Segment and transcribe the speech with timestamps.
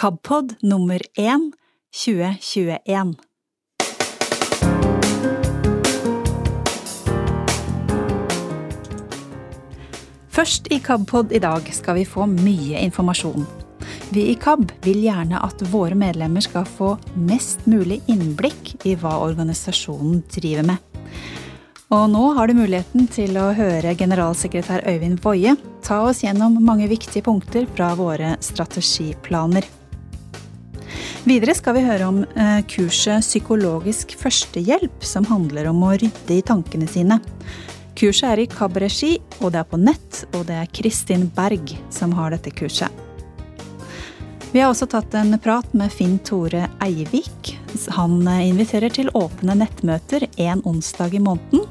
[0.00, 1.52] KABpod nummer 1
[2.04, 3.14] 2021.
[10.28, 13.44] Først i KABpod i dag skal vi få mye informasjon.
[14.08, 16.94] Vi i KAB vil gjerne at våre medlemmer skal få
[17.28, 20.78] mest mulig innblikk i hva organisasjonen driver med.
[21.92, 25.52] Og nå har du muligheten til å høre generalsekretær Øyvind Woie
[25.84, 29.68] ta oss gjennom mange viktige punkter fra våre strategiplaner.
[31.28, 36.40] Videre skal vi høre om eh, kurset Psykologisk førstehjelp, som handler om å rydde i
[36.40, 37.18] tankene sine.
[37.98, 42.14] Kurset er i KAB-regi, og det er på nett, og det er Kristin Berg som
[42.16, 42.88] har dette kurset.
[44.50, 47.52] Vi har også tatt en prat med Finn Tore Eivik.
[47.98, 51.66] Han eh, inviterer til åpne nettmøter en onsdag i måneden.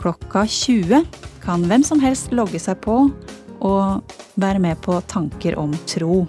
[0.00, 1.04] Klokka 20
[1.44, 2.96] kan hvem som helst logge seg på
[3.60, 6.22] og være med på Tanker om tro.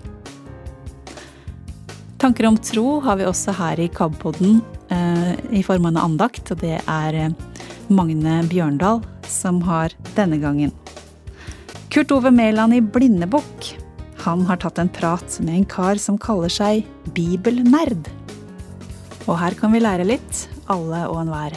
[2.25, 4.55] Tanker om tro har vi også her i KAB-podden
[4.89, 7.35] eh, i form av en andakt, og det er eh,
[7.93, 10.71] Magne Bjørndal som har denne gangen.
[11.93, 13.67] Kurt Ove Mæland i Blindebukk.
[14.23, 18.09] Han har tatt en prat med en kar som kaller seg bibelnerd.
[19.27, 21.53] Og her kan vi lære litt, alle og enhver.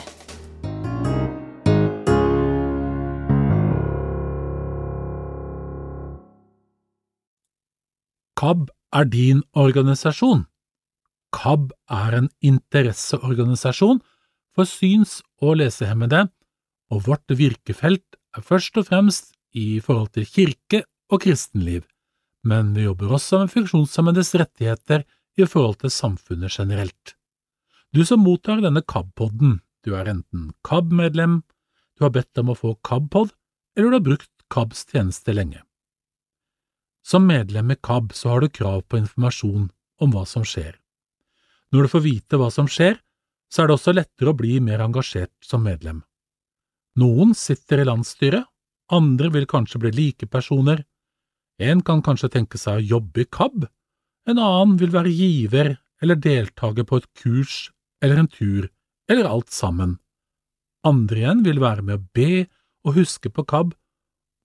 [8.36, 10.44] KAB er din organisasjon.
[11.34, 14.00] KAB er en interesseorganisasjon
[14.56, 16.28] for syns- og lesehemmede,
[16.90, 21.84] og vårt virkefelt er først og fremst i forhold til kirke og kristenliv,
[22.44, 25.04] men vi jobber også med funksjonshemmedes rettigheter
[25.38, 27.14] i forhold til samfunnet generelt.
[27.94, 31.42] Du som mottar denne KAB-podden, du er enten KAB-medlem,
[31.96, 33.32] du har bedt om å få KAB-pod,
[33.76, 35.62] eller du har brukt KABs tjeneste lenge.
[37.04, 39.70] Som medlem i KAB så har du krav på informasjon
[40.02, 40.76] om hva som skjer.
[41.72, 42.98] Når du får vite hva som skjer,
[43.52, 46.02] så er det også lettere å bli mer engasjert som medlem.
[47.00, 48.44] Noen sitter i landsstyret,
[48.92, 50.82] andre vil kanskje bli likepersoner.
[51.60, 53.66] En kan kanskje tenke seg å jobbe i KAB,
[54.28, 57.70] en annen vil være giver eller deltaker på et kurs
[58.04, 58.68] eller en tur,
[59.10, 59.96] eller alt sammen.
[60.86, 62.46] Andre igjen vil være med å be
[62.86, 63.72] og huske på KAB,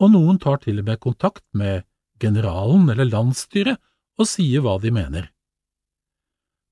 [0.02, 1.86] og noen tar til og med kontakt med
[2.24, 3.80] generalen eller landsstyret
[4.20, 5.30] og sier hva de mener.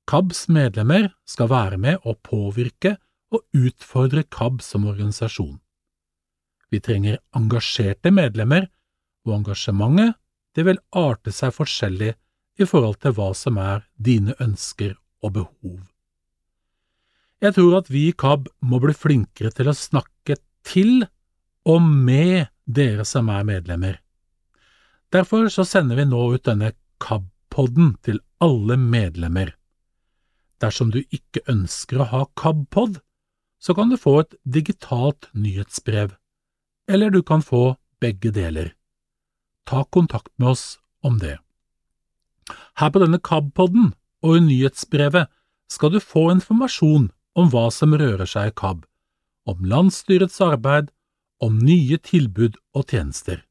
[0.09, 2.97] KABs medlemmer skal være med å påvirke
[3.31, 5.59] og utfordre KAB som organisasjon.
[6.72, 8.67] Vi trenger engasjerte medlemmer,
[9.28, 10.17] og engasjementet
[10.56, 12.13] det vil arte seg forskjellig
[12.59, 15.79] i forhold til hva som er dine ønsker og behov.
[17.41, 20.38] Jeg tror at vi i KAB må bli flinkere til å snakke
[20.68, 21.06] til
[21.68, 23.97] og med dere som er medlemmer.
[25.12, 26.72] Derfor så sender vi nå ut denne
[27.03, 29.56] KAB-podden til alle medlemmer.
[30.62, 33.00] Dersom du ikke ønsker å ha KAB-pod,
[33.62, 36.14] så kan du få et digitalt nyhetsbrev,
[36.90, 38.74] eller du kan få begge deler.
[39.70, 40.66] Ta kontakt med oss
[41.06, 41.38] om det.
[42.78, 43.92] Her på denne KAB-podden
[44.26, 45.30] og i nyhetsbrevet
[45.72, 48.84] skal du få informasjon om hva som rører seg i KAB,
[49.50, 50.90] om landsstyrets arbeid,
[51.42, 53.42] om nye tilbud og tjenester.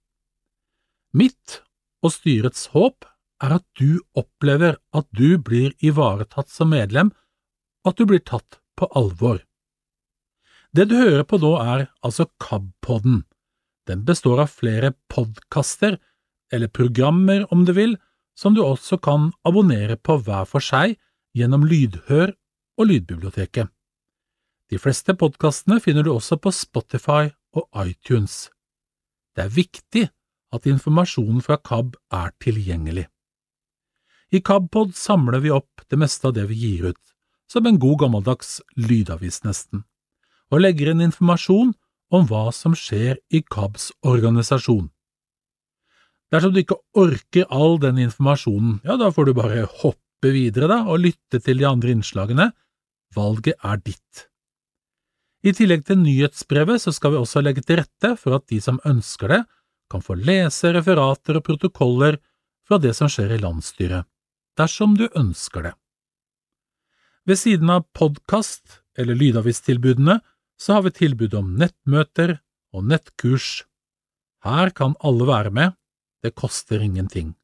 [1.17, 1.61] Mitt
[2.05, 3.07] og styrets håp
[3.41, 7.13] er at du opplever at du blir ivaretatt som medlem,
[7.87, 9.41] at du blir tatt på alvor.
[10.77, 13.25] Det du hører på nå er altså KAB-podden.
[13.89, 15.99] Den består av flere podkaster,
[16.53, 17.97] eller programmer om du vil,
[18.39, 20.97] som du også kan abonnere på hver for seg
[21.37, 22.33] gjennom Lydhør
[22.79, 23.69] og Lydbiblioteket.
[24.71, 28.49] De fleste podkastene finner du også på Spotify og iTunes.
[29.35, 30.05] Det er viktig
[30.55, 33.09] at informasjonen fra KAB er tilgjengelig.
[34.31, 37.15] I KABpod samler vi opp det meste av det vi gir ut,
[37.51, 39.83] som en god gammeldags lydavis nesten,
[40.55, 41.73] og legger inn informasjon
[42.15, 44.89] om hva som skjer i KABs organisasjon.
[46.31, 50.85] Dersom du ikke orker all den informasjonen, ja, da får du bare hoppe videre da
[50.87, 52.51] og lytte til de andre innslagene.
[53.17, 54.27] Valget er ditt.
[55.43, 58.79] I tillegg til nyhetsbrevet så skal vi også legge til rette for at de som
[58.87, 59.41] ønsker det,
[59.91, 62.21] kan få lese referater og protokoller
[62.69, 64.07] fra det som skjer i landsstyret,
[64.61, 65.75] dersom du ønsker det.
[67.27, 70.21] Ved siden av podkast- eller lydavistilbudene
[70.61, 72.39] så har vi tilbud om nettmøter
[72.77, 73.65] og nettkurs.
[74.45, 75.77] Her kan alle være med,
[76.23, 77.35] det koster ingenting.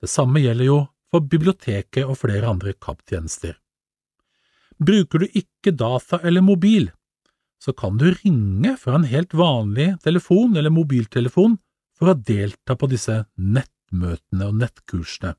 [0.00, 0.78] Det samme gjelder jo
[1.12, 3.54] for biblioteket og flere andre KAB-tjenester.
[4.82, 6.90] Bruker du ikke data eller mobil,
[7.62, 11.56] så kan du ringe fra en helt vanlig telefon eller mobiltelefon
[11.96, 15.36] for å delta på disse nettmøtene og nettkursene.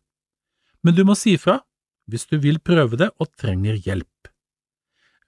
[0.85, 1.59] Men du må si fra
[2.11, 4.29] hvis du vil prøve det og trenger hjelp.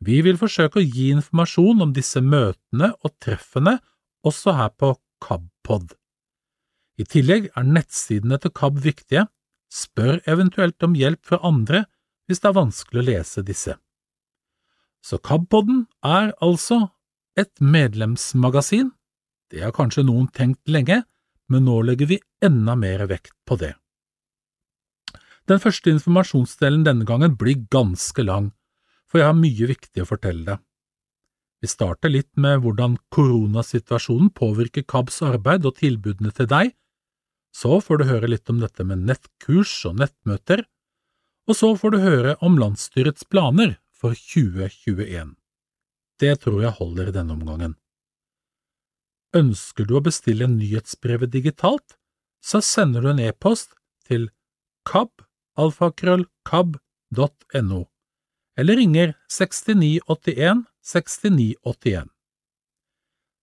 [0.06, 3.80] Vi vil forsøke å gi informasjon om disse møtene og treffene
[4.28, 4.92] også her på
[5.26, 5.96] KABpod.
[7.02, 9.26] I tillegg er nettsidene til KAB viktige,
[9.74, 11.86] spør eventuelt om hjelp fra andre
[12.28, 13.74] hvis det er vanskelig å lese disse.
[15.02, 16.88] Så KABpodden er altså
[17.38, 18.92] et medlemsmagasin.
[19.50, 21.04] Det har kanskje noen tenkt lenge,
[21.48, 23.74] men nå legger vi enda mer vekt på det.
[25.48, 28.52] Den første informasjonsdelen denne gangen blir ganske lang,
[29.08, 30.64] for jeg har mye viktig å fortelle deg.
[31.64, 36.76] Vi starter litt med hvordan koronasituasjonen påvirker KABs arbeid og tilbudene til deg,
[37.56, 40.68] så får du høre litt om dette med nettkurs og nettmøter,
[41.48, 45.34] og så får du høre om landsstyrets planer for 2021.
[46.22, 47.78] Det tror jeg holder i denne omgangen.
[49.38, 51.98] Ønsker du å bestille nyhetsbrevet digitalt,
[52.44, 53.74] så sender du en e-post
[54.08, 54.30] til
[55.58, 57.86] kab.alfakrøllkab.no,
[58.58, 62.10] eller ringer 6981 6981.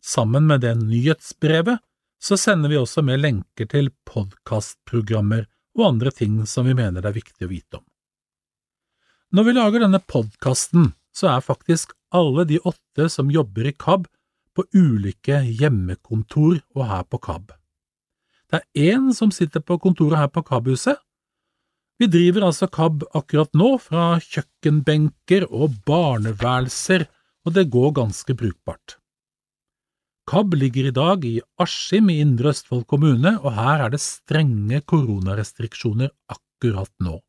[0.05, 1.79] Sammen med det nyhetsbrevet
[2.23, 5.47] så sender vi også med lenker til podkastprogrammer
[5.79, 7.85] og andre ting som vi mener det er viktig å vite om.
[9.35, 14.07] Når vi lager denne podkasten, så er faktisk alle de åtte som jobber i KAB,
[14.55, 17.51] på ulike hjemmekontor og her på KAB.
[18.47, 20.95] Det er én som sitter på kontoret her på KAB-huset.
[22.01, 27.07] Vi driver altså KAB akkurat nå fra kjøkkenbenker og barneværelser,
[27.47, 28.97] og det går ganske brukbart.
[30.27, 34.81] KAB ligger i dag i Askim i Indre Østfold kommune, og her er det strenge
[34.91, 37.21] koronarestriksjoner akkurat nå.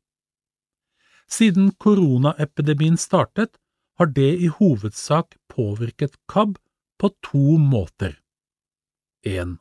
[1.27, 3.57] Siden koronaepidemien startet,
[3.99, 6.57] har det i hovedsak påvirket KAB
[6.99, 8.17] på to måter.
[9.25, 9.57] 1.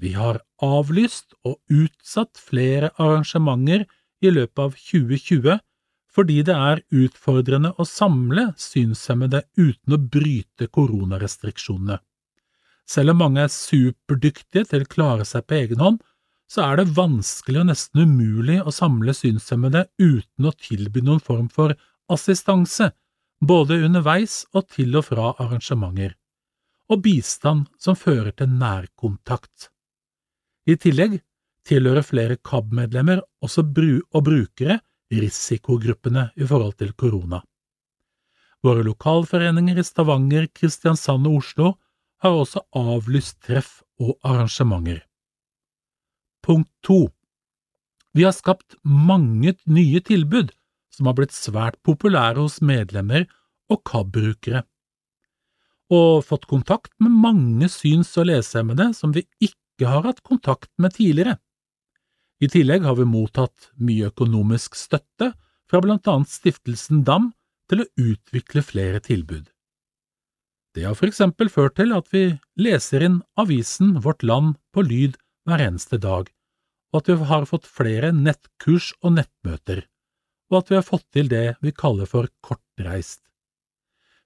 [0.00, 3.84] Vi har avlyst og utsatt flere arrangementer
[4.22, 5.60] i løpet av 2020
[6.12, 11.98] fordi det er utfordrende å samle synshemmede uten å bryte koronarestriksjonene.
[12.88, 16.00] Selv om mange er superdyktige til å klare seg på egen hånd,
[16.52, 21.48] så er det vanskelig og nesten umulig å samle synshemmede uten å tilby noen form
[21.48, 21.72] for
[22.12, 22.90] assistanse,
[23.40, 26.12] både underveis og til og fra arrangementer,
[26.92, 29.70] og bistand som fører til nærkontakt.
[30.66, 31.18] I tillegg
[31.66, 34.78] tilhører flere KAB-medlemmer også bru og brukere
[35.12, 37.42] risikogruppene i forhold til korona.
[38.62, 41.72] Våre lokalforeninger i Stavanger, Kristiansand og Oslo
[42.22, 45.02] har også avlyst treff og arrangementer.
[46.42, 47.08] Punkt to
[48.14, 50.52] Vi har skapt mange nye tilbud
[50.92, 53.24] som har blitt svært populære hos medlemmer
[53.72, 54.62] og KAB-brukere,
[55.92, 60.94] og fått kontakt med mange syns- og lesehemmede som vi ikke har hatt kontakt med
[60.94, 61.38] tidligere.
[62.42, 65.32] I tillegg har vi mottatt mye økonomisk støtte
[65.70, 67.30] fra blant annet Stiftelsen DAM
[67.70, 69.46] til å utvikle flere tilbud.
[70.74, 72.24] Det har for eksempel ført til at vi
[72.60, 76.28] leser inn avisen Vårt Land på lyd hver eneste dag,
[76.92, 79.84] og at vi har fått flere nettkurs og nettmøter,
[80.50, 83.20] og at vi har fått til det vi kaller for kortreist.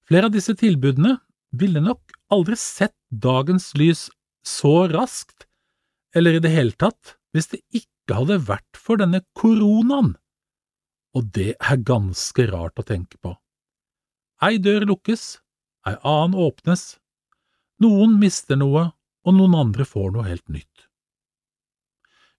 [0.06, 1.16] Flere av disse tilbudene
[1.56, 4.06] ville nok aldri sett dagens lys
[4.46, 5.46] så raskt,
[6.14, 10.14] eller i det hele tatt, hvis det ikke hadde vært for denne koronaen.
[11.16, 13.34] Og det er ganske rart å tenke på.
[14.44, 15.40] Ei dør lukkes,
[15.88, 16.96] ei annen åpnes,
[17.82, 18.90] noen mister noe,
[19.26, 20.86] og noen andre får noe helt nytt.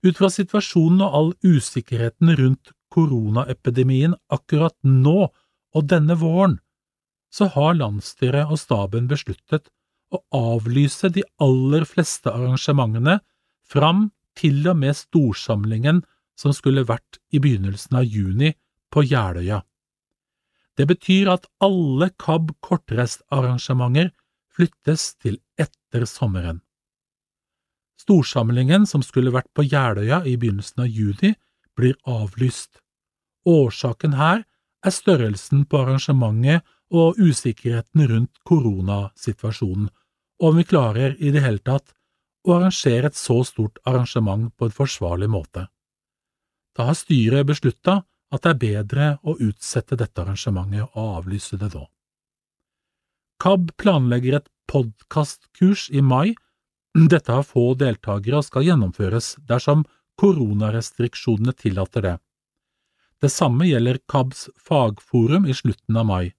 [0.06, 6.60] Ut fra situasjonen og all usikkerheten rundt koronaepidemien akkurat nå og denne våren,
[7.34, 9.68] så har landsstyret og staben besluttet
[10.14, 13.20] å avlyse de aller fleste arrangementene
[13.68, 16.04] fram til og med storsamlingen
[16.38, 18.54] som skulle vært i begynnelsen av juni
[18.94, 19.64] på Jeløya.
[20.78, 24.12] Det betyr at alle KAB kortreistarrangementer
[24.54, 26.62] flyttes til etter sommeren.
[27.98, 31.34] Storsamlingen som skulle vært på Jeløya i begynnelsen av juni,
[31.78, 32.80] blir avlyst.
[33.46, 34.46] Årsaken her
[34.86, 39.90] er størrelsen på arrangementet og usikkerheten rundt koronasituasjonen,
[40.42, 41.94] og om vi klarer i det hele tatt
[42.48, 45.68] å arrangere et så stort arrangement på en forsvarlig måte.
[46.78, 48.04] Da har styret beslutta
[48.34, 51.86] at det er bedre å utsette dette arrangementet og avlyse det nå.
[53.42, 56.36] KAB planlegger et podkastkurs i mai
[56.98, 59.84] dette har få deltakere og skal gjennomføres dersom
[60.18, 62.16] koronarestriksjonene tillater det.
[63.22, 66.34] Det samme gjelder KABs fagforum i slutten av mai.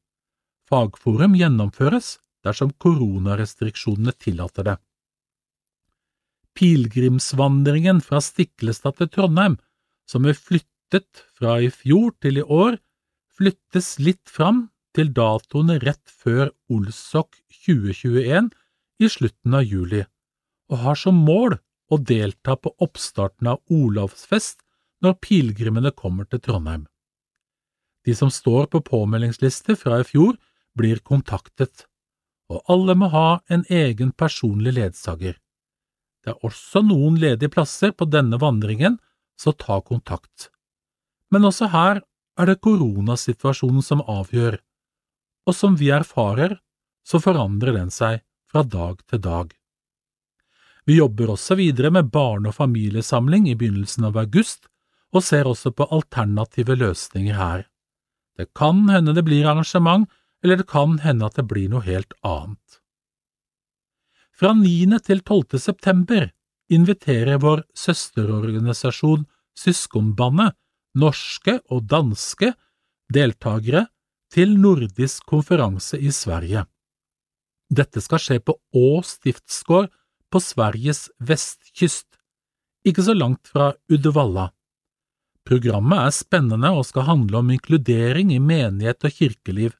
[0.68, 2.16] Fagforum gjennomføres
[2.48, 4.76] dersom koronarestriksjonene tillater det.
[6.58, 9.58] Pilegrimsvandringen fra Stiklestad til Trondheim,
[10.08, 12.80] som er flyttet fra i fjor til i år,
[13.38, 17.36] flyttes litt fram til datoene rett før Olsok
[17.66, 18.50] 2021
[18.98, 20.02] i slutten av juli,
[20.72, 21.58] og har som mål
[21.92, 24.64] å delta på oppstarten av Olavsfest
[25.04, 26.88] når pilegrimene kommer til Trondheim.
[28.04, 30.34] De som står på påmeldingsliste fra i fjor,
[30.78, 31.86] blir kontaktet,
[32.48, 35.36] og alle må ha en egen personlig ledsager.
[36.24, 38.98] Det er også noen ledige plasser på denne vandringen,
[39.38, 40.48] så ta kontakt.
[41.30, 42.00] Men også her
[42.38, 44.58] er det koronasituasjonen som avgjør,
[45.48, 46.58] og som vi erfarer,
[47.06, 49.54] så forandrer den seg fra dag til dag.
[50.88, 54.68] Vi jobber også videre med barne- og familiesamling i begynnelsen av august,
[55.12, 57.66] og ser også på alternative løsninger her.
[58.36, 60.08] Det kan hende det blir arrangement,
[60.44, 62.80] eller det kan hende at det blir noe helt annet.
[64.38, 65.00] Fra 9.
[65.02, 65.58] til 12.
[65.58, 66.28] september
[66.70, 69.26] inviterer vår søsterorganisasjon
[69.58, 70.54] Syskonbandet
[70.98, 72.52] norske og danske
[73.12, 73.86] deltakere
[74.32, 76.64] til nordisk konferanse i Sverige.
[77.68, 79.90] Dette skal skje på Å stiftsgård
[80.32, 82.06] på Sveriges vestkyst,
[82.86, 84.50] ikke så langt fra Uddevalla.
[85.48, 89.72] Programmet er spennende og skal handle om inkludering i menighet og kirkeliv.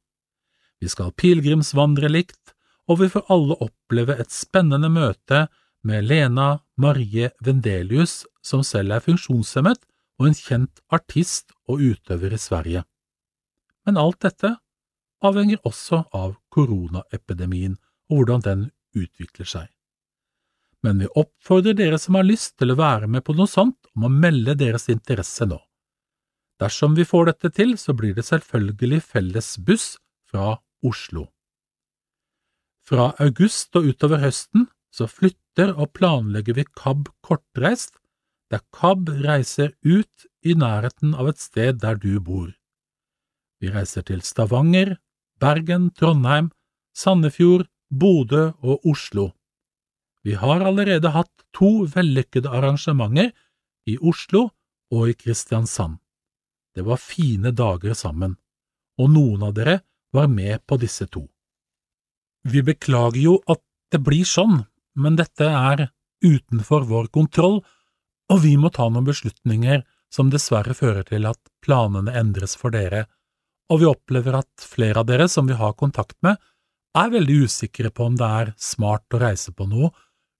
[0.81, 2.55] Vi skal pilegrimsvandre likt,
[2.89, 5.47] og vi får alle oppleve et spennende møte
[5.85, 9.83] med Lena Marie Vendelius, som selv er funksjonshemmet
[10.19, 12.85] og en kjent artist og utøver i Sverige.
[13.87, 14.55] Men alt dette
[15.25, 17.77] avhenger også av koronaepidemien
[18.09, 18.65] og hvordan den
[18.97, 19.67] utvikler seg.
[20.83, 24.07] Men vi oppfordrer dere som har lyst til å være med på noe sånt, om
[24.07, 25.59] å melde deres interesse nå.
[26.63, 29.97] Dersom vi får dette til, så blir det selvfølgelig felles buss
[30.31, 31.29] fra Oslo.
[32.89, 37.99] Fra august og utover høsten så flytter og planlegger vi KAB kortreist,
[38.49, 42.49] der KAB reiser ut i nærheten av et sted der du bor.
[43.61, 44.97] Vi reiser til Stavanger,
[45.39, 46.53] Bergen, Trondheim,
[46.97, 49.33] Sandefjord, Bodø og Oslo.
[50.25, 53.33] Vi har allerede hatt to vellykkede arrangementer,
[53.89, 54.51] i Oslo
[54.93, 55.97] og i Kristiansand.
[56.77, 58.35] Det var fine dager sammen,
[59.01, 59.79] og noen av dere
[60.13, 61.27] var med på disse to.
[62.49, 63.61] Vi beklager jo at
[63.93, 64.63] det blir sånn,
[64.97, 65.89] men dette er
[66.25, 67.61] utenfor vår kontroll,
[68.29, 73.07] og vi må ta noen beslutninger som dessverre fører til at planene endres for dere,
[73.69, 76.37] og vi opplever at flere av dere som vi har kontakt med,
[76.97, 79.93] er veldig usikre på om det er smart å reise på noe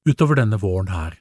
[0.09, 1.19] utover denne våren her.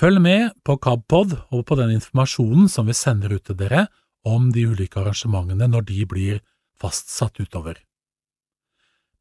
[0.00, 3.86] Følg med på KABpod og på den informasjonen som vi sender ut til dere
[4.26, 6.42] om de ulike arrangementene når de blir
[6.80, 7.78] fastsatt utover.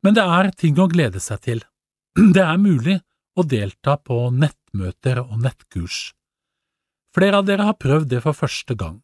[0.03, 1.63] Men det er ting å glede seg til.
[2.35, 2.99] Det er mulig
[3.35, 6.13] å delta på nettmøter og nettkurs.
[7.15, 8.99] Flere av dere har prøvd det for første gang.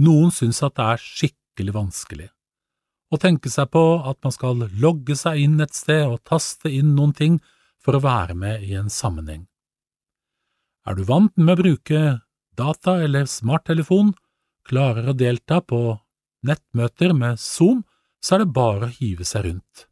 [0.00, 2.28] Noen syns at det er skikkelig vanskelig.
[3.08, 6.94] Å tenke seg på at man skal logge seg inn et sted og taste inn
[6.96, 7.38] noen ting
[7.80, 9.46] for å være med i en sammenheng.
[10.88, 12.02] Er du vant med å bruke
[12.58, 14.12] data eller smarttelefon,
[14.68, 15.98] klarer å delta på
[16.46, 17.82] nettmøter med Zoom,
[18.22, 19.86] så er det bare å hive seg rundt.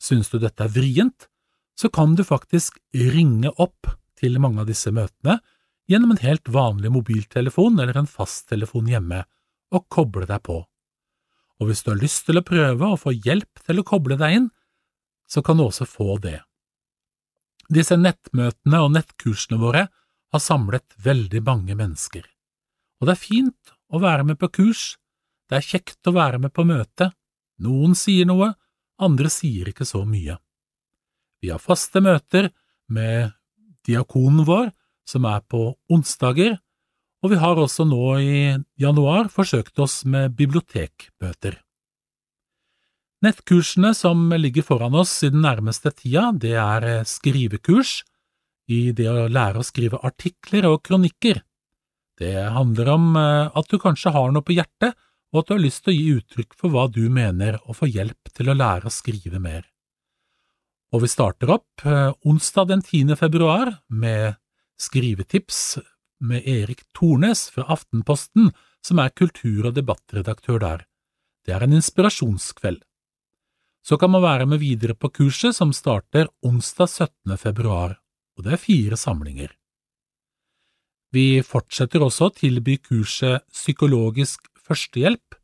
[0.00, 1.28] Synes du dette er vrient,
[1.76, 3.88] så kan du faktisk ringe opp
[4.20, 5.38] til mange av disse møtene
[5.90, 9.24] gjennom en helt vanlig mobiltelefon eller en fasttelefon hjemme,
[9.70, 10.58] og koble deg på.
[11.60, 14.36] Og hvis du har lyst til å prøve å få hjelp til å koble deg
[14.38, 14.48] inn,
[15.30, 16.40] så kan du også få det.
[17.70, 19.86] Disse nettmøtene og nettkursene våre
[20.30, 22.24] har samlet veldig mange mennesker,
[23.00, 24.94] og det er fint å være med på kurs,
[25.50, 27.10] det er kjekt å være med på møte,
[27.60, 28.52] noen sier noe,
[29.00, 30.36] andre sier ikke så mye.
[31.40, 32.50] Vi har faste møter
[32.92, 33.32] med
[33.88, 34.70] diakonen vår,
[35.08, 36.58] som er på onsdager,
[37.20, 38.36] og vi har også nå i
[38.80, 41.58] januar forsøkt oss med bibliotekbøter.
[43.20, 47.98] Nettkursene som ligger foran oss i den nærmeste tida, det er skrivekurs
[48.72, 51.42] i det å lære å skrive artikler og kronikker.
[52.20, 54.96] Det handler om eh, at du kanskje har noe på hjertet,
[55.30, 57.88] og at du har lyst til å gi uttrykk for hva du mener og få
[57.88, 59.64] hjelp til å lære å skrive mer.
[60.90, 63.14] Og vi starter opp eh, onsdag den 10.
[63.16, 64.36] februar med
[64.80, 65.78] skrivetips
[66.20, 68.50] med Erik Tornes fra Aftenposten,
[68.84, 70.84] som er kultur- og debattredaktør der.
[71.46, 72.82] Det er en inspirasjonskveld.
[73.86, 77.38] Så kan man være med videre på kurset som starter onsdag 17.
[77.40, 77.96] februar,
[78.36, 79.54] og det er fire samlinger.
[81.14, 85.36] Vi fortsetter også å tilby kurset Psykologisk førstehjelp,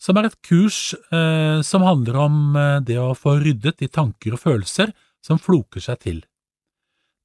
[0.00, 4.36] som er et kurs eh, som handler om eh, det å få ryddet i tanker
[4.36, 4.92] og følelser
[5.24, 6.20] som floker seg til.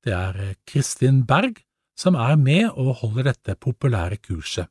[0.03, 1.61] Det er Kristin Berg
[1.95, 4.67] som er med og holder dette populære kurset.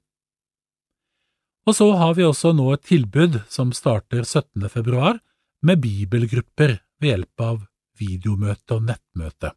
[1.64, 4.68] Og så har vi også nå et tilbud som starter 17.
[4.68, 5.20] februar,
[5.64, 7.62] med bibelgrupper ved hjelp av
[7.96, 9.54] videomøte og nettmøte.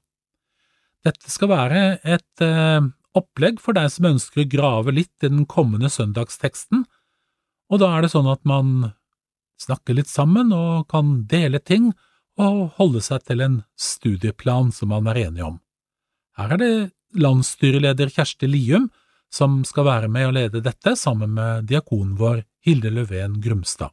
[1.04, 2.88] Dette skal være et eh,
[3.18, 6.86] opplegg for deg som ønsker å grave litt i den kommende søndagsteksten,
[7.68, 8.94] og da er det sånn at man
[9.62, 11.92] snakker litt sammen og kan dele ting
[12.38, 15.58] og holde seg til en studieplan som man er enige om.
[16.38, 16.74] Her er det
[17.18, 18.90] landsstyreleder Kjersti Lium
[19.34, 23.92] som skal være med og lede dette, sammen med diakonen vår Hilde Løven Grumstad.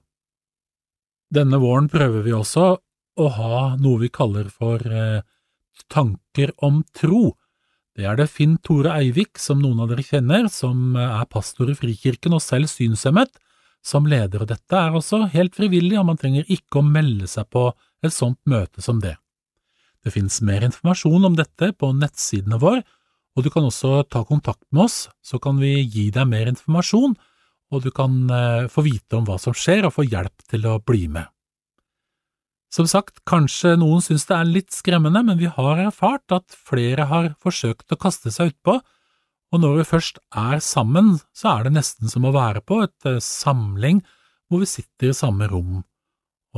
[1.34, 2.66] Denne våren prøver vi også
[3.14, 5.24] å ha noe vi kaller for eh,
[5.90, 7.34] tanker om tro.
[7.94, 11.76] Det er det Finn Tore Eivik, som noen av dere kjenner, som er pastor i
[11.78, 13.30] Frikirken og selv synshemmet,
[13.84, 17.46] som leder, og dette er også helt frivillig, og man trenger ikke å melde seg
[17.52, 17.68] på
[18.02, 19.14] et sånt møte som det.
[20.04, 22.82] Det finnes mer informasjon om dette på nettsidene våre,
[23.34, 27.14] og du kan også ta kontakt med oss, så kan vi gi deg mer informasjon,
[27.74, 30.78] og du kan eh, få vite om hva som skjer og få hjelp til å
[30.82, 31.30] bli med.
[32.74, 37.06] Som sagt, kanskje noen synes det er litt skremmende, men vi har erfart at flere
[37.06, 38.80] har forsøkt å kaste seg utpå,
[39.54, 43.06] og når vi først er sammen, så er det nesten som å være på et
[43.06, 44.00] eh, samling
[44.50, 45.84] hvor vi sitter i samme rom,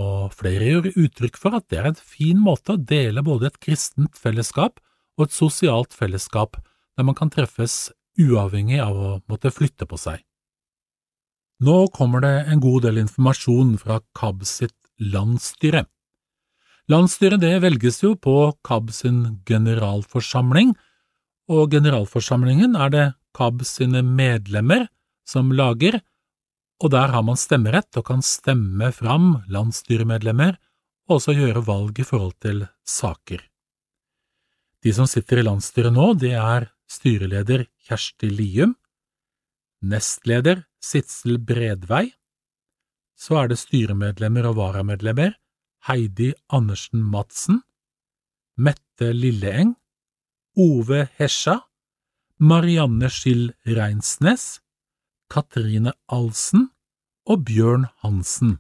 [0.01, 3.59] og flere gjør uttrykk for at det er en fin måte å dele både et
[3.61, 4.81] kristent fellesskap
[5.17, 6.57] og et sosialt fellesskap
[6.97, 10.23] der man kan treffes uavhengig av å måtte flytte på seg.
[11.65, 15.85] Nå kommer det en god del informasjon fra KAB sitt landsstyre.
[16.87, 20.75] Landsstyret det velges jo på KAB sin generalforsamling,
[21.51, 24.87] og generalforsamlingen er det KAB sine medlemmer
[25.27, 25.99] som lager,
[26.79, 30.55] og der har man stemmerett og kan stemme fram landsstyremedlemmer
[31.09, 33.41] og også gjøre valg i forhold til saker.
[34.85, 38.77] De som sitter i landsstyret nå, det er styreleder Kjersti Lium,
[39.83, 42.13] nestleder Sitsel Bredvei,
[43.19, 45.35] så er det styremedlemmer og varamedlemmer
[45.89, 47.63] Heidi Andersen Madsen,
[48.57, 49.75] Mette Lilleeng,
[50.57, 51.61] Ove Hesja,
[52.39, 54.61] Marianne Skill Reinsnes,
[55.29, 56.71] Katrine Alsen
[57.27, 58.59] og Bjørn Hansen.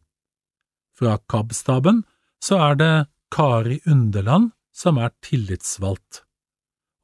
[0.96, 2.05] Fra KAB-staben
[2.42, 2.94] så er det
[3.33, 6.22] Kari Underland som er tillitsvalgt,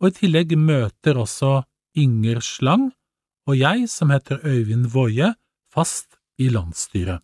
[0.01, 1.63] og i tillegg møter også
[1.97, 2.91] Inger Slang
[3.49, 5.33] og jeg, som heter Øyvind Woie,
[5.73, 7.23] fast i landsstyret.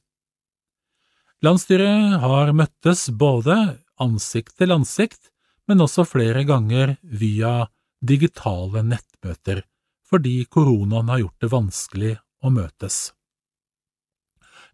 [1.38, 3.55] Landsstyret har møttes både
[4.03, 5.29] ansikt til ansikt,
[5.70, 7.68] men også flere ganger via
[8.03, 9.62] digitale nettmøter,
[10.09, 12.96] fordi koronaen har gjort det vanskelig å møtes.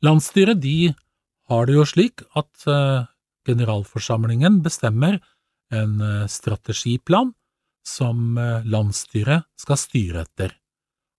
[0.04, 0.94] Landsstyret de
[1.52, 3.04] har det jo slik at uh,
[3.44, 5.18] generalforsamlingen bestemmer
[5.68, 7.34] en uh, strategiplan
[7.84, 10.56] som uh, landsstyret skal styre etter,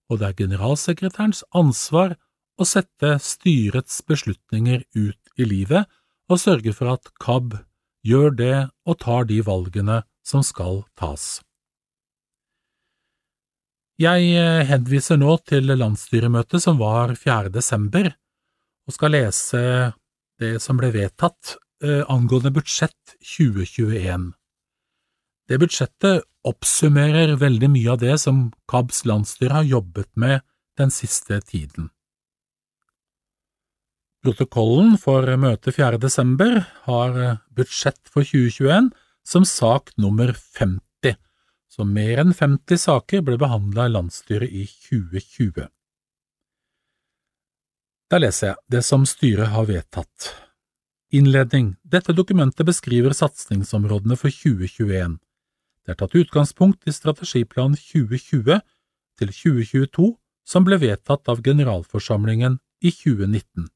[0.10, 2.18] og det er generalsekretærens ansvar
[2.58, 5.86] å sette styrets beslutninger ut i livet
[6.32, 7.58] og sørge for at KAB
[8.06, 11.40] gjør det og tar de valgene som skal tas.
[14.02, 17.54] Jeg eh, henviser nå til landsstyremøtet som var 4.
[17.54, 18.10] desember,
[18.86, 19.62] og skal lese
[20.42, 24.34] det som ble vedtatt eh, angående budsjett 2021.
[25.48, 30.44] Det budsjettet oppsummerer veldig mye av det som KABs landsstyre har jobbet med
[30.76, 31.88] den siste tiden.
[34.26, 36.00] Protokollen for møtet 4.
[36.02, 37.18] desember har
[37.54, 38.88] budsjett for 2021
[39.22, 40.82] som sak nummer 50
[41.76, 45.68] så mer enn 50 saker ble behandla i landsstyret i 2020.
[48.10, 50.32] Da leser jeg det som styret har vedtatt.
[51.14, 55.20] Innledning Dette dokumentet beskriver satsingsområdene for 2021.
[55.86, 58.58] Det er tatt utgangspunkt i strategiplan 2020
[59.22, 60.10] til 2022
[60.50, 63.70] som ble vedtatt av generalforsamlingen i 2019.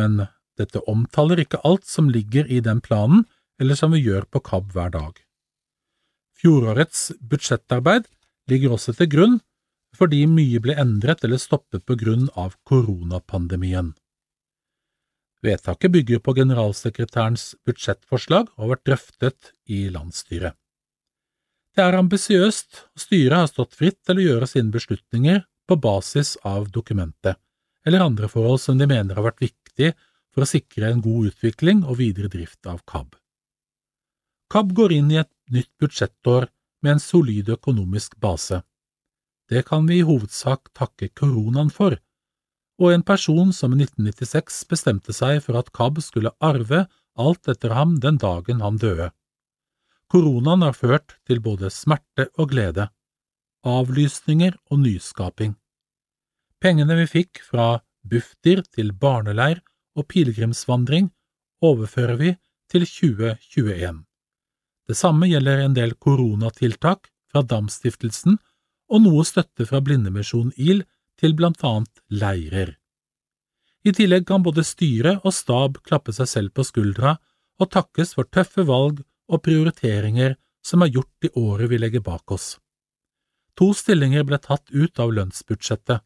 [0.00, 0.22] Men
[0.56, 3.26] dette omtaler ikke alt som ligger i den planen,
[3.60, 5.12] eller som vi gjør på KAB hver dag.
[6.40, 8.08] Fjorårets budsjettarbeid
[8.48, 9.40] ligger også til grunn
[9.98, 13.90] fordi mye ble endret eller stoppet på grunn av koronapandemien.
[15.44, 20.54] Vedtaket bygger på generalsekretærens budsjettforslag og har vært drøftet i landsstyret.
[21.76, 26.34] Det er ambisiøst, og styret har stått fritt til å gjøre sine beslutninger på basis
[26.46, 27.38] av dokumentet,
[27.86, 29.94] eller andre forhold som de mener har vært viktig
[30.34, 33.16] for å sikre en god utvikling og videre drift av KAB.
[34.50, 36.48] KAB går inn i et nytt budsjettår
[36.82, 38.62] med en solid økonomisk base.
[39.48, 41.96] Det kan vi i hovedsak takke koronaen for,
[42.80, 46.86] og en person som i 1996 bestemte seg for at KAB skulle arve
[47.18, 49.10] alt etter ham den dagen han døde.
[50.10, 52.88] Koronaen har ført til både smerte og glede,
[53.66, 55.54] avlysninger og nyskaping.
[56.60, 59.60] Pengene vi fikk fra Bufdir til barneleir
[59.96, 61.10] og pilegrimsvandring,
[61.60, 62.34] overfører vi
[62.70, 64.04] til 2021.
[64.88, 68.38] Det samme gjelder en del koronatiltak fra Damstiftelsen
[68.90, 70.82] og noe støtte fra Blindemisjon IL
[71.20, 72.74] til blant annet leirer.
[73.84, 77.14] I tillegg kan både styre og stab klappe seg selv på skuldra
[77.60, 80.36] og takkes for tøffe valg og prioriteringer
[80.66, 82.58] som er gjort i året vi legger bak oss.
[83.56, 86.00] To stillinger ble tatt ut av lønnsbudsjettet.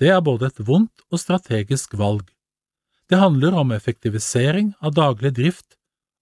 [0.00, 2.24] Det er både et vondt og strategisk valg.
[3.10, 5.76] Det handler om effektivisering av daglig drift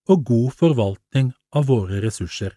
[0.09, 2.57] og god forvaltning av våre ressurser.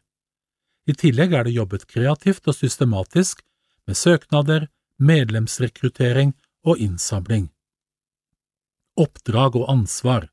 [0.90, 3.44] I tillegg er det jobbet kreativt og systematisk
[3.86, 6.34] med søknader, medlemsrekruttering
[6.66, 7.50] og innsamling.
[8.98, 10.30] Oppdrag og ansvar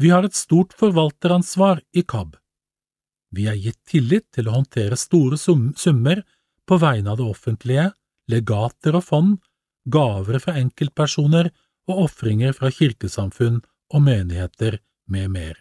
[0.00, 2.36] Vi har et stort forvalteransvar i KAB.
[3.30, 6.22] Vi er gitt tillit til å håndtere store summer
[6.66, 7.90] på vegne av det offentlige,
[8.30, 9.36] legater og fond,
[9.92, 11.50] gaver fra enkeltpersoner
[11.90, 14.78] og ofringer fra kirkesamfunn og menigheter
[15.10, 15.56] med mer.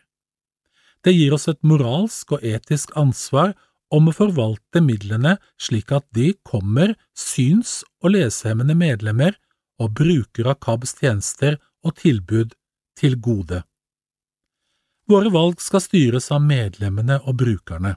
[1.03, 3.55] Det gir oss et moralsk og etisk ansvar
[3.89, 9.37] om å forvalte midlene slik at de kommer syns- og lesehemmede medlemmer
[9.79, 12.53] og brukere av KABs tjenester og tilbud
[12.99, 13.63] til gode.
[15.09, 17.95] Våre valg skal styres av medlemmene og brukerne.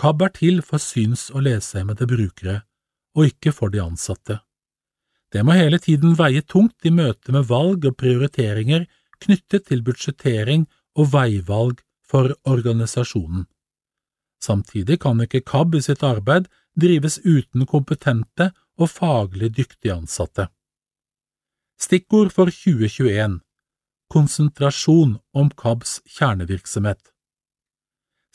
[0.00, 2.62] KAB er til for syns- og lesehemmede brukere,
[3.16, 4.38] og ikke for de ansatte.
[5.32, 8.86] Det må hele tiden veie tungt i møte med valg og prioriteringer
[9.22, 13.46] knyttet til budsjettering og veivalg for organisasjonen.
[14.42, 16.46] Samtidig kan ikke KAB i sitt arbeid
[16.78, 20.48] drives uten kompetente og faglig dyktige ansatte.
[21.80, 23.40] Stikkord for 2021
[24.12, 27.10] Konsentrasjon om KABs kjernevirksomhet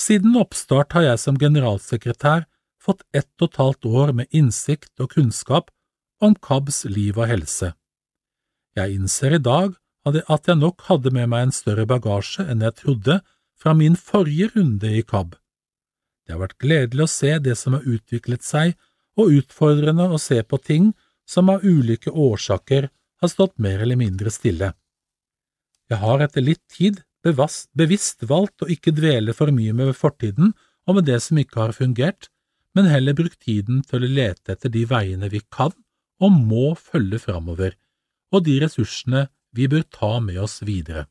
[0.02, 2.44] Siden oppstart har jeg som generalsekretær
[2.82, 5.70] fått ett og et halvt år med innsikt og kunnskap
[6.22, 7.74] om KABs liv og helse.
[8.78, 9.74] Jeg innser i dag
[10.08, 13.20] at jeg nok hadde med meg en større bagasje enn jeg trodde
[13.62, 15.36] fra min forrige runde i Kabb.
[16.26, 18.74] Det har vært gledelig å se det som har utviklet seg,
[19.20, 20.94] og utfordrende å se på ting
[21.28, 22.88] som av ulike årsaker
[23.22, 24.72] har stått mer eller mindre stille.
[25.92, 30.54] Jeg har etter litt tid bevisst valgt å ikke dvele for mye med fortiden
[30.88, 32.30] og med det som ikke har fungert,
[32.74, 35.76] men heller brukt tiden til å lete etter de veiene vi kan
[36.22, 37.74] og må følge framover,
[38.32, 41.08] og de ressursene vi bør ta med oss videre.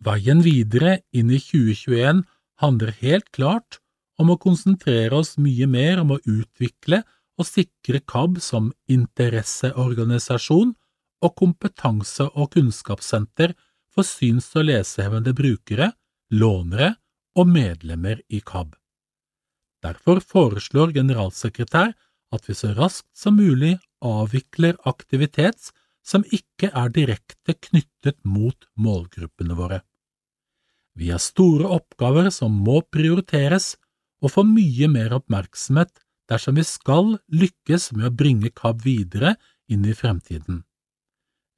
[0.00, 2.22] Veien videre inn i 2021
[2.62, 3.80] handler helt klart
[4.20, 7.02] om å konsentrere oss mye mer om å utvikle
[7.36, 10.72] og sikre KAB som interesseorganisasjon
[11.24, 13.52] og kompetanse- og kunnskapssenter
[13.92, 15.92] for syns- og lesehemmede brukere,
[16.32, 16.94] lånere
[17.36, 18.74] og medlemmer i KAB.
[19.84, 21.92] Derfor foreslår generalsekretær
[22.34, 25.70] at vi så raskt som mulig avvikler aktivitet
[26.06, 29.80] som ikke er direkte knyttet mot målgruppene våre.
[30.96, 33.74] Vi har store oppgaver som må prioriteres
[34.24, 35.92] og få mye mer oppmerksomhet
[36.30, 39.36] dersom vi skal lykkes med å bringe KAB videre
[39.70, 40.62] inn i fremtiden.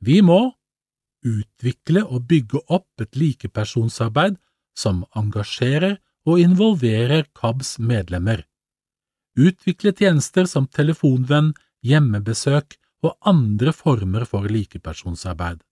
[0.05, 0.41] Vi må
[1.27, 4.39] utvikle og bygge opp et likepersonsarbeid
[4.79, 8.45] som engasjerer og involverer KABs medlemmer
[9.39, 11.55] utvikle tjenester som telefonvenn,
[11.87, 15.63] hjemmebesøk og andre former for likepersonsarbeid.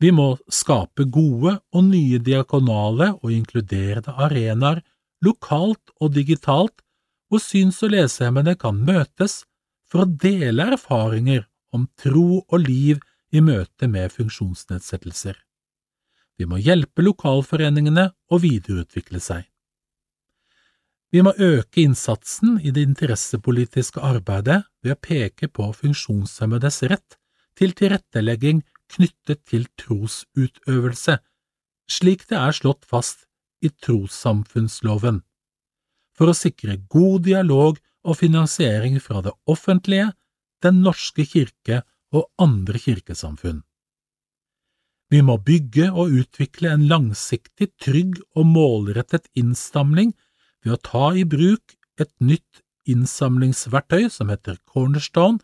[0.00, 4.80] Vi må skape gode og nye diakonale og inkluderende arenaer
[5.24, 6.80] lokalt og digitalt
[7.28, 9.44] hvor syns- og lesehemmede kan møtes
[9.90, 11.44] for å dele erfaringer
[11.76, 12.98] om tro og liv
[13.30, 15.36] i møte med funksjonsnedsettelser.
[16.40, 19.44] Vi må hjelpe lokalforeningene å videreutvikle seg.
[21.10, 27.16] Vi må øke innsatsen i det interessepolitiske arbeidet ved å peke på funksjonshemmedes rett
[27.58, 28.62] til tilrettelegging
[28.94, 31.18] knyttet til trosutøvelse,
[31.90, 33.26] slik det er slått fast
[33.62, 35.20] i trossamfunnsloven,
[36.14, 40.12] for å sikre god dialog og finansiering fra det offentlige,
[40.60, 41.78] Den norske kirke
[42.12, 43.62] og andre kirkesamfunn.
[45.08, 50.12] Vi må bygge og utvikle en langsiktig, trygg og målrettet innstamling
[50.64, 55.40] ved å ta i bruk et nytt innsamlingsverktøy som heter Cornerstone,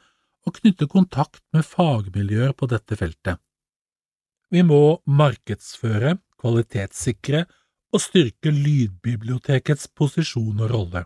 [0.46, 3.40] og knytte kontakt med fagmiljøer på dette feltet.
[4.54, 7.40] Vi må markedsføre, kvalitetssikre
[7.90, 11.02] og styrke lydbibliotekets posisjon og rolle.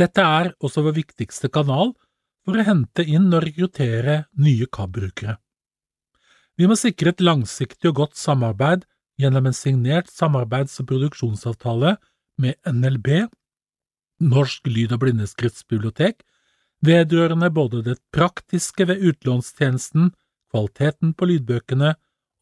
[0.00, 1.92] Dette er også vår viktigste kanal
[2.46, 5.36] for å hente inn og rekruttere nye KAB-brukere.
[6.56, 8.86] Vi må sikre et langsiktig og godt samarbeid
[9.20, 11.98] gjennom en signert samarbeids- og produksjonsavtale
[12.40, 13.28] med NLB
[14.20, 16.22] Norsk lyd- og blindeskriftsbibliotek
[16.84, 20.12] vedrørende både det praktiske ved utlånstjenesten,
[20.52, 21.94] kvaliteten på lydbøkene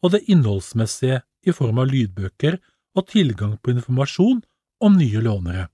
[0.02, 2.58] og det innholdsmessige i form av lydbøker
[2.98, 4.40] og tilgang på informasjon
[4.82, 5.68] om nye lånere.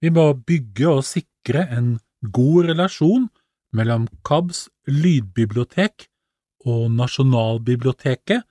[0.00, 3.28] Vi må bygge og sikre en god relasjon
[3.76, 6.06] mellom KABs lydbibliotek
[6.66, 8.42] og Nasjonalbiblioteket,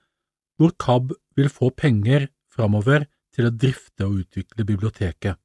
[0.58, 5.38] hvor KAB vil få penger framover til å drifte og utvikle biblioteket.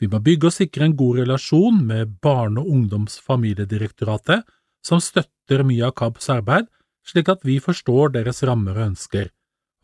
[0.00, 4.42] Vi må bygge og sikre en god relasjon med Barne-, og familiedirektoratet,
[4.84, 6.68] som støtter mye av KABs arbeid,
[7.06, 9.30] slik at vi forstår deres rammer og ønsker,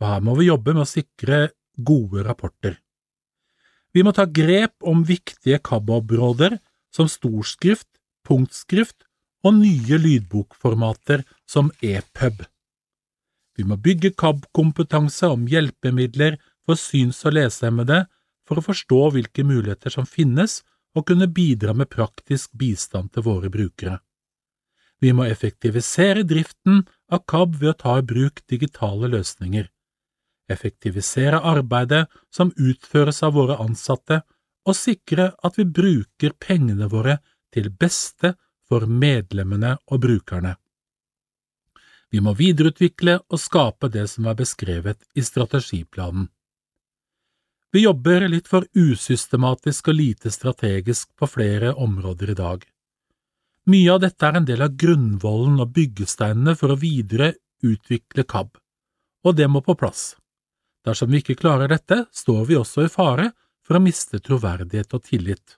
[0.01, 2.75] og her må vi jobbe med å sikre gode rapporter.
[3.93, 6.57] Vi må ta grep om viktige KAB-områder
[6.95, 7.87] som storskrift,
[8.27, 9.03] punktskrift
[9.43, 12.45] og nye lydbokformater som EPUB.
[13.57, 16.37] Vi må bygge KAB-kompetanse om hjelpemidler
[16.71, 18.05] for syns- og lesehemmede
[18.47, 20.61] for å forstå hvilke muligheter som finnes
[20.95, 23.99] og kunne bidra med praktisk bistand til våre brukere.
[25.01, 29.67] Vi må effektivisere driften av KAB ved å ta i bruk digitale løsninger,
[30.51, 34.21] effektivisere arbeidet som utføres av våre ansatte,
[34.61, 37.17] og sikre at vi bruker pengene våre
[37.51, 38.35] til beste
[38.69, 40.53] for medlemmene og brukerne.
[42.13, 46.29] Vi må videreutvikle og skape det som er beskrevet i strategiplanen.
[47.71, 52.65] Vi jobber litt for usystematisk og lite strategisk på flere områder i dag.
[53.71, 57.31] Mye av dette er en del av grunnvollen og byggesteinene for å videre
[57.63, 58.57] utvikle KAB,
[59.23, 60.17] og det må på plass.
[60.83, 63.29] Dersom vi ikke klarer dette, står vi også i fare
[63.63, 65.57] for å miste troverdighet og tillit.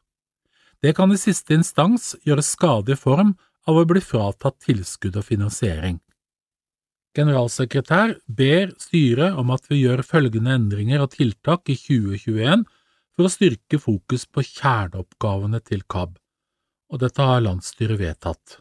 [0.83, 3.33] Det kan i siste instans gjøre skade i form
[3.65, 6.01] av å bli fratatt tilskudd og finansiering.
[7.13, 12.65] Generalsekretær ber styret om at vi gjør følgende endringer og tiltak i 2021
[13.13, 16.15] for å styrke fokus på kjerneoppgavene til KAB,
[16.89, 18.57] og dette har landsstyret vedtatt.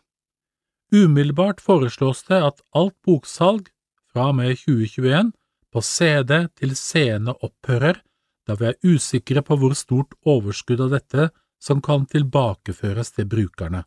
[0.93, 3.71] Umiddelbart foreslås det at alt boksalg
[4.13, 5.33] fra og med 2021
[5.73, 8.03] på CD til scene opphører,
[8.45, 11.31] da vi er usikre på hvor stort overskudd av dette
[11.63, 13.87] som kan tilbakeføres til brukerne.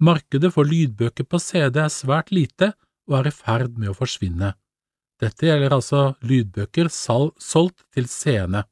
[0.00, 2.72] Markedet for lydbøker på CD er svært lite,
[3.08, 4.54] og er i ferd med å forsvinne.
[5.22, 8.66] Dette gjelder altså lydbøker solgt til scene.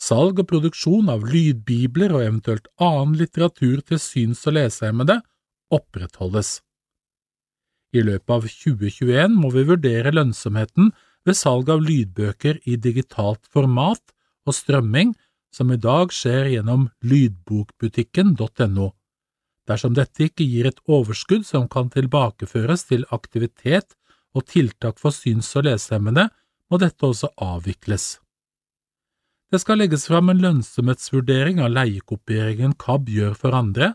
[0.00, 5.20] Salg og produksjon av lydbibler og eventuelt annen litteratur til syns- og lesehemmede
[5.70, 6.58] opprettholdes.
[7.92, 10.92] I løpet av 2021 må vi vurdere lønnsomheten
[11.26, 14.02] ved salg av lydbøker i digitalt format
[14.46, 15.12] og strømming,
[15.52, 18.90] som i dag skjer gjennom lydbokbutikken.no.
[19.68, 23.96] Dersom dette ikke gir et overskudd som kan tilbakeføres til aktivitet
[24.34, 26.28] og tiltak for syns- og lesehemmede,
[26.70, 28.20] må dette også avvikles.
[29.50, 33.94] Det skal legges fram en lønnsomhetsvurdering av leiekopieringen KAB gjør for andre.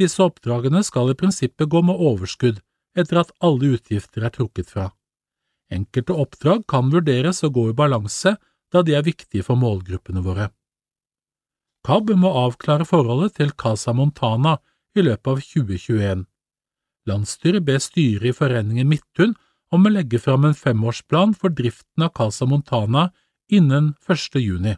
[0.00, 2.62] Disse oppdragene skal i prinsippet gå med overskudd
[2.96, 4.88] etter at alle utgifter er trukket fra.
[5.72, 8.36] Enkelte oppdrag kan vurderes å gå i balanse
[8.72, 10.48] da de er viktige for målgruppene våre.
[11.84, 14.56] KAB må avklare forholdet til Casa Montana
[14.94, 16.24] i løpet av 2021.
[17.08, 19.34] Landsstyret ber styret i Foreningen Midthun
[19.74, 23.10] om å legge fram en femårsplan for driften av Casa Montana
[23.52, 24.38] innen 1.
[24.40, 24.76] juni.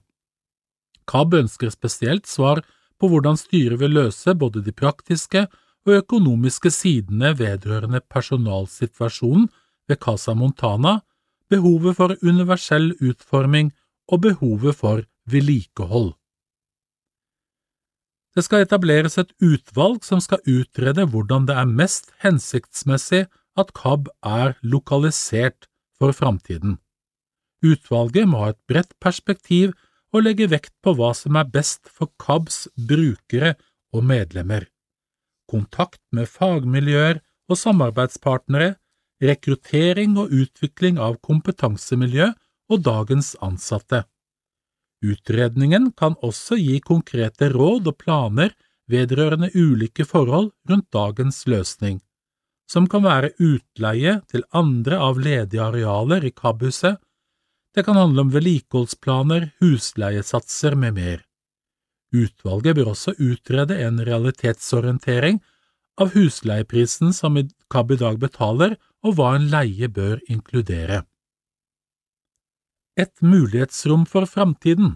[1.06, 2.64] KAB ønsker spesielt svar
[2.98, 5.46] på hvordan styret vil løse både de praktiske
[5.86, 9.46] og økonomiske sidene vedrørende personalsituasjonen
[9.86, 11.00] ved Casa Montana,
[11.50, 13.70] behovet for universell utforming
[14.10, 16.14] og behovet for vedlikehold.
[18.36, 23.24] Det skal etableres et utvalg som skal utrede hvordan det er mest hensiktsmessig
[23.56, 26.76] at KAB er lokalisert for framtiden.
[27.64, 29.72] Utvalget må ha et bredt perspektiv
[30.12, 33.54] og legge vekt på hva som er best for KABs brukere
[33.96, 34.66] og medlemmer.
[35.48, 38.74] Kontakt med fagmiljøer og samarbeidspartnere,
[39.22, 42.34] rekruttering og utvikling av kompetansemiljø
[42.68, 44.04] og dagens ansatte.
[45.06, 48.54] Utredningen kan også gi konkrete råd og planer
[48.90, 52.00] vedrørende ulike forhold rundt dagens løsning,
[52.70, 56.98] som kan være utleie til andre av ledige arealer i KAB-huset,
[57.76, 61.18] det kan handle om vedlikeholdsplaner, husleiesatser med mer.
[62.14, 65.42] Utvalget bør også utrede en realitetsorientering
[66.00, 67.36] av husleieprisen som
[67.72, 71.04] KAB i dag betaler, og hva en leie bør inkludere
[72.96, 74.94] et mulighetsrom for framtiden.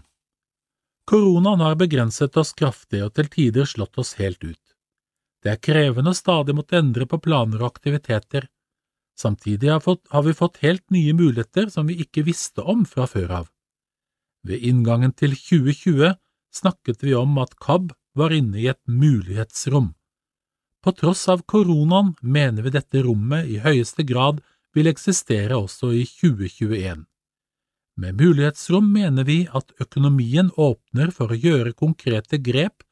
[1.05, 4.61] Koronaen har begrenset oss kraftig og til tider slått oss helt ut.
[5.41, 8.47] Det er krevende å stadig måtte endre på planer og aktiviteter.
[9.17, 13.49] Samtidig har vi fått helt nye muligheter som vi ikke visste om fra før av.
[14.45, 16.15] Ved inngangen til 2020
[16.53, 19.93] snakket vi om at KAB var inne i et mulighetsrom.
[20.81, 24.41] På tross av koronaen mener vi dette rommet i høyeste grad
[24.73, 27.05] vil eksistere også i 2021.
[27.99, 32.85] Med mulighetsrom mener vi at økonomien åpner for å gjøre konkrete grep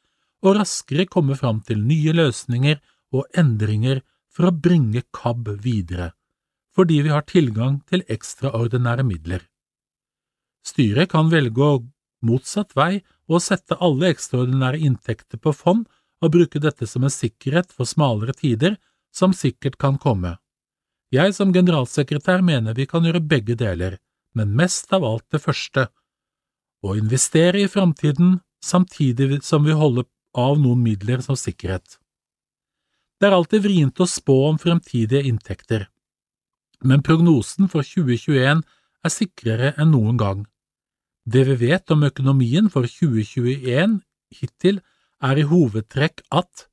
[0.44, 2.80] og raskere komme fram til nye løsninger
[3.16, 6.12] og endringer for å bringe KAB videre,
[6.76, 9.46] fordi vi har tilgang til ekstraordinære midler.
[10.66, 11.80] Styret kan velge å
[12.26, 15.88] motsatt vei og sette alle ekstraordinære inntekter på fond
[16.20, 18.76] og bruke dette som en sikkerhet for smalere tider
[19.16, 20.36] som sikkert kan komme.
[21.10, 23.98] Jeg som generalsekretær mener vi kan gjøre begge deler,
[24.36, 25.88] men mest av alt det første,
[26.86, 31.98] å investere i framtiden samtidig som vi holder av noen midler som sikkerhet.
[33.20, 35.90] Det er alltid vrient å spå om fremtidige inntekter,
[36.84, 38.64] men prognosen for 2021
[39.04, 40.46] er sikrere enn noen gang.
[41.28, 44.00] Det vi vet om økonomien for 2021
[44.40, 44.80] hittil,
[45.20, 46.70] er i hovedtrekk at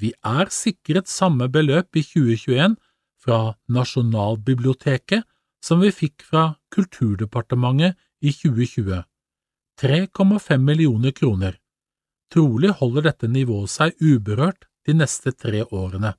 [0.00, 2.78] vi er sikret samme beløp i 2021
[3.20, 5.26] fra Nasjonalbiblioteket
[5.64, 9.00] som vi fikk fra Kulturdepartementet i 2020,
[9.80, 11.56] 3,5 millioner kroner.
[12.32, 16.12] Trolig holder dette nivået seg uberørt de neste tre årene.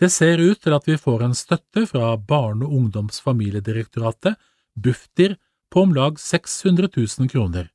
[0.00, 4.36] Det ser ut til at vi får en støtte fra Barne-, ungdoms- og familiedirektoratet,
[4.76, 5.36] Bufdir,
[5.72, 7.70] på om lag 600 000 kroner.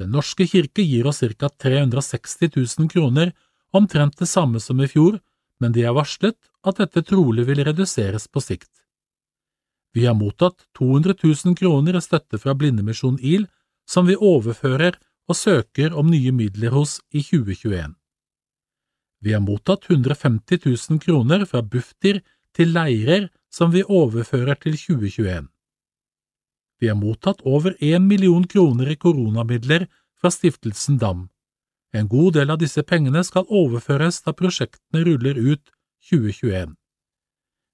[0.00, 1.48] Den norske kirke gir oss ca.
[1.48, 3.32] 360 000 kroner,
[3.72, 5.20] omtrent det samme som i fjor,
[5.60, 8.81] men de har varslet at dette trolig vil reduseres på sikt.
[9.92, 13.46] Vi har mottatt 200 000 kroner i støtte fra Blindemisjon IL,
[13.88, 14.96] som vi overfører
[15.28, 17.94] og søker om nye midler hos i 2021.
[19.22, 22.22] Vi har mottatt 150 000 kroner fra Bufdir
[22.56, 25.46] til leirer som vi overfører til 2021.
[26.80, 29.86] Vi har mottatt over én million kroner i koronamidler
[30.18, 31.28] fra stiftelsen DAM.
[31.94, 35.70] En god del av disse pengene skal overføres da prosjektene ruller ut
[36.10, 36.74] 2021.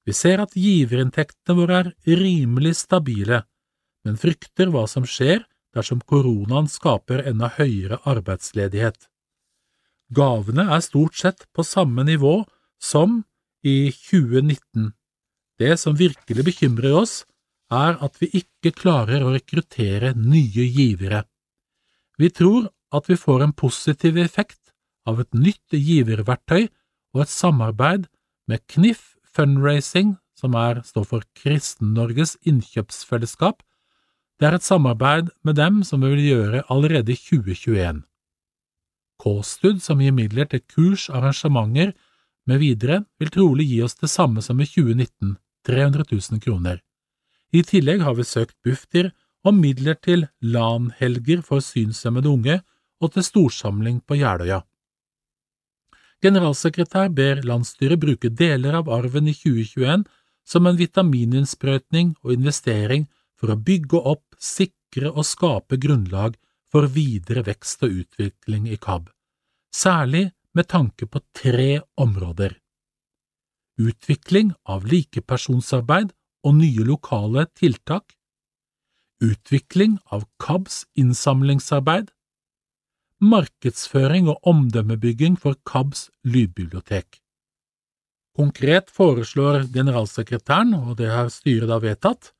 [0.08, 3.42] Vi ser at giverinntektene våre er rimelig stabile,
[4.08, 5.42] men frykter hva som skjer
[5.76, 9.02] dersom koronaen skaper enda høyere arbeidsledighet.
[10.16, 12.38] Gavene er stort sett på samme nivå
[12.80, 13.18] som
[13.60, 14.94] i 2019.
[15.60, 17.26] Det som virkelig bekymrer oss,
[17.68, 21.26] er at vi ikke klarer å rekruttere nye givere.
[22.16, 24.72] Vi tror at vi får en positiv effekt
[25.04, 26.70] av et nytt giververktøy
[27.12, 28.08] og et samarbeid
[28.48, 33.62] med KNIF Fundraising, som er, står for Kristen-Norges innkjøpsfellesskap.
[34.38, 38.04] Det er et samarbeid med dem som vi vil gjøre allerede i 2021.
[39.18, 41.94] K-Stud, som gir midler til kurs, arrangementer
[42.46, 45.34] med videre, vil trolig gi oss det samme som i 2019,
[45.66, 46.78] 300 000 kroner.
[47.50, 49.10] I tillegg har vi søkt Bufdir
[49.42, 52.60] om midler til LAN-helger for synshemmede unge
[53.00, 54.62] og til storsamling på Jeløya.
[56.24, 60.06] Generalsekretær ber landsstyret bruke deler av arven i 2021
[60.48, 63.06] som en vitamininnsprøytning og investering
[63.38, 66.34] for å bygge opp, sikre og skape grunnlag
[66.72, 69.08] for videre vekst og utvikling i KAB,
[69.74, 72.56] særlig med tanke på tre områder.
[73.78, 76.10] Utvikling av likepersonsarbeid
[76.42, 78.16] og nye lokale tiltak,
[79.22, 82.10] utvikling av KABs innsamlingsarbeid,
[83.20, 87.20] markedsføring og omdømmebygging for KABs lydbibliotek.
[88.38, 92.32] Konkret foreslår generalsekretæren, og det har styret da vedtatt,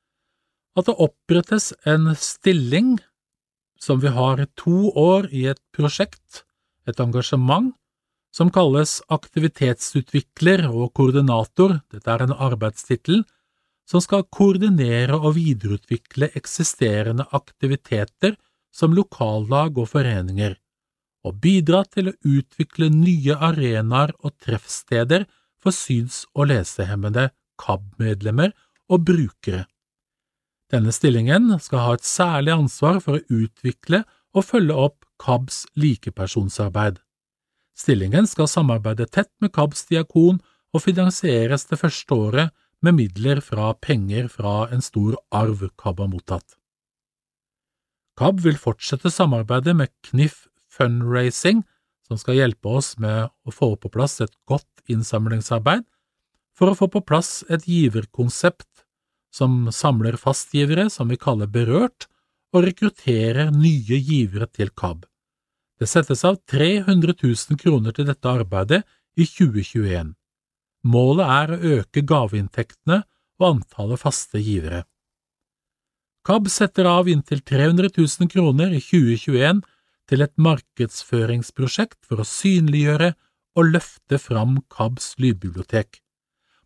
[0.79, 2.97] at det opprettes en stilling
[3.79, 6.45] som vi har to år i et prosjekt,
[6.87, 7.73] et engasjement,
[8.31, 13.23] som kalles aktivitetsutvikler og koordinator, dette er en arbeidstittel,
[13.89, 18.37] som skal koordinere og videreutvikle eksisterende aktiviteter
[18.71, 20.53] som lokallag og foreninger,
[21.27, 25.25] og bidra til å utvikle nye arenaer og treffsteder
[25.59, 27.29] for syns- og lesehemmede
[27.59, 28.53] KAB-medlemmer
[28.89, 29.65] og brukere.
[30.69, 34.03] Denne stillingen skal ha et særlig ansvar for å utvikle
[34.37, 36.99] og følge opp KABs likepersonsarbeid.
[37.79, 40.39] Stillingen skal samarbeide tett med KABs diakon
[40.75, 46.11] og finansieres det første året med midler fra penger fra en stor arv KAB har
[46.11, 46.55] mottatt.
[48.19, 51.63] KAB vil fortsette samarbeidet med KNIF Fundraising,
[52.07, 55.85] som skal hjelpe oss med å få på plass et godt innsamlingsarbeid,
[56.57, 58.85] for å få på plass et giverkonsept
[59.33, 62.07] som samler fastgivere som vi kaller Berørt,
[62.49, 65.03] og rekrutterer nye givere til KAB.
[65.79, 68.81] Det settes av 300 000 kroner til dette arbeidet
[69.15, 70.15] i 2021.
[70.89, 73.03] Målet er å øke gaveinntektene
[73.39, 74.81] og antallet faste givere.
[76.25, 79.61] KAB setter av inntil 300 000 kroner i 2021
[80.09, 83.13] til et markedsføringsprosjekt for å synliggjøre
[83.59, 86.01] og løfte fram KABs lydbibliotek.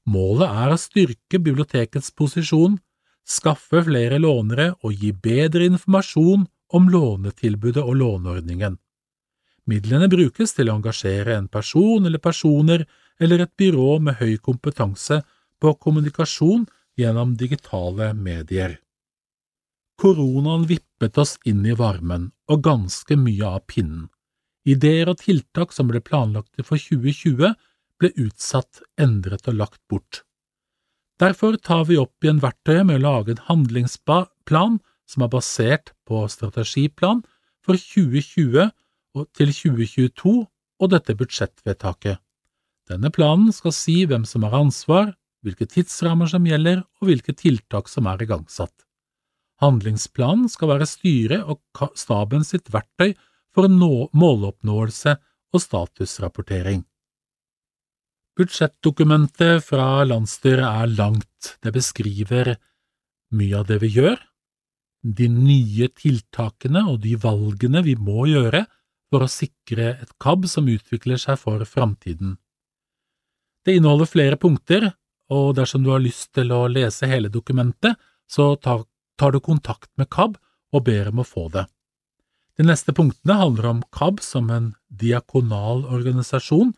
[0.08, 2.78] Målet er å styrke bibliotekets posisjon,
[3.24, 8.78] skaffe flere lånere og gi bedre informasjon om lånetilbudet og låneordningen.
[9.72, 12.84] Midlene brukes til å engasjere en person eller personer
[13.20, 15.22] eller et byrå med høy kompetanse
[15.64, 16.66] på kommunikasjon
[17.00, 18.83] gjennom digitale medier.
[20.02, 24.10] Koronaen vippet oss inn i varmen, og ganske mye av pinnen.
[24.66, 27.54] Ideer og tiltak som ble planlagt for 2020,
[28.00, 30.24] ble utsatt, endret og lagt bort.
[31.22, 36.24] Derfor tar vi opp igjen verktøyet med å lage en handlingsplan som er basert på
[36.32, 37.22] strategiplan
[37.64, 38.72] for 2020
[39.38, 42.18] til 2022 og dette budsjettvedtaket.
[42.90, 45.14] Denne planen skal si hvem som har ansvar,
[45.44, 48.74] hvilke tidsrammer som gjelder og hvilke tiltak som er igangsatt.
[49.64, 51.62] Handlingsplanen skal være styret og
[52.00, 53.14] staben sitt verktøy
[53.54, 55.16] for måloppnåelse
[55.54, 56.84] og statusrapportering.
[58.34, 62.56] Budsjettdokumentet fra landsstyret er langt, det beskriver
[63.34, 64.18] mye av det vi gjør,
[65.04, 68.64] de nye tiltakene og de valgene vi må gjøre
[69.12, 72.38] for å sikre et KAB som utvikler seg for framtiden.
[73.64, 74.90] Det inneholder flere punkter,
[75.32, 78.82] og dersom du har lyst til å lese hele dokumentet, så tar,
[79.20, 80.38] tar du kontakt med KAB
[80.74, 81.66] og ber om å få det.
[82.58, 86.74] De neste punktene handler om KAB som en diakonal organisasjon,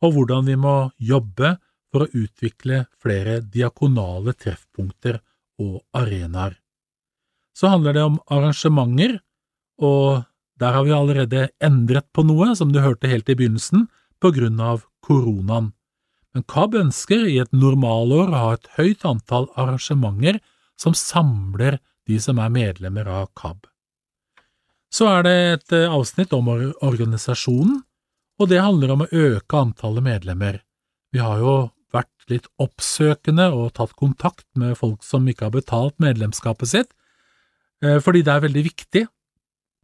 [0.00, 1.56] og hvordan vi må jobbe
[1.92, 5.20] for å utvikle flere diakonale treffpunkter
[5.60, 6.56] og arenaer.
[7.56, 9.18] Så handler det om arrangementer,
[9.82, 10.24] og
[10.58, 14.60] der har vi allerede endret på noe, som du hørte helt i begynnelsen, på grunn
[14.62, 15.72] av koronaen.
[16.34, 20.40] Men KAB ønsker i et normalår å ha et høyt antall arrangementer
[20.80, 23.66] som samler de som er medlemmer av KAB.
[24.88, 27.82] Så er det et eh, avsnitt om organisasjonen,
[28.38, 30.62] og det handler om å øke antallet medlemmer.
[31.12, 31.56] Vi har jo
[31.92, 36.90] vært litt oppsøkende og tatt kontakt med folk som ikke har betalt medlemskapet sitt,
[37.84, 39.04] eh, fordi det er veldig viktig,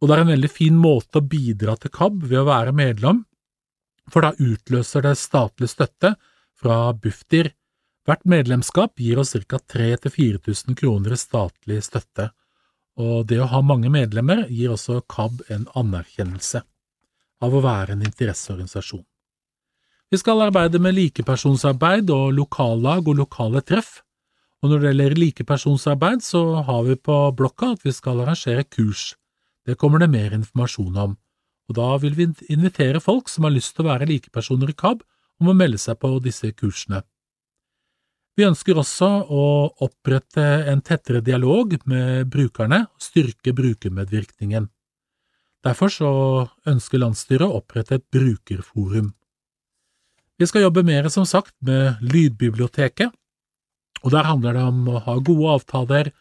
[0.01, 3.23] og det er en veldig fin måte å bidra til KAB ved å være medlem,
[4.11, 6.15] for da utløser det statlig støtte
[6.59, 7.51] fra Bufdir.
[8.05, 9.57] Hvert medlemskap gir oss ca.
[9.57, 12.29] 3000–4000 kroner i statlig støtte,
[13.01, 16.61] og det å ha mange medlemmer gir også KAB en anerkjennelse
[17.43, 19.03] av å være en interesseorganisasjon.
[20.13, 24.03] Vi skal arbeide med likepersonsarbeid og lokallag og lokale treff,
[24.61, 29.15] og når det gjelder likepersonsarbeid, så har vi på blokka at vi skal arrangere kurs.
[29.65, 31.17] Det kommer det mer informasjon om,
[31.67, 35.01] og da vil vi invitere folk som har lyst til å være likepersoner i KAB,
[35.41, 37.01] om å melde seg på disse kursene.
[38.35, 39.43] Vi ønsker også å
[39.85, 44.67] opprette en tettere dialog med brukerne og styrke brukermedvirkningen.
[45.65, 46.09] Derfor så
[46.67, 49.13] ønsker landsstyret å opprette et brukerforum.
[50.35, 53.13] Vi skal jobbe mer, som sagt, med lydbiblioteket,
[54.03, 56.11] og der handler det om å ha gode avtaler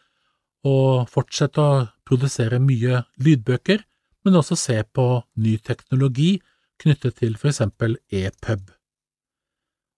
[0.64, 3.82] og fortsette å produsere mye lydbøker,
[4.24, 5.08] men også se på
[5.42, 6.38] ny teknologi
[6.80, 8.70] knyttet til for eksempel e-pub.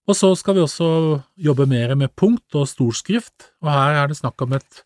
[0.07, 0.89] Og så skal vi også
[1.35, 4.85] jobbe mer med punkt og storskrift, og her er det snakk om et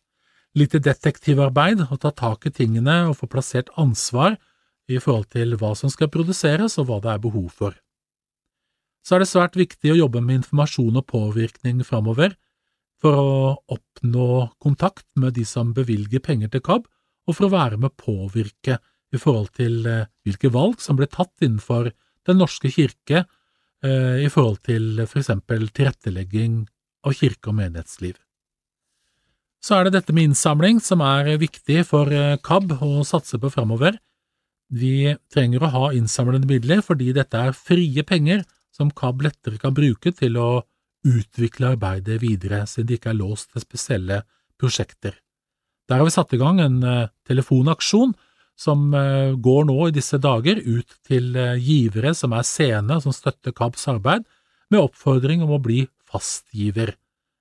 [0.56, 4.38] lite detektivarbeid, å ta tak i tingene og få plassert ansvar
[4.90, 7.76] i forhold til hva som skal produseres og hva det er behov for.
[9.04, 12.34] Så er det svært viktig å jobbe med informasjon og påvirkning framover
[13.00, 13.34] for å
[13.76, 16.88] oppnå kontakt med de som bevilger penger til KAB,
[17.28, 18.80] og for å være med å påvirke
[19.12, 21.92] i forhold til eh, hvilke valg som ble tatt innenfor
[22.28, 23.22] Den norske kirke
[23.86, 26.66] i forhold til for eksempel tilrettelegging
[27.06, 28.18] av kirke- og menighetsliv.
[29.60, 33.50] Så er det dette med innsamling som er viktig for eh, KAB å satse på
[33.52, 33.98] framover.
[34.72, 39.76] Vi trenger å ha innsamlende midler fordi dette er frie penger som KAB lettere kan
[39.76, 40.62] bruke til å
[41.04, 44.22] utvikle arbeidet videre, siden det ikke er låst til spesielle
[44.60, 45.14] prosjekter.
[45.88, 48.16] Der har vi satt i gang en eh, telefonaksjon
[48.60, 53.14] som eh, går nå i disse dager ut til eh, givere som er sene, som
[53.14, 54.26] støtter KABs arbeid,
[54.70, 56.94] med oppfordring om å bli fastgiver.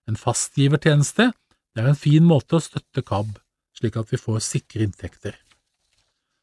[0.09, 1.30] En fastgivertjeneste
[1.78, 3.36] er en fin måte å støtte KAB,
[3.78, 5.36] slik at vi får sikre inntekter.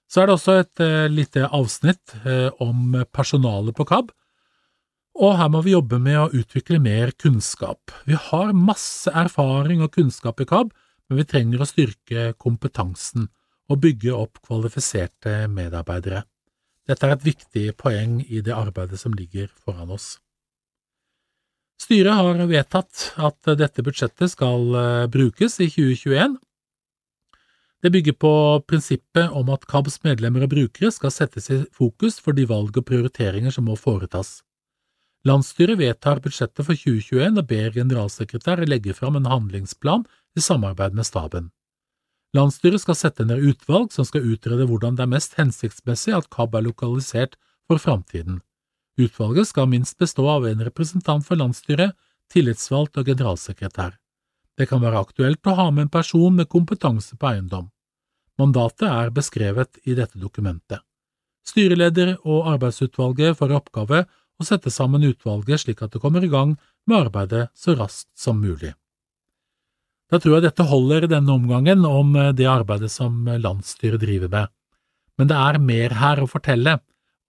[0.07, 2.13] Så er det også et uh, lite avsnitt
[2.63, 4.13] om personalet på KAB,
[5.17, 7.91] og her må vi jobbe med å utvikle mer kunnskap.
[8.07, 10.71] Vi har masse erfaring og kunnskap i KAB,
[11.09, 13.27] men vi trenger å styrke kompetansen
[13.71, 16.23] og bygge opp kvalifiserte medarbeidere.
[16.87, 20.17] Dette er et viktig poeng i det arbeidet som ligger foran oss.
[21.83, 26.39] Styret har vedtatt at dette budsjettet skal eh, brukes i 2021.
[27.85, 28.33] Det bygger på
[28.67, 32.87] prinsippet om at KABs medlemmer og brukere skal settes i fokus for de valg og
[32.89, 34.41] prioriteringer som må foretas.
[35.27, 40.07] Landsstyret vedtar budsjettet for 2021 og ber generalsekretær legge fram en handlingsplan
[40.39, 41.51] i samarbeid med staben.
[42.37, 46.59] Landsstyret skal sette ned utvalg som skal utrede hvordan det er mest hensiktsmessig at KAB
[46.59, 48.43] er lokalisert for framtiden.
[49.01, 51.95] Utvalget skal minst bestå av en representant for landsstyret,
[52.33, 53.97] tillitsvalgt og generalsekretær.
[54.57, 57.71] Det kan være aktuelt å ha med en person med kompetanse på eiendom.
[58.41, 60.83] Mandatet er beskrevet i dette dokumentet.
[61.47, 64.03] Styreleder og arbeidsutvalget får oppgave
[64.37, 66.57] å sette sammen utvalget slik at det kommer i gang
[66.89, 68.75] med arbeidet så raskt som mulig.
[70.13, 74.31] Da tror jeg dette holder denne omgangen om eh, det arbeidet som eh, landsstyret driver
[74.33, 74.53] med.
[75.19, 76.77] Men det er mer her å fortelle,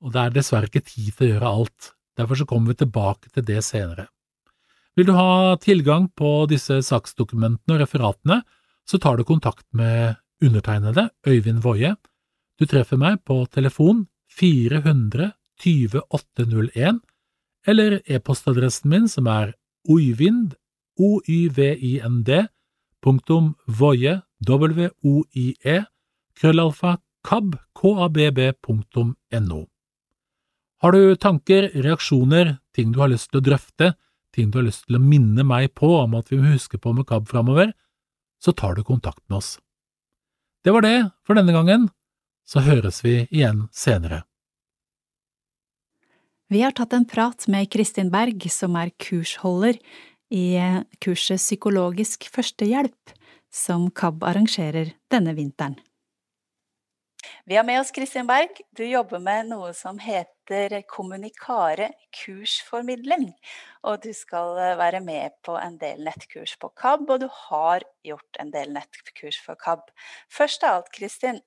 [0.03, 1.93] og det er dessverre ikke tid til å gjøre alt.
[2.17, 4.07] Derfor så kommer vi tilbake til det senere.
[4.97, 8.41] Vil du ha tilgang på disse saksdokumentene og referatene,
[8.88, 11.95] så tar du kontakt med undertegnede, Øyvind Woie.
[12.57, 14.05] Du treffer meg på telefon
[14.38, 16.99] 400 20801,
[17.67, 19.53] eller e-postadressen min som er
[19.89, 20.55] oivind,
[23.04, 25.78] punktum voie, w-o-i-e,
[26.38, 27.56] krøllalfa, kab.
[30.78, 33.93] Har du tanker, reaksjoner, ting du har lyst til å drøfte,
[34.34, 36.93] ting du har lyst til å minne meg på om at vi må huske på
[36.93, 37.74] med KAB framover,
[38.41, 39.58] så tar du kontakt med oss.
[40.64, 41.89] Det var det for denne gangen,
[42.48, 44.24] så høres vi igjen senere.
[46.48, 49.82] Vi har tatt en prat med Kristin Berg, som er kursholder
[50.34, 50.59] i
[51.03, 53.13] kurset Psykologisk førstehjelp,
[53.53, 55.78] som KAB arrangerer denne vinteren.
[57.45, 58.59] Vi har med oss Kristin Berg.
[58.75, 63.30] Du jobber med noe som heter Kommunikare kursformidling.
[63.88, 68.41] Og du skal være med på en del nettkurs på KAB, og du har gjort
[68.43, 69.88] en del nettkurs for KAB.
[70.32, 71.41] Først av alt, Kristin,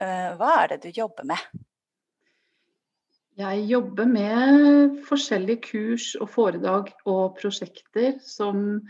[0.00, 1.64] eh, hva er det du jobber med?
[3.38, 8.80] Jeg jobber med forskjellige kurs og foredrag og prosjekter som,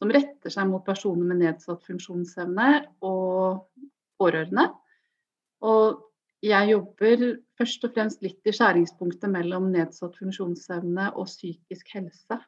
[0.00, 2.68] som, retter seg mot personer med nedsatt funksjonsevne
[3.04, 3.66] og
[4.16, 4.64] pårørende.
[5.60, 6.00] Og
[6.40, 7.26] jeg jobber
[7.58, 12.40] først og fremst litt i skjæringspunktet mellom nedsatt funksjonsevne og psykisk helse.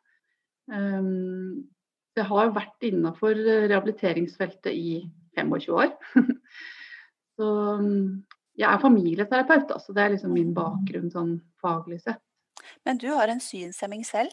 [0.71, 1.69] Um,
[2.17, 5.01] jeg har vært innafor rehabiliteringsfeltet i
[5.37, 5.93] 25 år.
[7.37, 7.53] Så
[8.61, 12.21] jeg er familieterapeut, altså så det er liksom min bakgrunn sånn faglig sett.
[12.85, 14.33] Men du har en synshemming selv?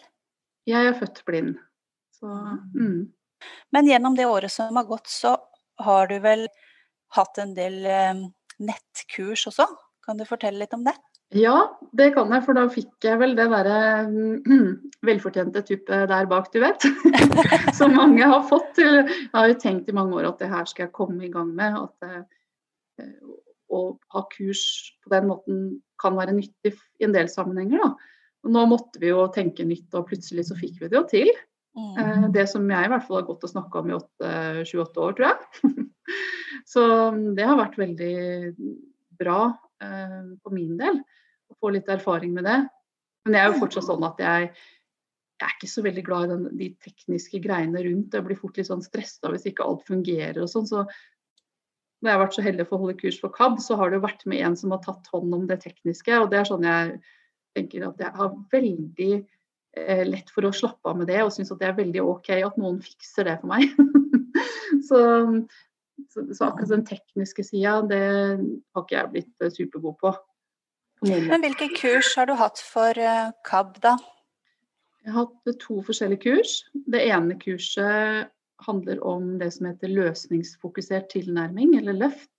[0.68, 1.56] Jeg er født blind.
[2.18, 2.28] Så,
[2.76, 3.08] mm.
[3.72, 5.38] Men gjennom det året som har gått, så
[5.84, 6.48] har du vel
[7.16, 8.24] hatt en del eh,
[8.60, 9.68] nettkurs også?
[10.04, 10.96] Kan du fortelle litt om det?
[11.36, 11.56] Ja,
[11.92, 14.76] det kan jeg, for da fikk jeg vel det derre mm,
[15.08, 16.88] velfortjente type der bak, du vet.
[17.78, 18.80] Som mange har fått.
[18.80, 21.52] Jeg har jo tenkt i mange år at det her skal jeg komme i gang
[21.56, 21.76] med.
[21.84, 23.08] At, eh,
[23.74, 23.82] å
[24.14, 24.64] ha kurs
[25.04, 25.60] på den måten
[26.02, 27.84] kan være nyttig i en del sammenhenger.
[27.84, 28.48] Da.
[28.54, 31.32] Nå måtte vi jo tenke nytt, og plutselig så fikk vi det jo til.
[31.78, 32.32] Mm.
[32.34, 35.28] Det som jeg i hvert fall har gått og snakka om i 28 år, tror
[35.28, 35.74] jeg.
[36.74, 36.86] så
[37.38, 38.16] det har vært veldig
[39.18, 39.42] bra
[39.84, 42.58] eh, på min del å få litt erfaring med det.
[43.26, 44.50] Men jeg er jo fortsatt sånn at jeg,
[45.38, 48.16] jeg er ikke så veldig glad i den, de tekniske greiene rundt.
[48.16, 50.70] Jeg blir fort litt sånn stressa hvis ikke alt fungerer og sånn.
[50.70, 50.86] Så
[52.02, 53.98] når jeg har vært så heldig for å holde kurs for KAB, så har det
[53.98, 56.20] jo vært med en som har tatt hånd om det tekniske.
[56.22, 57.00] Og det er sånn jeg
[57.58, 61.52] tenker at jeg har veldig eh, lett for å slappe av med det, og syns
[61.54, 63.66] at det er veldig OK at noen fikser det for meg.
[64.88, 65.02] så,
[66.14, 70.14] så, så, akkurat den tekniske sida, det har ikke jeg blitt eh, supergod på.
[71.02, 73.98] på Men hvilke kurs har du hatt for uh, KAB, da?
[75.02, 76.60] Jeg har hatt to forskjellige kurs.
[76.86, 78.30] Det ene kurset
[78.66, 82.32] handler om det som heter løsningsfokusert tilnærming, eller løft.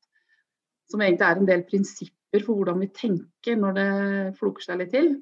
[0.91, 3.91] Som egentlig er en del prinsipper for hvordan vi tenker når det
[4.39, 5.13] floker seg litt til.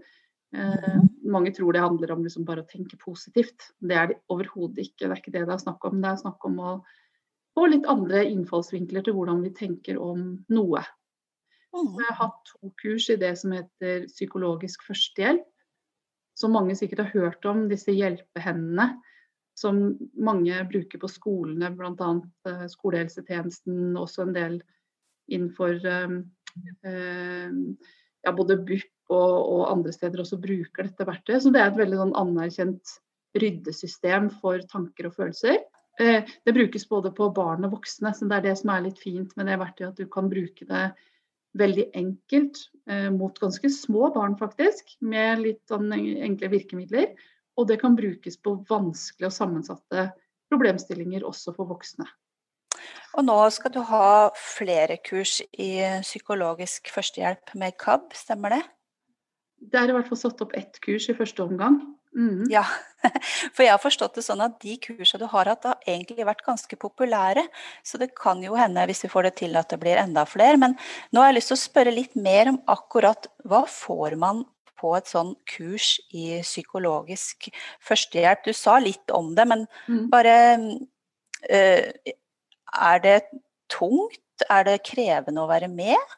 [0.57, 3.72] Eh, mange tror det handler om liksom bare å tenke positivt.
[3.78, 5.07] Det er det overhodet ikke.
[5.07, 5.99] Det er ikke det det er snakk om.
[6.03, 6.76] Det er snakk om å
[7.57, 10.84] få litt andre innfallsvinkler til hvordan vi tenker om noe.
[11.76, 15.44] Så jeg har hatt to kurs i det som heter psykologisk førstehjelp.
[16.36, 18.94] Som mange sikkert har hørt om, disse hjelpehendene
[19.57, 19.78] som
[20.20, 22.11] mange bruker på skolene, bl.a.
[22.48, 24.59] Eh, skolehelsetjenesten, også en del
[25.32, 26.18] innenfor eh,
[26.86, 27.48] eh,
[28.22, 31.44] ja, både BUP og, og, andre steder også bruker dette verktøyet.
[31.44, 32.96] Så det er et veldig sånn anerkjent
[33.36, 35.61] ryddesystem for tanker og følelser.
[36.02, 39.00] Eh, det brukes både på barn og voksne, så det er det som er litt
[39.00, 39.94] fint med det verktøyet.
[39.94, 40.88] At du kan bruke det
[41.57, 42.66] veldig enkelt
[43.16, 44.90] mot ganske små barn, faktisk.
[45.00, 47.14] Med litt sånn enkle virkemidler.
[47.57, 50.11] Og det kan brukes på vanskelige og sammensatte
[50.52, 52.07] problemstillinger også for voksne.
[53.16, 58.62] Og nå skal du ha flere kurs i psykologisk førstehjelp med KAB, stemmer det?
[59.57, 61.78] Det er i hvert fall satt opp ett kurs i første omgang.
[62.16, 62.46] Mm.
[62.48, 62.62] Ja,
[63.54, 66.44] for jeg har forstått det sånn at de kursene du har hatt, har egentlig vært
[66.46, 67.44] ganske populære.
[67.84, 70.61] Så det kan jo hende, hvis vi får det til, at det blir enda flere.
[70.61, 70.76] Men
[71.12, 74.44] nå har jeg lyst til å spørre litt mer om akkurat hva får man
[74.81, 77.49] på et sånn kurs i psykologisk
[77.85, 78.45] førstehjelp?
[78.47, 80.05] Du sa litt om det, men mm.
[80.12, 80.37] bare
[81.51, 82.14] uh,
[82.77, 83.18] Er det
[83.72, 84.22] tungt?
[84.53, 86.16] Er det krevende å være med?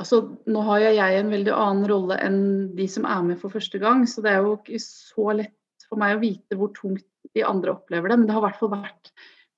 [0.00, 0.20] Altså,
[0.50, 2.40] nå har jeg en veldig annen rolle enn
[2.74, 6.00] de som er med for første gang, så det er jo ikke så lett for
[6.00, 8.18] meg å vite hvor tungt de andre opplever det.
[8.18, 9.12] Men det har i hvert fall vært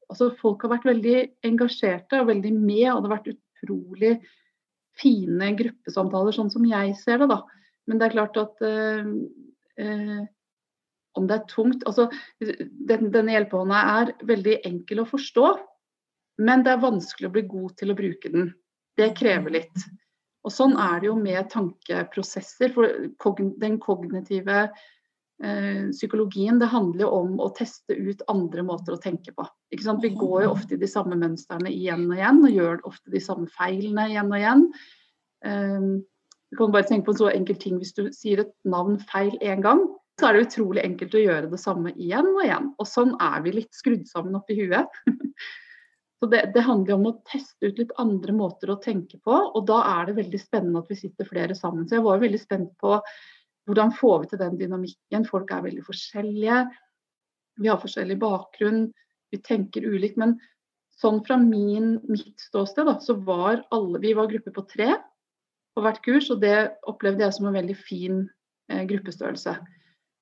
[0.07, 1.17] altså Folk har vært veldig
[1.49, 4.13] engasjerte og veldig med, og det har vært utrolig
[5.01, 7.31] fine gruppesamtaler, sånn som jeg ser det.
[7.33, 7.43] da.
[7.87, 9.13] Men det er klart at eh,
[9.83, 10.23] eh,
[11.17, 12.09] om det er tungt altså,
[12.41, 15.47] den, Denne hjelpehånda er veldig enkel å forstå,
[16.45, 18.51] men det er vanskelig å bli god til å bruke den.
[18.97, 19.87] Det krever litt.
[20.47, 22.71] Og Sånn er det jo med tankeprosesser.
[22.77, 24.67] For den kognitive
[25.37, 29.45] psykologien det handler jo om å teste ut andre måter å tenke på.
[29.69, 33.21] Vi går jo ofte i de samme mønstrene igjen og igjen, og gjør ofte de
[33.21, 34.65] samme feilene igjen og igjen.
[35.45, 35.91] Um,
[36.51, 39.35] du kan bare tenke på en så enkel ting Hvis du sier et navn feil
[39.45, 39.83] én gang,
[40.17, 42.73] så er det utrolig enkelt å gjøre det samme igjen og igjen.
[42.81, 45.01] Og sånn er vi litt skrudd sammen oppi huet.
[46.17, 49.67] Så det, det, handler om å teste ut litt andre måter å tenke på, og
[49.69, 51.85] da er det veldig spennende at vi sitter flere sammen.
[51.85, 52.95] Så jeg var veldig spent på
[53.67, 55.27] hvordan får vi til den dynamikken.
[55.29, 56.61] Folk er veldig forskjellige.
[57.63, 58.87] Vi har forskjellig bakgrunn,
[59.33, 60.19] vi tenker ulikt.
[60.21, 60.37] Men
[61.01, 64.95] sånn fra min, mitt ståsted, da, så var alle Vi var gruppe på tre
[65.77, 66.57] på hvert kurs, og det
[66.89, 68.23] opplevde jeg som en veldig fin
[68.73, 69.59] eh, gruppestørrelse.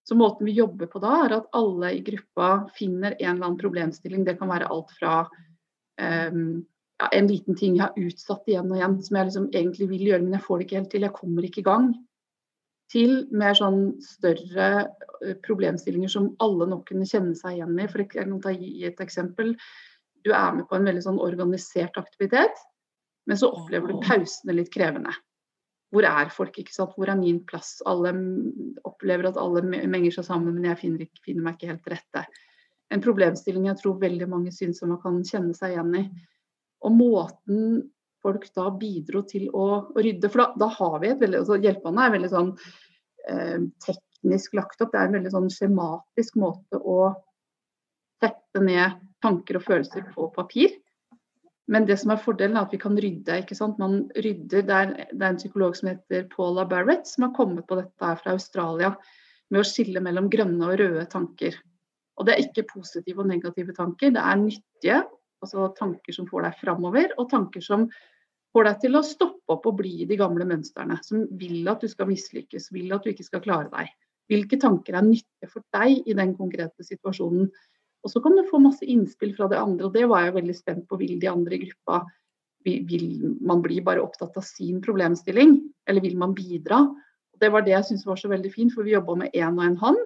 [0.05, 3.61] Så måten vi jobber på da, er at alle i gruppa finner en eller annen
[3.61, 4.24] problemstilling.
[4.26, 6.59] Det kan være alt fra um,
[7.01, 10.05] ja, en liten ting jeg har utsatt igjen og igjen, som jeg liksom egentlig vil
[10.11, 11.07] gjøre, men jeg får det ikke helt til.
[11.07, 11.88] Jeg kommer ikke i gang.
[12.95, 14.86] Til mer sånn større
[15.42, 17.88] problemstillinger som alle nok kunne kjenne seg igjen i.
[17.90, 19.55] For jeg kan ta gi et eksempel.
[20.24, 22.61] Du er med på en veldig sånn organisert aktivitet,
[23.28, 25.12] men så opplever du pausene litt krevende.
[25.95, 26.57] Hvor er folk?
[26.59, 26.95] ikke sant?
[26.97, 27.76] Hvor er min plass?
[27.86, 28.14] Alle
[28.88, 31.97] opplever at alle menger seg sammen, men jeg finner, ikke, finner meg ikke helt til
[31.97, 32.24] rette
[32.92, 36.05] en problemstilling jeg tror veldig mange syns man kan kjenne seg igjen i.
[36.84, 37.82] Og måten
[38.25, 41.61] folk da bidro til å, å rydde For da, da, har vi et veldig altså
[41.61, 42.53] Hjelperne er veldig sånn
[43.29, 44.95] eh, teknisk lagt opp.
[44.95, 47.12] Det er en veldig sånn skjematisk måte å
[48.22, 50.72] sette ned tanker og følelser på papir.
[51.70, 53.39] Men det som er fordelen er at vi kan rydde.
[53.41, 53.79] ikke sant?
[53.81, 57.68] Man rydder, det er, det er en psykolog som heter Paula Barrett som har kommet
[57.68, 58.93] på dette her fra Australia
[59.53, 61.57] med å skille mellom grønne og røde tanker.
[62.18, 64.99] Og det er ikke positive og negative tanker, det er nyttige,
[65.43, 67.89] altså tanker som får deg framover, og tanker som
[68.55, 71.01] får deg til å stoppe opp og bli i de gamle mønstrene.
[71.05, 73.93] Som vil at du skal mislykkes, vil at du ikke skal klare deg.
[74.31, 77.51] Hvilke tanker er nyttige for deg i den konkrete situasjonen.
[78.05, 80.57] Og så kan du få masse innspill fra de andre, og det var jeg veldig
[80.57, 81.01] spent på.
[81.01, 82.05] Vil de andre i gruppa
[82.65, 83.07] vil
[83.45, 86.87] man bli bare opptatt av sin problemstilling, eller vil man bidra?
[87.41, 89.65] Det var det jeg syntes var så veldig fint, for vi jobba med én og
[89.67, 90.01] en hånd.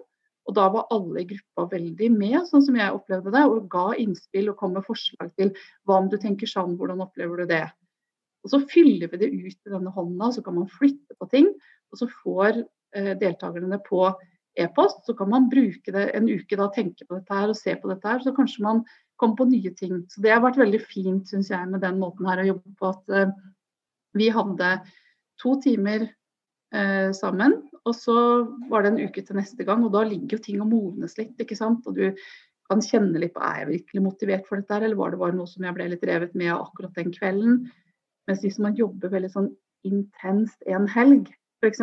[0.49, 3.91] Og da var alle i gruppa veldig med, sånn som jeg opplevde det, og ga
[4.01, 5.53] innspill og kom med forslag til
[5.87, 7.67] hva om du tenker sånn, hvordan opplever du det?
[8.45, 11.51] Og Så fyller vi det ut i denne hånda, så kan man flytte på ting.
[11.93, 12.63] Og så får
[12.97, 14.05] eh, deltakerne det på
[14.59, 15.05] e-post.
[15.07, 17.91] Så kan man bruke det en uke da, tenke på dette her og se på
[17.91, 18.23] dette her.
[18.25, 18.85] Så kanskje man
[19.19, 20.05] kommer på nye ting.
[20.13, 22.93] Så det har vært veldig fint, syns jeg, med den måten her å jobbe på.
[22.95, 23.35] At eh,
[24.19, 24.77] vi hadde
[25.43, 26.07] to timer
[26.75, 27.59] eh, sammen
[27.89, 28.17] og så
[28.69, 31.37] var det en uke til neste gang, og da ligger jo ting og modnes litt.
[31.41, 31.87] ikke sant?
[31.89, 32.07] Og du
[32.69, 35.37] kan kjenne litt på er jeg virkelig motivert for dette, her, eller var det bare
[35.37, 37.63] noe som jeg ble litt revet med akkurat den kvelden.
[38.29, 39.53] Mens hvis man jobber veldig sånn
[39.89, 41.31] intenst en helg,
[41.63, 41.83] f.eks.,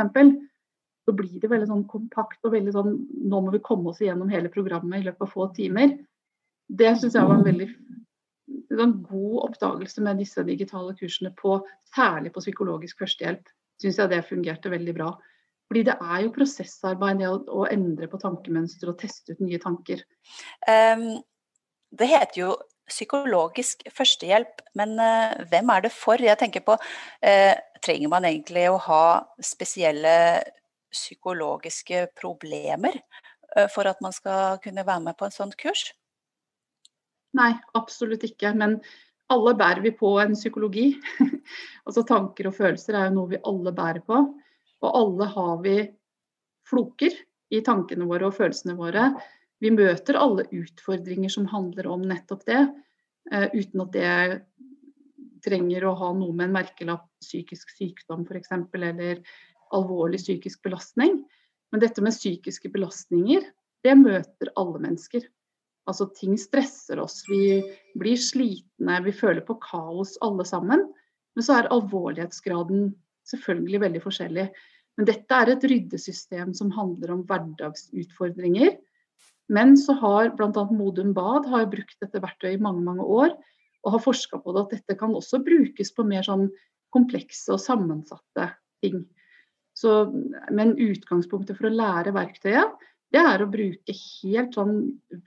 [1.06, 2.94] så blir det veldig sånn kompakt og veldig sånn
[3.30, 5.92] Nå må vi komme oss igjennom hele programmet i løpet av få timer.
[6.66, 7.68] Det syns jeg var en veldig
[8.76, 11.60] en god oppdagelse med disse digitale kursene, på,
[11.96, 13.48] særlig på psykologisk førstehjelp.
[13.82, 15.12] Syns jeg det fungerte veldig bra.
[15.70, 19.62] Fordi det er jo prosessarbeid det å, å endre på tankemønster og teste ut nye
[19.62, 20.04] tanker.
[20.70, 21.08] Um,
[21.96, 22.52] det heter jo
[22.90, 26.22] psykologisk førstehjelp, men uh, hvem er det for?
[26.22, 27.56] Jeg tenker på, uh,
[27.86, 29.06] Trenger man egentlig å ha
[29.44, 30.14] spesielle
[30.94, 35.90] psykologiske problemer uh, for at man skal kunne være med på en sånn kurs?
[37.36, 38.54] Nei, absolutt ikke.
[38.58, 38.80] Men
[39.34, 40.94] alle bærer vi på en psykologi.
[41.86, 44.22] altså Tanker og følelser er jo noe vi alle bærer på.
[44.86, 45.78] Og alle har vi
[46.70, 47.16] floker
[47.54, 49.10] i tankene våre og følelsene våre.
[49.66, 52.62] Vi møter alle utfordringer som handler om nettopp det,
[53.34, 54.12] uh, uten at det
[55.46, 58.52] trenger å ha noe med en merkelapp psykisk sykdom f.eks.
[58.78, 59.24] eller
[59.74, 61.24] alvorlig psykisk belastning.
[61.74, 63.46] Men dette med psykiske belastninger,
[63.86, 65.26] det møter alle mennesker.
[65.90, 67.62] Altså ting stresser oss, vi
[67.98, 70.86] blir slitne, vi føler på kaos alle sammen.
[71.36, 72.90] Men så er alvorlighetsgraden
[73.30, 74.48] selvfølgelig veldig forskjellig.
[74.96, 78.78] Men dette er et ryddesystem som handler om hverdagsutfordringer.
[79.52, 80.64] Men så har bl.a.
[80.72, 83.36] Modum Bad har brukt dette verktøyet i mange mange år
[83.86, 86.48] og har forska på det at dette kan også brukes på mer sånn
[86.96, 88.50] komplekse og sammensatte
[88.82, 89.04] ting.
[89.78, 90.08] Så,
[90.56, 92.74] men utgangspunktet for å lære verktøyet,
[93.14, 94.78] det er å bruke helt sånn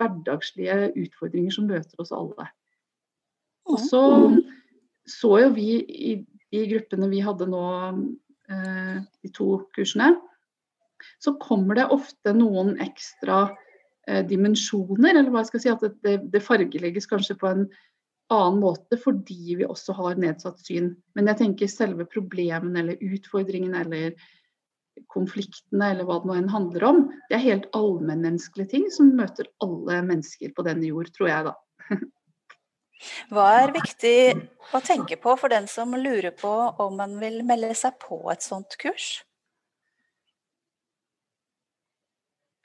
[0.01, 2.49] hverdagslige utfordringer som møter oss alle.
[3.69, 4.03] Og så
[5.09, 6.15] så jo vi i
[6.53, 7.65] de gruppene vi hadde nå,
[8.53, 10.13] eh, de to kursene,
[11.23, 13.47] så kommer det ofte noen ekstra
[14.29, 17.67] dimensjoner, eller hva jeg skal si, at det, det fargelegges kanskje på en
[18.33, 20.93] annen måte fordi vi også har nedsatt syn.
[21.17, 24.19] Men jeg tenker selve problemene eller utfordringene eller
[25.13, 29.49] konfliktene eller hva det nå enn handler om, det er helt allmennmenneskelige ting som møter
[29.65, 31.55] alle mennesker på denne jord, tror jeg da.
[33.31, 34.19] Hva er viktig
[34.75, 36.51] å tenke på for den som lurer på
[36.83, 39.21] om man vil melde seg på et sånt kurs?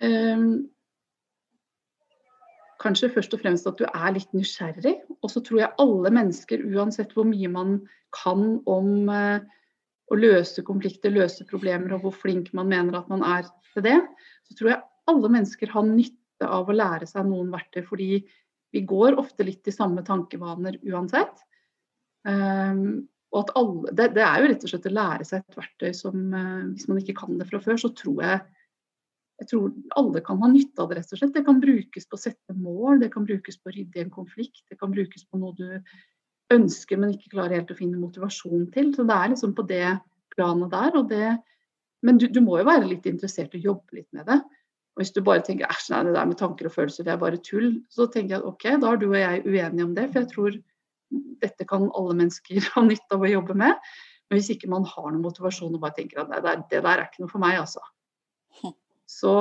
[0.01, 0.72] Um,
[2.83, 4.95] kanskje først og fremst at du er litt nysgjerrig.
[5.21, 7.77] Og så tror jeg alle mennesker, uansett hvor mye man
[8.15, 9.39] kan om uh,
[10.11, 13.99] å løse konflikter, løse problemer, og hvor flink man mener at man er til det,
[14.47, 17.81] så tror jeg alle mennesker har nytte av å lære seg noen verktøy.
[17.87, 18.09] Fordi
[18.73, 21.43] vi går ofte litt i samme tankevaner uansett.
[22.27, 25.57] Um, og at alle, det, det, er jo rett og slett å lære seg et
[25.57, 28.43] verktøy som uh, Hvis man ikke kan det fra før, så tror jeg
[29.43, 31.35] jeg tror alle kan ha nytte av det, rett og slett.
[31.35, 34.13] Det kan brukes på å sette mål, det kan brukes på å rydde i en
[34.13, 35.67] konflikt, det kan brukes på noe du
[36.53, 38.91] ønsker, men ikke klarer helt å finne motivasjon til.
[38.95, 39.87] Så det er liksom på det
[40.33, 40.99] planet der.
[41.09, 41.31] Det,
[42.05, 44.39] men du, du, må jo være litt interessert og jobbe litt med det.
[44.93, 47.21] Og hvis du bare tenker æsj, nei, det der med tanker og følelser, det er
[47.21, 50.09] bare tull, så tenker jeg at ok, da er du og jeg uenige om det.
[50.11, 50.59] For jeg tror
[51.43, 53.93] dette kan alle mennesker ha nytte av å jobbe med.
[54.29, 57.07] Men hvis ikke man har noen motivasjon og bare tenker at nei, det der er
[57.07, 57.83] ikke noe for meg, altså.
[59.13, 59.33] Så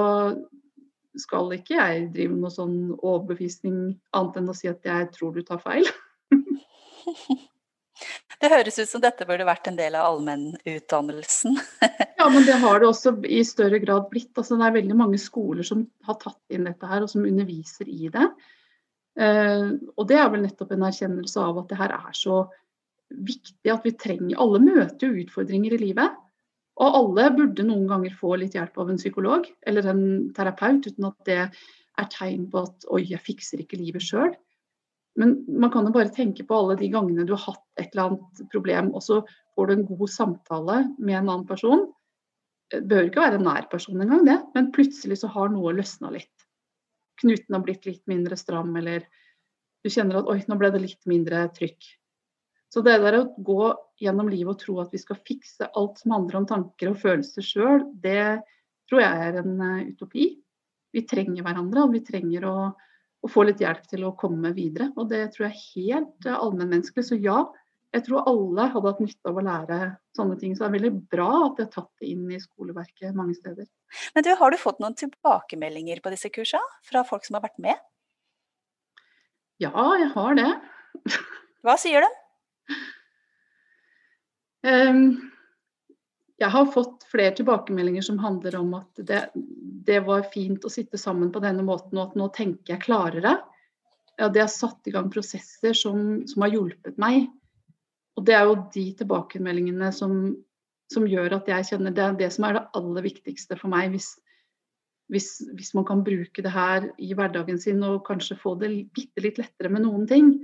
[1.20, 5.42] skal ikke jeg drive noe sånn overbevisning annet enn å si at jeg tror du
[5.46, 5.88] tar feil.
[8.42, 11.54] Det høres ut som dette burde vært en del av allmennutdannelsen.
[12.18, 14.32] ja, men det har det også i større grad blitt.
[14.34, 17.86] Altså, det er veldig mange skoler som har tatt inn dette her, og som underviser
[17.92, 18.26] i det.
[19.20, 22.40] Uh, og det er vel nettopp en erkjennelse av at det her er så
[23.12, 26.18] viktig at vi trenger Alle møter jo utfordringer i livet.
[26.82, 30.04] Og alle burde noen ganger få litt hjelp av en psykolog eller en
[30.34, 34.32] terapeut, uten at det er tegn på at oi, jeg fikser ikke livet sjøl.
[35.20, 38.14] Men man kan jo bare tenke på alle de gangene du har hatt et eller
[38.14, 39.20] annet problem, og så
[39.54, 41.84] får du en god samtale med en annen person.
[42.72, 46.10] Det bør ikke være en nær person engang, det, men plutselig så har noe løsna
[46.14, 46.46] litt.
[47.20, 49.04] Knuten har blitt litt mindre stram, eller
[49.84, 51.92] du kjenner at oi, nå ble det litt mindre trykk.
[52.72, 53.66] Så det der å gå
[54.00, 57.44] gjennom livet og tro at vi skal fikse alt som handler om tanker og følelser
[57.44, 58.40] sjøl, det
[58.88, 60.30] tror jeg er en uh, utopi.
[60.92, 64.88] Vi trenger hverandre, og vi trenger å, å, få litt hjelp til å komme videre.
[64.96, 67.04] Og det tror jeg er helt uh, allmennmenneskelig.
[67.10, 67.42] Så ja,
[67.92, 69.78] jeg tror alle hadde hatt nytte av å lære
[70.16, 70.56] sånne ting.
[70.56, 73.68] Så det er veldig bra at de har tatt det inn i skoleverket mange steder.
[74.16, 77.60] Men du, Har du fått noen tilbakemeldinger på disse kursene fra folk som har vært
[77.60, 77.84] med?
[79.60, 80.50] Ja, jeg har det.
[81.62, 82.21] Hva sier de?
[84.62, 85.20] Ehm,
[86.38, 89.22] jeg har fått flere tilbakemeldinger som handler om at det,
[89.86, 93.36] det, var fint å sitte sammen på denne måten, og at nå tenker jeg klarere.
[94.18, 97.28] Ja, det har satt i gang prosesser som, som, har hjulpet meg.
[98.18, 100.34] Og det er jo de tilbakemeldingene som,
[100.92, 103.94] som, gjør at jeg kjenner det er det som er det aller viktigste for meg.
[103.94, 104.10] Hvis,
[105.14, 109.24] hvis, hvis man kan bruke det her i hverdagen sin og kanskje få det bitte
[109.24, 110.34] litt lettere med noen ting,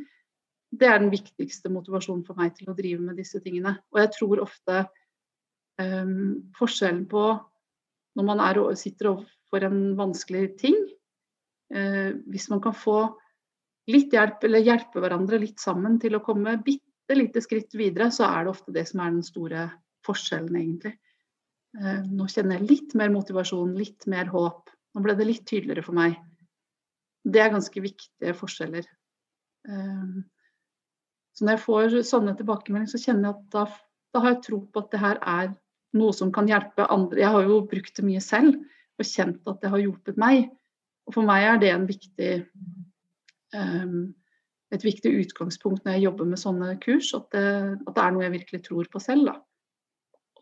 [0.70, 3.76] det er den viktigste motivasjonen for meg til å drive med disse tingene.
[3.94, 4.82] Og jeg tror ofte
[5.80, 7.24] um, forskjellen på
[8.18, 10.76] når man er, sitter overfor en vanskelig ting
[11.72, 13.00] uh, Hvis man kan få
[13.88, 18.26] litt hjelp, eller hjelpe hverandre litt sammen til å komme bitte lite skritt videre, så
[18.28, 19.68] er det ofte det som er den store
[20.04, 20.98] forskjellen, egentlig.
[21.78, 24.68] Uh, nå kjenner jeg litt mer motivasjon, litt mer håp.
[24.92, 26.18] Nå ble det litt tydeligere for meg.
[27.24, 28.84] Det er ganske viktige forskjeller.
[29.68, 30.26] Um,
[31.38, 33.60] så når jeg får sånne tilbakemeldinger, så kjenner jeg at da,
[34.10, 35.52] da, har jeg tro på at det her er
[35.98, 37.20] noe som kan hjelpe andre.
[37.22, 38.56] Jeg har jo brukt det mye selv
[38.98, 40.48] og kjent at det har hjulpet meg.
[41.06, 42.32] Og for meg er det viktig,
[43.54, 44.00] um,
[44.74, 47.46] et viktig utgangspunkt når jeg jobber med sånne kurs, at det,
[47.86, 49.30] at det er noe jeg virkelig tror på selv.
[49.30, 49.38] Da.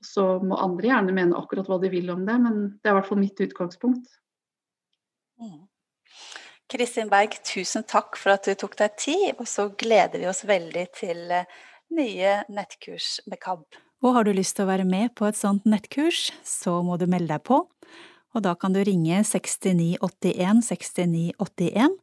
[0.00, 2.98] Så må andre gjerne mene akkurat hva de vil om det, men det er i
[3.02, 4.08] hvert fall mitt utgangspunkt.
[5.44, 5.66] Mm.
[6.66, 10.42] Kristin Berg, tusen takk for at du tok deg tid, og så gleder vi oss
[10.48, 11.46] veldig til eh,
[11.94, 13.62] nye nettkurs med KAB.
[14.02, 17.06] Og har du lyst til å være med på et sånt nettkurs, så må du
[17.06, 17.62] melde deg på.
[18.34, 21.94] Og da kan du ringe 6981 6981,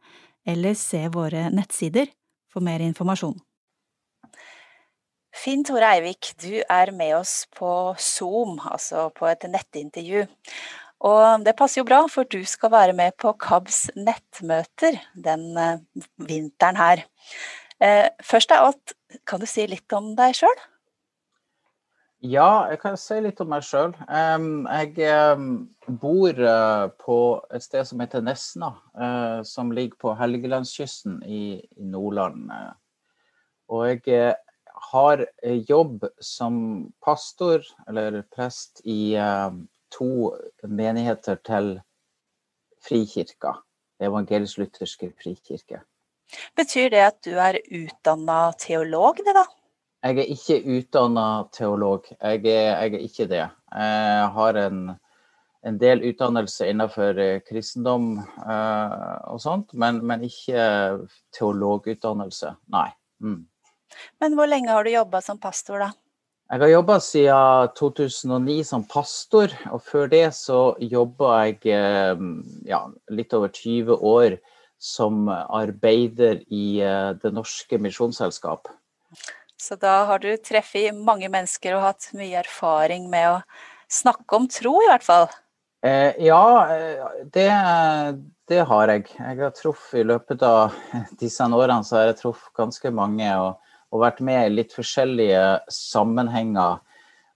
[0.47, 2.07] eller se våre nettsider
[2.51, 3.35] for mer informasjon.
[5.33, 7.67] Finn Tore Eivik, du er med oss på
[7.99, 10.27] Zoom, altså på et nettintervju.
[11.03, 15.81] Og det passer jo bra, for du skal være med på KABs nettmøter den eh,
[16.23, 17.03] vinteren her.
[17.83, 18.93] Eh, først av alt,
[19.27, 20.61] kan du si litt om deg sjøl?
[22.23, 23.91] Ja, jeg kan si litt om meg sjøl.
[24.07, 27.17] Jeg bor eh, på
[27.51, 28.71] et sted som heter Nesna,
[29.43, 32.47] som ligger på Helgelandskysten i Nordland.
[33.67, 34.37] Og jeg
[34.93, 35.25] har
[35.67, 36.55] jobb som
[37.03, 39.17] pastor, eller prest, i
[39.93, 40.33] to
[40.67, 41.75] menigheter til
[42.83, 43.57] Frikirka.
[44.03, 45.83] Evangelisk-lutherske frikirke.
[46.57, 49.45] Betyr det at du er utdanna teolog, det da?
[50.03, 52.09] Jeg er ikke utdanna teolog.
[52.11, 53.45] Jeg er, jeg er, ikke det.
[53.71, 54.81] Jeg har en,
[55.63, 60.65] en del utdannelse innenfor eh, kristendom uh, og sånt, men, men ikke
[61.37, 62.55] teologutdannelse.
[62.73, 62.89] Nei.
[63.23, 63.43] Mm.
[64.19, 65.93] Men hvor lenge har du jobba som pastor, da?
[66.51, 72.25] Jeg har jobba siden 2009 som pastor, og før det så jobba jeg eh,
[72.67, 74.35] ja, litt over 20 år
[74.83, 78.67] som arbeider i eh, Det norske misjonsselskap.
[79.55, 83.39] Så da har du treffet mange mennesker og hatt mye erfaring med å
[83.87, 85.29] snakke om tro, i hvert fall?
[85.83, 86.43] Eh, ja,
[87.31, 87.49] det,
[88.51, 89.07] det, har jeg.
[89.15, 90.75] Jeg har truffet i løpet av
[91.21, 93.29] disse årene så har jeg truffet ganske mange.
[93.39, 93.59] og
[93.93, 96.81] og vært med i litt forskjellige sammenhenger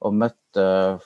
[0.06, 0.98] og møtt uh,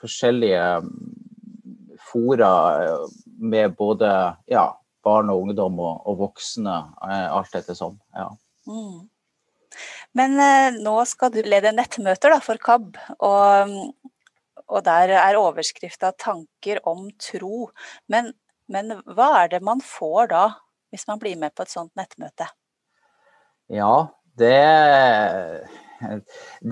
[0.00, 2.52] forskjellige mm, fora
[2.82, 3.08] eh,
[3.38, 4.08] med både
[4.50, 4.64] ja,
[5.04, 7.98] barn og ungdom og, og voksne, uh, alt etter sånn.
[8.16, 8.30] Ja.
[8.70, 9.10] Mm.
[10.18, 13.74] Men uh, nå skal du lede nettmøter da, for KAB, og,
[14.66, 17.68] og der er overskrifta 'Tanker om tro'.
[18.10, 18.32] Men,
[18.70, 20.46] men hva er det man får da,
[20.90, 22.48] hvis man blir med på et sånt nettmøte?
[23.70, 25.66] Ja, det,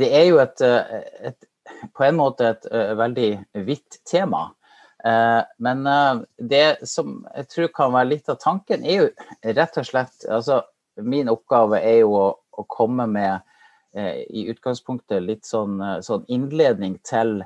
[0.01, 1.49] det er jo et, et,
[1.97, 3.29] på en måte et, veldig
[3.69, 4.49] vidt tema.
[5.05, 5.85] Eh, men
[6.37, 10.65] det som jeg tror kan være litt av tanken, er jo rett og slett altså,
[10.99, 13.45] Min oppgave er jo å, å komme med
[14.35, 17.39] i utgangspunktet litt sånn, sånn innledning til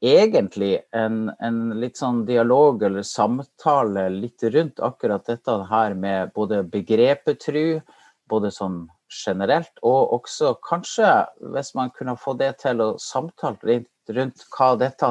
[0.00, 6.62] egentlig en, en, litt sånn dialog eller samtale litt rundt akkurat dette her med både
[6.68, 7.80] begrepet tru,
[8.28, 11.08] både sånn generelt, og også kanskje
[11.54, 15.10] hvis man kunne få det til å samtale litt rundt hva dette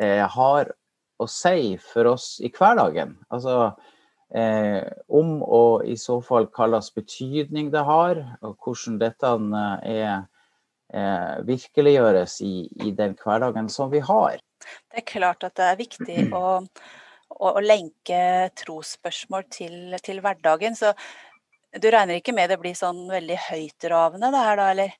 [0.00, 0.70] eh, har
[1.20, 3.16] å si for oss i hverdagen.
[3.34, 3.72] Altså
[4.34, 9.34] eh, om og i så fall hva slags betydning det har, og hvordan dette
[9.90, 10.22] er,
[10.94, 12.54] eh, virkeliggjøres i,
[12.86, 14.40] i, den hverdagen som vi har.
[14.90, 16.60] Det er klart at det er viktig å,
[17.30, 18.22] å lenke
[18.62, 20.78] trosspørsmål til, til hverdagen.
[20.78, 20.94] så
[21.78, 24.94] du regner ikke med det blir sånn veldig høytravende det her da, eller?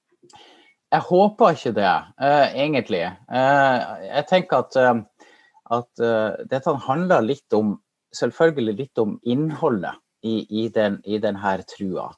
[0.90, 3.04] Jeg håper ikke det, uh, egentlig.
[3.30, 5.28] Uh, jeg tenker at, uh,
[5.76, 6.04] at
[6.50, 7.78] dette handler litt om
[8.10, 9.94] Selvfølgelig litt om innholdet
[10.26, 12.08] i, i, den, i denne trua.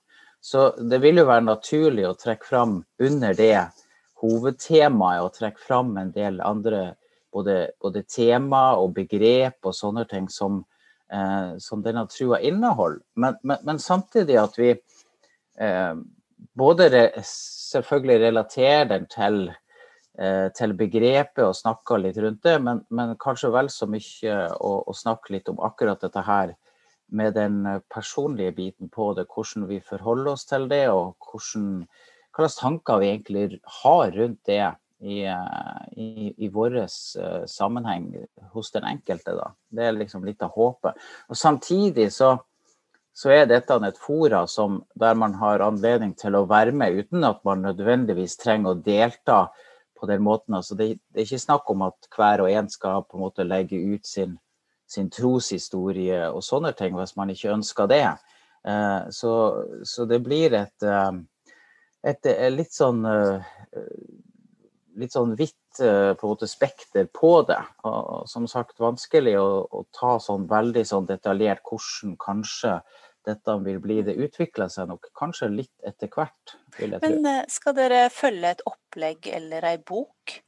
[0.40, 3.66] Så det vil jo være naturlig å trekke fram under det
[4.22, 6.94] hovedtemaet og trekke fram en del andre
[7.32, 10.62] både, både tema og begrep og sånne ting som,
[11.12, 13.02] eh, som denne trua inneholder.
[13.14, 15.94] Men, men, men, samtidig at vi eh,
[16.58, 19.38] både re, selvfølgelig relaterer den til,
[20.18, 24.74] eh, til, begrepet og snakker litt rundt det, men, men kanskje vel så mye å,
[24.86, 26.56] å, snakke litt om akkurat dette her
[27.12, 31.82] med den personlige biten på det, hvordan vi forholder oss til det, og hvordan,
[32.32, 34.62] hva slags tanker vi egentlig har rundt det
[35.02, 38.14] i, eh, i, i vår uh, sammenheng
[38.52, 39.34] hos den enkelte.
[39.34, 39.50] Da.
[39.68, 40.98] Det er liksom litt av håpet.
[41.28, 42.36] Og Samtidig så,
[43.14, 47.26] så er dette et fora som, der man har anledning til å være med uten
[47.26, 49.40] at man nødvendigvis trenger å delta
[49.98, 50.54] på den måten.
[50.54, 53.46] Altså det, det, er ikke snakk om at hver og en skal på en måte
[53.46, 54.38] legge ut sin,
[54.86, 58.04] sin troshistorie og sånne ting hvis man ikke ønsker det.
[58.62, 59.32] Uh, så,
[59.82, 60.92] så, det blir et,
[62.06, 63.02] et, et litt sånn
[65.00, 67.60] litt sånn vidt på en måte spekter på det.
[67.88, 72.76] Og som sagt vanskelig å, å ta sånn veldig sånn detaljert hvordan kanskje
[73.26, 74.00] dette vil bli.
[74.06, 77.18] Det utvikler seg nok kanskje litt etter hvert, vil jeg tro.
[77.24, 80.38] Men skal dere følge et opplegg eller ei bok?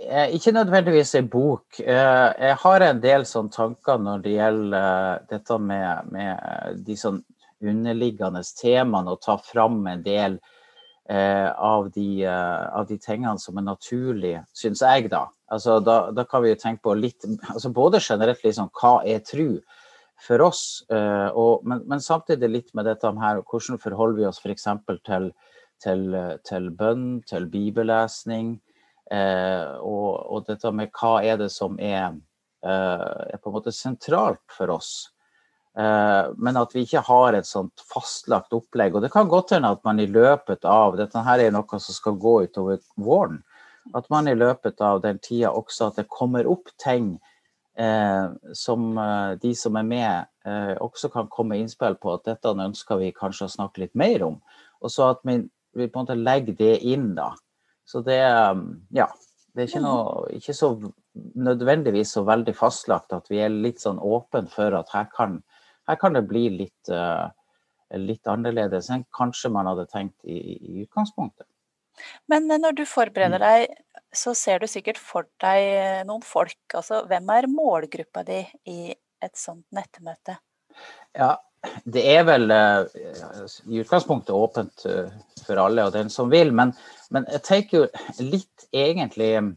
[0.00, 1.82] Ikke nødvendigvis ei bok.
[1.84, 7.20] Jeg har en del sånn tanker når det gjelder dette med, med de sånn
[7.60, 10.56] underliggende temaene, og ta fram en del eh,
[11.10, 15.26] av, de, eh, av, de, tingene som er naturlige, syns jeg, da.
[15.50, 16.10] Altså, da.
[16.14, 16.24] da.
[16.28, 19.58] kan vi jo tenke på litt altså Både generelt liksom, hva er tru
[20.20, 24.40] for oss, eh, og, men, men, samtidig litt med dette her, hvordan forholder vi oss
[24.42, 24.66] f.eks.
[25.06, 25.30] Til,
[25.80, 28.58] til, til bønn, til bibellesning,
[29.10, 32.18] eh, og, og, dette med hva er det som er,
[32.62, 34.92] eh, er på en måte sentralt for oss.
[35.78, 38.96] Eh, men at vi ikke har et sånt fastlagt opplegg.
[38.96, 41.96] Og det kan godt hende at man i løpet av Dette her er noe som
[41.96, 43.42] skal gå utover våren.
[43.96, 47.14] At man i løpet av den tida også at det kommer opp ting
[47.78, 52.52] eh, som eh, de som er med, eh, også kan komme innspill på at dette
[52.52, 54.40] ønsker vi kanskje å snakke litt mer om.
[54.82, 55.40] Og så at vi,
[55.76, 57.32] vi på en måte legger det inn, da.
[57.88, 58.54] Så det eh,
[59.02, 59.10] Ja.
[59.50, 60.68] Det er ikke, noe, ikke så
[61.42, 65.40] nødvendigvis så veldig fastlagt at vi er litt sånn åpne for at her kan
[65.90, 67.28] her kan det bli litt, uh,
[67.98, 71.46] litt annerledes enn kanskje man hadde tenkt i, i, utgangspunktet.
[72.30, 73.44] Men eh, når du forbereder mm.
[73.44, 76.58] deg, så ser du sikkert for deg eh, noen folk.
[76.72, 80.38] Altså, hvem er målgruppa di i et sånt nettmøte?
[81.18, 81.34] Ja,
[81.84, 84.86] det er vel i utgangspunktet åpent
[85.44, 86.54] for alle og den som vil.
[86.56, 86.72] Men,
[87.12, 89.50] men jeg tenker jo litt egentlig Eh,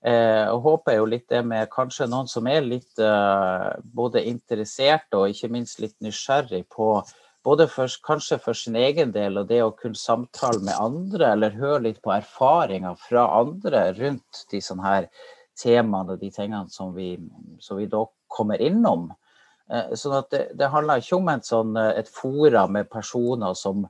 [0.00, 5.28] og håper jo litt det med kanskje noen som er litt eh, både interessert og
[5.28, 6.94] ikke minst litt nysgjerrig på
[7.44, 11.56] både for, kanskje for sin egen del og det å kunne samtale med andre, eller
[11.56, 15.08] høre litt på erfaringer fra andre rundt de sånne her
[15.60, 17.14] temaene og de tingene som vi,
[17.60, 19.10] som vi da kommer innom.
[19.68, 23.84] Eh, sånn at det, det, handler ikke om sånn, et fora med personer som,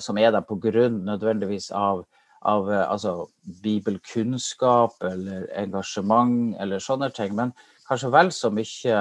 [0.00, 2.06] som er der på grunn nødvendigvis av
[2.46, 3.28] av eh, altså,
[3.62, 7.34] bibelkunnskap eller engasjement eller sånne ting.
[7.38, 7.54] Men
[7.88, 9.00] kanskje vel så mye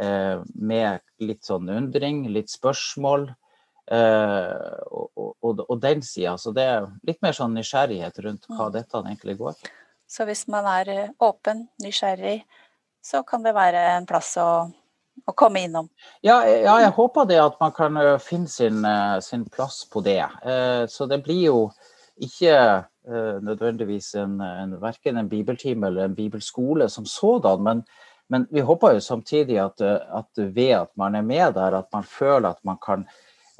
[0.00, 3.30] eh, med litt sånn undring, litt spørsmål.
[3.92, 5.08] Eh, og,
[5.42, 6.36] og, og, den sida.
[6.38, 8.74] Så det er litt mer sånn nysgjerrighet rundt hva mm.
[8.76, 9.72] dette egentlig går.
[10.08, 12.42] Så hvis man er eh, åpen, nysgjerrig,
[13.02, 14.52] så kan det være en plass å
[15.28, 15.90] å komme innom?
[16.24, 18.80] Ja, ja, jeg håper det at man kan finne sin,
[19.22, 20.24] sin plass på det.
[20.88, 21.58] Så det blir jo
[22.22, 22.54] ikke
[23.08, 27.82] uh, nødvendigvis en, en, verken en bibeltime eller en bibelskole som sådan, men,
[28.30, 32.04] men vi håper jo samtidig at, at, ved at man er med der, at man
[32.04, 33.06] føler at man kan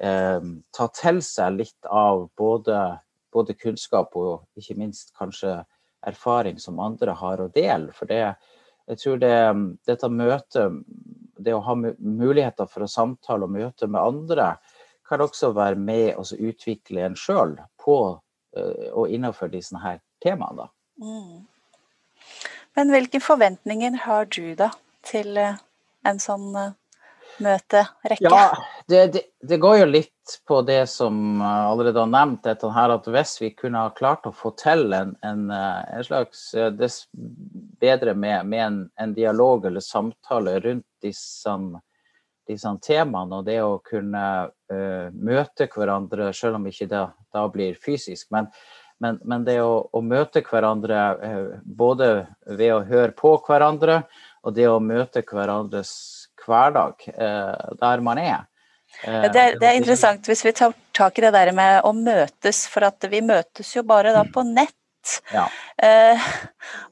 [0.02, 0.40] uh,
[0.74, 2.78] ta til seg litt av både,
[3.32, 5.62] både, kunnskap og ikke minst kanskje
[6.06, 7.92] erfaring som andre har å dele.
[7.94, 8.34] For det,
[8.90, 9.36] jeg tror det,
[9.86, 10.82] dette møtet,
[11.38, 14.54] det å ha muligheter for å samtale og møte med andre,
[15.08, 18.21] kan også være med å utvikle en sjøl på Eh,
[18.92, 20.68] og innenfor disse her temaene.
[21.00, 21.46] Mm.
[22.74, 24.70] Men hvilke forventninger har du da
[25.06, 25.58] til eh,
[26.08, 26.74] en sånn eh,
[27.42, 28.30] møterekke?
[28.30, 28.46] Ja,
[28.86, 33.08] det, det, det, går jo litt på det som allerede har nevnt, dette her at
[33.10, 38.46] hvis vi kunne ha klart å få til en, en, en slags dess bedre med,
[38.46, 41.56] med en, en, dialog eller samtale rundt disse,
[42.48, 47.78] disse temaene, og det å kunne uh, møte hverandre, selv om ikke det da blir
[47.80, 48.28] fysisk.
[48.34, 48.48] Men,
[49.02, 52.12] men, men det å, å, møte hverandre uh, både
[52.46, 54.02] ved å høre på hverandre
[54.42, 55.92] og det å møte hverandres
[56.42, 58.48] hverdag uh, der man er.
[59.02, 62.66] Det, er, det er interessant hvis vi tar tak i det der med å møtes,
[62.68, 64.76] for at vi møtes jo bare da på nett.
[65.32, 65.46] Ja.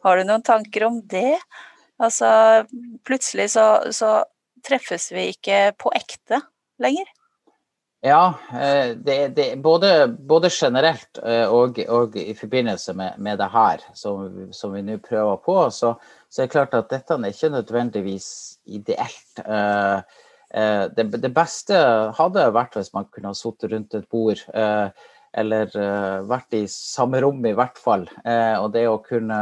[0.07, 1.37] Har du noen tanker om det?
[2.01, 2.31] Altså,
[3.05, 4.15] plutselig så, så
[4.67, 6.43] treffes vi ikke på ekte
[6.83, 7.09] lenger.
[8.03, 13.51] Ja, eh, det, det, både, både, generelt eh, og, og, i forbindelse med, med det
[13.53, 15.93] her som, som vi nå prøver på, så,
[16.29, 18.31] så, er det klart at dette er ikke nødvendigvis
[18.65, 19.43] ideelt.
[19.45, 20.01] Eh,
[20.97, 21.77] det, det beste
[22.17, 24.41] hadde vært hvis man kunne ha sittet rundt et bord,
[25.31, 25.77] eller
[26.27, 28.09] vært i samme rom i hvert fall.
[28.59, 29.39] Og det å kunne,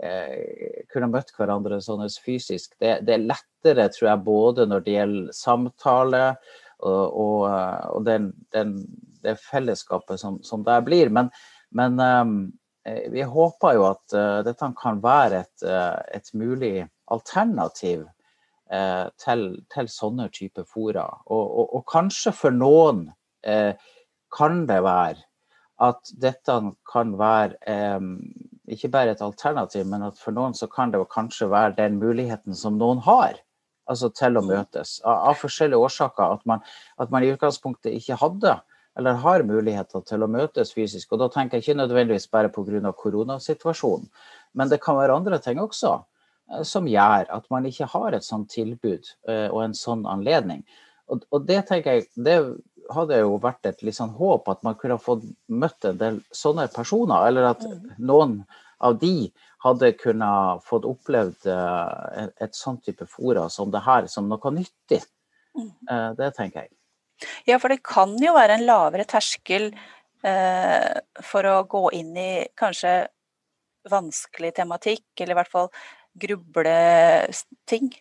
[0.00, 5.34] kunne møtt hverandre sånn fysisk, det, det er lettere, tror jeg, både når det gjelder
[5.36, 6.22] samtale,
[6.80, 7.42] og, og,
[7.92, 8.74] og den, den,
[9.22, 11.10] det fellesskapet som, som der blir.
[11.12, 11.30] Men,
[11.76, 12.38] men um,
[12.84, 16.74] vi håper jo at uh, dette kan være et, uh, et mulig
[17.12, 18.06] alternativ
[18.72, 21.06] uh, til, til, sånne typer fora.
[21.28, 23.08] Og, og, kanskje for noen
[23.40, 25.22] kan det være
[25.80, 26.56] at dette
[26.92, 28.18] kan være um,
[28.70, 32.56] ikke bare et alternativ, men at for noen så kan det kanskje være den muligheten
[32.56, 33.40] som noen har.
[33.90, 34.98] Altså til å møtes.
[35.02, 36.36] Av, av forskjellige årsaker.
[36.38, 36.62] At man,
[37.02, 38.60] at man, i utgangspunktet ikke hadde
[38.98, 41.12] eller har muligheter til å møtes fysisk.
[41.12, 42.92] Og da tenker jeg ikke nødvendigvis bare pga.
[42.92, 44.08] koronasituasjonen,
[44.54, 45.92] men det kan være andre ting også
[46.52, 50.64] eh, som gjør at man ikke har et sånt tilbud eh, og en sånn anledning.
[51.10, 52.38] Og, og det tenker jeg, det
[52.94, 56.68] hadde jo vært et litt sånn håp at man kunne fått møtt en del sånne
[56.74, 57.94] personer, eller at mm.
[57.98, 58.40] noen
[58.80, 59.30] av de
[59.64, 65.02] hadde kunnet fått opplevd uh, et sånn type fora som det her, som noe nyttig.
[65.56, 66.74] Uh, det tenker jeg.
[67.48, 69.68] Ja, for det kan jo være en lavere terskel
[70.24, 70.94] uh,
[71.26, 72.94] for å gå inn i kanskje
[73.90, 75.70] vanskelig tematikk, eller i hvert fall
[76.20, 76.76] gruble
[77.68, 77.92] ting.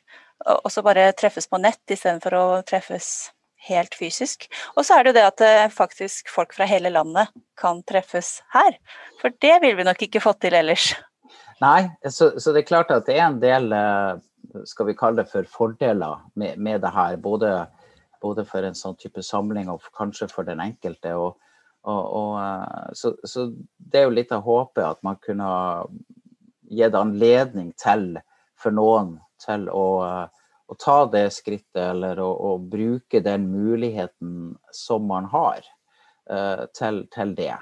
[0.64, 3.30] Og så bare treffes på nett istedenfor å treffes
[3.68, 4.48] helt fysisk.
[4.76, 8.40] Og så er det jo det at eh, faktisk folk fra hele landet kan treffes
[8.56, 8.78] her.
[9.22, 10.94] For det ville vi nok ikke fått til ellers.
[11.60, 14.22] Nei, så, så, det er klart at det er en del eh,
[14.70, 17.20] skal vi kalle det for fordeler med, med det her.
[17.20, 17.52] Både,
[18.24, 21.14] både, for en sånn type samling og kanskje for den enkelte.
[21.20, 21.36] Og,
[21.84, 25.52] og, og, eh, så, så, det er jo litt av håpet at man kunne
[26.70, 28.14] gitt anledning til
[28.60, 29.88] for noen til å
[30.70, 35.66] å ta det skrittet, eller å, å, bruke den muligheten som man har,
[36.30, 37.56] uh, til, til, det.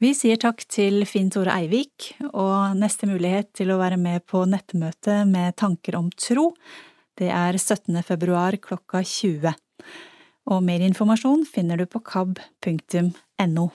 [0.00, 4.44] Vi sier takk til Finn Tore Eivik, og neste mulighet til å være med på
[4.48, 6.50] nettmøte med tanker om tro,
[7.16, 7.96] det er 17.
[8.04, 9.56] februar klokka 20.
[10.52, 13.70] Og mer informasjon finner du på kab.no.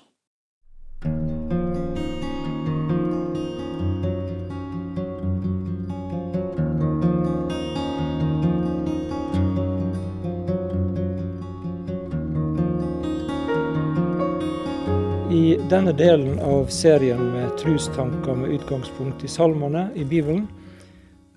[15.41, 20.43] I denne delen av serien med trustanker med utgangspunkt i salmene i Bibelen,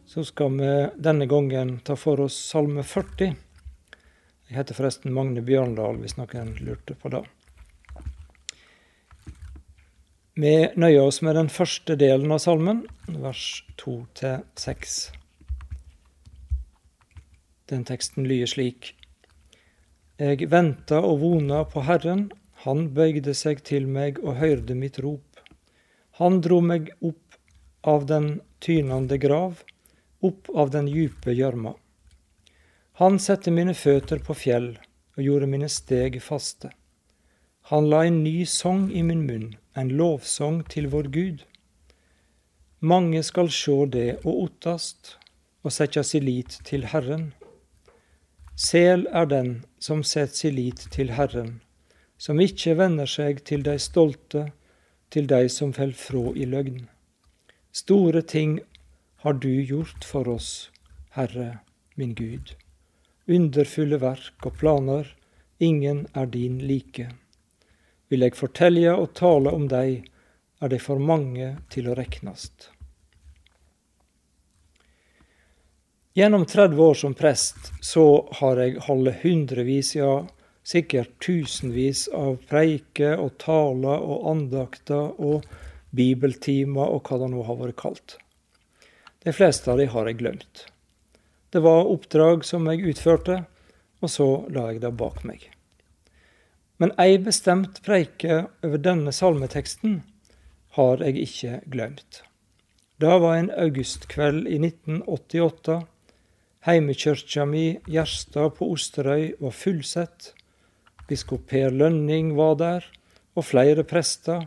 [0.07, 3.31] så skal vi denne gangen ta for oss Salme 40.
[4.51, 7.23] Jeg heter forresten Magne Bjørndal, hvis noen lurte på det.
[10.37, 15.01] Vi nøyer oss med den første delen av salmen, vers 2-6.
[17.73, 18.97] Den teksten lyder slik.
[20.21, 22.29] Jeg venta og vona på Herren
[22.65, 25.41] han bøyde seg til meg og hørte mitt rop.
[26.21, 27.37] Han dro meg opp
[27.85, 29.61] av den tynende grav,
[30.25, 31.75] opp av den djupe gjørma.
[33.03, 34.71] Han sette mine føtter på fjell
[35.17, 36.71] og gjorde mine steg faste.
[37.69, 41.45] Han la en ny sang i min munn, en lovsang til vår Gud.
[42.81, 45.17] Mange skal sjå det og ottast
[45.65, 47.33] og setja si lit til Herren.
[48.57, 51.64] Sel er den som set si lit til Herren,
[52.19, 54.49] som ikke vender seg til de stolte,
[55.11, 56.87] til de som fell fra i løgn.
[57.75, 58.61] Store ting
[59.25, 60.71] har du gjort for oss,
[61.17, 61.61] Herre
[61.95, 62.55] min Gud.
[63.27, 65.09] Underfulle verk og planer,
[65.59, 67.09] ingen er din like.
[68.11, 70.05] Vil jeg fortelle og tale om deg,
[70.61, 72.71] er det for mange til å reknast.
[76.15, 78.07] Gjennom 30 år som prest så
[78.39, 80.23] har jeg holdt hundrevis, ja
[80.65, 85.45] sikkert tusenvis av preiker og taler og andakter og
[85.95, 88.17] bibeltimer og hva det nå har vært kalt.
[89.25, 90.67] De fleste av de har jeg glemt.
[91.55, 93.45] Det var oppdrag som jeg utførte,
[94.03, 95.47] og så la jeg det bak meg.
[96.83, 100.01] Men ei bestemt preike over denne salmeteksten
[100.75, 102.25] har jeg ikke glemt.
[102.99, 105.79] Det var en augustkveld i 1988.
[106.67, 110.34] Heimekirka mi, Gjerstad på Osterøy, var fullsett.
[111.09, 112.85] Biskop Per Lønning var der,
[113.37, 114.47] og flere prester.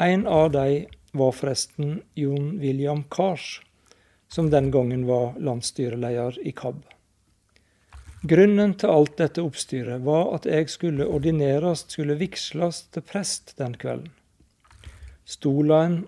[0.00, 3.60] En av dem var forresten Jon William Kars,
[4.28, 6.82] som den gangen var landsstyreleder i KAB.
[8.24, 13.76] Grunnen til alt dette oppstyret var at jeg skulle ordineres, skulle vigsles til prest den
[13.78, 14.10] kvelden.
[15.24, 16.00] Stolen,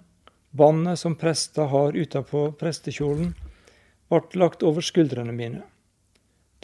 [0.51, 3.35] båndet som prester har utapå prestekjolen,
[4.09, 5.63] ble lagt over skuldrene mine.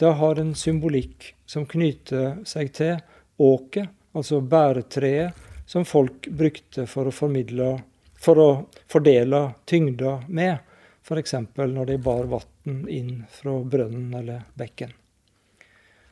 [0.03, 2.97] Det har en symbolikk som knyter seg til
[3.39, 5.31] åket, altså bæretreet,
[5.63, 7.69] som folk brukte for å formidle
[8.19, 8.47] for å
[8.91, 10.59] fordele tyngda med,
[11.07, 11.37] f.eks.
[11.55, 14.91] når de bar vann inn fra brønnen eller bekken.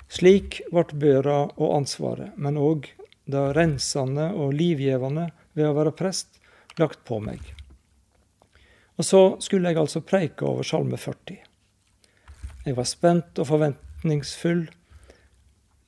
[0.08, 2.88] Slik ble børa og ansvaret, men òg
[3.28, 6.40] det rensende og livgivende ved å være prest,
[6.80, 7.44] lagt på meg.
[8.96, 11.51] Og så skulle jeg altså preike over Salme 40.
[12.62, 14.68] Jeg var spent og forventningsfull,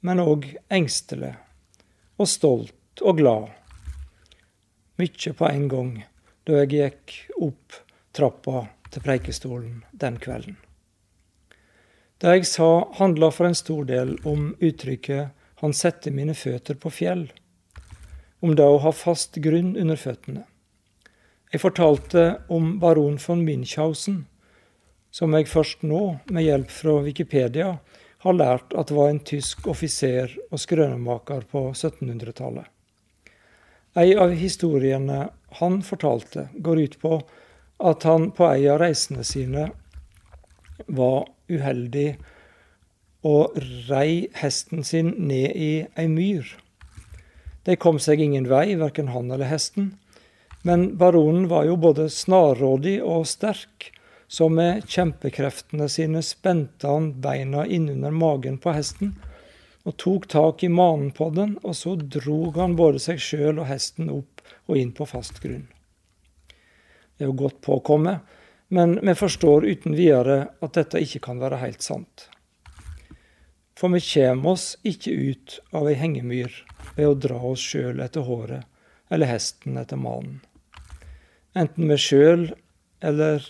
[0.01, 1.35] men òg engstelig
[2.17, 3.51] og stolt og glad.
[4.97, 5.91] Mykje på en gang,
[6.49, 7.13] da jeg gikk
[7.45, 7.77] opp
[8.13, 10.57] trappa til Preikestolen den kvelden.
[12.17, 15.29] Det jeg sa, handla for en stor del om uttrykket
[15.61, 17.29] 'Han sette mine føtter på fjell',
[18.41, 20.43] om det å ha fast grunn under føttene.
[21.53, 24.25] Jeg fortalte om baron von Münchhausen,
[25.13, 26.01] som jeg først nå,
[26.33, 27.75] med hjelp fra Wikipedia,
[28.23, 32.65] har lært at var en tysk offiser og skrønemaker på 1700-tallet.
[33.93, 35.27] En av historiene
[35.59, 37.17] han fortalte, går ut på
[37.83, 39.67] at han på en av reisene sine
[40.87, 42.07] var uheldig
[43.27, 43.59] og
[43.89, 46.47] rei hesten sin ned i ei myr.
[47.63, 49.93] Det kom seg ingen vei, verken han eller hesten,
[50.63, 53.92] men baronen var jo både snarrådig og sterk,
[54.33, 59.11] så med kjempekreftene sine spente han beina innunder magen på hesten
[59.85, 63.67] og tok tak i manen på den, og så drog han både seg sjøl og
[63.69, 65.67] hesten opp og inn på fast grunn.
[67.13, 68.25] Det er jo godt påkommet,
[68.73, 72.29] men vi forstår uten videre at dette ikke kan være helt sant.
[73.77, 76.63] For vi kommer oss ikke ut av ei hengemyr
[76.95, 78.65] ved å dra oss sjøl etter håret
[79.13, 80.39] eller hesten etter manen.
[81.53, 82.47] Enten vi sjøl
[83.03, 83.45] eller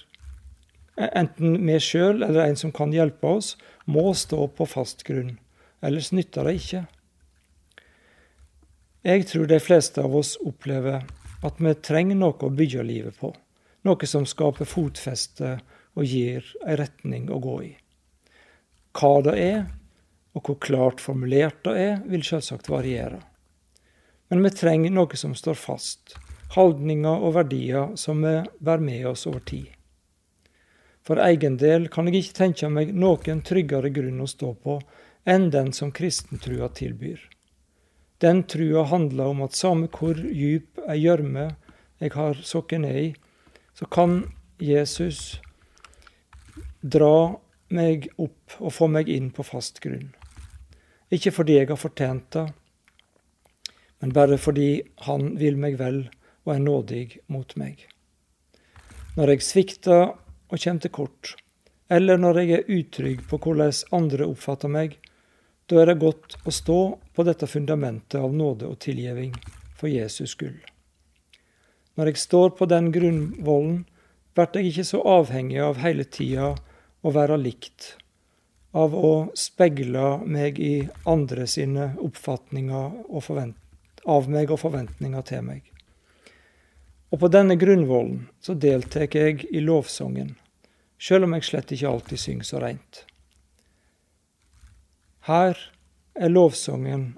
[0.98, 3.56] Enten vi sjøl eller en som kan hjelpe oss,
[3.86, 5.38] må stå på fast grunn.
[5.84, 6.84] Ellers nytter det ikke.
[9.04, 11.04] Jeg tror de fleste av oss opplever
[11.44, 13.34] at vi trenger noe å bygge livet på.
[13.84, 15.58] Noe som skaper fotfeste
[15.98, 17.72] og gir ei retning å gå i.
[18.96, 19.66] Hva det er,
[20.34, 23.20] og hvor klart formulert det er, vil selvsagt variere.
[24.32, 26.16] Men vi trenger noe som står fast,
[26.56, 29.68] holdninger og verdier som vi bærer med oss over tid.
[31.04, 34.78] For egen del kan jeg ikke tenke meg noen tryggere grunn å stå på
[35.28, 37.20] enn den som kristentrua tilbyr.
[38.24, 41.50] Den trua handler om at samme hvor djup ei gjørme
[42.00, 43.10] jeg har sokket ned i,
[43.76, 44.22] så kan
[44.64, 45.42] Jesus
[46.80, 47.36] dra
[47.74, 50.14] meg opp og få meg inn på fast grunn.
[51.12, 52.48] Ikke fordi jeg har fortjent det,
[54.00, 56.06] men bare fordi han vil meg vel
[56.44, 57.86] og er nådig mot meg.
[59.16, 60.14] Når jeg svikter
[60.54, 61.34] og kommer til kort,
[61.90, 65.00] eller når jeg er utrygg på hvordan andre oppfatter meg,
[65.66, 66.80] da er det godt å stå
[67.16, 69.34] på dette fundamentet av nåde og tilgivning
[69.80, 70.60] for Jesus skyld.
[71.98, 73.84] Når jeg står på den grunnvollen,
[74.34, 76.54] blir jeg ikke så avhengig av hele tida
[77.02, 77.98] å være likt,
[78.74, 83.54] av å speile meg i andre sine oppfatninger
[84.10, 85.62] av meg og forventninger til meg.
[87.14, 90.34] Og på denne grunnvollen så deltar jeg i lovsangen,
[91.04, 93.04] sjøl om jeg slett ikke alltid synger så reint.
[95.28, 95.60] Her
[96.16, 97.14] er lovsangen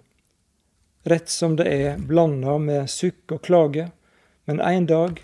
[1.05, 3.89] rett som det er, blanda med sukk og klage,
[4.49, 5.21] men en dag,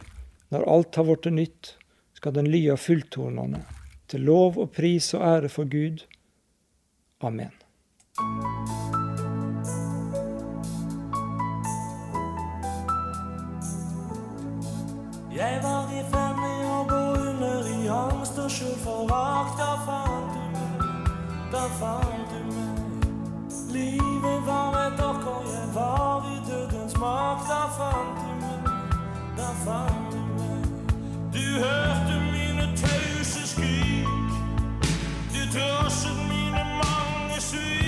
[0.54, 1.74] når alt har blitt nytt,
[2.14, 3.64] skal den lya fulltonende,
[4.06, 6.06] til lov og pris og ære for Gud.
[7.22, 7.54] Amen.
[15.34, 16.21] Jeg var i
[18.62, 19.58] sjøl forakt.
[19.58, 21.10] Da fant du meg,
[21.52, 22.78] da fant du meg.
[23.72, 27.50] Livet var et ork, og jeg var i dødens makt.
[27.50, 28.60] Da fant du meg
[29.38, 30.66] da fant du meg.
[31.34, 34.34] Du hørte mine tause skrik.
[35.34, 37.81] Du trosset mine mange svik.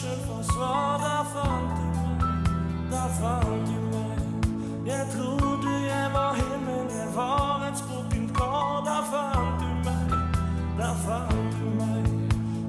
[0.00, 0.98] Selvforsvar.
[1.04, 1.86] Der fant du
[2.90, 4.18] meg, fant du meg.
[4.86, 11.68] Jeg trodde jeg var himmelen, jeg var et sprukent kår, fant du meg, fant du
[11.80, 12.04] meg.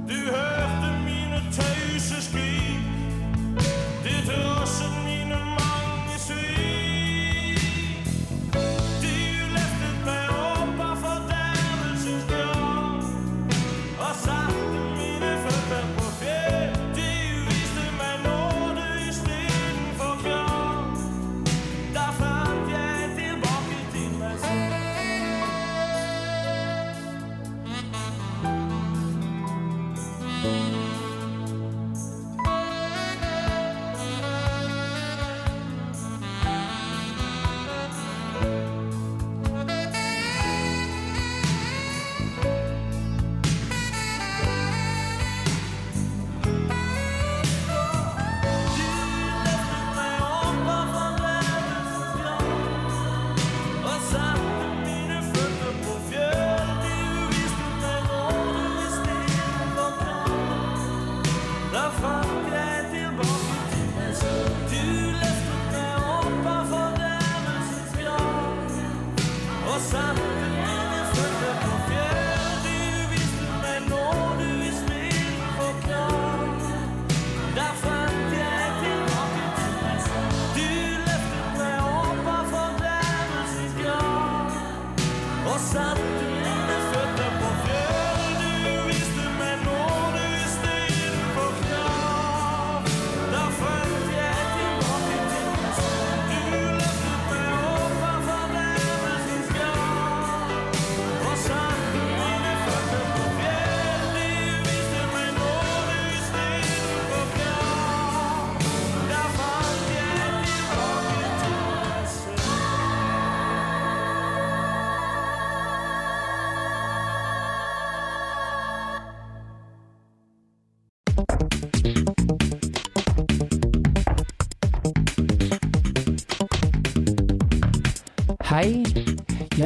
[0.09, 2.83] Du hørte mine tause skrik.
[4.05, 4.60] Du trosset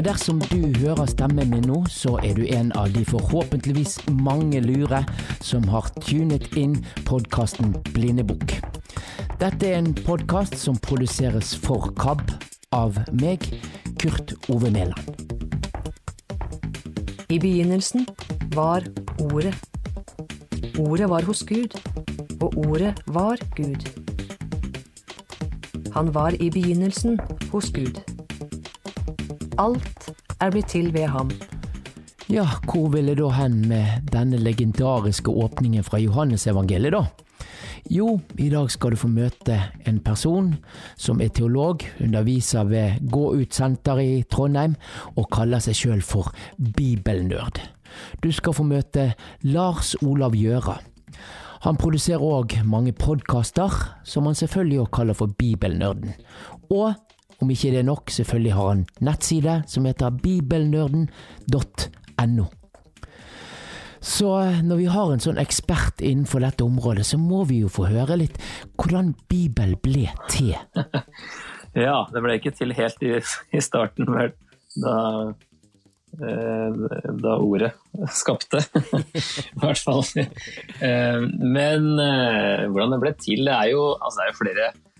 [0.06, 5.00] dersom du hører stemmen min nå, så er du en av de forhåpentligvis mange lure
[5.42, 6.76] som har tunet inn
[7.08, 8.60] podkasten Blindebukk.
[9.42, 12.22] Dette er en podkast som produseres for KAB
[12.76, 13.48] av meg,
[13.98, 15.10] Kurt Ove Mæland.
[17.34, 18.06] I begynnelsen
[18.54, 18.86] var
[19.32, 19.56] Ordet.
[20.78, 21.74] Ordet var hos Gud,
[22.42, 23.90] og Ordet var Gud.
[25.98, 27.18] Han var i begynnelsen
[27.50, 28.04] hos Gud.
[29.58, 29.95] Alt
[30.42, 31.32] er blitt til ved ham.
[32.30, 37.06] Ja, hvor vil det da hen med denne legendariske åpningen fra Johannesevangeliet, da?
[37.92, 40.56] Jo, i dag skal du få møte en person
[40.98, 44.74] som er teolog, underviser ved Gå ut senter i Trondheim
[45.14, 47.62] og kaller seg sjøl for bibelnerd.
[48.26, 49.12] Du skal få møte
[49.46, 50.80] Lars Olav Gjøra.
[51.66, 53.70] Han produserer òg mange podkaster,
[54.04, 56.18] som han selvfølgelig òg kaller for Bibelnerden.
[56.74, 56.94] Og
[57.44, 62.46] om ikke det er nok, selvfølgelig har han nettside som heter bibelnerden.no.
[64.06, 64.30] Så
[64.62, 68.20] når vi har en sånn ekspert innenfor dette området, så må vi jo få høre
[68.22, 68.38] litt
[68.78, 70.54] hvordan Bibel ble til.
[71.88, 74.30] ja, det ble ikke til helt i, i starten, vel.
[74.76, 74.94] Da,
[76.22, 76.70] eh,
[77.18, 77.74] da ordet
[78.14, 80.06] skapte, i hvert fall.
[80.22, 84.70] Eh, men eh, hvordan det ble til, det er jo, altså det er jo flere
[84.70, 84.95] Eh,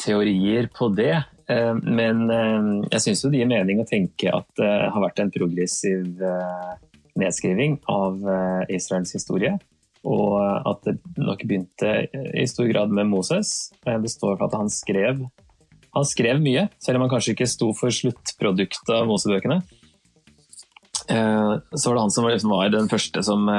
[0.00, 1.22] teorier på det.
[1.50, 5.32] Eh, men eh, jeg syns det gir mening å tenke at det har vært en
[5.34, 6.24] progressiv
[7.20, 8.22] nedskriving av
[8.70, 9.56] Israels historie.
[10.06, 13.50] Og at det nok begynte i stor grad med Moses.
[13.84, 15.18] Det står for at han skrev,
[15.92, 19.58] han skrev mye, selv om han kanskje ikke sto for sluttproduktet av Mosebøkene.
[21.04, 23.50] Så var det han som liksom var den første som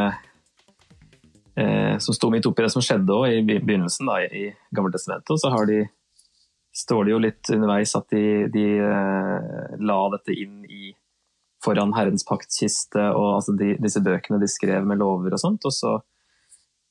[2.02, 5.38] som sto midt oppi det som skjedde i begynnelsen da, i Gammeltestamentet.
[5.38, 5.84] Så har de
[6.72, 10.94] står det jo litt underveis at de, de uh, la dette inn i
[11.62, 15.68] foran Herrens paktkiste, og altså de, disse bøkene de skrev med lover og sånt.
[15.68, 15.98] Og så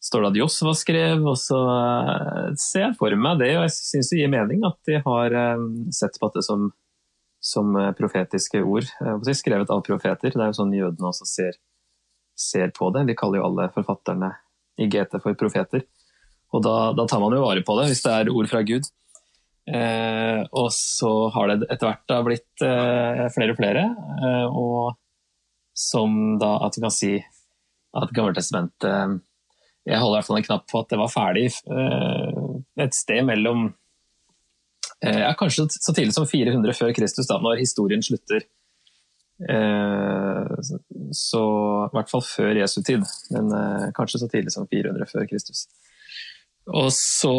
[0.05, 3.75] står det at Josva skrev, og så uh, ser jeg for meg det, og jeg
[3.79, 5.65] syns det gir mening at de har uh,
[5.97, 6.69] sett på dette som,
[7.41, 8.87] som profetiske ord.
[9.33, 10.37] skrevet av profeter.
[10.37, 11.59] Det er jo sånn jødene også ser,
[12.37, 13.09] ser, på det.
[13.09, 14.35] De kaller jo alle forfatterne
[14.81, 15.89] i GT for profeter.
[16.53, 18.89] Og da, da tar man jo vare på det, hvis det er ord fra Gud.
[19.71, 23.85] Eh, og så har det etter hvert da blitt eh, flere og flere,
[24.19, 24.97] eh, og
[25.77, 27.13] som da at vi kan si
[27.97, 29.21] at Gammeltestamentet
[29.89, 32.41] Jeg holder i hvert fall en knapp på at det var ferdig eh,
[32.85, 33.69] et sted mellom
[35.05, 38.45] eh, ja, Kanskje så tidlig som 400 før Kristus, da, når historien slutter.
[39.41, 40.53] Eh,
[41.17, 41.45] så
[41.87, 43.55] i hvert fall før Jesu tid, men
[43.97, 45.67] kanskje så tidlig som 400 før Kristus.
[46.71, 47.35] Og så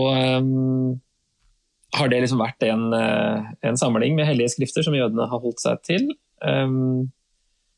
[1.98, 5.64] har det liksom vært en, eh, en, samling med hellige skrifter som jødene har holdt
[5.64, 6.12] seg til.
[6.40, 7.12] Um,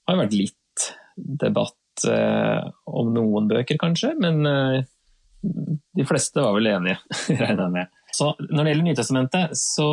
[0.04, 4.84] det har vært litt debatt uh, om noen bøker, kanskje, men uh,
[5.42, 7.00] de fleste var vel enige,
[7.42, 8.04] regner jeg med.
[8.14, 9.90] Så når det gjelder Nytestamentet, så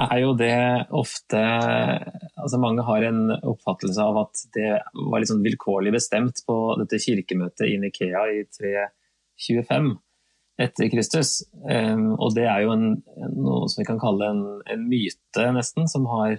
[0.00, 0.54] er jo det
[0.96, 4.70] ofte altså Mange har en oppfattelse av at det
[5.10, 9.90] var sånn vilkårlig bestemt på dette kirkemøtet i Nikea i 325
[10.60, 11.40] etter Kristus.
[12.20, 12.86] Og det er jo en,
[13.32, 16.34] noe som vi kan kalle en, en myte, nesten, som, har,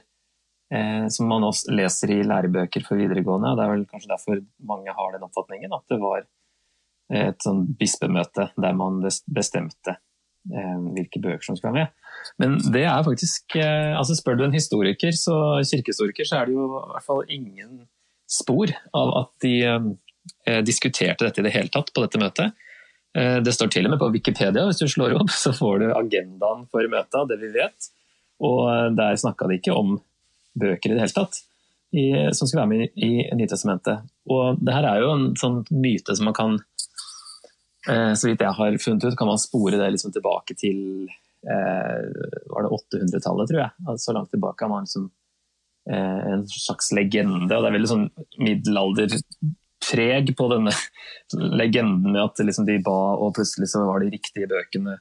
[0.73, 3.51] eh, som, man også leser i lærebøker for videregående.
[3.51, 6.27] og Det er vel kanskje derfor mange har den oppfatningen, at det var
[7.11, 11.97] et sånn bispemøte der man bestemte eh, hvilke bøker som skulle være med.
[12.41, 15.35] Men det er faktisk eh, altså Spør du en historiker, så
[15.65, 17.81] kirkehistoriker, så er det jo i hvert fall ingen
[18.31, 22.55] spor av at de eh, diskuterte dette i det hele tatt på dette møtet.
[23.17, 25.87] Eh, det står til og med på Wikipedia, hvis du slår opp, så får du
[25.91, 27.91] agendaen for møtet, det vi vet.
[28.41, 29.97] Og eh, der snakka de ikke om
[30.59, 31.41] bøker i det hele tatt,
[31.91, 32.05] i,
[32.35, 34.05] som skulle være med i, i Nytestamentet.
[34.31, 36.53] Og det her er jo en sånn myte som man kan
[37.89, 41.09] eh, Så vidt jeg har funnet ut, kan man spore det liksom tilbake til
[41.43, 42.05] eh,
[42.51, 43.97] var det 800-tallet, tror jeg.
[43.99, 45.09] Så langt tilbake har man liksom
[45.91, 47.43] eh, en slags legende.
[47.43, 48.07] og Det er veldig sånn
[49.81, 50.71] middelalderpreg på denne
[51.57, 54.97] legenden med at liksom de ba, og plutselig så var de riktige bøkene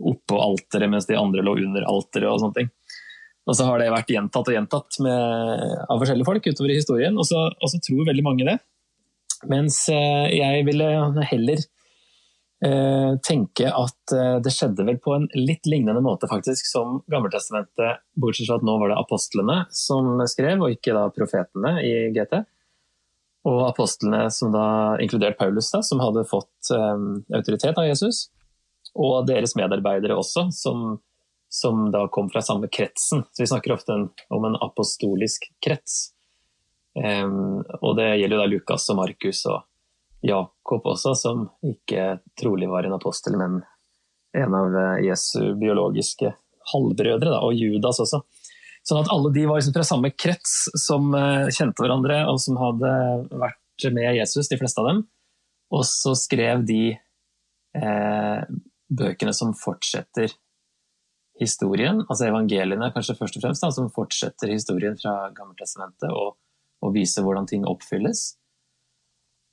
[0.00, 2.70] oppå alteret, mens de andre lå under alteret og sånne ting.
[3.46, 7.18] Og så har det vært gjentatt og gjentatt med, av forskjellige folk utover i historien,
[7.18, 8.58] og så, og så tror veldig mange det.
[9.48, 10.88] Mens eh, jeg ville
[11.30, 11.62] heller
[12.66, 18.04] eh, tenke at eh, det skjedde vel på en litt lignende måte faktisk som Gammeltestamentet,
[18.20, 22.42] bortsett fra at nå var det apostlene som skrev, og ikke da profetene i GT.
[23.48, 28.26] Og apostlene som da, inkludert Paulus, da, som hadde fått um, autoritet av Jesus
[28.94, 30.98] og deres medarbeidere også, som,
[31.48, 33.22] som, da kom fra samme kretsen.
[33.30, 33.96] Så Vi snakker ofte
[34.28, 36.10] om en apostolisk krets.
[36.98, 39.62] Um, og Det gjelder da Lukas og Markus og
[40.26, 43.62] Jakob også, som ikke trolig var en apostel, men
[44.36, 46.34] en av eh, Jesu biologiske
[46.72, 48.20] halvbrødre, da, og Judas også.
[48.86, 52.58] Sånn at alle de var liksom fra samme krets som uh, kjente hverandre, og som
[52.60, 52.92] hadde
[53.30, 55.02] vært med Jesus, de fleste av dem.
[55.70, 56.96] Og så skrev de
[57.78, 58.40] eh,
[58.90, 60.32] bøkene som fortsetter
[61.40, 66.34] historien, altså evangeliene kanskje først og fremst, da, som fortsetter historien fra Gammeltestamentet og,
[66.84, 68.26] og viser hvordan ting oppfylles.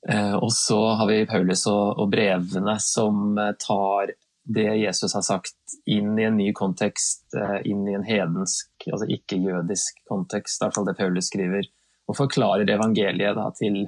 [0.08, 4.12] Eh, og så har vi Paulus og, og, brevene som eh, tar
[4.48, 9.08] det Jesus har sagt inn i en ny kontekst, eh, inn i en hedensk, altså
[9.12, 11.68] ikke-jødisk kontekst, i hvert fall det Paulus skriver,
[12.08, 13.82] og forklarer evangeliet da, til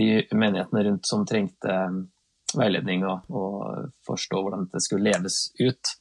[0.00, 1.76] de menighetene rundt som trengte
[2.56, 5.92] veiledning og, og forstå hvordan dette skulle leves ut.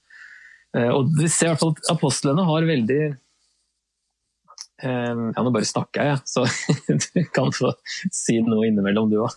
[0.77, 3.01] Eh, og vi ser i hvert fall at apostlene har veldig
[4.85, 6.45] eh, ja, nå bare snakker jeg, så
[7.03, 7.75] du kan få
[8.07, 9.33] si noe innimellom du òg.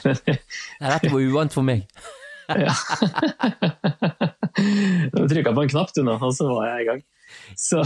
[0.04, 1.88] Dette var uvant for meg.
[2.58, 2.74] Ja.
[5.12, 7.02] Du trykka på en knapp du nå, og så var jeg i gang.
[7.56, 7.82] Så,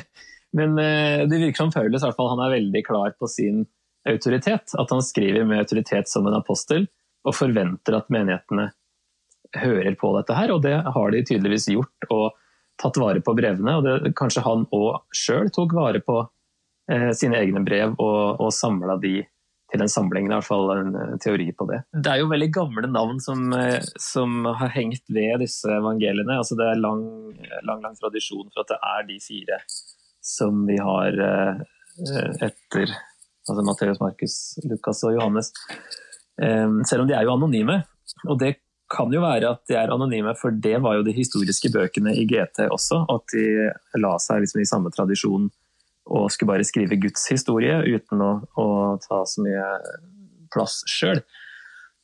[0.58, 3.64] men eh, det virker som Paulus hvert fall, han er veldig klar på sin
[4.08, 4.74] autoritet.
[4.78, 6.86] At han skriver med autoritet som en apostel
[7.26, 8.70] og forventer at menighetene
[9.58, 12.38] hører på dette her, og det har de tydeligvis gjort og
[12.80, 13.76] tatt vare på brevene.
[13.76, 16.22] og det, Kanskje han òg sjøl tok vare på
[16.90, 19.20] eh, sine egne brev og, og samla de
[19.72, 20.28] til en samling.
[20.28, 21.82] I hvert fall en eh, teori på det.
[21.92, 26.38] Det er jo veldig gamle navn som, eh, som har hengt ved disse evangeliene.
[26.38, 27.04] Altså det er lang,
[27.68, 29.62] lang, lang tradisjon for at det er de fire
[30.22, 31.62] som vi har eh,
[32.48, 32.92] etter
[33.42, 34.36] altså Matteus, Markus,
[34.70, 35.50] Lukas og Johannes.
[36.38, 37.80] Selv om de er jo anonyme.
[38.30, 38.52] Og det
[38.92, 42.22] kan jo være at de er anonyme, for det var jo de historiske bøkene i
[42.28, 43.02] GT også.
[43.10, 45.50] At de la seg liksom i samme tradisjon
[46.10, 48.66] og skulle bare skrive Guds historie uten å, å
[49.02, 49.66] ta så mye
[50.52, 51.22] plass sjøl.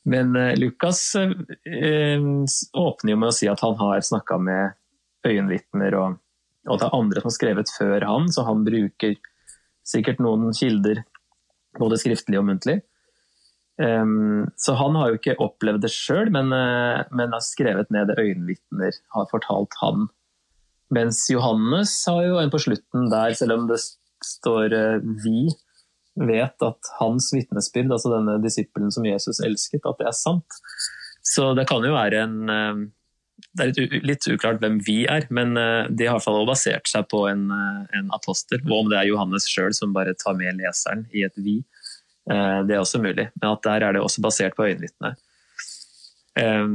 [0.09, 2.21] Men eh, Lukas eh,
[2.73, 4.77] åpner jo med å si at han har snakka med
[5.27, 6.19] øyenvitner, og,
[6.69, 9.17] og det er andre som har skrevet før han, så han bruker
[9.87, 11.03] sikkert noen kilder,
[11.79, 12.79] både skriftlig og muntlig.
[13.79, 18.09] Um, så han har jo ikke opplevd det sjøl, men, uh, men, har skrevet ned
[18.11, 20.09] det øyenvitner har fortalt han.
[20.95, 23.79] Mens Johannes har jo en på slutten der, selv om det
[24.25, 25.49] står uh, 'vi',
[26.19, 30.57] vet at hans vitnesbyrd, altså denne disippelen som Jesus elsket, at det er sant.
[31.23, 32.87] Så det kan jo være en uh,
[33.55, 36.89] Det er litt, litt, uklart hvem vi er, men de har i hvert fall basert
[36.91, 37.45] seg på en,
[37.95, 38.59] en apostel.
[38.67, 41.63] Og om det er Johannes sjøl som bare tar med leseren i et 'vi'.
[42.29, 45.15] Eh, det er også mulig, men at der er det også basert på øyenvitne.
[46.39, 46.65] Eh,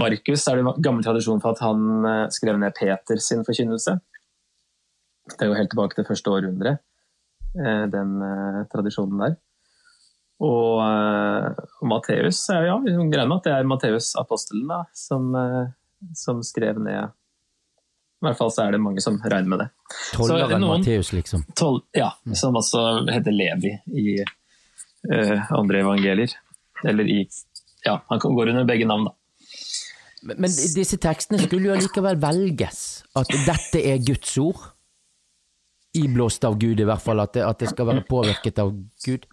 [0.00, 3.98] Markus er det gammel tradisjon for at han eh, skrev ned Peter sin forkynnelse.
[5.34, 6.74] Det er jo helt tilbake til første århundre,
[7.88, 8.10] den
[8.68, 9.36] tradisjonen der.
[10.44, 15.30] Og, og Matteus er ja, vi greier med at det er Matteus apostelen da, som,
[16.12, 19.68] som, skrev ned I hvert fall så er det mange som regner med det.
[20.12, 21.46] Tolleren Matteus, liksom?
[21.56, 26.36] Tol, ja, som også heter Levi i uh, andre evangelier.
[26.84, 27.22] Eller i
[27.84, 29.14] Ja, han går under begge navn, da.
[30.24, 32.78] Men, disse tekstene skulle jo allikevel velges.
[33.18, 34.62] At dette er Guds ord.
[35.94, 37.20] Iblåst av Gud, i hvert fall.
[37.20, 38.72] At det, at det skal være påvirket av
[39.04, 39.26] Gud.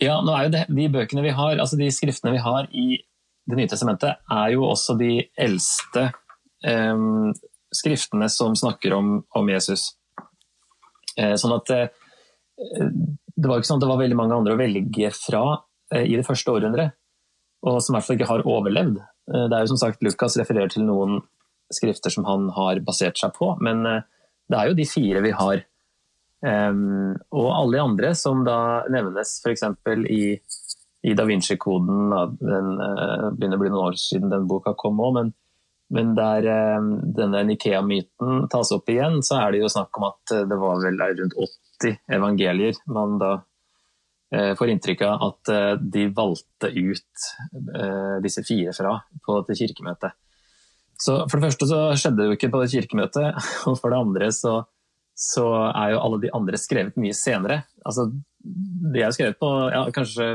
[0.00, 2.88] Ja, nå er jo det, de bøkene vi har, altså de skriftene vi har i
[3.50, 6.02] Det nye testamentet, er jo også de eldste
[6.62, 7.00] eh,
[7.74, 9.88] skriftene som snakker om, om Jesus.
[11.18, 11.88] Eh, sånn at eh,
[12.60, 15.42] det var ikke sånn at det var veldig mange andre å velge fra
[15.94, 16.94] eh, i det første århundret.
[17.66, 19.00] Og som i hvert fall ikke har overlevd.
[19.00, 21.20] Eh, det er jo som sagt Lukas refererer til noen
[21.70, 24.06] skrifter som han har basert seg på, men eh,
[24.50, 25.66] det er jo de fire vi har.
[26.40, 29.60] Og alle de andre som da nevnes f.eks.
[30.08, 30.22] i,
[31.04, 35.18] i Da Vinci-koden, den uh, begynner å bli noen år siden den boka kom òg,
[35.18, 35.34] men,
[35.92, 36.48] men der
[37.18, 40.96] denne Nikea-myten tas opp igjen, så er det jo snakk om at det var vel
[41.20, 43.34] rundt 80 evangelier man da
[44.30, 47.28] får inntrykk av at uh, de valgte ut
[48.22, 48.92] disse fire fra
[49.26, 50.14] på dette kirkemøtet.
[51.00, 54.00] Så For det første så skjedde det jo ikke på det kirkemøtet, og for det
[54.00, 54.54] andre så,
[55.16, 57.62] så er jo alle de andre skrevet mye senere.
[57.84, 60.28] Altså, De er skrevet på ja, kanskje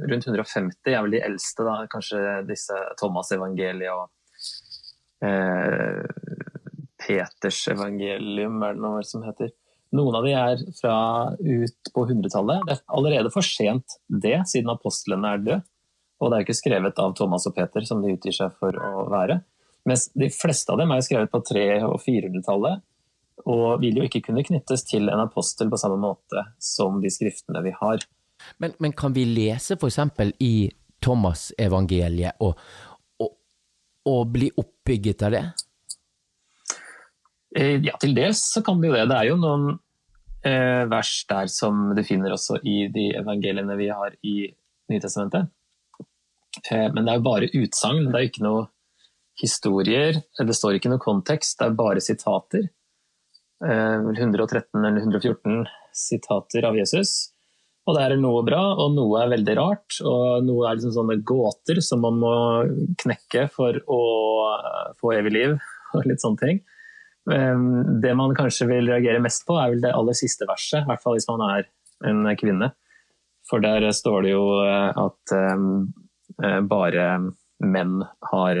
[0.00, 1.66] rundt 150, er vel de eldste.
[1.66, 4.08] da, Kanskje disse Thomas evangeliet og
[5.26, 6.04] eh,
[7.00, 9.52] Peters evangelium, er det noe som heter.
[9.96, 10.96] Noen av de er fra
[11.34, 12.66] ut på 100-tallet.
[12.66, 15.62] Det er allerede for sent det, siden apostlene er døde.
[16.20, 19.06] Og det er ikke skrevet av Thomas og Peter, som de utgir seg for å
[19.10, 19.40] være.
[19.88, 22.82] Mens de fleste av dem er skrevet på 300- og 400-tallet,
[23.48, 27.62] og vil jo ikke kunne knyttes til en apostel på samme måte som de skriftene
[27.64, 28.04] vi har.
[28.60, 29.98] Men, men kan vi lese f.eks.
[30.44, 30.68] i
[31.00, 32.60] Thomas-evangeliet og,
[33.20, 33.32] og,
[34.08, 35.44] og, bli oppbygget av det?
[37.56, 39.06] Eh, ja, til dels så kan det jo det.
[39.10, 39.70] Det er jo noen
[40.46, 44.36] eh, vers der som du finner også i de evangeliene vi har i
[44.90, 45.50] Nytestamentet.
[46.70, 48.68] Eh, men det er jo bare utsagn, det er jo ikke noe
[49.40, 50.20] historier.
[50.36, 52.68] Det står ikke noe kontekst, det er bare sitater.
[53.60, 57.32] 113 eh, eller 114 sitater av Jesus.
[57.88, 60.00] Og det er noe bra, og noe er veldig rart.
[60.06, 62.34] Og noe er liksom sånne gåter som man må
[63.00, 64.02] knekke for å
[64.56, 65.56] eh, få evig liv,
[65.96, 66.62] og litt sånne ting.
[67.28, 67.64] Eh,
[68.04, 71.02] det man kanskje vil reagere mest på, er vel det aller siste verset, i hvert
[71.04, 71.68] fall hvis man er
[72.08, 72.72] en kvinne.
[73.48, 75.32] For der står det jo at
[76.70, 77.06] bare
[77.60, 77.96] menn
[78.30, 78.60] har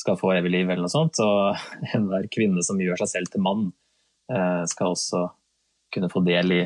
[0.00, 1.20] skal få evig liv, eller noe sånt.
[1.24, 1.56] Og
[1.96, 3.68] enhver kvinne som gjør seg selv til mann,
[4.32, 5.26] eh, skal også
[5.94, 6.62] kunne få del i,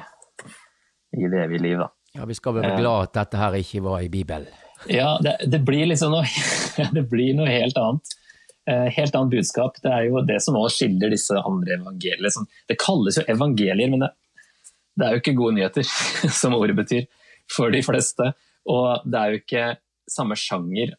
[1.17, 1.81] i det evige liv.
[1.81, 1.91] Da.
[2.21, 4.61] Ja, Vi skal være glad at dette her ikke var i Bibelen.
[4.91, 6.29] Ja, det, det, blir liksom noe,
[6.97, 8.19] det blir noe helt annet.
[8.67, 9.77] Eh, helt annet budskap.
[9.83, 12.47] Det er jo det som også skiller disse andre evangeliene.
[12.69, 15.85] Det kalles jo evangelier, men det, er jo ikke gode nyheter,
[16.41, 17.09] som ordet betyr,
[17.51, 18.31] for de fleste.
[18.65, 19.67] Og det er jo ikke
[20.09, 20.95] samme sjanger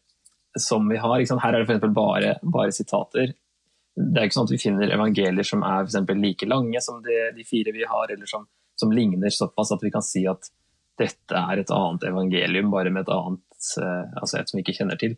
[0.58, 1.24] som vi har.
[1.42, 1.90] Her er det f.eks.
[1.96, 3.34] Bare, bare sitater.
[3.96, 7.18] Det er ikke sånn at vi finner evangelier som er for like lange som de,
[7.34, 8.46] de fire vi har, eller som,
[8.78, 10.52] som, ligner såpass at vi kan si at
[11.00, 13.42] dette er et annet evangelium, bare med et annet,
[13.82, 15.16] eh, altså et som vi ikke kjenner til.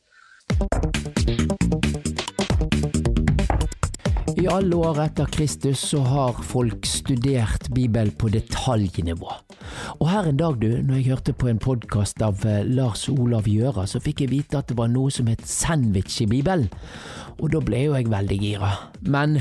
[4.39, 9.33] I alle år etter Kristus så har folk studert Bibelen på detaljnivå.
[9.99, 13.49] Og her en dag, du, når jeg hørte på en podkast av eh, Lars Olav
[13.51, 16.71] Gjøra, så fikk jeg vite at det var noe som het sandwich i Bibelen.
[17.41, 18.71] Og da ble jo jeg veldig gira.
[19.03, 19.41] Men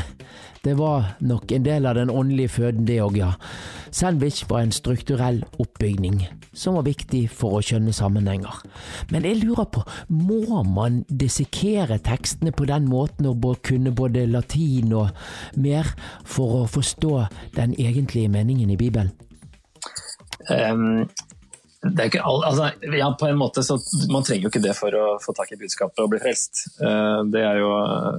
[0.67, 3.31] det var nok en del av den åndelige føden, det òg, ja.
[3.91, 8.57] Sandwich var en strukturell oppbygning som var viktig for å skjønne sammenhenger.
[9.13, 14.91] Men jeg lurer på, må man dissekere tekstene på den måten og kunne både latin
[14.97, 15.93] og mer
[16.27, 17.13] for å forstå
[17.55, 19.13] den egentlige meningen i Bibelen?
[20.51, 21.07] Um,
[21.85, 23.77] all, altså, ja, på en måte så
[24.09, 26.63] Man trenger jo ikke det for å få tak i budskapet og bli frelst.
[26.81, 27.73] Uh, det, er jo,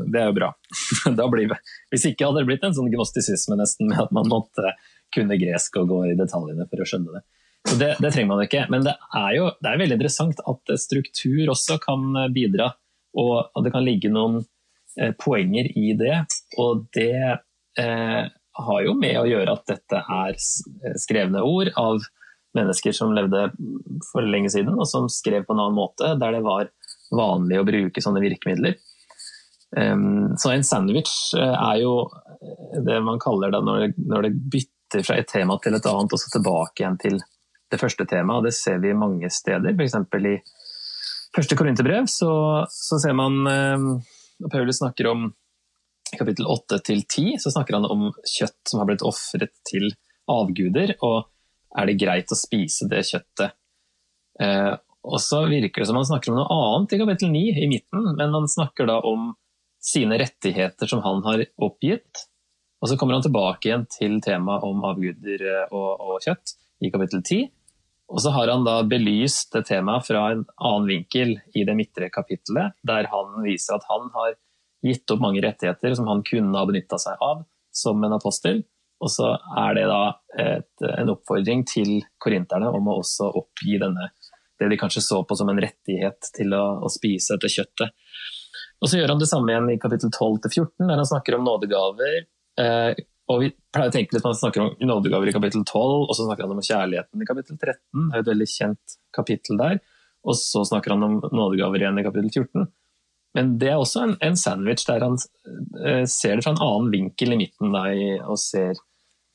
[0.07, 0.53] det er jo bra.
[1.35, 1.57] blir,
[1.93, 4.77] hvis ikke hadde det blitt en sånn gnostisisme nesten med at man måtte
[5.15, 7.25] kunne gresk og gå i detaljene for å skjønne det.
[7.69, 8.67] Så det, det trenger man ikke.
[8.73, 12.71] Men det er jo det er veldig interessant at struktur også kan bidra.
[13.19, 14.43] Og at det kan ligge noen
[15.01, 16.21] eh, poenger i det.
[16.61, 17.17] Og det
[17.81, 18.23] eh,
[18.59, 20.39] har jo med å gjøre at dette er
[20.99, 22.07] skrevne ord av
[22.57, 23.49] mennesker som levde
[24.11, 26.70] for lenge siden, og som skrev på en annen måte, der det var
[27.15, 28.79] vanlig å bruke sånne virkemidler.
[29.69, 32.07] Så en sandwich eh, er jo
[32.87, 36.31] det man kaller det når det, bytter fra et tema til et annet, og så
[36.33, 37.19] tilbake igjen til
[37.69, 38.47] det første temaet.
[38.49, 39.99] Det ser vi mange steder, f.eks.
[40.25, 40.39] i
[41.37, 42.31] første korinterbrev så,
[42.73, 45.29] så, ser man når Paulus snakker om
[46.16, 49.91] kapittel 8 til 10, så snakker han om kjøtt som har blitt ofret til
[50.33, 50.95] avguder.
[51.05, 51.29] og
[51.77, 53.57] er det greit å spise det kjøttet.
[54.40, 54.74] Eh,
[55.09, 58.09] og så virker det som han snakker om noe annet i kapittel 9, i midten,
[58.19, 59.32] men han snakker da om
[59.82, 62.24] sine rettigheter som han har oppgitt.
[62.82, 66.93] Og så kommer han tilbake igjen til temaet om avguder eh, og, og kjøtt i
[66.95, 67.47] kapittel 10.
[68.09, 72.09] Og så har han da belyst det temaet fra en annen vinkel i det midtre
[72.12, 74.36] kapittelet, der han viser at han har
[74.86, 77.43] gitt opp mange rettigheter som han kunne ha benytta seg av
[77.74, 78.62] som en apostel,
[78.99, 79.31] og så
[79.62, 80.03] er det da
[80.43, 84.11] et, en oppfordring til korinterne om å også oppgi denne
[84.59, 87.93] det de kanskje så på som en rettighet til å, å spise dette kjøttet.
[88.83, 92.16] Og Så gjør han det samme igjen i kapittel 12-14, der han snakker om nådegaver.
[92.62, 95.79] Eh, og Vi pleier å tenke litt når han snakker om nådegaver i kapittel 12,
[96.09, 97.79] og så snakker han om kjærligheten i kapittel 13.
[98.09, 99.81] Det er et veldig kjent kapittel der.
[100.27, 102.69] Og så snakker han om nådegaver igjen i kapittel 14.
[103.37, 105.19] Men det er også en, en sandwich der han
[105.85, 107.85] eh, ser det fra en annen vinkel i midten da,
[108.25, 108.79] og ser,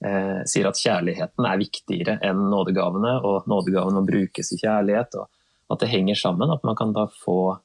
[0.06, 5.20] eh, sier at kjærligheten er viktigere enn nådegavene, og nådegavene må brukes i kjærlighet.
[5.20, 6.52] og At det henger sammen.
[6.54, 7.58] At man kan da få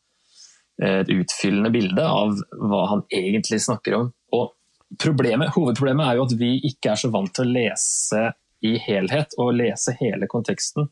[0.79, 4.13] et utfyllende bilde av hva han egentlig snakker om.
[4.39, 4.53] Og
[5.03, 8.29] problemet, Hovedproblemet er jo at vi ikke er så vant til å lese
[8.65, 10.89] i helhet og lese hele konteksten.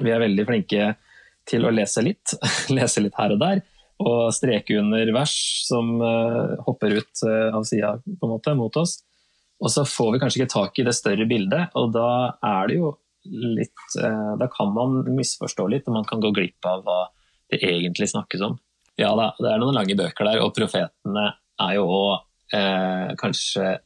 [0.00, 0.94] Vi er veldig flinke
[1.50, 2.34] til å lese litt,
[2.76, 3.62] lese litt her og der,
[4.00, 5.34] og streke under vers
[5.66, 9.00] som uh, hopper ut uh, av sida mot oss.
[9.60, 12.10] Og så får vi kanskje ikke tak i det større bildet, og da
[12.46, 12.94] er det jo
[13.28, 17.00] litt uh, Da kan man misforstå litt, og man kan gå glipp av hva
[17.52, 18.56] det egentlig snakkes om.
[19.00, 21.26] Ja da, det er noen lange bøker der, og profetene
[21.60, 23.78] er jo òg eh, kanskje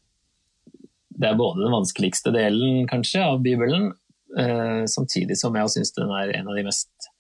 [1.15, 3.93] Det er både den vanskeligste delen kanskje av Bibelen,
[4.39, 7.11] eh, samtidig som jeg syns den er en av de mest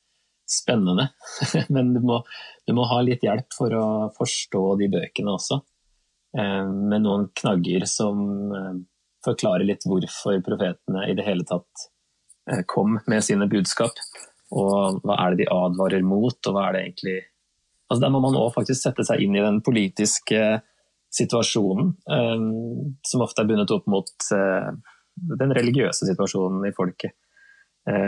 [0.50, 1.08] spennende.
[1.74, 2.20] Men du må,
[2.66, 3.86] du må, ha litt hjelp for å
[4.16, 5.60] forstå de bøkene også.
[6.38, 8.78] Eh, med noen knagger som eh,
[9.24, 11.84] forklarer litt hvorfor profetene i det hele tatt
[12.50, 14.00] eh, kom med sine budskap.
[14.54, 17.20] Og hva er det de advarer mot, og hva er det egentlig
[17.84, 20.38] Altså, der må man òg faktisk sette seg inn i den politiske
[21.12, 21.90] situasjonen,
[23.06, 27.12] som ofte er bundet opp mot den religiøse situasjonen i folket.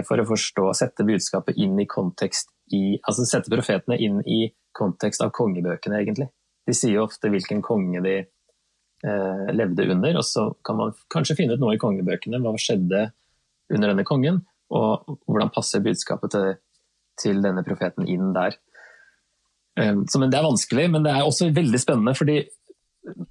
[0.09, 4.41] For å forstå, sette budskapet inn i kontekst i Altså sette profetene inn i
[4.75, 6.31] kontekst av kongebøkene, egentlig.
[6.67, 11.57] De sier ofte hvilken konge de eh, levde under, og så kan man kanskje finne
[11.57, 12.43] ut noe i kongebøkene.
[12.43, 13.09] Hva skjedde
[13.73, 14.43] under denne kongen,
[14.75, 16.49] og hvordan passer budskapet til,
[17.23, 18.59] til denne profeten inn der.
[19.79, 22.17] Eh, så, men Det er vanskelig, men det er også veldig spennende.
[22.19, 22.45] fordi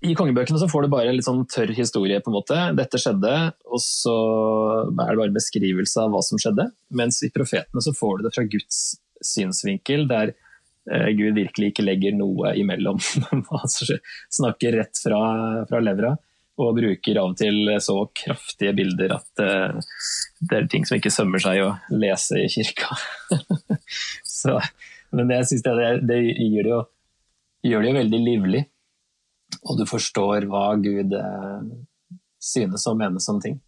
[0.06, 2.22] i kongebøkene så får du bare litt sånn tørr historie.
[2.24, 2.60] på en måte.
[2.78, 3.34] Dette skjedde,
[3.68, 4.16] og så
[4.88, 6.70] er det bare beskrivelse av hva som skjedde.
[6.96, 8.80] Mens i profetene så får du det fra Guds
[9.26, 10.36] synsvinkel, der
[10.86, 13.00] Gud virkelig ikke legger noe imellom.
[14.38, 15.22] snakker rett fra,
[15.70, 16.16] fra, levra
[16.62, 19.96] og bruker av og til så kraftige bilder at eh,
[20.40, 22.96] det er ting som ikke sømmer seg å lese i kirka.
[24.40, 24.60] så
[25.16, 26.18] men jeg synes det, det, det,
[26.66, 26.80] jo,
[27.64, 28.64] gjør det jo veldig livlig.
[29.64, 31.70] Og du forstår hva Gud eh,
[32.42, 33.60] synes og mener som ting.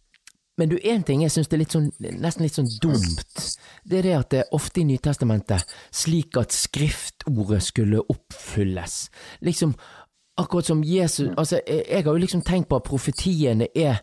[0.58, 3.44] Men du, én ting jeg syns er litt sånn, nesten litt sånn dumt.
[3.86, 9.04] Det er det at det er ofte i Nytestamentet slik at skriftordet skulle oppfylles.
[9.46, 9.76] Liksom
[10.38, 14.02] akkurat som Jesus Altså, jeg, jeg har jo liksom tenkt på at profetiene er,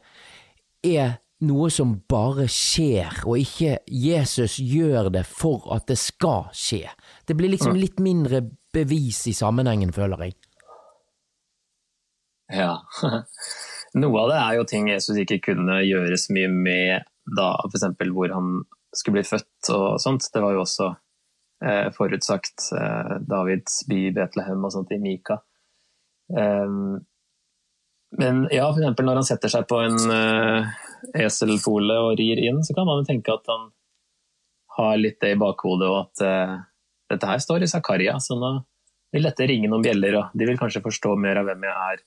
[0.84, 6.86] er noe som bare skjer, og ikke Jesus gjør det for at det skal skje.
[7.27, 8.45] Det blir liksom litt mindre
[8.76, 10.38] bevis i sammenhengen, føler jeg.
[12.56, 12.77] Ja.
[13.96, 17.06] Noe av det er jo ting Jesus ikke kunne gjøre så mye med
[17.38, 17.86] da, f.eks.
[18.12, 18.56] hvor han
[18.96, 20.28] skulle bli født og sånt.
[20.34, 20.90] Det var jo også
[21.64, 25.40] eh, forutsagt eh, Davids by Betlehem og sånt i Mika.
[26.28, 27.06] Um,
[28.20, 29.00] men ja, f.eks.
[29.00, 30.76] når han setter seg på en uh,
[31.16, 33.70] eselfole og rir inn, så kan man jo tenke at han
[34.76, 36.56] har litt det i bakhodet, og at uh,
[37.12, 38.58] dette her står i Zakaria, så nå
[39.16, 42.04] vil dette ringe noen bjeller, og de vil kanskje forstå mer av hvem jeg er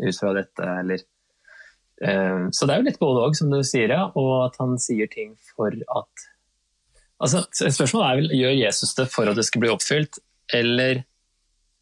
[0.00, 1.04] ut fra dette, eller
[2.00, 5.10] Så det er jo litt både òg, som du sier, ja, og at han sier
[5.12, 6.28] ting for at
[7.20, 10.22] Altså, spørsmålet er vel, gjør Jesus det for at det skal bli oppfylt,
[10.56, 11.02] eller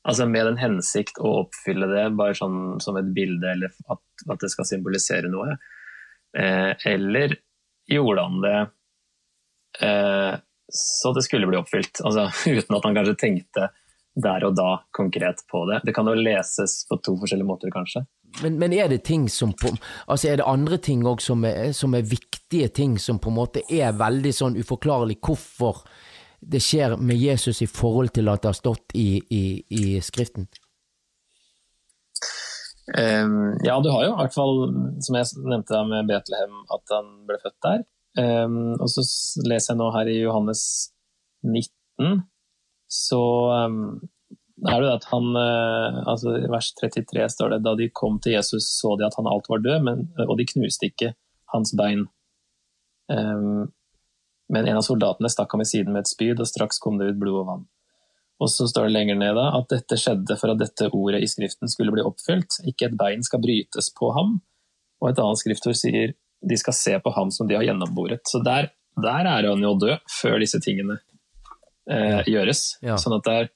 [0.08, 4.00] Altså med en hensikt å oppfylle det, bare sånn som et bilde, eller at,
[4.30, 5.58] at det skal symbolisere noe.
[6.38, 7.34] Eh, eller
[7.88, 8.58] gjorde han det
[9.84, 10.38] eh,
[10.68, 13.68] så det skulle bli oppfylt, altså, uten at han kanskje tenkte
[14.18, 15.82] der og da konkret på det.
[15.84, 18.06] Det kan jo leses på to forskjellige måter, kanskje.
[18.42, 19.72] Men, men er det ting som på,
[20.06, 21.42] altså er det andre ting òg som,
[21.74, 25.82] som, er viktige ting, som på en måte er veldig sånn uforklarlig hvorfor
[26.38, 29.44] det skjer med Jesus i forhold til at det har stått i, i,
[29.74, 30.46] i Skriften?
[32.88, 34.62] Um, ja, du har jo i hvert fall,
[35.05, 37.82] som jeg nevnte med Betlehem, at han ble født der.
[38.18, 39.05] Um, og så
[39.44, 40.62] leser jeg nå her i Johannes
[41.44, 42.22] 19,
[42.88, 43.20] så
[43.66, 43.82] um,
[44.66, 48.35] er det at han uh, altså I vers 33 står det da de kom til
[48.35, 51.12] Jesus, så de at han alt var død, men, og de knuste ikke
[51.55, 52.06] hans bein.
[53.12, 53.68] Um,
[54.52, 57.12] men en av soldatene stakk ham i siden med et spyd, og straks kom det
[57.12, 57.66] ut blod og vann.
[58.39, 61.28] Og så står det lenger ned da, at dette skjedde for at dette ordet i
[61.30, 62.60] Skriften skulle bli oppfylt.
[62.70, 64.36] Ikke et bein skal brytes på ham.
[65.02, 66.14] Og et annet skriftord sier
[66.48, 68.22] de skal se på ham som de har gjennomboret.
[68.30, 68.70] Så der,
[69.02, 71.01] der er han jo død før disse tingene
[71.90, 72.78] eh, gjøres.
[72.86, 72.98] Ja.
[73.02, 73.51] Sånn at der,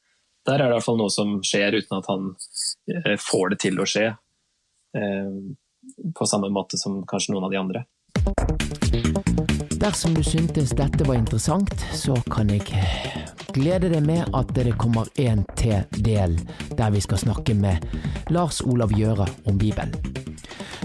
[0.47, 2.31] der er det i hvert fall noe som skjer uten at han
[2.91, 4.09] eh, får det til å skje.
[4.99, 5.35] Eh,
[6.15, 7.85] på samme måte som kanskje noen av de andre.
[9.83, 12.63] Dersom du syntes dette var interessant, så kan jeg
[13.53, 16.39] glede deg med at det kommer en til del
[16.79, 17.83] der vi skal snakke med
[18.31, 20.32] Lars Olav Gjøra om Bibelen.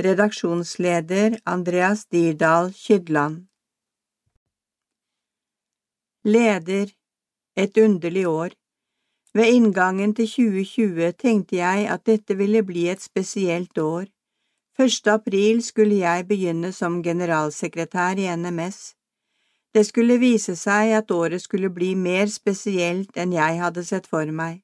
[0.00, 3.46] Redaksjonsleder Andreas Dirdal Kydland.
[6.24, 6.86] Leder
[7.56, 8.48] Et underlig år.
[9.34, 14.08] Ved inngangen til 2020 tenkte jeg at dette ville bli et spesielt år.
[14.78, 15.06] 1.
[15.06, 18.94] april skulle jeg begynne som generalsekretær i NMS.
[19.74, 24.24] Det skulle vise seg at året skulle bli mer spesielt enn jeg hadde sett for
[24.24, 24.62] meg.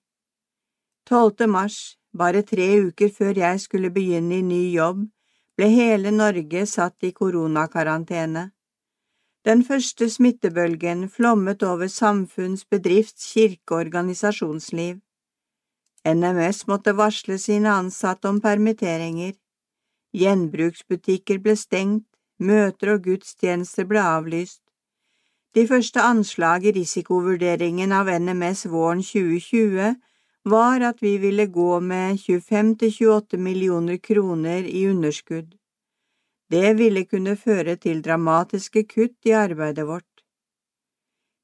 [1.08, 1.48] 12.
[1.48, 5.06] mars, bare tre uker før jeg skulle begynne i ny jobb,
[5.56, 8.50] ble hele Norge satt i koronakarantene.
[9.46, 14.98] Den første smittebølgen flommet over samfunns-, bedrifts-, kirke- og organisasjonsliv.
[16.06, 19.34] NMS måtte varsle sine ansatte om permitteringer.
[20.14, 22.06] Gjenbruksbutikker ble stengt,
[22.38, 24.62] møter og gudstjenester ble avlyst.
[25.54, 29.96] De første anslag i risikovurderingen av NMS våren 2020
[30.50, 35.54] var at vi ville gå med 25–28 millioner kroner i underskudd.
[36.50, 40.24] Det ville kunne føre til dramatiske kutt i arbeidet vårt.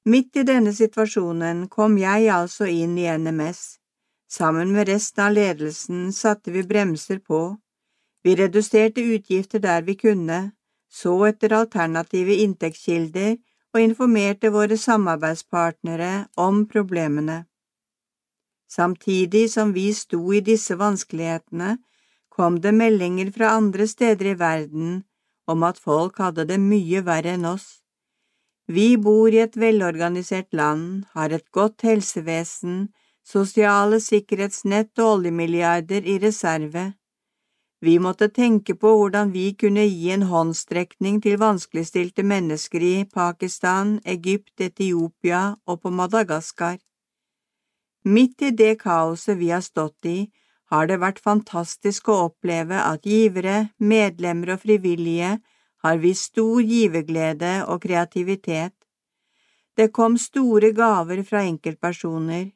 [0.09, 3.78] Midt i denne situasjonen kom jeg altså inn i NMS.
[4.31, 7.56] Sammen med resten av ledelsen satte vi bremser på.
[8.24, 10.52] Vi reduserte utgifter der vi kunne,
[10.93, 13.36] så etter alternative inntektskilder
[13.74, 17.44] og informerte våre samarbeidspartnere om problemene.
[18.74, 21.76] Samtidig som vi sto i disse vanskelighetene,
[22.34, 25.05] kom det meldinger fra andre steder i verden
[25.46, 27.84] om at folk hadde det mye verre enn oss.
[28.66, 32.88] Vi bor i et velorganisert land, har et godt helsevesen,
[33.24, 36.84] sosiale sikkerhetsnett og oljemilliarder i reserve.
[37.84, 43.98] Vi måtte tenke på hvordan vi kunne gi en håndstrekning til vanskeligstilte mennesker i Pakistan,
[44.05, 46.80] Egypt, Etiopia og på Madagaskar.
[48.05, 50.31] Midt i det kaoset vi har stått i,
[50.70, 55.39] har det vært fantastisk å oppleve at givere, medlemmer og frivillige
[55.85, 58.74] har vist stor giverglede og kreativitet.
[59.76, 62.51] Det kom store gaver fra enkeltpersoner.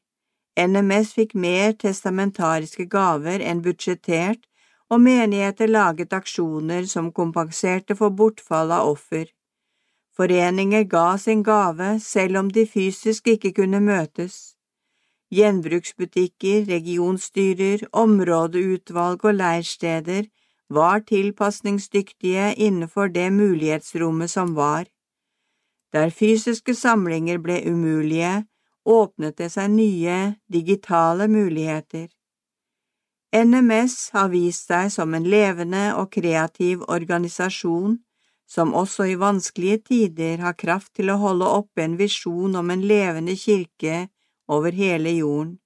[0.59, 4.45] NMS fikk mer testamentariske gaver enn budsjettert,
[4.89, 9.27] og menigheter laget aksjoner som kompenserte for bortfall av offer.
[10.17, 14.58] Foreninger ga sin gave selv om de fysisk ikke kunne møtes.
[15.31, 20.29] Gjenbruksbutikker, regionstyrer, områdeutvalg og leirsteder
[20.73, 24.89] var tilpasningsdyktige innenfor det mulighetsrommet som var.
[25.93, 28.47] Der fysiske samlinger ble umulige,
[28.85, 30.19] åpnet det seg nye,
[30.49, 32.09] digitale muligheter.
[33.37, 37.99] NMS har vist seg som en levende og kreativ organisasjon
[38.49, 42.85] som også i vanskelige tider har kraft til å holde oppe en visjon om en
[42.89, 44.07] levende kirke
[44.49, 45.59] over hele jorden.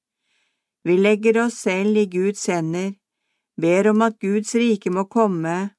[0.85, 2.93] Vi legger oss selv i Guds hender,
[3.57, 5.71] ber om at Guds rike må komme,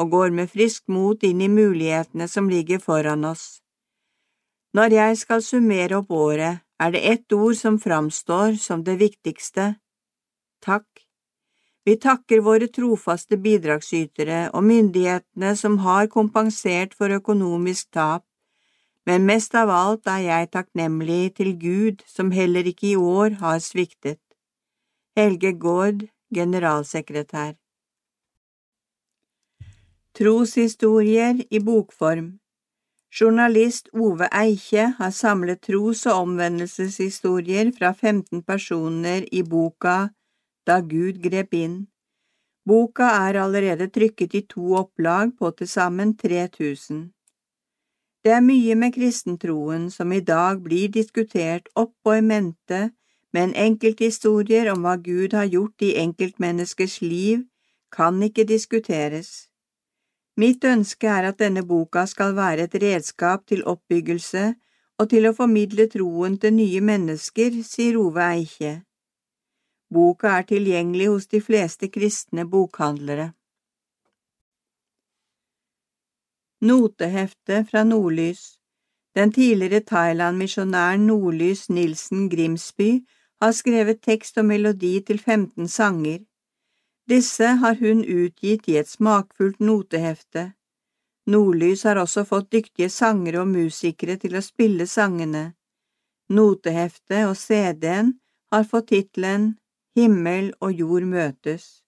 [0.00, 3.60] og går med friskt mot inn i mulighetene som ligger foran oss.
[4.76, 9.76] Når jeg skal summere opp året, er det ett ord som framstår som det viktigste–
[10.66, 10.88] takk.
[11.86, 18.26] Vi takker våre trofaste bidragsytere og myndighetene som har kompensert for økonomisk tap,
[19.06, 23.60] men mest av alt er jeg takknemlig til Gud som heller ikke i år har
[23.62, 24.20] sviktet.
[25.16, 27.54] Helge Gaard, generalsekretær
[30.16, 32.34] Troshistorier i bokform
[33.20, 39.98] Journalist Ove Eikje har samlet tros- og omvendelseshistorier fra 15 personer i boka
[40.66, 41.86] Da Gud grep inn.
[42.66, 47.15] Boka er allerede trykket i to opplag på til sammen 3000.
[48.26, 52.80] Det er mye med kristentroen som i dag blir diskutert opp og i mente,
[53.30, 57.44] men enkelthistorier om hva Gud har gjort i enkeltmenneskers liv,
[57.94, 59.46] kan ikke diskuteres.
[60.42, 64.44] Mitt ønske er at denne boka skal være et redskap til oppbyggelse
[64.98, 68.74] og til å formidle troen til nye mennesker, sier Ove Eikje.
[69.86, 73.35] Boka er tilgjengelig hos de fleste kristne bokhandlere.
[76.60, 78.58] Notehefte fra Nordlys
[79.14, 83.04] Den tidligere Thailand-misjonæren Nordlys Nilsen Grimsby
[83.40, 86.18] har skrevet tekst og melodi til 15 sanger.
[87.08, 90.52] Disse har hun utgitt i et smakfullt notehefte.
[91.26, 95.52] Nordlys har også fått dyktige sangere og musikere til å spille sangene.
[96.28, 98.14] Noteheftet og CD-en
[98.52, 99.58] har fått tittelen
[99.96, 101.82] Himmel og jord møtes.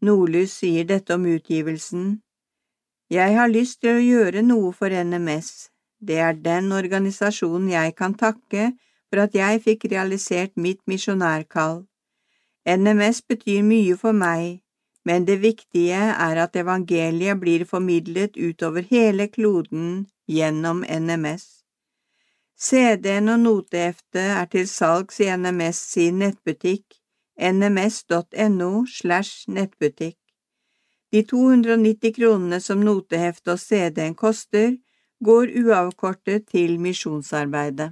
[0.00, 2.22] Nordlys sier dette om utgivelsen.
[3.10, 5.68] Jeg har lyst til å gjøre noe for NMS.
[6.02, 8.72] Det er den organisasjonen jeg kan takke
[9.06, 11.84] for at jeg fikk realisert mitt misjonærkall.
[12.66, 14.60] NMS betyr mye for meg,
[15.06, 21.62] men det viktige er at evangeliet blir formidlet utover hele kloden gjennom NMS.
[22.58, 26.98] CD-en og noteheftet er til salgs i NMS sin nettbutikk
[27.38, 30.18] nms.no slash nettbutikk.
[31.16, 34.74] De 290 kronene som noteheftet og CD-en koster,
[35.24, 37.86] går uavkortet til misjonsarbeidet.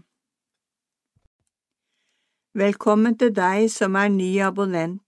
[2.62, 5.00] Velkommen til deg som er ny abonnent.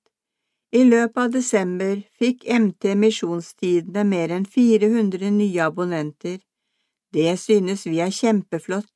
[0.73, 6.41] I løpet av desember fikk MT Misjonstidene mer enn 400 nye abonnenter.
[7.13, 8.95] Det synes vi er kjempeflott.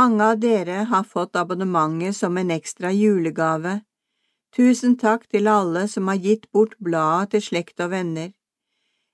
[0.00, 3.84] Mange av dere har fått abonnementet som en ekstra julegave.
[4.52, 8.32] Tusen takk til alle som har gitt bort bladet til slekt og venner.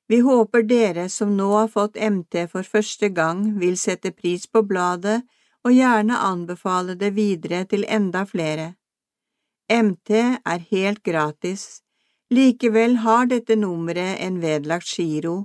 [0.09, 4.65] Vi håper dere som nå har fått MT for første gang, vil sette pris på
[4.67, 5.21] bladet
[5.63, 8.73] og gjerne anbefale det videre til enda flere.
[9.69, 10.11] MT
[10.49, 11.83] er helt gratis,
[12.33, 15.37] likevel har dette nummeret en vedlagt giro.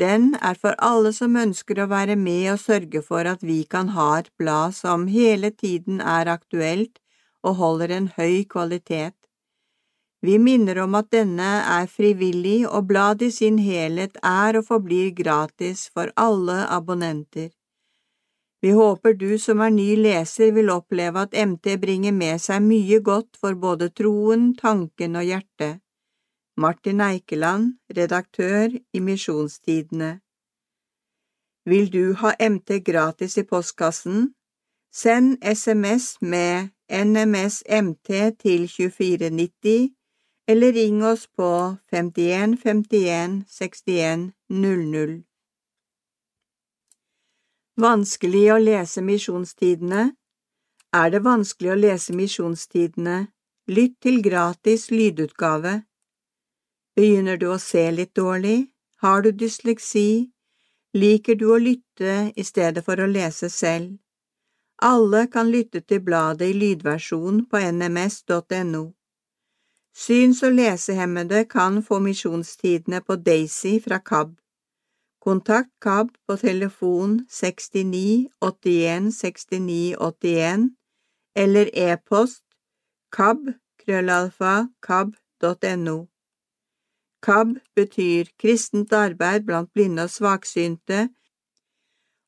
[0.00, 3.92] Den er for alle som ønsker å være med og sørge for at vi kan
[3.94, 6.98] ha et blad som hele tiden er aktuelt
[7.44, 9.19] og holder en høy kvalitet.
[10.22, 15.14] Vi minner om at denne er frivillig, og bladet i sin helhet er og forblir
[15.16, 17.48] gratis for alle abonnenter.
[18.60, 22.98] Vi håper du som er ny leser vil oppleve at MT bringer med seg mye
[23.00, 25.80] godt for både troen, tanken og hjertet.
[26.60, 30.18] Martin Eikeland, redaktør i Misjonstidene
[31.64, 34.34] Vil du ha MT gratis i postkassen?
[34.92, 38.08] Send SMS med NMS MT
[38.42, 39.88] til 2490,
[40.50, 45.22] eller ring oss på 51 51 61 00.
[47.76, 50.08] Vanskelig å lese misjonstidene
[51.00, 53.18] Er det vanskelig å lese misjonstidene,
[53.70, 55.76] lytt til gratis lydutgave.
[56.98, 58.72] Begynner du å se litt dårlig?
[59.04, 60.32] Har du dysleksi?
[60.98, 64.00] Liker du å lytte i stedet for å lese selv?
[64.82, 68.88] Alle kan lytte til bladet i lydversjon på nms.no.
[69.94, 74.40] Syns- og lesehemmede kan få misjonstidene på Daisy fra KAB.
[75.20, 80.76] Kontakt KAB på telefon 69 81 69 81
[81.36, 82.44] eller e-post
[83.12, 83.56] kab-kab.no.
[87.22, 91.08] KAB betyr Kristent arbeid blant blinde og svaksynte,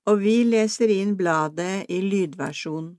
[0.07, 2.99] og vi leser inn bladet i lydversjon.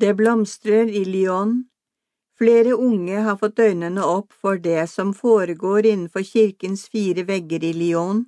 [0.00, 1.71] Det blomstrer i Lyon,
[2.42, 7.70] Flere unge har fått øynene opp for det som foregår innenfor kirkens fire vegger i
[7.76, 8.24] Lyon,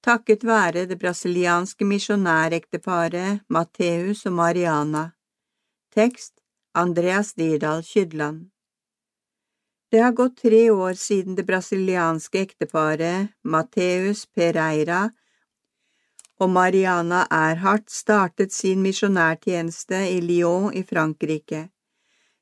[0.00, 5.04] takket være det brasilianske misjonærekteparet Matteus og Mariana.
[5.92, 6.32] Tekst
[6.72, 8.48] Andreas Dirdal Kydland
[9.92, 15.10] Det har gått tre år siden det brasilianske ekteparet Mateus Pereira
[16.40, 21.68] og Mariana Erhardt startet sin misjonærtjeneste i Lyon i Frankrike.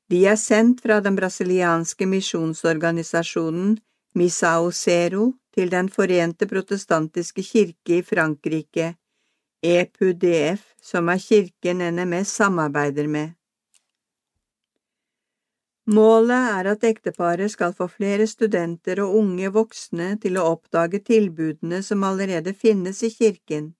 [0.09, 3.75] De er sendt fra den brasilianske misjonsorganisasjonen
[4.15, 8.93] Misao Zero til Den forente protestantiske kirke i Frankrike,
[9.61, 13.33] EPUDF, som er kirken NMS samarbeider med.
[15.87, 21.79] Målet er at ekteparet skal få flere studenter og unge voksne til å oppdage tilbudene
[21.83, 23.73] som allerede finnes i kirken,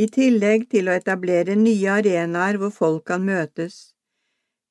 [0.00, 3.97] i tillegg til å etablere nye arenaer hvor folk kan møtes.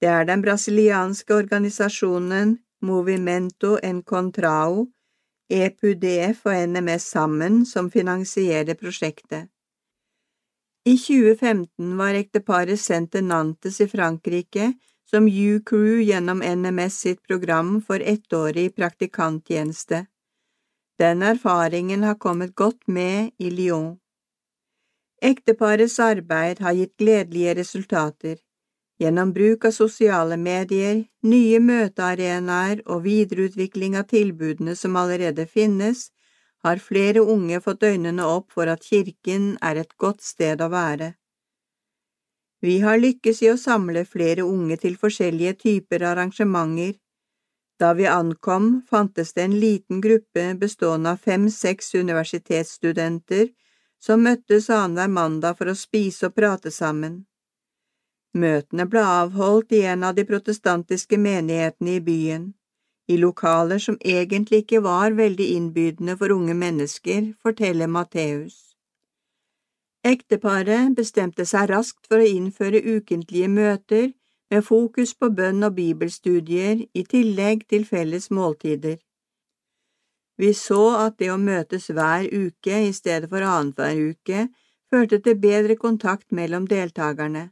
[0.02, 4.86] Det er den brasilianske organisasjonen Movimento Encontrao,
[5.50, 9.48] EPUDF og NMS sammen som finansierer prosjektet.
[10.86, 14.70] I 2015 var ekteparet sendt til Nantes i Frankrike
[15.10, 20.06] som U-Crew gjennom NMS sitt program for ettårig praktikanttjeneste.
[21.00, 23.98] Den erfaringen har kommet godt med i Lyon.
[25.22, 28.38] Ekteparets arbeid har gitt gledelige resultater.
[28.98, 36.08] Gjennom bruk av sosiale medier, nye møtearenaer og videreutvikling av tilbudene som allerede finnes,
[36.66, 41.12] har flere unge fått øynene opp for at kirken er et godt sted å være.
[42.66, 46.98] Vi har lykkes i å samle flere unge til forskjellige typer arrangementer.
[47.78, 53.52] Da vi ankom, fantes det en liten gruppe bestående av fem–seks universitetsstudenter
[54.02, 57.28] som møttes annenhver mandag for å spise og prate sammen.
[58.34, 62.54] Møtene ble avholdt i en av de protestantiske menighetene i byen,
[63.08, 68.76] i lokaler som egentlig ikke var veldig innbydende for unge mennesker, forteller Matteus.
[70.04, 74.12] Ekteparet bestemte seg raskt for å innføre ukentlige møter
[74.52, 78.98] med fokus på bønn og bibelstudier i tillegg til felles måltider.
[80.38, 84.48] Vi så at det å møtes hver uke i stedet for annenhver uke
[84.92, 87.50] førte til bedre kontakt mellom deltakerne.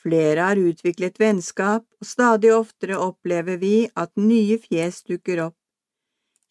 [0.00, 5.56] Flere har utviklet vennskap, og stadig oftere opplever vi at nye fjes dukker opp.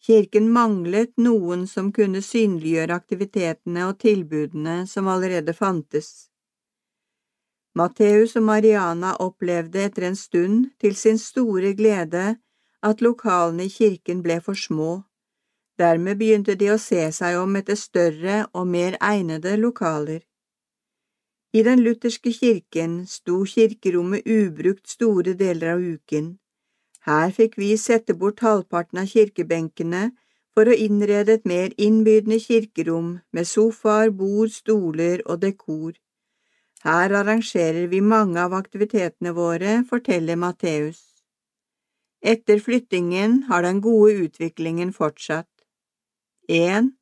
[0.00, 6.30] Kirken manglet noen som kunne synliggjøre aktivitetene og tilbudene som allerede fantes.
[7.76, 12.38] Matteus og Mariana opplevde etter en stund, til sin store glede,
[12.82, 15.02] at lokalene i kirken ble for små.
[15.78, 20.22] Dermed begynte de å se seg om etter større og mer egnede lokaler.
[21.52, 26.36] I den lutherske kirken sto kirkerommet ubrukt store deler av uken.
[27.06, 30.02] Her fikk vi sette bort halvparten av kirkebenkene
[30.54, 35.96] for å innrede et mer innbydende kirkerom med sofaer, bord, stoler og dekor.
[36.84, 41.02] Her arrangerer vi mange av aktivitetene våre, forteller Matteus.
[42.22, 45.50] Etter flyttingen har den gode utviklingen fortsatt.
[46.48, 46.94] 1.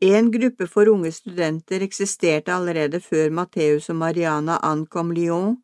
[0.00, 5.56] En gruppe for unge studenter eksisterte allerede før Matteus og Mariana ankom Lyon.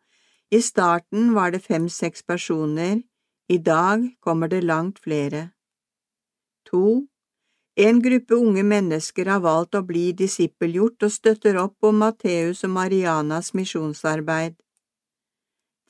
[0.51, 3.03] I starten var det fem–seks personer,
[3.49, 5.51] i dag kommer det langt flere.
[6.65, 7.07] To.
[7.77, 12.73] En gruppe unge mennesker har valgt å bli disippelgjort og støtter opp om Matteus og
[12.73, 14.57] Marianas misjonsarbeid.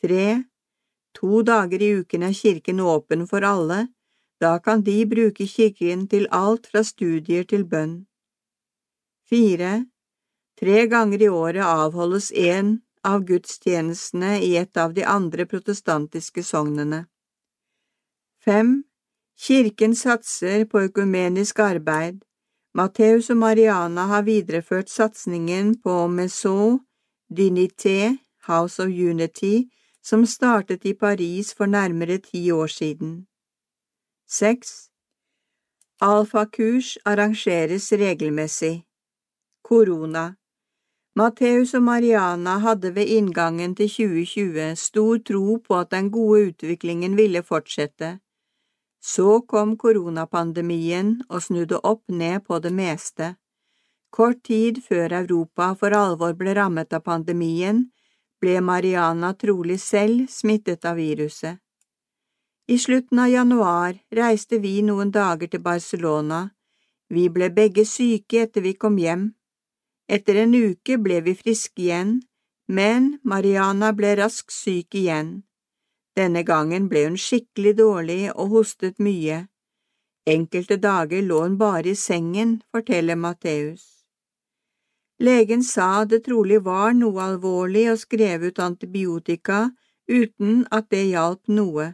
[0.02, 0.44] Tre.
[1.14, 3.86] To dager i uken er kirken åpen for alle,
[4.40, 8.00] da kan de bruke kirken til alt fra studier til bønn.
[9.32, 9.84] Fire.
[10.60, 17.06] Tre ganger i året avholdes en av gudstjenestene i et av de andre protestantiske sognene.
[18.44, 18.74] 5.
[19.46, 22.20] Kirken satser på økumenisk arbeid.
[22.76, 26.82] Matteus og Mariana har videreført satsingen på Maison
[27.32, 29.70] d'Unité, House of Unity,
[30.04, 33.26] som startet i Paris for nærmere ti år siden.
[34.28, 34.90] 6.
[36.00, 38.84] Alfakurs arrangeres regelmessig.
[39.72, 40.34] Korona
[41.16, 47.14] Matteus og Mariana hadde ved inngangen til 2020 stor tro på at den gode utviklingen
[47.16, 48.10] ville fortsette.
[49.00, 53.30] Så kom koronapandemien og snudde opp ned på det meste.
[54.12, 57.86] Kort tid før Europa for alvor ble rammet av pandemien,
[58.44, 61.56] ble Mariana trolig selv smittet av viruset.
[62.68, 66.50] I slutten av januar reiste vi noen dager til Barcelona.
[67.08, 69.30] Vi ble begge syke etter vi kom hjem.
[70.12, 72.18] Etter en uke ble vi friske igjen,
[72.68, 75.30] men Mariana ble raskt syk igjen.
[76.16, 79.46] Denne gangen ble hun skikkelig dårlig og hostet mye.
[80.28, 84.04] Enkelte dager lå hun bare i sengen, forteller Matteus.
[85.22, 89.64] Legen sa det trolig var noe alvorlig og skrev ut antibiotika
[90.10, 91.92] uten at det hjalp noe.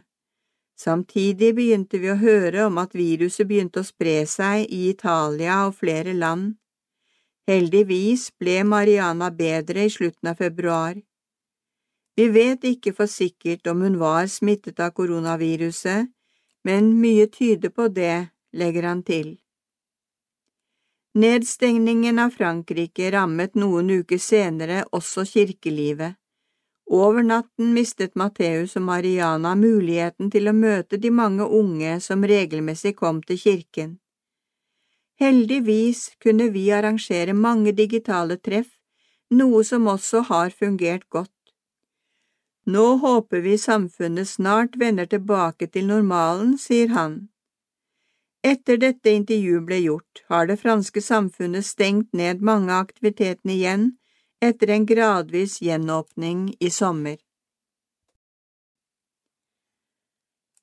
[0.79, 5.77] Samtidig begynte vi å høre om at viruset begynte å spre seg i Italia og
[5.79, 6.57] flere land.
[7.49, 10.99] Heldigvis ble Mariana bedre i slutten av februar.
[12.15, 16.11] Vi vet ikke for sikkert om hun var smittet av koronaviruset,
[16.67, 19.31] men mye tyder på det, legger han til.
[21.17, 26.19] Nedstengningen av Frankrike rammet noen uker senere også kirkelivet.
[26.85, 32.93] Over natten mistet Matteus og Mariana muligheten til å møte de mange unge som regelmessig
[33.01, 33.97] kom til kirken.
[35.19, 38.69] Heldigvis kunne vi arrangere mange digitale treff,
[39.35, 41.33] noe som også har fungert godt.
[42.65, 47.17] Nå håper vi samfunnet snart vender tilbake til normalen, sier han.
[48.47, 53.89] Etter dette intervjuet ble gjort, har det franske samfunnet stengt ned mange av aktivitetene igjen,
[54.39, 57.17] etter en gradvis gjenåpning i sommer.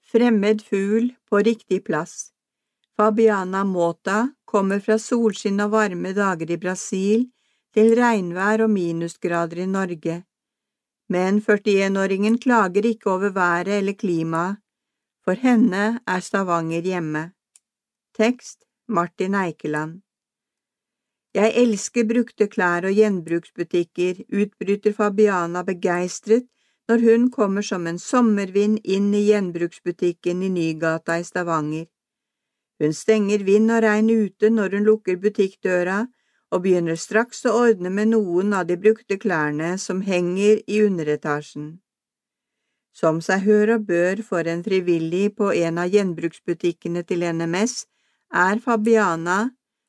[0.00, 2.30] Fremmed fugl på riktig plass
[2.96, 7.26] Fabiana Mota kommer fra solskinn og varme dager i Brasil
[7.76, 10.22] til regnvær og minusgrader i Norge.
[11.12, 14.62] Men 41-åringen klager ikke over været eller klimaet.
[15.24, 17.30] For henne er Stavanger hjemme.
[18.14, 20.00] Tekst Martin Eikeland
[21.36, 26.46] jeg elsker brukte klær og gjenbruksbutikker, utbryter Fabiana begeistret
[26.88, 31.84] når hun kommer som en sommervind inn i gjenbruksbutikken i Nygata i Stavanger.
[32.80, 36.04] Hun stenger vind og regn ute når hun lukker butikkdøra,
[36.52, 41.80] og begynner straks å ordne med noen av de brukte klærne som henger i underetasjen.
[42.96, 47.84] Som seg hør og bør for en frivillig på en av gjenbruksbutikkene til NMS,
[48.32, 49.40] er Fabiana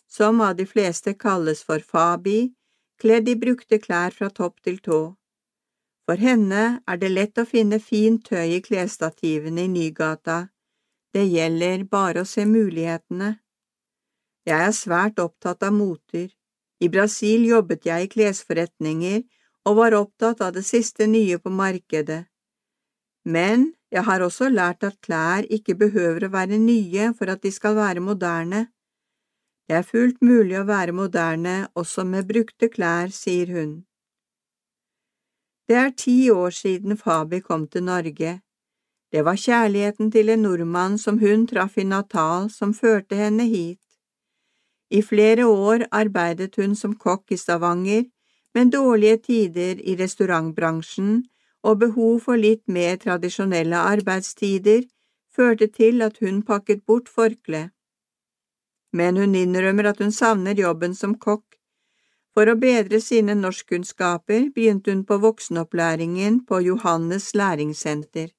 [0.08, 2.54] som av de fleste kalles for Fabi,
[3.00, 5.00] kledd i brukte klær fra topp til tå.
[6.08, 10.48] For henne er det lett å finne fint tøy i klesstativene i Nygata,
[11.16, 13.38] det gjelder bare å se mulighetene.
[14.48, 16.30] Jeg er svært opptatt av moter.
[16.80, 19.24] I Brasil jobbet jeg i klesforretninger
[19.68, 22.26] og var opptatt av det siste nye på markedet.
[23.28, 27.52] Men jeg har også lært at klær ikke behøver å være nye for at de
[27.52, 28.68] skal være moderne.
[29.68, 33.74] Det er fullt mulig å være moderne også med brukte klær, sier hun.
[35.68, 38.38] Det er ti år siden Fabi kom til Norge.
[39.12, 43.80] Det var kjærligheten til en nordmann som hun traff i Natal som førte henne hit.
[44.92, 48.04] I flere år arbeidet hun som kokk i Stavanger,
[48.56, 51.24] men dårlige tider i restaurantbransjen
[51.64, 54.84] og behov for litt mer tradisjonelle arbeidstider
[55.36, 57.72] førte til at hun pakket bort forkleet
[58.98, 61.46] men hun innrømmer at hun savner jobben som kokk.
[62.38, 68.30] For å bedre sine norskkunnskaper begynte hun på voksenopplæringen på Johannes læringssenter.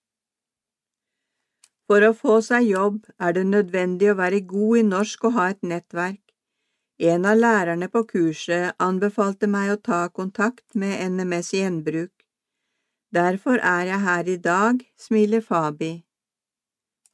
[1.89, 5.49] For å få seg jobb er det nødvendig å være god i norsk og ha
[5.55, 6.21] et nettverk.
[6.99, 12.13] En av lærerne på kurset anbefalte meg å ta kontakt med NMS Gjenbruk.
[13.15, 15.93] Derfor er jeg her i dag, smiler Fabi.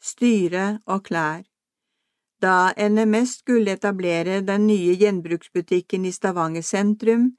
[0.02, 1.44] Styre og klær
[2.44, 7.30] da NMS skulle etablere den nye gjenbruksbutikken i Stavanger sentrum,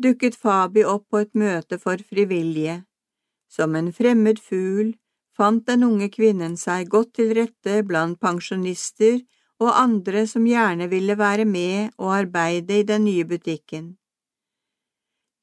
[0.00, 2.78] dukket Fabi opp på et møte for frivillige.
[3.50, 4.94] Som en fremmed fugl
[5.36, 9.20] fant den unge kvinnen seg godt til rette blant pensjonister
[9.62, 13.94] og andre som gjerne ville være med og arbeide i den nye butikken.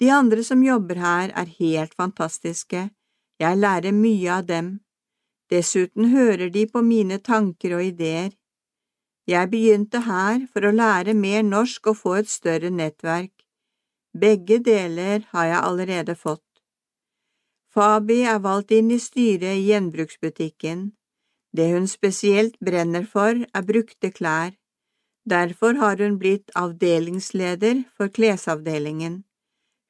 [0.02, 2.90] De andre som jobber her, er helt fantastiske,
[3.42, 4.72] jeg lærer mye av dem.
[5.52, 8.32] Dessuten hører de på mine tanker og ideer.
[9.28, 13.34] Jeg begynte her for å lære mer norsk og få et større nettverk.
[14.18, 16.51] Begge deler har jeg allerede fått.
[17.72, 20.92] Fabi er valgt inn i styret i gjenbruksbutikken.
[21.56, 24.52] Det hun spesielt brenner for, er brukte klær.
[25.24, 29.24] Derfor har hun blitt avdelingsleder for klesavdelingen.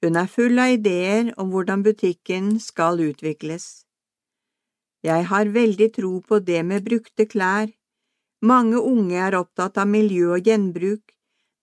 [0.02, 3.86] Hun er full av ideer om hvordan butikken skal utvikles.
[5.02, 7.70] Jeg har veldig tro på det med brukte klær.
[8.41, 11.14] Mange unge er opptatt av miljø og gjenbruk,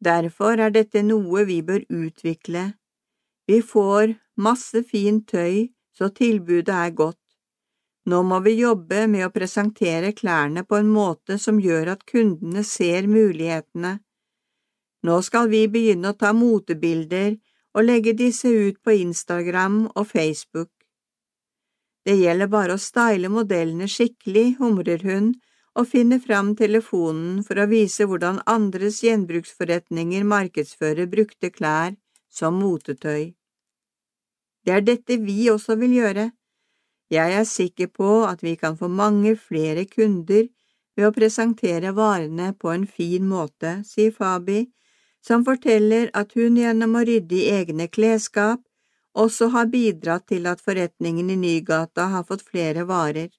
[0.03, 2.73] derfor er dette noe vi bør utvikle.
[3.47, 5.69] Vi får masse fint tøy,
[5.99, 7.19] så tilbudet er godt.
[8.09, 12.62] Nå må vi jobbe med å presentere klærne på en måte som gjør at kundene
[12.65, 13.99] ser mulighetene.
[15.05, 17.37] Nå skal vi begynne å ta motebilder
[17.77, 20.70] og legge disse ut på Instagram og Facebook.
[22.07, 25.35] Det gjelder bare å style modellene skikkelig, humrer hun
[25.79, 31.93] og finner fram telefonen for å vise hvordan andres gjenbruksforretninger markedsfører brukte klær
[32.33, 33.38] som motetøy.
[34.69, 36.27] Det er dette vi også vil gjøre.
[37.09, 40.51] Jeg er sikker på at vi kan få mange flere kunder
[40.93, 44.66] ved å presentere varene på en fin måte, sier Fabi,
[45.24, 48.61] som forteller at hun gjennom å rydde i egne klesskap
[49.16, 53.32] også har bidratt til at forretningen i Nygata har fått flere varer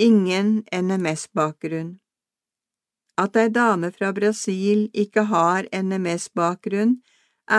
[0.00, 1.98] ingen NMS-bakgrunn.
[3.20, 6.94] At ei dame fra Brasil ikke har NMS-bakgrunn,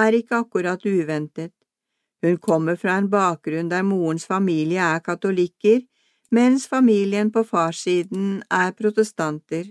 [0.02, 1.54] er ikke akkurat uventet.
[2.22, 5.82] Hun kommer fra en bakgrunn der morens familie er katolikker,
[6.32, 9.66] mens familien på farssiden er protestanter.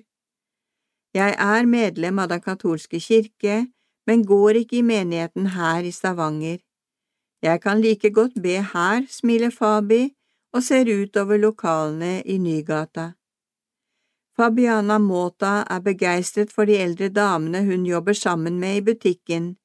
[1.15, 3.67] Jeg er medlem av Den katolske kirke,
[4.07, 6.59] men går ikke i menigheten her i Stavanger.
[7.43, 10.11] Jeg kan like godt be her, smiler Fabi
[10.53, 13.13] og ser utover lokalene i Nygata.
[14.37, 19.57] Fabiana Mota er begeistret for de eldre damene hun jobber sammen med i butikken,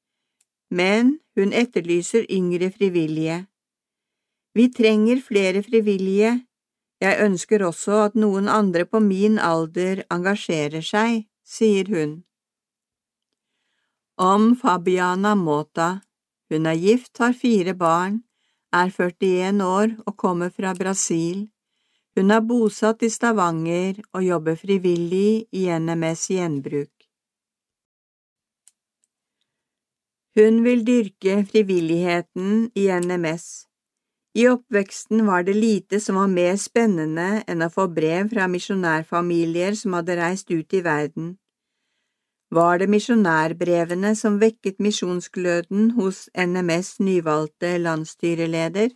[0.76, 3.46] men hun etterlyser yngre frivillige.
[4.56, 6.34] Vi trenger flere frivillige,
[7.04, 12.22] jeg ønsker også at noen andre på min alder engasjerer seg, sier hun.
[14.16, 15.90] Om Fabiana Mota,
[16.50, 18.22] hun er gift, har fire barn,
[18.72, 21.50] er 41 år og kommer fra Brasil.
[22.16, 26.95] Hun er bosatt i Stavanger og jobber frivillig i NMS Gjenbruk.
[30.36, 33.68] Hun vil dyrke frivilligheten i NMS.
[34.36, 39.78] I oppveksten var det lite som var mer spennende enn å få brev fra misjonærfamilier
[39.80, 41.30] som hadde reist ut i verden.
[42.52, 48.92] Var det misjonærbrevene som vekket misjonsgløden hos NMS nyvalgte landsstyreleder?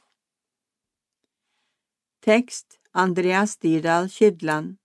[2.20, 4.76] Tekst Andreas Dirdal Kydland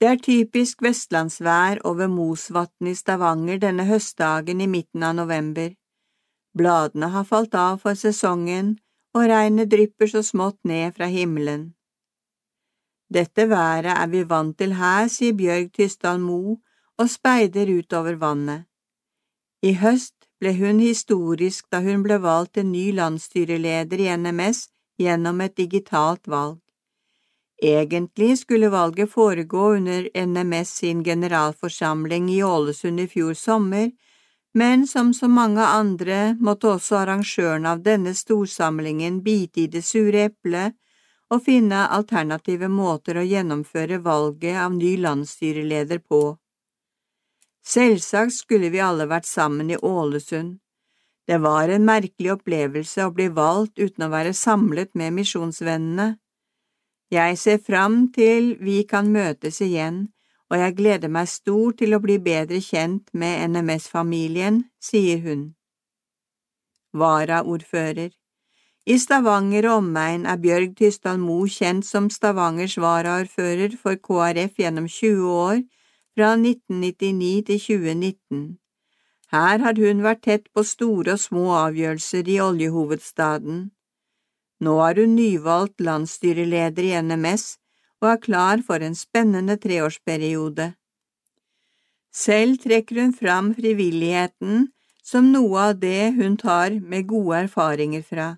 [0.00, 5.72] det er typisk vestlandsvær over Mosvatn i Stavanger denne høstdagen i midten av november.
[6.54, 8.76] Bladene har falt av for sesongen,
[9.16, 11.72] og regnet drypper så smått ned fra himmelen.
[13.10, 16.58] Dette været er vi vant til her, sier Bjørg Tysdal Mo
[16.98, 18.66] og speider utover vannet.
[19.62, 24.68] I høst ble hun historisk da hun ble valgt til ny landsstyreleder i NMS
[25.02, 26.60] gjennom et digitalt valg.
[27.62, 33.90] Egentlig skulle valget foregå under NMS sin generalforsamling i Ålesund i fjor sommer,
[34.54, 40.28] men som så mange andre måtte også arrangøren av denne storsamlingen bite i det sure
[40.30, 40.76] eplet
[41.30, 46.38] og finne alternative måter å gjennomføre valget av ny landsstyreleder på.
[47.66, 50.56] Selvsagt skulle vi alle vært sammen i Ålesund.
[51.28, 56.14] Det var en merkelig opplevelse å bli valgt uten å være samlet med misjonsvennene.
[57.10, 60.08] Jeg ser fram til vi kan møtes igjen,
[60.50, 65.54] og jeg gleder meg stort til å bli bedre kjent med NMS-familien, sier hun.
[66.92, 68.12] Varaordfører
[68.84, 74.88] I Stavanger og omegn er Bjørg Tysdal Mo kjent som Stavangers varaordfører for KrF gjennom
[74.88, 75.64] 20 år,
[76.12, 78.44] fra 1999 til 2019.
[79.32, 83.68] Her har hun vært tett på store og små avgjørelser i oljehovedstaden.
[84.60, 87.46] Nå er hun nyvalgt landsstyreleder i NMS
[88.02, 90.72] og er klar for en spennende treårsperiode.
[92.14, 94.68] Selv trekker hun fram frivilligheten
[95.04, 98.28] som noe av det hun tar med gode erfaringer fra.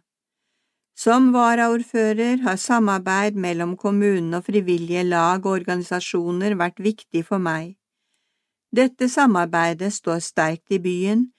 [1.00, 7.76] Som varaordfører har samarbeid mellom kommunen og frivillige lag og organisasjoner vært viktig for meg.
[8.76, 11.30] Dette samarbeidet står sterkt i byen,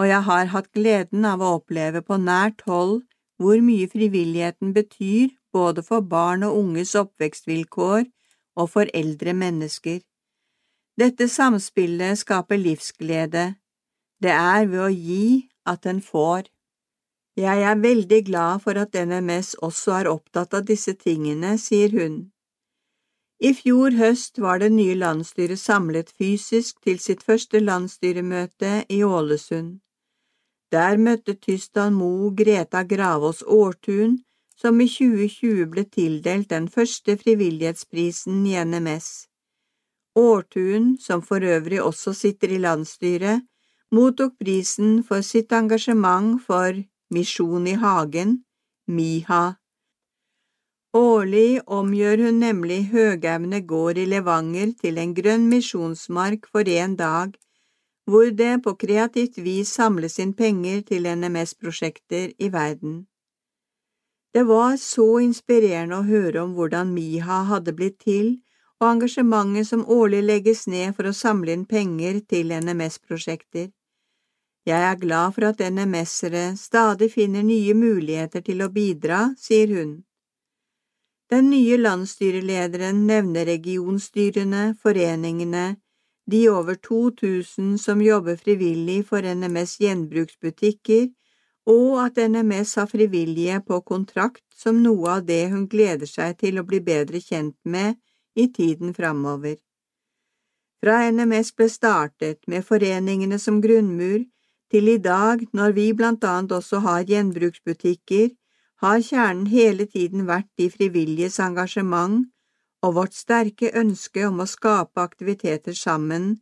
[0.00, 3.02] og jeg har hatt gleden av å oppleve på nært hold
[3.40, 8.04] hvor mye frivilligheten betyr både for barn og unges oppvekstvilkår
[8.60, 10.00] og for eldre mennesker.
[11.00, 13.54] Dette samspillet skaper livsglede.
[14.22, 16.50] Det er ved å gi at en får.
[17.40, 22.26] Jeg er veldig glad for at NMS også er opptatt av disse tingene, sier hun.
[23.40, 29.78] I fjor høst var det nye landsstyret samlet fysisk til sitt første landsstyremøte i Ålesund.
[30.70, 34.20] Der møtte Tystan Mo Greta Gravås Aartun,
[34.54, 39.08] som i 2020 ble tildelt den første frivillighetsprisen i NMS.
[40.14, 43.42] Aartun, som for øvrig også sitter i landsstyret,
[43.90, 46.78] mottok prisen for sitt engasjement for
[47.10, 48.38] Misjon i hagen,
[48.86, 49.44] MIHA.
[50.94, 57.34] Årlig omgjør hun nemlig Høgaune gård i Levanger til en grønn misjonsmark for én dag,
[58.10, 63.04] hvor det på kreativt vis samles inn penger til NMS-prosjekter i verden.
[64.34, 68.38] Det var så inspirerende å høre om hvordan Miha hadde blitt til,
[68.80, 73.68] og engasjementet som årlig legges ned for å samle inn penger til NMS-prosjekter.
[74.68, 79.92] Jeg er glad for at NMS-ere stadig finner nye muligheter til å bidra, sier hun.
[81.30, 85.80] Den nye landsstyrelederen nevner regionstyrene, foreningene,
[86.26, 91.08] de over 2000 som jobber frivillig for NMS gjenbruksbutikker,
[91.66, 96.58] og at NMS har frivillige på kontrakt som noe av det hun gleder seg til
[96.58, 97.98] å bli bedre kjent med
[98.36, 99.56] i tiden framover.
[100.80, 104.24] Fra NMS ble startet med foreningene som grunnmur,
[104.70, 108.28] Til i dag, når vi blant annet også har gjenbruksbutikker,
[108.82, 112.28] har kjernen hele tiden vært de frivilliges engasjement
[112.82, 116.32] og vårt sterke ønske om å skape aktiviteter sammen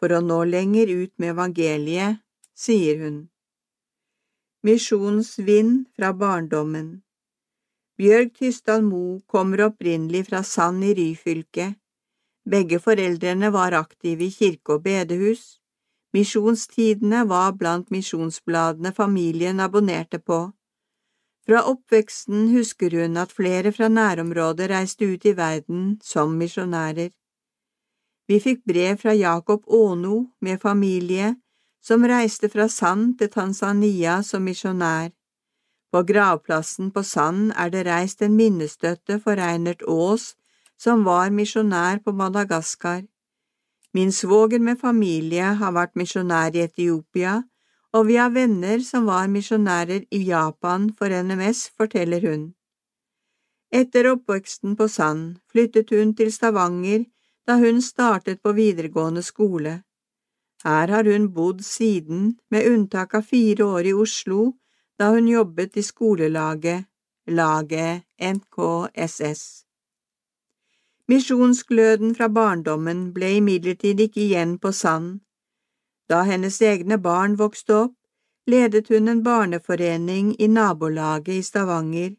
[0.00, 2.22] for å nå lenger ut med evangeliet,
[2.54, 3.18] sier hun.
[4.66, 6.96] Misjonsvind fra barndommen
[7.96, 11.70] Bjørg Tysdal Mo kommer opprinnelig fra Sand i Ryfylke.
[12.44, 15.62] Begge foreldrene var aktive i kirke og bedehus.
[16.12, 20.52] Misjonstidene var blant misjonsbladene familien abonnerte på.
[21.46, 27.12] Fra oppveksten husker hun at flere fra nærområdet reiste ut i verden som misjonærer.
[28.26, 31.36] Vi fikk brev fra Jakob Åno med familie
[31.86, 35.12] som reiste fra Sand til Tanzania som misjonær.
[35.92, 40.34] På gravplassen på Sand er det reist en minnestøtte for Reinert Aas,
[40.76, 43.04] som var misjonær på Madagaskar.
[43.94, 47.44] Min svoger med familie har vært misjonær i Etiopia,
[47.96, 52.50] og vi har venner som var misjonærer i Japan for NMS, forteller hun.
[53.72, 57.06] Etter oppveksten på Sand flyttet hun til Stavanger
[57.48, 59.80] da hun startet på videregående skole.
[60.64, 64.52] Her har hun bodd siden, med unntak av fire år i Oslo,
[64.98, 66.86] da hun jobbet i skolelaget,
[67.26, 69.42] laget NKSS.
[71.08, 75.20] Misjonsgløden fra barndommen ble imidlertid ikke igjen på sand.
[76.08, 77.94] Da hennes egne barn vokste opp,
[78.46, 82.12] ledet hun en barneforening i nabolaget i Stavanger.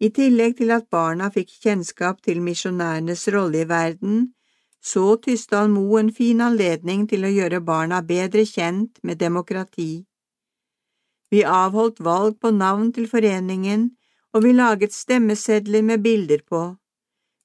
[0.00, 4.34] I tillegg til at barna fikk kjennskap til misjonærenes rolle i verden,
[4.82, 10.04] så Tysdal Mo en fin anledning til å gjøre barna bedre kjent med demokrati.
[11.32, 13.90] Vi avholdt valg på navn til foreningen,
[14.32, 16.76] og vi laget stemmesedler med bilder på.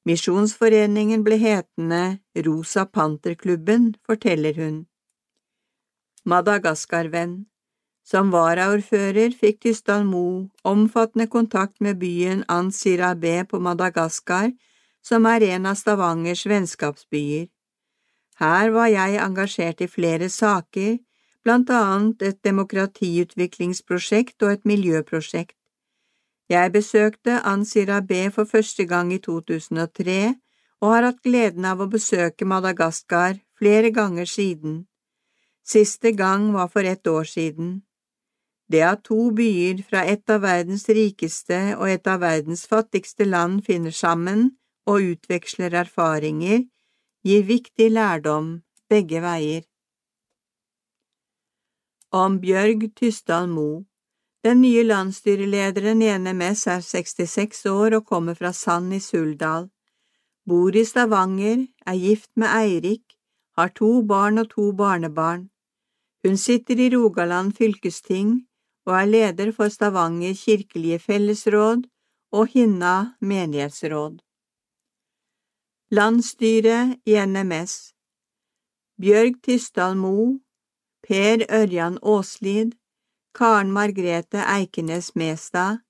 [0.06, 4.86] Misjonsforeningen ble hetende Rosa Panterklubben, forteller hun.
[6.24, 7.46] Madagaskarvenn
[8.06, 14.52] Som varaordfører fikk Tystan Mo omfattende kontakt med byen Ansirabe på Madagaskar
[15.02, 17.48] som er en av Stavangers vennskapsbyer.
[18.38, 21.00] Her var jeg engasjert i flere saker,
[21.42, 25.58] blant annet et demokratiutviklingsprosjekt og et miljøprosjekt.
[26.50, 30.36] Jeg besøkte Ansira B for første gang i 2003
[30.82, 34.86] og har hatt gleden av å besøke Madagaskar flere ganger siden.
[35.64, 37.82] Siste gang var for ett år siden.
[38.72, 43.66] Det at to byer fra et av verdens rikeste og et av verdens fattigste land
[43.66, 44.52] finner sammen,
[44.88, 46.64] og utveksler erfaringer,
[47.24, 49.62] gir viktig lærdom begge veier.
[52.12, 53.84] Om Bjørg Tysdal Mo
[54.44, 59.70] Den nye landsstyrelederen i NMS er 66 år og kommer fra Sand i Suldal.
[60.48, 63.11] Bor i Stavanger, er gift med Eirik,
[63.58, 65.50] har to barn og to barnebarn.
[66.24, 68.48] Hun sitter i Rogaland fylkesting
[68.86, 71.88] og er leder for Stavanger kirkelige fellesråd
[72.32, 74.22] og Hinna menighetsråd.
[75.92, 77.74] Landsstyret i NMS
[79.02, 80.40] Bjørg Tysdal Mo
[81.08, 82.78] Per Ørjan Aaslid
[83.36, 85.82] Karen Margrete Eikenes Mestad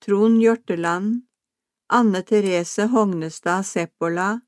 [0.00, 1.26] Trond Hjorteland
[1.90, 4.40] Anne Therese Hognestad Seppola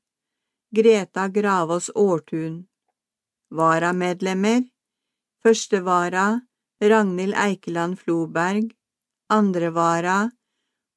[0.71, 2.67] Greta Gravås Aartun.
[3.49, 4.63] Varamedlemmer.
[5.43, 6.41] Første vara
[6.81, 8.75] Ragnhild Eikeland Floberg.
[9.29, 10.31] Andre vara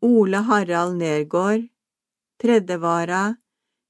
[0.03, 1.69] Ole Harald Nergård.
[2.43, 3.37] Tredje vara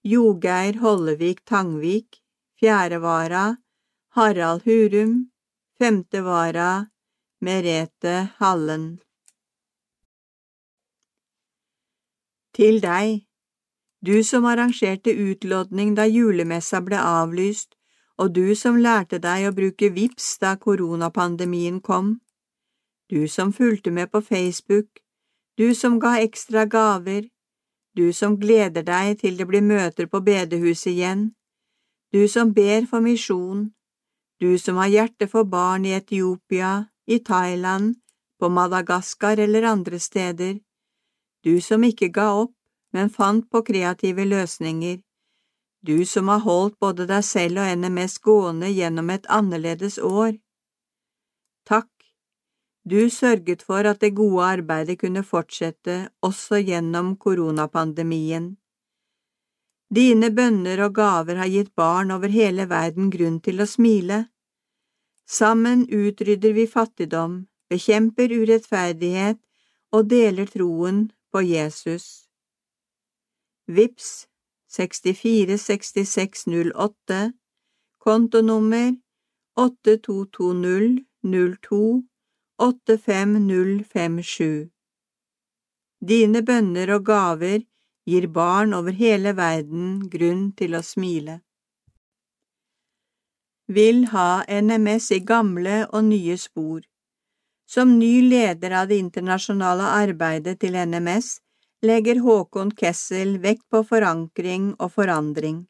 [0.04, 2.22] Jogeir Hollevik Tangvik,
[2.60, 3.56] fjerde vara,
[4.08, 5.30] Harald Hurum,
[5.78, 6.86] femte vara,
[7.40, 9.00] Merete Hallen.
[12.52, 13.22] Til deg,
[14.02, 17.76] du som arrangerte utlodning da julemessa ble avlyst,
[18.18, 22.16] og du som lærte deg å bruke VIPS da koronapandemien kom,
[23.08, 25.02] du som fulgte med på Facebook,
[25.56, 27.28] du som ga ekstra gaver,
[27.94, 31.30] du som gleder deg til det blir møter på bedehuset igjen,
[32.12, 33.68] du som ber for misjon,
[34.40, 37.94] du som har hjerte for barn i Etiopia, i Thailand,
[38.40, 40.58] på Madagaskar eller andre steder,
[41.44, 42.56] du som ikke ga opp,
[42.92, 45.00] men fant på kreative løsninger,
[45.82, 50.36] du som har holdt både deg selv og NMS gående gjennom et annerledes år.
[51.66, 51.88] Takk
[52.84, 58.56] du sørget for at det gode arbeidet kunne fortsette også gjennom koronapandemien.
[59.94, 64.24] Dine bønner og gaver har gitt barn over hele verden grunn til å smile.
[65.28, 69.38] Sammen utrydder vi fattigdom, bekjemper urettferdighet
[69.92, 72.21] og deler troen på Jesus.
[73.68, 74.26] Vips
[74.68, 77.32] 646608
[77.98, 78.96] Kontonummer
[79.56, 82.02] 8220 02
[82.58, 84.70] 85057.
[86.02, 87.62] Dine bønner og gaver
[88.10, 91.38] gir barn over hele verden grunn til å smile.
[93.70, 96.82] Vil ha NMS i gamle og nye spor.
[97.70, 101.38] Som ny leder av det internasjonale arbeidet til NMS
[101.82, 105.64] legger Håkon Kessel vekt på forankring og forandring.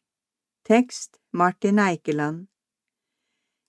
[0.67, 2.45] Tekst Martin Eikeland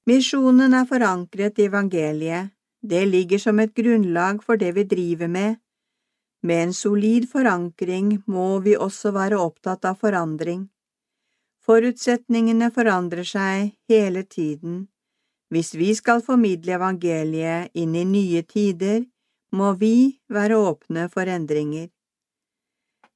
[0.05, 2.53] Misjonen er forankret i evangeliet,
[2.85, 5.57] det ligger som et grunnlag for det vi driver med.
[6.45, 10.69] Med en solid forankring må vi også være opptatt av forandring.
[11.65, 14.85] Forutsetningene forandrer seg hele tiden.
[15.49, 19.01] Hvis vi skal formidle evangeliet inn i nye tider,
[19.57, 21.94] må vi være åpne for endringer.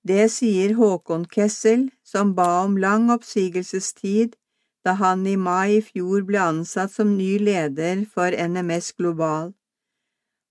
[0.06, 4.36] Det sier Håkon Kessel, som ba om lang oppsigelsestid
[4.84, 9.52] da han i mai i fjor ble ansatt som ny leder for NMS Global.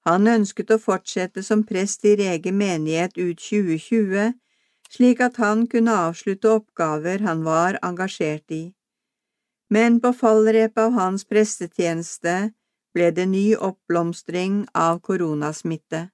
[0.07, 4.35] Han ønsket å fortsette som prest i Rege menighet ut 2020,
[4.91, 8.63] slik at han kunne avslutte oppgaver han var engasjert i.
[9.69, 12.35] Men på fallrepet av hans prestetjeneste
[12.95, 16.07] ble det ny oppblomstring av koronasmitte.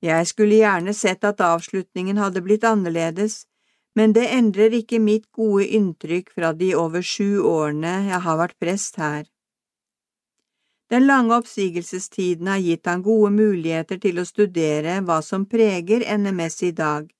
[0.00, 3.44] Jeg skulle gjerne sett at avslutningen hadde blitt annerledes,
[3.94, 8.58] men det endrer ikke mitt gode inntrykk fra de over sju årene jeg har vært
[8.62, 9.26] prest her.
[10.90, 16.62] Den lange oppsigelsestiden har gitt han gode muligheter til å studere hva som preger NMS
[16.66, 17.10] i dag.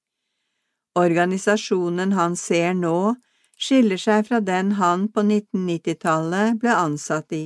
[0.99, 3.15] Organisasjonen han ser nå,
[3.61, 7.45] skiller seg fra den han på 1990-tallet ble ansatt i.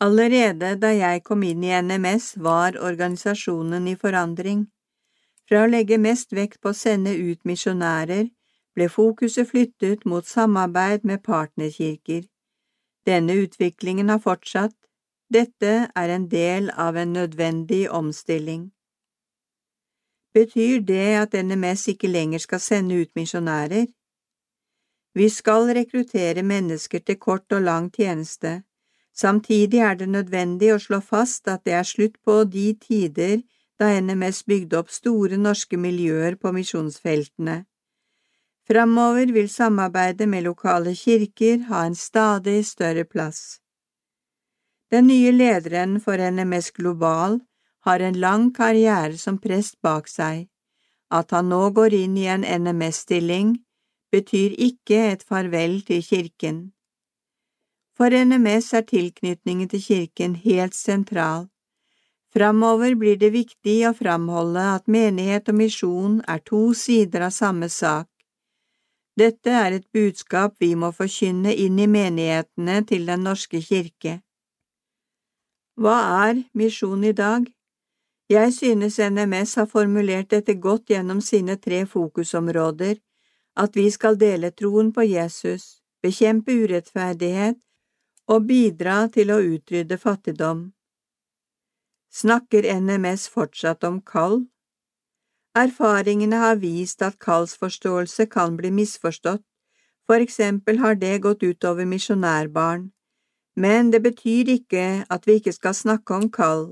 [0.00, 4.62] Allerede da jeg kom inn i NMS, var organisasjonen i forandring.
[5.44, 8.30] Fra å legge mest vekt på å sende ut misjonærer,
[8.74, 12.22] ble fokuset flyttet mot samarbeid med partnerkirker.
[13.04, 14.76] Denne utviklingen har fortsatt.
[15.28, 18.70] Dette er en del av en nødvendig omstilling.
[20.34, 23.86] Betyr det at NMS ikke lenger skal sende ut misjonærer?
[25.14, 28.62] Vi skal rekruttere mennesker til kort og lang tjeneste.
[29.20, 33.42] Samtidig er det nødvendig å slå fast at det er slutt på de tider
[33.80, 37.64] da NMS bygde opp store norske miljøer på misjonsfeltene.
[38.70, 43.60] Framover vil samarbeidet med lokale kirker ha en stadig større plass.
[44.90, 47.40] Den nye lederen for NMS Global
[47.86, 50.48] har en lang karriere som prest bak seg.
[51.10, 53.56] At han nå går inn i en NMS-stilling,
[54.12, 56.70] betyr ikke et farvel til kirken.
[58.00, 61.50] For NMS er tilknytningen til kirken helt sentral.
[62.32, 67.68] Framover blir det viktig å framholde at menighet og misjon er to sider av samme
[67.68, 68.08] sak.
[69.20, 74.16] Dette er et budskap vi må forkynne inn i menighetene til Den norske kirke.
[75.76, 77.52] Hva er misjon i dag?
[78.32, 82.96] Jeg synes NMS har formulert dette godt gjennom sine tre fokusområder,
[83.56, 87.60] at vi skal dele troen på Jesus, bekjempe urettferdighet
[88.30, 90.70] og bidra til å utrydde fattigdom.
[92.10, 94.44] Snakker NMS fortsatt om kall?
[95.58, 99.42] Erfaringene har vist at kallsforståelse kan bli misforstått,
[100.06, 102.90] for eksempel har det gått utover misjonærbarn,
[103.56, 106.64] men det betyr ikke at vi ikke skal snakke om kall.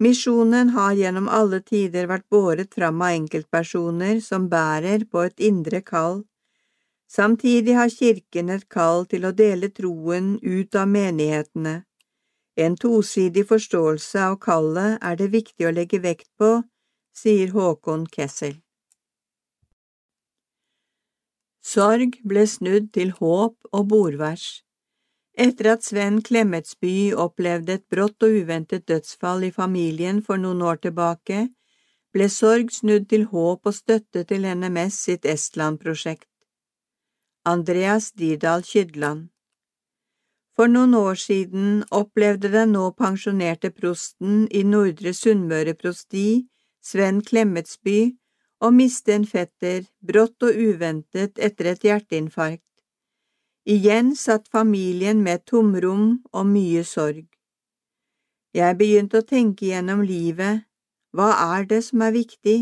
[0.00, 5.80] Misjonen har gjennom alle tider vært båret fram av enkeltpersoner som bærer på et indre
[5.82, 6.22] kall.
[7.08, 11.82] Samtidig har kirken et kall til å dele troen ut av menighetene.
[12.58, 16.50] En tosidig forståelse av kallet er det viktig å legge vekt på,
[17.16, 18.58] sier Håkon Kessel.
[21.64, 24.46] Sorg ble snudd til håp og bordvers.
[25.38, 30.80] Etter at Sven Klemetsby opplevde et brått og uventet dødsfall i familien for noen år
[30.86, 31.44] tilbake,
[32.12, 36.27] ble sorg snudd til håp og støtte til NMS sitt Estland-prosjekt.
[37.48, 39.28] Andreas Dirdal Kydland
[40.58, 46.48] for noen år siden opplevde den nå pensjonerte prosten i Nordre Sunnmøre prosti,
[46.82, 48.16] Sven Klemetsby,
[48.58, 52.64] å miste en fetter brått og uventet etter et hjerteinfarkt.
[53.70, 57.28] Igjen satt familien med tomrom og mye sorg.
[58.50, 60.66] Jeg begynte å tenke gjennom livet,
[61.14, 62.60] hva er det som er viktig?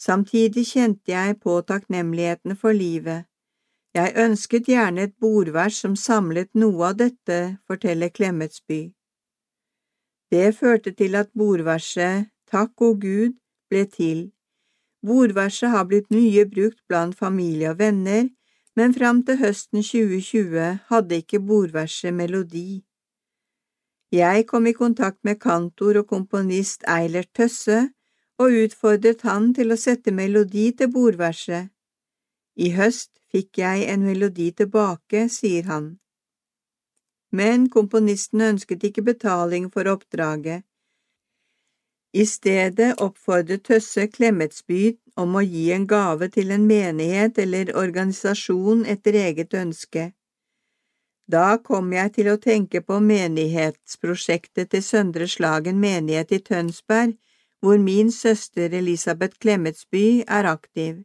[0.00, 3.28] Samtidig kjente jeg på takknemligheten for livet.
[3.96, 8.80] Jeg ønsket gjerne et bordvers som samlet noe av dette, forteller Klemetsby.
[10.28, 13.38] Det førte til at bordverset Takk o Gud
[13.70, 14.20] ble til.
[15.06, 18.28] Bordverset har blitt mye brukt blant familie og venner,
[18.76, 22.84] men fram til høsten 2020 hadde ikke bordverset melodi.
[24.12, 27.86] Jeg kom i kontakt med kantor og komponist Eilert Tøsse
[28.36, 31.72] og utfordret han til å sette melodi til bordverset.
[32.56, 35.96] I høst fikk jeg en melodi tilbake, sier han.
[37.32, 40.64] Men komponisten ønsket ikke betaling for oppdraget.
[42.16, 48.86] I stedet oppfordret Tøsse Klemetsby om å gi en gave til en menighet eller organisasjon
[48.88, 50.12] etter eget ønske.
[51.26, 57.16] Da kom jeg til å tenke på menighetsprosjektet til Søndre Slagen menighet i Tønsberg,
[57.60, 61.02] hvor min søster Elisabeth Klemetsby er aktiv.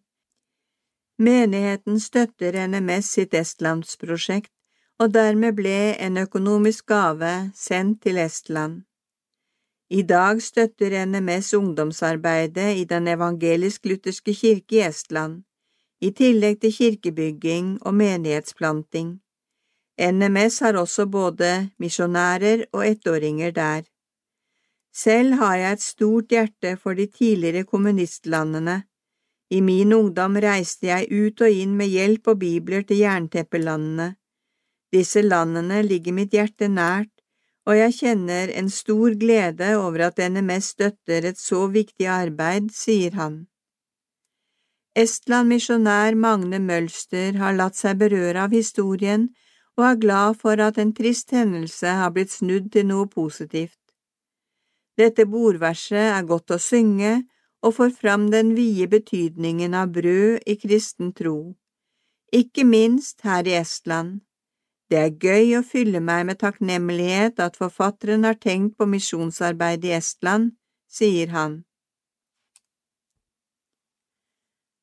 [1.22, 4.50] Menigheten støtter NMS sitt estlandsprosjekt,
[4.98, 8.82] og dermed ble en økonomisk gave sendt til Estland.
[9.94, 15.44] I dag støtter NMS ungdomsarbeidet i Den evangelisk-lutherske kirke i Estland,
[16.02, 19.20] i tillegg til kirkebygging og menighetsplanting.
[20.02, 23.82] NMS har også både misjonærer og ettåringer der.
[24.94, 28.84] Selv har jeg et stort hjerte for de tidligere kommunistlandene.
[29.52, 34.14] I min ungdom reiste jeg ut og inn med hjelp og bibler til jernteppelandene.
[34.92, 37.12] Disse landene ligger mitt hjerte nært,
[37.68, 43.16] og jeg kjenner en stor glede over at NMS støtter et så viktig arbeid, sier
[43.20, 43.46] han.
[44.96, 49.30] Estland misjonær Magne Mølster har latt seg berøre av historien
[49.80, 53.80] og er glad for at en trist hendelse har blitt snudd til noe positivt.
[55.00, 57.22] Dette bordverset er godt å synge
[57.62, 61.56] og får fram den vide betydningen av brød i kristen tro,
[62.34, 64.22] ikke minst her i Estland.
[64.90, 69.94] Det er gøy å fylle meg med takknemlighet at forfatteren har tenkt på misjonsarbeid i
[69.96, 70.52] Estland,
[70.90, 71.62] sier han.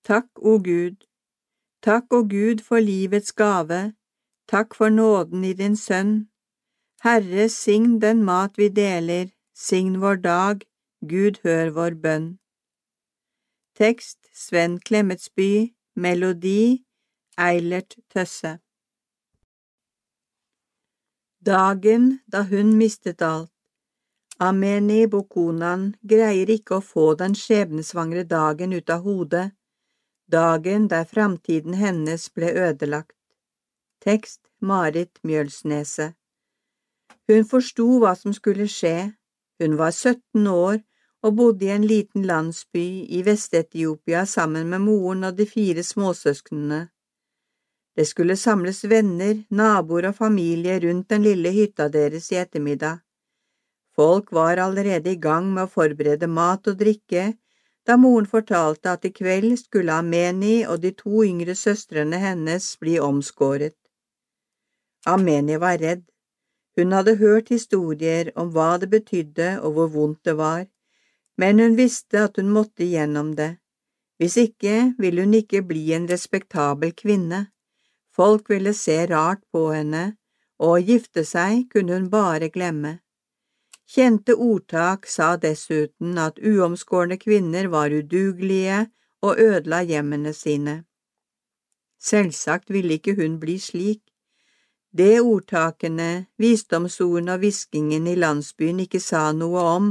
[0.09, 1.05] Takk, o Gud,
[1.85, 3.93] takk, o Gud, for livets gave,
[4.49, 6.13] Takk for nåden i din Sønn.
[7.05, 10.63] Herre, sign den mat vi deler, sign vår dag,
[11.05, 12.29] Gud hør vår bønn.
[13.79, 16.85] Tekst Sven Klemetsby, melodi
[17.39, 18.59] Eilert Tøsse.
[21.47, 23.53] Dagen da hun mistet alt.
[24.41, 29.47] Ameni Bokonan greier ikke å få den skjebnesvangre dagen ut av hodet,
[30.27, 33.15] dagen der framtiden hennes ble ødelagt.
[34.03, 36.19] Tekst Marit Mjølsneset
[37.31, 39.13] Hun forsto hva som skulle skje.
[39.63, 40.83] Hun var 17 år
[41.29, 46.87] og bodde i en liten landsby i Vest-Etiopia sammen med moren og de fire småsøsknene.
[47.99, 53.03] Det skulle samles venner, naboer og familie rundt den lille hytta deres i ettermiddag.
[53.99, 57.33] Folk var allerede i gang med å forberede mat og drikke
[57.89, 62.99] da moren fortalte at i kveld skulle Ameni og de to yngre søstrene hennes bli
[63.01, 63.75] omskåret.
[65.07, 66.05] Ameni var redd.
[66.77, 70.67] Hun hadde hørt historier om hva det betydde og hvor vondt det var,
[71.39, 73.57] men hun visste at hun måtte gjennom det.
[74.19, 77.47] Hvis ikke ville hun ikke bli en respektabel kvinne.
[78.11, 80.17] Folk ville se rart på henne,
[80.59, 82.99] og å gifte seg kunne hun bare glemme.
[83.89, 88.89] Kjente ordtak sa dessuten at uomskårne kvinner var udugelige
[89.23, 90.83] og ødela hjemmene sine.
[91.99, 94.03] Selvsagt ville ikke hun bli slik,
[94.91, 99.89] det ordtakene, visdomsordene og hviskingen i landsbyen ikke sa noe om,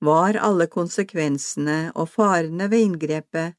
[0.00, 3.54] var alle konsekvensene og farene ved inngrepet,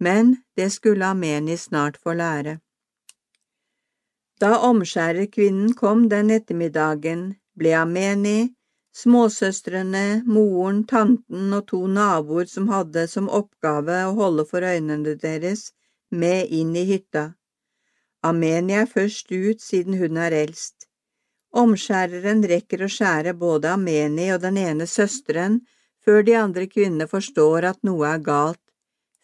[0.00, 2.58] men det skulle Ameni snart få lære.
[4.40, 7.22] Da omskjærerkvinnen kom den ettermiddagen,
[7.56, 8.52] ble Ameni,
[8.92, 15.70] småsøstrene, moren, tanten og to naboer som hadde som oppgave å holde for øynene deres,
[16.10, 17.30] med inn i hytta.
[18.22, 20.75] Ameni er først ut siden hun er eldst.
[21.56, 25.62] Omskjæreren rekker å skjære både Ameni og den ene søsteren
[26.04, 28.62] før de andre kvinnene forstår at noe er galt,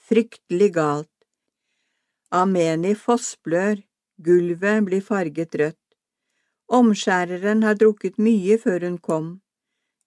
[0.08, 1.10] fryktelig galt.
[2.32, 3.82] Ameni fossblør,
[4.16, 5.78] gulvet blir farget rødt.
[6.72, 9.28] Omskjæreren har drukket mye før hun kom.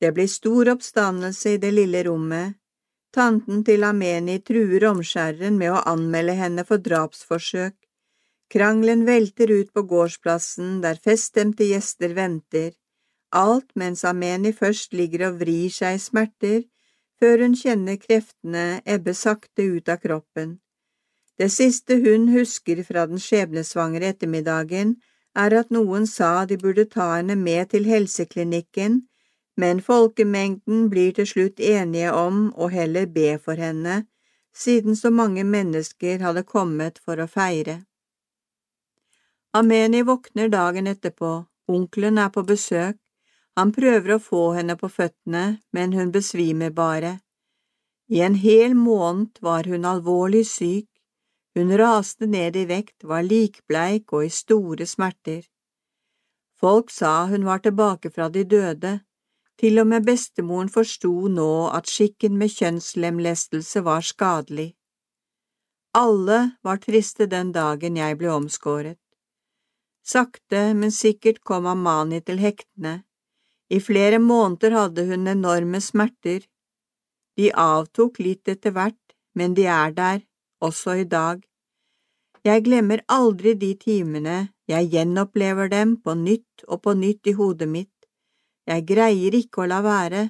[0.01, 2.57] Det blir stor oppstandelse i det lille rommet.
[3.13, 7.77] Tanten til Ameni truer omskjæreren med å anmelde henne for drapsforsøk.
[8.53, 12.73] Krangelen velter ut på gårdsplassen der feststemte gjester venter,
[13.31, 16.61] alt mens Ameni først ligger og vrir seg i smerter,
[17.19, 20.59] før hun kjenner kreftene ebbe sakte ut av kroppen.
[21.39, 24.95] Det siste hun husker fra den skjebnesvangre ettermiddagen,
[25.35, 29.01] er at noen sa de burde ta henne med til helseklinikken,
[29.59, 34.05] men folkemengden blir til slutt enige om å heller be for henne,
[34.55, 37.81] siden så mange mennesker hadde kommet for å feire.
[39.55, 42.97] Ameni våkner dagen etterpå, onkelen er på besøk,
[43.55, 47.19] Han prøver å få henne på føttene, men hun besvimer bare.
[48.11, 50.89] I en hel måned var hun alvorlig syk,
[51.55, 55.47] hun raste ned i vekt, var likbleik og i store smerter.
[56.59, 58.99] Folk sa hun var tilbake fra de døde,
[59.55, 64.73] til og med bestemoren forsto nå at skikken med kjønnslemlestelse var skadelig.
[65.95, 68.99] Alle var triste den dagen jeg ble omskåret.
[70.05, 72.99] Sakte, men sikkert kom Amani til hektene.
[73.73, 76.45] I flere måneder hadde hun enorme smerter.
[77.37, 80.21] De avtok litt etter hvert, men de er der,
[80.61, 81.41] også i dag.
[82.45, 84.37] Jeg glemmer aldri de timene,
[84.69, 87.89] jeg gjenopplever dem på nytt og på nytt i hodet mitt.
[88.69, 90.29] Jeg greier ikke å la være.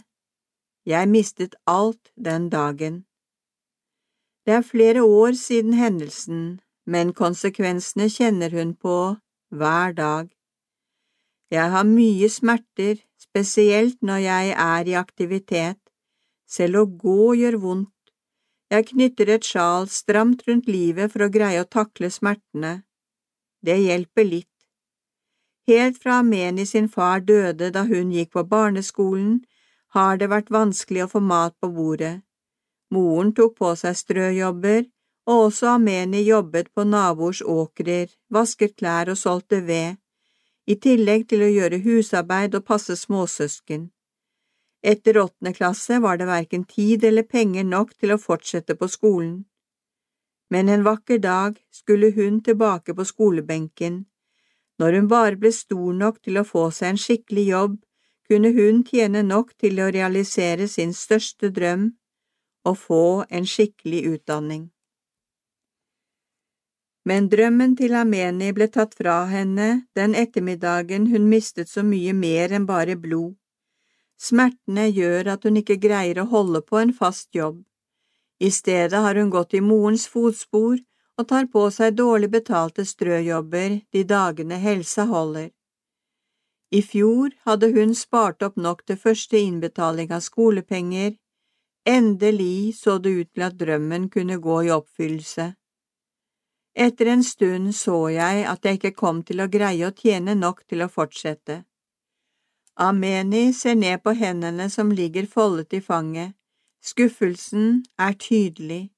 [0.87, 3.03] Jeg mistet alt den dagen.
[4.45, 8.95] Det er flere år siden hendelsen, men konsekvensene kjenner hun på
[9.49, 10.29] hver dag.
[11.51, 15.81] Jeg har mye smerter, spesielt når jeg er i aktivitet.
[16.47, 17.91] Selv å gå gjør vondt.
[18.73, 22.81] Jeg knytter et sjal stramt rundt livet for å greie å takle smertene.
[23.61, 24.51] Det hjelper litt.
[25.69, 29.43] Helt fra Ameni sin far døde da hun gikk på barneskolen,
[29.95, 32.19] har det vært vanskelig å få mat på bordet.
[32.93, 34.85] Moren tok på seg strøjobber,
[35.25, 39.97] og også Ameni jobbet på naboers åkrer, vasket klær og solgte ved,
[40.67, 43.89] i tillegg til å gjøre husarbeid og passe småsøsken.
[44.85, 49.45] Etter åttende klasse var det verken tid eller penger nok til å fortsette på skolen.
[50.53, 54.05] Men en vakker dag skulle hun tilbake på skolebenken.
[54.77, 57.75] Når hun bare ble stor nok til å få seg en skikkelig jobb,
[58.29, 61.93] kunne hun tjene nok til å realisere sin største drøm–
[62.69, 64.63] å få en skikkelig utdanning.
[67.05, 69.67] Men drømmen til Ameni ble tatt fra henne
[69.97, 73.35] den ettermiddagen hun mistet så mye mer enn bare blod.
[74.17, 77.59] Smertene gjør at hun ikke greier å holde på en fast jobb.
[78.39, 80.79] I stedet har hun gått i morens fotspor
[81.17, 85.51] og tar på seg dårlig betalte strøjobber de dagene helsa holder.
[86.71, 91.13] I fjor hadde hun spart opp nok til første innbetaling av skolepenger.
[91.85, 95.53] Endelig så det ut til at drømmen kunne gå i oppfyllelse.
[96.75, 100.65] Etter en stund så jeg at jeg ikke kom til å greie å tjene nok
[100.67, 101.63] til å fortsette.
[102.75, 106.35] Ameni ser ned på hendene som ligger foldet i fanget.
[106.83, 108.89] Skuffelsen er tydelig.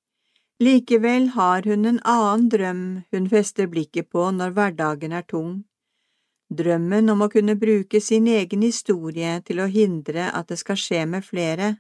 [0.59, 2.83] Likevel har hun en annen drøm
[3.13, 5.59] hun fester blikket på når hverdagen er tung.
[6.49, 11.05] Drømmen om å kunne bruke sin egen historie til å hindre at det skal skje
[11.05, 11.75] med flere.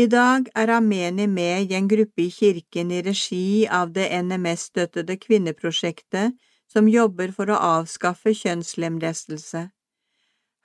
[0.00, 5.16] I dag er Ameni med i en gruppe i kirken i regi av det NMS-støttede
[5.20, 6.36] kvinneprosjektet
[6.72, 9.62] som jobber for å avskaffe kjønnslemlestelse.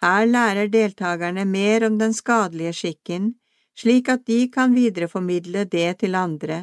[0.05, 3.33] Her lærer deltakerne mer om den skadelige skikken,
[3.75, 6.59] slik at de kan videreformidle det til andre.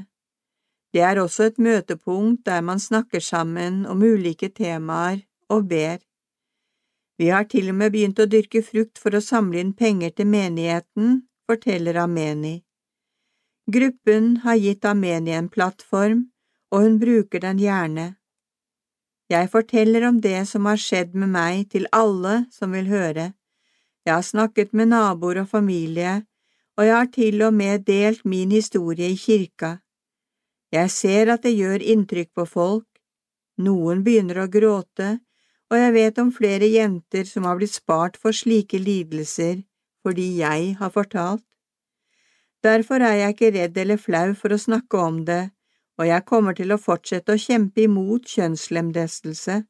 [0.95, 5.21] Det er også et møtepunkt der man snakker sammen om ulike temaer
[5.51, 5.99] og ber.
[7.19, 10.31] Vi har til og med begynt å dyrke frukt for å samle inn penger til
[10.31, 12.63] menigheten, forteller Ameni.
[13.67, 16.27] Gruppen har gitt Ameni en plattform,
[16.73, 18.15] og hun bruker den gjerne.
[19.31, 23.33] Jeg forteller om det som har skjedd med meg til alle som vil høre.
[24.05, 26.23] Jeg har snakket med naboer og familie,
[26.77, 29.79] og jeg har til og med delt min historie i kirka.
[30.73, 32.89] Jeg ser at det gjør inntrykk på folk,
[33.59, 35.19] noen begynner å gråte,
[35.71, 39.63] og jeg vet om flere jenter som har blitt spart for slike lidelser
[40.03, 41.45] fordi jeg har fortalt.
[42.63, 45.51] Derfor er jeg ikke redd eller flau for å snakke om det,
[45.99, 49.63] og jeg kommer til å fortsette å kjempe imot kjønnslemlestelse.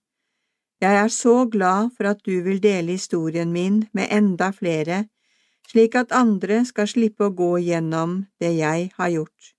[0.82, 5.04] Jeg er så glad for at du vil dele historien min med enda flere,
[5.70, 9.52] slik at andre skal slippe å gå gjennom det jeg har gjort.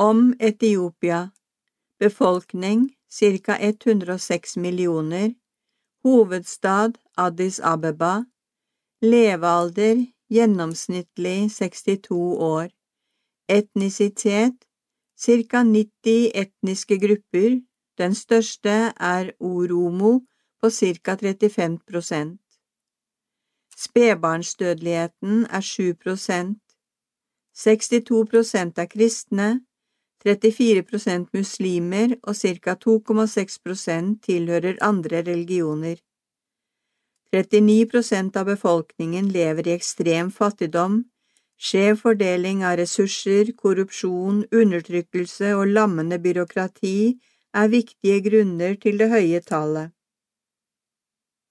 [0.00, 1.28] Om Etiopia
[2.00, 2.88] Befolkning
[3.44, 5.34] ca 106 millioner
[6.04, 8.24] Hovedstad Addis Abeba.
[9.02, 12.68] Levealder gjennomsnittlig 62 år.
[13.48, 14.56] Etnisitet
[15.20, 17.60] ca 90 etniske grupper,
[17.98, 20.12] den største er oromo
[20.60, 22.38] på ca 35%
[23.76, 26.70] Spedbarnsdødeligheten er 7%
[27.56, 29.60] 62% er kristne,
[30.24, 35.96] 34% muslimer og ca 2,6% tilhører andre religioner.
[37.32, 41.04] 39% av befolkningen lever i ekstrem fattigdom,
[41.60, 46.96] skjev fordeling av ressurser, korrupsjon, undertrykkelse og lammende byråkrati
[47.54, 49.94] er viktige grunner til det høye tallet.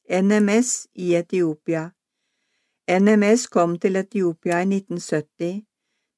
[0.09, 1.89] NMS i Etiopia.
[2.89, 5.68] NMS kom til Etiopia i 1970.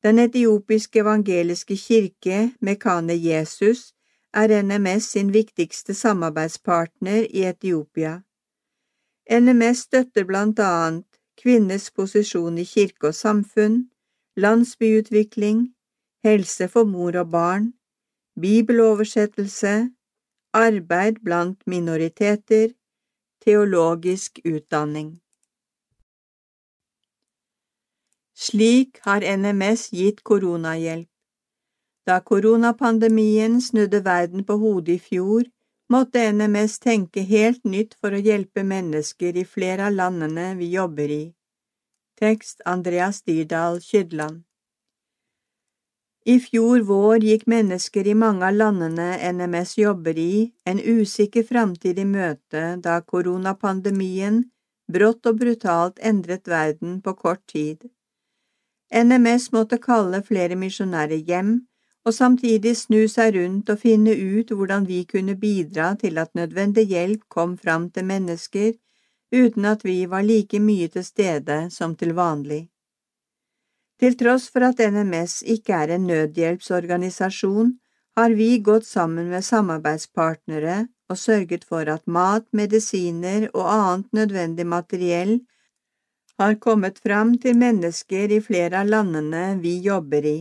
[0.03, 3.93] Den etiopiske evangeliske kirke, Mekane Jesus,
[4.33, 8.21] er NMS sin viktigste samarbeidspartner i Etiopia.
[9.29, 11.05] NMS støtter blant annet
[11.37, 13.91] kvinners posisjon i kirke og samfunn,
[14.37, 15.67] landsbyutvikling,
[16.25, 17.73] helse for mor og barn,
[18.41, 19.91] bibeloversettelse,
[20.53, 22.73] arbeid blant minoriteter,
[23.45, 25.20] teologisk utdanning.
[28.41, 31.09] Slik har NMS gitt koronahjelp.
[32.09, 35.43] Da koronapandemien snudde verden på hodet i fjor,
[35.93, 41.13] måtte NMS tenke helt nytt for å hjelpe mennesker i flere av landene vi jobber
[41.13, 41.25] i.
[42.17, 44.41] Tekst Andreas Dirdal Kydland
[46.25, 52.01] I fjor vår gikk mennesker i mange av landene NMS jobber i, en usikker framtid
[52.01, 54.43] i møte da koronapandemien
[54.91, 57.91] brått og brutalt endret verden på kort tid.
[58.91, 61.51] NMS måtte kalle flere misjonærer hjem,
[62.05, 66.87] og samtidig snu seg rundt og finne ut hvordan vi kunne bidra til at nødvendig
[66.89, 68.73] hjelp kom fram til mennesker
[69.31, 72.67] uten at vi var like mye til stede som til vanlig.
[74.01, 77.77] Til tross for at NMS ikke er en nødhjelpsorganisasjon,
[78.17, 84.67] har vi gått sammen med samarbeidspartnere og sørget for at mat, medisiner og annet nødvendig
[84.67, 85.39] materiell
[86.41, 90.39] har kommet fram til mennesker i flere av landene vi jobber i.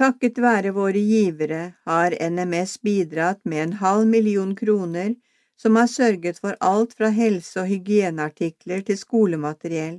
[0.00, 5.10] Takket være våre givere har NMS bidratt med en halv million kroner
[5.60, 9.98] som har sørget for alt fra helse- og hygieneartikler til skolemateriell.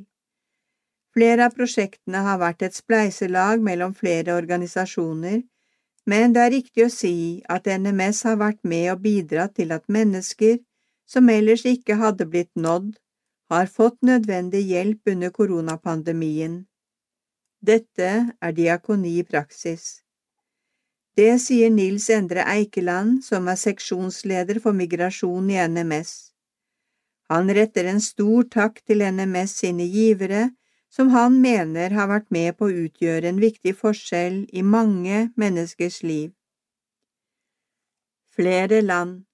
[1.13, 5.43] Flere av prosjektene har vært et spleiselag mellom flere organisasjoner,
[6.09, 9.85] men det er riktig å si at NMS har vært med og bidratt til at
[9.85, 10.57] mennesker
[11.05, 12.95] som ellers ikke hadde blitt nådd,
[13.51, 16.53] har fått nødvendig hjelp under koronapandemien.
[17.61, 20.01] Dette er diakoni i praksis.
[21.19, 26.31] Det sier Nils Endre Eikeland, som er seksjonsleder for migrasjon i NMS.
[27.31, 30.49] Han retter en stor takk til NMS sine givere,
[30.91, 36.01] som han mener har vært med på å utgjøre en viktig forskjell i mange menneskers
[36.03, 36.31] liv.
[38.31, 39.25] Flere land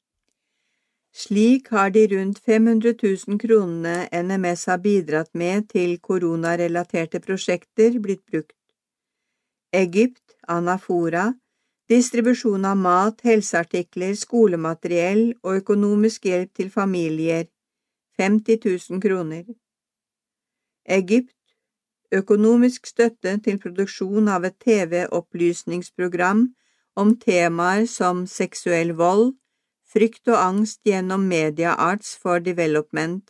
[1.18, 8.24] slik har de rundt 500 000 kronene NMS har bidratt med til koronarelaterte prosjekter blitt
[8.30, 8.54] brukt.
[9.74, 11.32] Egypt, Anafora,
[11.90, 17.48] distribusjon av mat, helseartikler, skolemateriell og økonomisk hjelp til familier,
[18.20, 19.44] 50 000 kroner.
[20.86, 21.34] Egypt,
[22.14, 26.46] økonomisk støtte til produksjon av et TV-opplysningsprogram
[26.96, 29.34] om temaer som seksuell vold,
[29.98, 33.26] Frykt og angst gjennom Media Arts for Development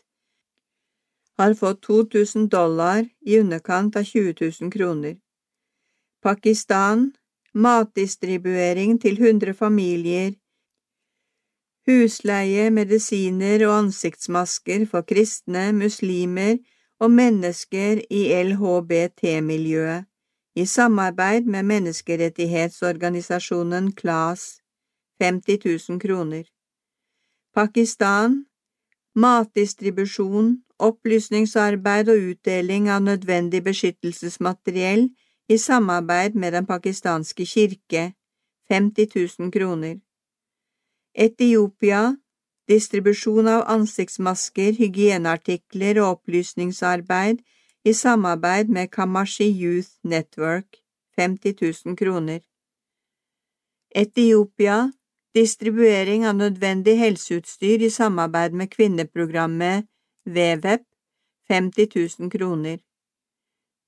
[1.39, 5.15] har fått 2000 dollar i underkant av 20 000 kroner.
[6.19, 7.15] Pakistan
[7.53, 10.33] matdistribuering til 100 familier,
[11.87, 16.57] husleie, medisiner og ansiktsmasker for kristne, muslimer
[16.99, 20.03] og mennesker i LHBT-miljøet,
[20.59, 24.59] i samarbeid med menneskerettighetsorganisasjonen KLAS,
[25.23, 26.56] 50 000 kroner.
[27.57, 28.43] Pakistan
[29.17, 35.07] matdistribusjon, opplysningsarbeid og utdeling av nødvendig beskyttelsesmateriell
[35.49, 38.13] i samarbeid med Den pakistanske kirke,
[38.69, 39.07] 50
[39.39, 39.97] 000 kroner.
[41.15, 42.17] Etiopia
[42.67, 47.41] distribusjon av ansiktsmasker, hygieneartikler og opplysningsarbeid
[47.87, 50.77] i samarbeid med Kamashi Youth Network,
[51.17, 51.55] 50
[51.85, 52.39] 000 kroner.
[53.95, 54.91] Etiopia
[55.37, 59.85] distribuering av nødvendig helseutstyr i samarbeid med kvinneprogrammet
[60.25, 60.83] WWEP
[61.49, 61.87] 50
[62.19, 62.77] 000 kroner.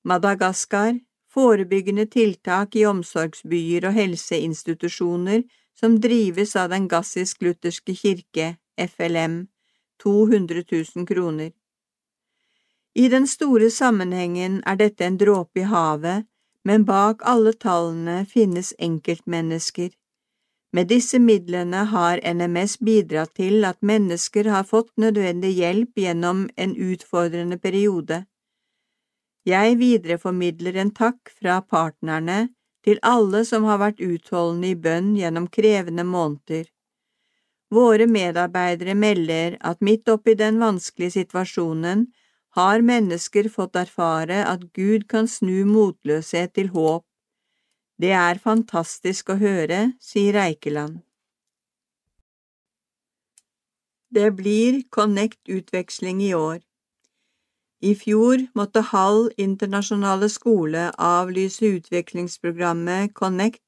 [0.04, 1.00] Madagaskar
[1.34, 5.42] forebyggende tiltak i omsorgsbyer og helseinstitusjoner
[5.78, 9.46] som drives av Den gassisk-lutherske kirke, FLM,
[10.02, 11.50] 200 000 kroner.
[12.94, 16.26] I den store sammenhengen er dette en dråpe i havet,
[16.64, 19.90] men bak alle tallene finnes enkeltmennesker.
[20.72, 26.76] Med disse midlene har NMS bidratt til at mennesker har fått nødvendig hjelp gjennom en
[26.76, 28.24] utfordrende periode.
[29.46, 32.52] Jeg videreformidler en takk fra partnerne
[32.86, 36.68] til alle som har vært utholdende i bønn gjennom krevende måneder.
[37.70, 42.06] Våre medarbeidere melder at midt oppi den vanskelige situasjonen
[42.58, 47.04] har mennesker fått erfare at Gud kan snu motløshet til håp
[48.00, 51.00] det er fantastisk å høre, sier Eikeland.
[54.10, 56.58] det blir Connect-utveksling i år.
[57.80, 63.62] I fjor måtte Hall internasjonale skole avlyse utviklingsprogrammet Connect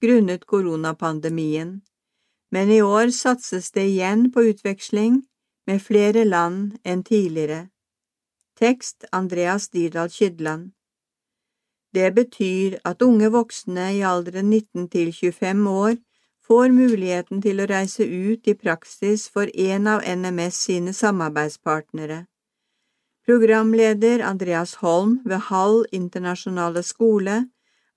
[0.00, 1.80] grunnet koronapandemien,
[2.50, 5.20] men i år satses det igjen på utveksling
[5.66, 7.66] med flere land enn tidligere.
[8.56, 10.70] Tekst Andreas Dirdal Kydland
[11.94, 15.96] Det betyr at unge voksne i alderen 19 til 25 år
[16.48, 22.24] får muligheten til å reise ut i praksis for en av NMS sine samarbeidspartnere.
[23.28, 27.42] Programleder Andreas Holm ved Hall internasjonale skole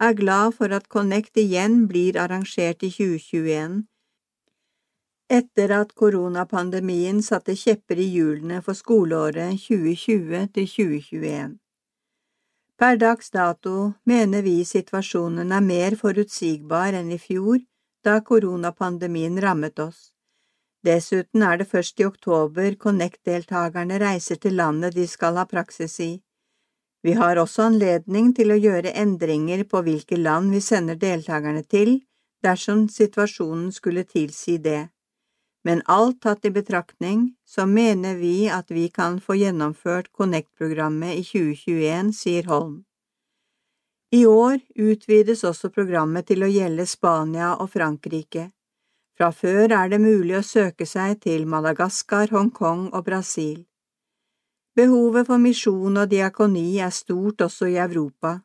[0.01, 3.85] er glad for at Connect igjen blir arrangert i 2021,
[5.31, 11.53] etter at koronapandemien satte kjepper i hjulene for skoleåret 2020 til 2021.
[12.81, 17.59] Per dags dato mener vi situasjonen er mer forutsigbar enn i fjor,
[18.01, 19.99] da koronapandemien rammet oss.
[20.81, 26.09] Dessuten er det først i oktober Connect-deltakerne reiser til landet de skal ha praksis i.
[27.05, 31.99] Vi har også anledning til å gjøre endringer på hvilke land vi sender deltakerne til,
[32.41, 34.87] dersom situasjonen skulle tilsi det.
[35.63, 41.23] Men alt tatt i betraktning, så mener vi at vi kan få gjennomført Connect-programmet i
[41.23, 42.79] 2021, sier Holm.
[44.11, 48.49] I år utvides også programmet til å gjelde Spania og Frankrike.
[49.15, 53.61] Fra før er det mulig å søke seg til Madagaskar, Hongkong og Brasil.
[54.75, 58.39] Behovet for misjon og diakoni er stort også i Europa.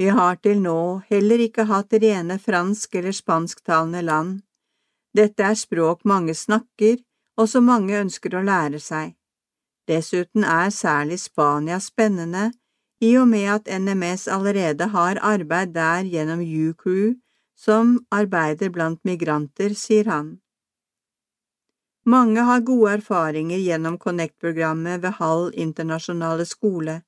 [0.00, 4.40] Vi har til nå heller ikke hatt rene fransk- eller spansktalende land.
[5.16, 7.00] Dette er språk mange snakker,
[7.36, 9.16] og som mange ønsker å lære seg.
[9.88, 12.50] Dessuten er særlig Spania spennende,
[13.00, 17.16] i og med at NMS allerede har arbeid der gjennom U-Crew
[17.56, 20.38] som arbeider blant migranter, sier han.
[22.04, 27.02] Mange har gode erfaringer gjennom Connect-programmet ved Hall internasjonale skole.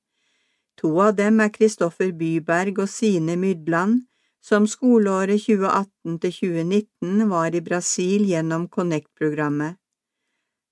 [0.77, 4.03] To av dem er Kristoffer Byberg og Sine Mydland,
[4.43, 9.79] som skoleåret 2018 til 2019 var i Brasil gjennom Connect-programmet.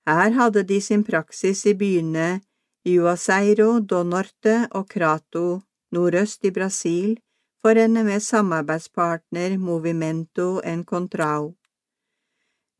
[0.09, 2.41] Her hadde de sin praksis i byene
[2.85, 5.61] Juazeiro do Norte og Crato,
[5.93, 7.19] nordøst i Brasil,
[7.61, 11.53] for NMS samarbeidspartner Movimento Encontrao.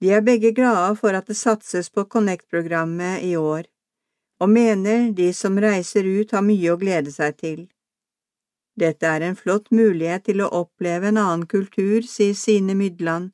[0.02, 3.70] De er begge glade for at det satses på Connect-programmet i år,
[4.42, 7.60] og mener de som reiser ut har mye å glede seg til.
[8.80, 13.32] Dette er en flott mulighet til å oppleve en annen kultur, sier Sine Mydland,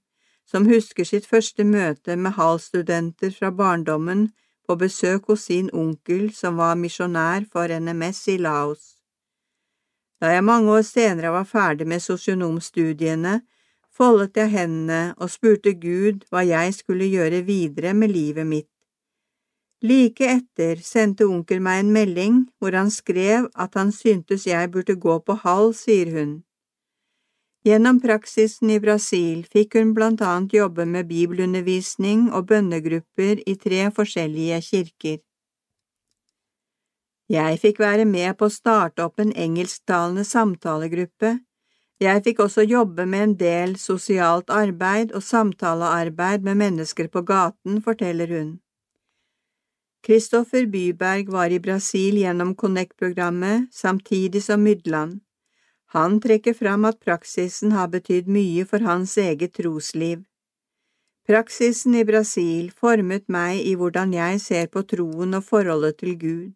[0.48, 4.30] som husker sitt første møte med Hall-studenter fra barndommen
[4.68, 8.96] på besøk hos sin onkel som var misjonær for NMS i Laos.
[10.22, 13.42] Da jeg mange år senere var ferdig med sosionomstudiene,
[13.94, 18.77] foldet jeg hendene og spurte Gud hva jeg skulle gjøre videre med livet mitt.
[19.84, 24.96] Like etter sendte onkel meg en melding hvor han skrev at han syntes jeg burde
[24.98, 26.32] gå på hall, sier hun.
[27.68, 33.90] Gjennom praksisen i Brasil fikk hun blant annet jobbe med bibelundervisning og bønnegrupper i tre
[33.94, 35.18] forskjellige kirker.
[37.30, 41.34] Jeg fikk være med på å starte opp en engelsktalende samtalegruppe.
[42.00, 47.82] Jeg fikk også jobbe med en del sosialt arbeid og samtalearbeid med mennesker på gaten,
[47.84, 48.56] forteller hun.
[50.08, 55.20] Kristoffer Byberg var i Brasil gjennom Connect-programmet, samtidig som Mydland.
[55.92, 60.22] Han trekker fram at praksisen har betydd mye for hans eget trosliv.
[61.28, 66.56] Praksisen i Brasil formet meg i hvordan jeg ser på troen og forholdet til Gud.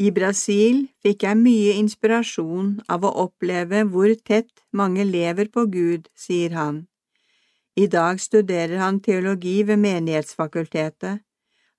[0.00, 6.08] I Brasil fikk jeg mye inspirasjon av å oppleve hvor tett mange lever på Gud,
[6.16, 6.86] sier han.
[7.76, 11.27] I dag studerer han teologi ved Menighetsfakultetet.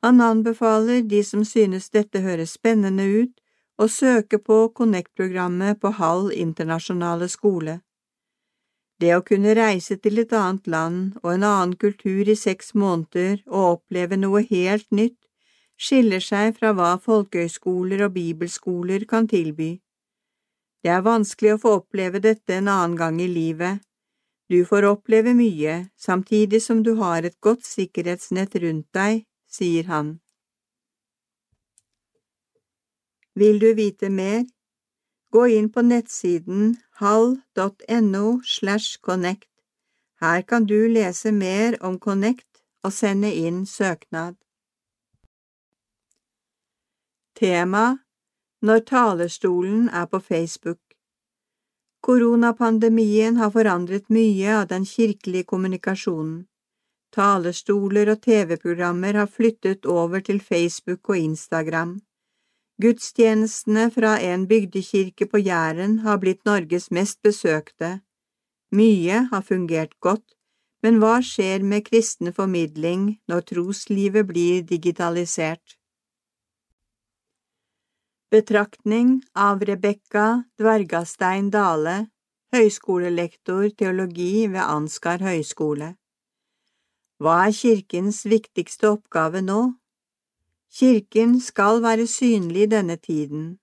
[0.04, 3.36] Han anbefaler de som synes dette høres spennende ut,
[3.80, 7.80] å søke på Connect-programmet på Hall internasjonale skole.
[9.00, 13.38] Det å kunne reise til et annet land og en annen kultur i seks måneder
[13.48, 15.20] og oppleve noe helt nytt,
[15.80, 19.78] skiller seg fra hva folkehøyskoler og bibelskoler kan tilby.
[20.84, 23.80] Det er vanskelig å få oppleve dette en annen gang i livet.
[24.52, 30.20] Du får oppleve mye, samtidig som du har et godt sikkerhetsnett rundt deg, sier han.
[33.36, 34.46] Vil du vite mer?
[35.32, 39.50] Gå inn på nettsiden hall.no slash connect.
[40.22, 44.36] Her kan du lese mer om Connect og sende inn søknad.
[47.36, 47.98] Tema
[48.62, 50.80] Når talerstolen er på Facebook
[52.04, 56.48] Koronapandemien har forandret mye av den kirkelige kommunikasjonen.
[57.16, 62.00] Talestoler og TV-programmer har flyttet over til Facebook og Instagram.
[62.82, 68.00] Gudstjenestene fra en bygdekirke på Jæren har blitt Norges mest besøkte.
[68.72, 70.38] Mye har fungert godt,
[70.84, 75.76] men hva skjer med kristen formidling når troslivet blir digitalisert?
[78.32, 81.98] Betraktning av Rebekka Dvergastein Dale,
[82.54, 85.96] høyskolelektor teologi ved Ansgar høgskole.
[87.20, 89.74] Hva er kirkens viktigste oppgave nå?
[90.72, 93.58] Kirken skal være synlig denne tiden.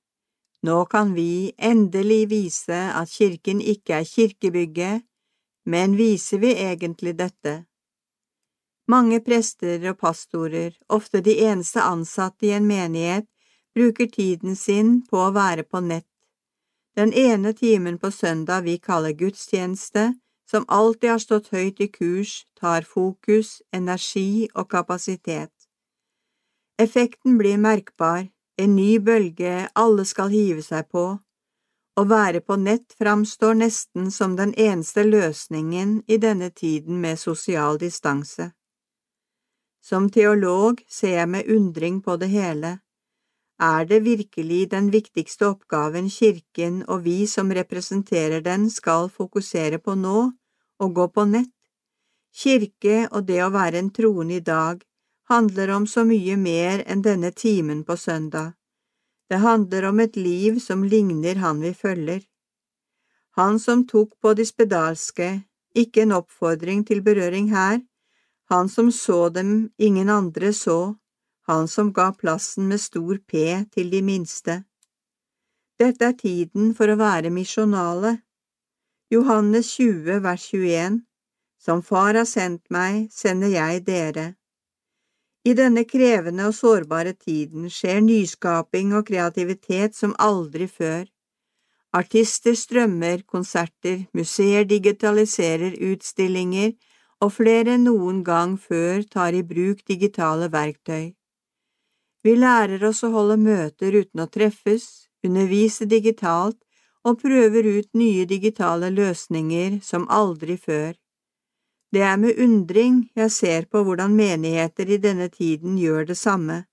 [0.66, 5.06] Nå kan vi endelig vise at kirken ikke er kirkebygget,
[5.64, 7.54] men viser vi egentlig dette?
[8.88, 13.24] Mange prester og pastorer, ofte de eneste ansatte i en menighet,
[13.74, 16.06] bruker tiden sin på å være på nett.
[16.96, 20.12] Den ene timen på søndag vi kaller gudstjeneste,
[20.50, 25.52] som alltid har stått høyt i kurs, tar fokus, energi og kapasitet.
[26.78, 31.06] Effekten blir merkbar, en ny bølge alle skal hive seg på.
[31.96, 37.80] Å være på nett framstår nesten som den eneste løsningen i denne tiden med sosial
[37.80, 38.50] distanse.
[39.80, 42.78] Som teolog ser jeg med undring på det hele.
[43.58, 49.94] Er det virkelig den viktigste oppgaven kirken og vi som representerer den skal fokusere på
[49.96, 50.32] nå,
[50.78, 51.52] å gå på nett?
[52.36, 54.84] Kirke og det å være en troende i dag
[55.30, 58.52] handler om så mye mer enn denne timen på søndag.
[59.30, 62.20] Det handler om et liv som ligner han vi følger.
[63.40, 65.30] Han som tok på de spedalske,
[65.74, 67.80] ikke en oppfordring til berøring her,
[68.52, 70.94] han som så dem ingen andre så,
[71.46, 73.42] han som ga plassen med stor P
[73.74, 74.64] til de minste.
[75.78, 78.16] Dette er tiden for å være misjonale.
[79.12, 81.02] Johannes 20 vers 21
[81.62, 84.26] Som Far har sendt meg, sender jeg dere.
[85.46, 91.04] I denne krevende og sårbare tiden skjer nyskaping og kreativitet som aldri før.
[91.94, 96.74] Artister strømmer, konserter, museer digitaliserer utstillinger,
[97.22, 101.14] og flere enn noen gang før tar i bruk digitale verktøy.
[102.26, 104.86] Vi lærer oss å holde møter uten å treffes,
[105.22, 106.56] undervise digitalt
[107.06, 110.96] og prøver ut nye digitale løsninger som aldri før.
[111.94, 116.64] Det er med undring jeg ser på hvordan menigheter i denne tiden gjør det samme.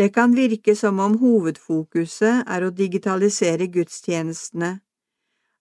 [0.00, 4.70] Det kan virke som om hovedfokuset er å digitalisere gudstjenestene.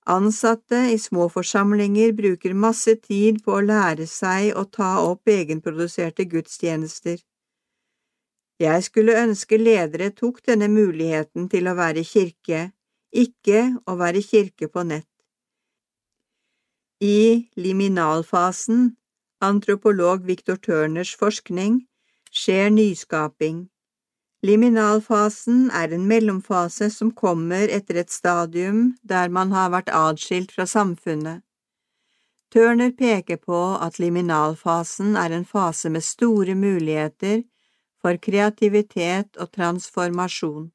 [0.07, 6.29] Ansatte i små forsamlinger bruker masse tid på å lære seg å ta opp egenproduserte
[6.31, 7.19] gudstjenester.
[8.61, 12.67] Jeg skulle ønske ledere tok denne muligheten til å være kirke,
[13.09, 15.07] ikke å være kirke på nett.
[17.01, 18.91] I liminalfasen,
[19.41, 21.87] antropolog Victor Turners forskning,
[22.29, 23.63] skjer nyskaping.
[24.45, 30.67] Liminalfasen er en mellomfase som kommer etter et stadium der man har vært adskilt fra
[30.69, 31.41] samfunnet.
[32.53, 37.41] Turner peker på at liminalfasen er en fase med store muligheter
[38.01, 40.69] for kreativitet og transformasjon.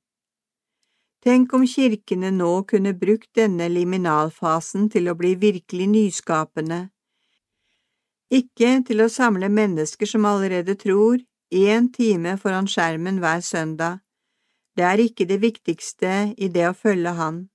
[1.26, 6.86] Tenk om kirkene nå kunne brukt denne liminalfasen til å bli virkelig nyskapende,
[8.30, 11.20] ikke til å samle mennesker som allerede tror,
[11.54, 14.00] én time foran skjermen hver søndag.
[14.74, 17.46] Det er ikke det viktigste i det å følge Han.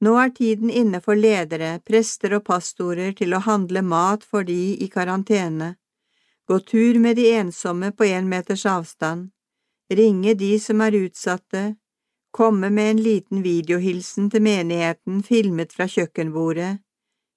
[0.00, 4.74] Nå er tiden inne for ledere, prester og pastorer til å handle mat for de
[4.80, 5.76] i karantene
[6.48, 9.30] gå tur med de ensomme på én meters avstand,
[9.90, 11.64] ringe de som er utsatte,
[12.34, 16.78] komme med en liten videohilsen til menigheten filmet fra kjøkkenbordet,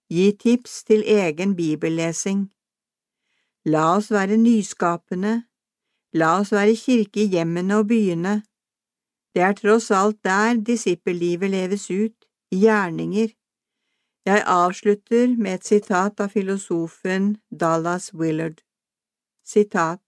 [0.10, 2.48] gi tips til egen bibellesing.
[3.66, 5.34] La oss være nyskapende,
[6.14, 8.42] la oss være kirke i hjemmene og byene.
[9.36, 12.16] Det er tross alt der disippellivet leves ut,
[12.52, 13.34] i gjerninger.
[14.26, 18.67] Jeg avslutter med et sitat av filosofen Dallas Willard.
[19.48, 20.02] Sitat.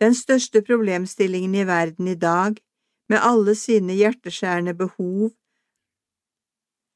[0.00, 2.56] Den største problemstillingen i verden i dag,
[3.08, 5.30] med alle sine hjerteskjærende behov,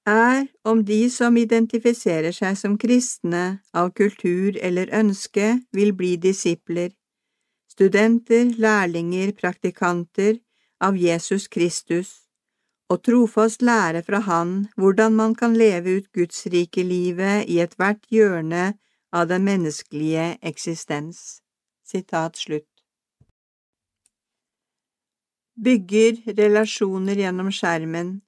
[0.07, 6.91] er om de som identifiserer seg som kristne av kultur eller ønske, vil bli disipler,
[7.71, 10.41] studenter, lærlinger, praktikanter
[10.81, 12.11] av Jesus Kristus,
[12.91, 18.03] og trofast lære fra Han hvordan man kan leve ut Guds rike livet i ethvert
[18.11, 18.73] hjørne
[19.13, 21.40] av den menneskelige eksistens.
[21.91, 22.69] Sitat slutt.
[25.65, 28.21] Bygger relasjoner gjennom skjermen.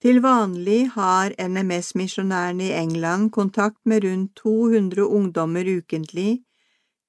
[0.00, 6.42] Til vanlig har NMS-misjonærene i England kontakt med rundt 200 ungdommer ukentlig,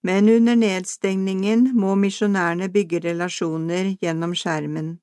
[0.04, 5.00] men under nedstengningen må misjonærene bygge relasjoner gjennom skjermen.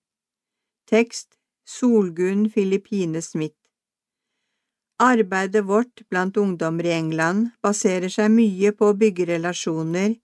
[0.90, 3.56] Tekst Solgunn Filippine Smith
[5.00, 10.16] Arbeidet vårt blant ungdommer i England baserer seg mye på å bygge relasjoner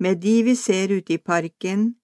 [0.00, 1.94] med de vi ser ute i parken,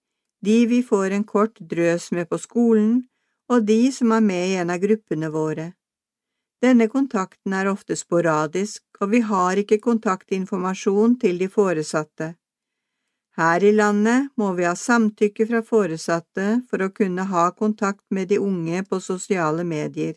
[0.45, 3.07] de vi får en kort drøs med på skolen,
[3.49, 5.73] og de som er med i en av gruppene våre.
[6.63, 12.35] Denne kontakten er ofte sporadisk, og vi har ikke kontaktinformasjon til de foresatte.
[13.37, 18.31] Her i landet må vi ha samtykke fra foresatte for å kunne ha kontakt med
[18.33, 20.15] de unge på sosiale medier.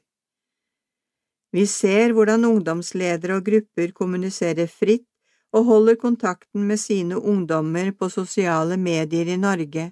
[1.52, 5.09] Vi ser hvordan ungdomsledere og grupper kommuniserer fritt
[5.54, 9.92] og holder kontakten med sine ungdommer på sosiale medier i Norge.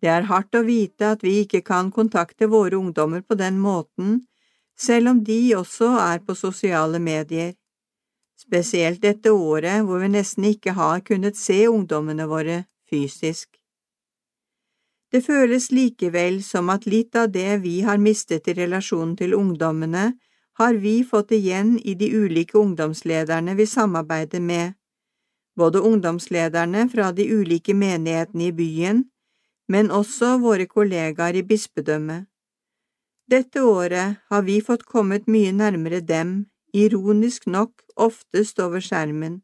[0.00, 4.20] Det er hardt å vite at vi ikke kan kontakte våre ungdommer på den måten,
[4.78, 7.56] selv om de også er på sosiale medier.
[8.38, 12.60] Spesielt dette året hvor vi nesten ikke har kunnet se ungdommene våre
[12.90, 13.58] fysisk.
[15.10, 20.12] Det føles likevel som at litt av det vi har mistet i relasjonen til ungdommene,
[20.58, 24.74] har vi fått igjen i de ulike ungdomslederne vi samarbeider med,
[25.56, 29.04] både ungdomslederne fra de ulike menighetene i byen,
[29.68, 32.26] men også våre kollegaer i bispedømmet.
[33.30, 39.42] Dette året har vi fått kommet mye nærmere dem, ironisk nok oftest over skjermen.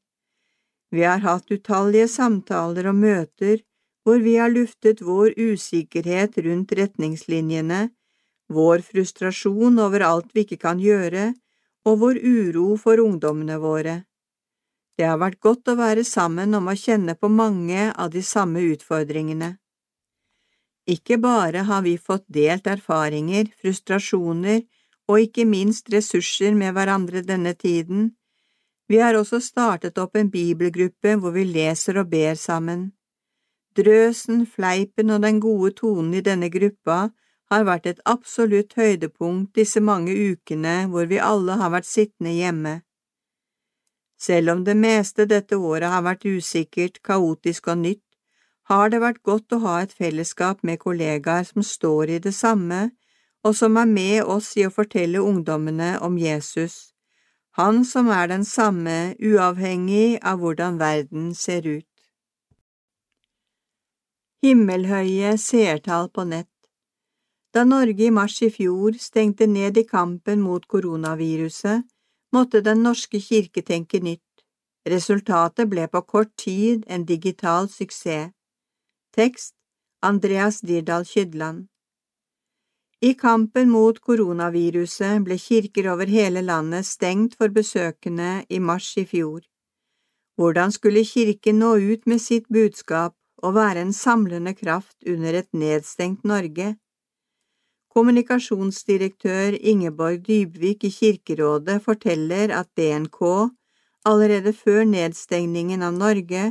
[0.91, 3.61] Vi har hatt utallige samtaler og møter
[4.05, 7.89] hvor vi har luftet vår usikkerhet rundt retningslinjene,
[8.53, 11.33] vår frustrasjon over alt vi ikke kan gjøre,
[11.85, 13.97] og vår uro for ungdommene våre.
[14.97, 18.63] Det har vært godt å være sammen om å kjenne på mange av de samme
[18.75, 19.57] utfordringene.
[20.87, 24.63] Ikke bare har vi fått delt erfaringer, frustrasjoner
[25.09, 28.13] og ikke minst ressurser med hverandre denne tiden,
[28.89, 32.91] vi har også startet opp en bibelgruppe hvor vi leser og ber sammen.
[33.75, 37.09] Drøsen, fleipen og den gode tonen i denne gruppa
[37.55, 42.75] har vært et absolutt høydepunkt disse mange ukene hvor vi alle har vært sittende hjemme.
[44.21, 48.05] Selv om det meste dette året har vært usikkert, kaotisk og nytt,
[48.71, 52.91] har det vært godt å ha et fellesskap med kollegaer som står i det samme,
[53.45, 56.95] og som er med oss i å fortelle ungdommene om Jesus,
[57.59, 61.91] han som er den samme uavhengig av hvordan verden ser ut.
[64.43, 66.49] Himmelhøye seertall på nett
[67.55, 71.85] Da Norge i mars i fjor stengte ned i kampen mot koronaviruset,
[72.35, 74.43] måtte Den norske kirke tenke nytt.
[74.87, 78.33] Resultatet ble på kort tid en digital suksess.
[79.15, 79.55] Tekst
[80.03, 81.69] Andreas Dirdal Kydland
[83.01, 89.05] I kampen mot koronaviruset ble kirker over hele landet stengt for besøkende i mars i
[89.05, 89.47] fjor.
[90.37, 95.53] Hvordan skulle kirken nå ut med sitt budskap og være en samlende kraft under et
[95.53, 96.75] nedstengt Norge?
[97.95, 103.21] Kommunikasjonsdirektør Ingeborg Dybvik i Kirkerådet forteller at DNK
[104.05, 106.49] allerede før nedstengningen av Norge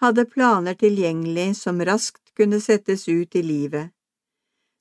[0.00, 3.92] hadde planer tilgjengelig som raskt kunne settes ut i livet.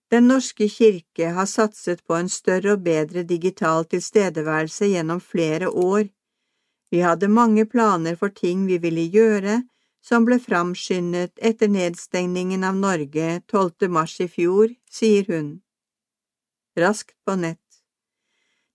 [0.08, 6.08] Den norske kirke har satset på en større og bedre digital tilstedeværelse gjennom flere år.
[6.92, 9.60] Vi hadde mange planer for ting vi ville gjøre,
[10.00, 13.90] som ble framskyndet etter nedstengningen av Norge 12.
[13.92, 15.58] mars i fjor, sier hun.
[16.78, 17.60] Raskt på nett.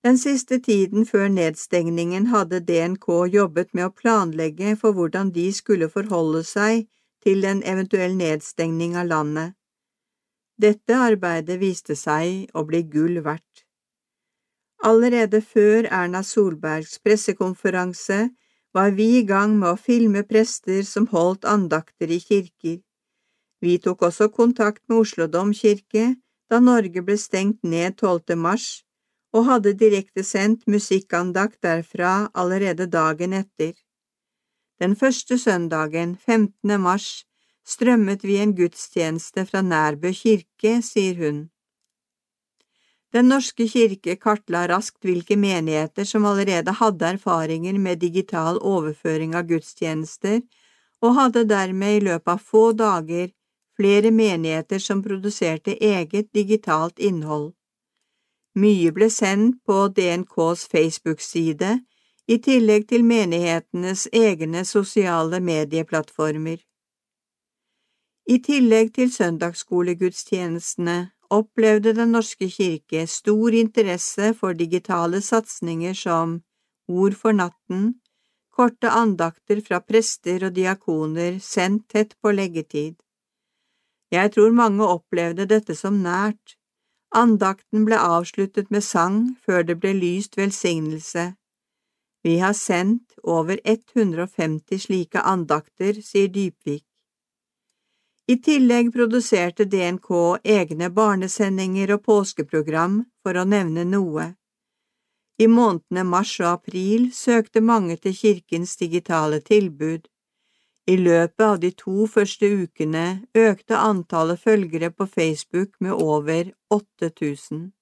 [0.03, 5.87] Den siste tiden før nedstengningen hadde DNK jobbet med å planlegge for hvordan de skulle
[5.93, 6.89] forholde seg
[7.23, 9.53] til en eventuell nedstengning av landet.
[10.59, 13.63] Dette arbeidet viste seg å bli gull verdt.
[14.83, 18.19] Allerede før Erna Solbergs pressekonferanse
[18.75, 22.81] var vi i gang med å filme prester som holdt andakter i kirker.
[23.63, 26.17] Vi tok også kontakt med Oslo domkirke
[26.53, 28.37] da Norge ble stengt ned 12.
[28.37, 28.67] mars
[29.33, 33.73] og hadde direktesendt musikkandakt derfra allerede dagen etter.
[34.83, 36.77] Den første søndagen, 15.
[36.81, 37.25] mars,
[37.65, 41.43] strømmet vi en gudstjeneste fra Nærbø kirke, sier hun.
[43.17, 49.49] Den norske kirke kartla raskt hvilke menigheter som allerede hadde erfaringer med digital overføring av
[49.49, 50.43] gudstjenester,
[51.01, 53.33] og hadde dermed i løpet av få dager
[53.77, 57.53] flere menigheter som produserte eget digitalt innhold.
[58.55, 61.79] Mye ble sendt på DNKs Facebook-side,
[62.29, 66.61] i tillegg til menighetenes egne sosiale medieplattformer.
[68.31, 70.99] I tillegg til søndagsskolegudstjenestene
[71.33, 76.43] opplevde Den norske kirke stor interesse for digitale satsinger som
[76.89, 77.95] Ord for natten,
[78.53, 83.02] korte andakter fra prester og diakoner sendt tett på leggetid.
[84.13, 86.57] Jeg tror mange opplevde dette som nært.
[87.17, 91.33] Andakten ble avsluttet med sang før det ble lyst velsignelse.
[92.25, 96.85] Vi har sendt over 150 slike andakter, sier Dypvik.
[98.29, 100.09] I tillegg produserte DNK
[100.45, 104.29] egne barnesendinger og påskeprogram, for å nevne noe.
[105.43, 110.07] I månedene mars og april søkte mange til kirkens digitale tilbud.
[110.87, 117.73] I løpet av de to første ukene økte antallet følgere på Facebook med over 8000.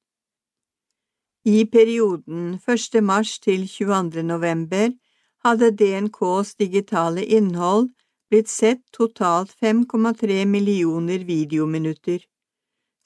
[1.44, 3.02] I perioden 1.
[3.02, 4.22] mars til 22.
[4.22, 4.90] november
[5.44, 7.88] hadde DNKs digitale innhold
[8.28, 12.18] blitt sett totalt 5,3 millioner videominutter.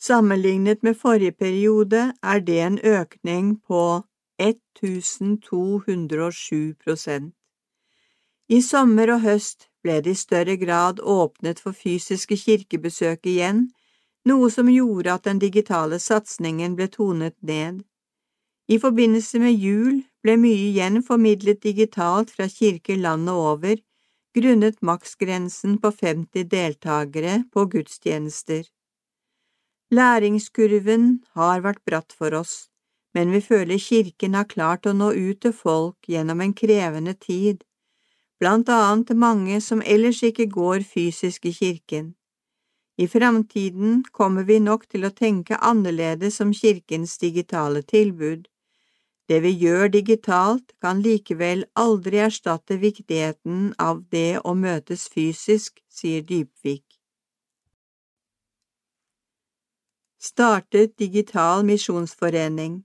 [0.01, 4.03] Sammenlignet med forrige periode er det en økning på
[4.43, 7.35] 1207 prosent.
[8.49, 13.67] I sommer og høst ble det i større grad åpnet for fysiske kirkebesøk igjen,
[14.25, 17.83] noe som gjorde at den digitale satsingen ble tonet ned.
[18.69, 23.77] I forbindelse med jul ble mye igjen formidlet digitalt fra kirker landet over,
[24.35, 28.65] grunnet maksgrensen på 50 deltakere på gudstjenester.
[29.95, 32.71] Læringskurven har vært bratt for oss,
[33.15, 37.63] men vi føler kirken har klart å nå ut til folk gjennom en krevende tid,
[38.45, 42.11] blant annet mange som ellers ikke går fysisk i kirken.
[43.01, 48.45] I framtiden kommer vi nok til å tenke annerledes om kirkens digitale tilbud.
[49.33, 56.21] Det vi gjør digitalt, kan likevel aldri erstatte viktigheten av det å møtes fysisk, sier
[56.21, 56.85] Dypvik.
[60.21, 62.83] Startet Digital misjonsforening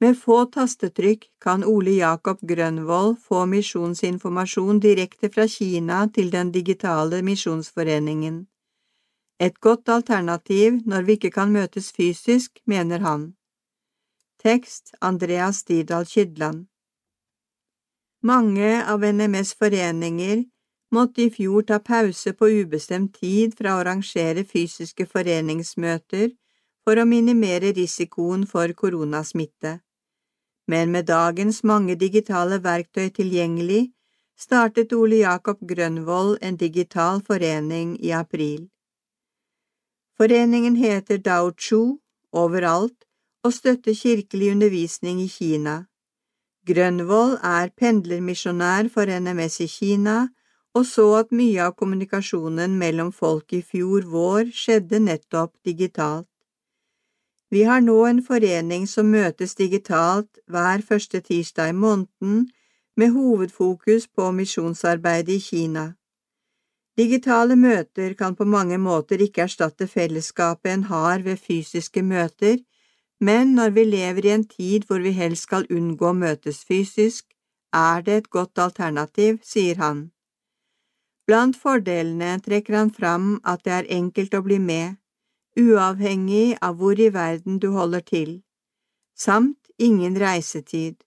[0.00, 7.22] med få tastetrykk kan Ole Jakob Grønvold få misjonsinformasjon direkte fra Kina til den digitale
[7.22, 8.46] misjonsforeningen.
[9.40, 13.32] Et godt alternativ når vi ikke kan møtes fysisk, mener han.
[14.42, 16.66] Tekst Andreas Didal Kydland
[18.22, 20.44] Mange av NMS foreninger
[20.92, 26.30] måtte i fjor ta pause på ubestemt tid fra å arrangere fysiske foreningsmøter
[26.84, 29.78] for å minimere risikoen for koronasmitte
[30.66, 33.92] men med dagens mange digitale verktøy tilgjengelig
[34.38, 38.68] startet Ole Jakob Grønvold en digital forening i april.
[40.16, 41.98] Foreningen heter Dao Chu
[42.32, 43.04] overalt
[43.44, 45.84] og støtter kirkelig undervisning i Kina.
[46.66, 50.16] Grønvold er pendlermisjonær for NMS i Kina
[50.76, 56.28] og så at mye av kommunikasjonen mellom folk i fjor vår skjedde nettopp digitalt.
[57.50, 62.48] Vi har nå en forening som møtes digitalt hver første tirsdag i måneden,
[62.96, 65.84] med hovedfokus på misjonsarbeidet i Kina.
[66.98, 72.56] Digitale møter kan på mange måter ikke erstatte fellesskapet en har ved fysiske møter,
[73.20, 77.24] men når vi lever i en tid hvor vi helst skal unngå å møtes fysisk,
[77.72, 80.06] er det et godt alternativ, sier han.
[81.26, 84.96] Blant fordelene trekker han fram at det er enkelt å bli med,
[85.58, 88.42] uavhengig av hvor i verden du holder til,
[89.16, 91.02] samt ingen reisetid.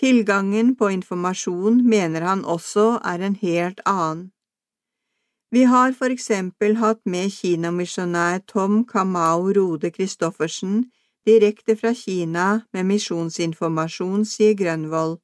[0.00, 4.30] Tilgangen på informasjon mener han også er en helt annen.
[5.50, 10.84] Vi har for eksempel hatt med kinamisjonær Tom Kamau Rode Christoffersen
[11.26, 15.18] direkte fra Kina med misjonsinformasjon, sier Grønvoll,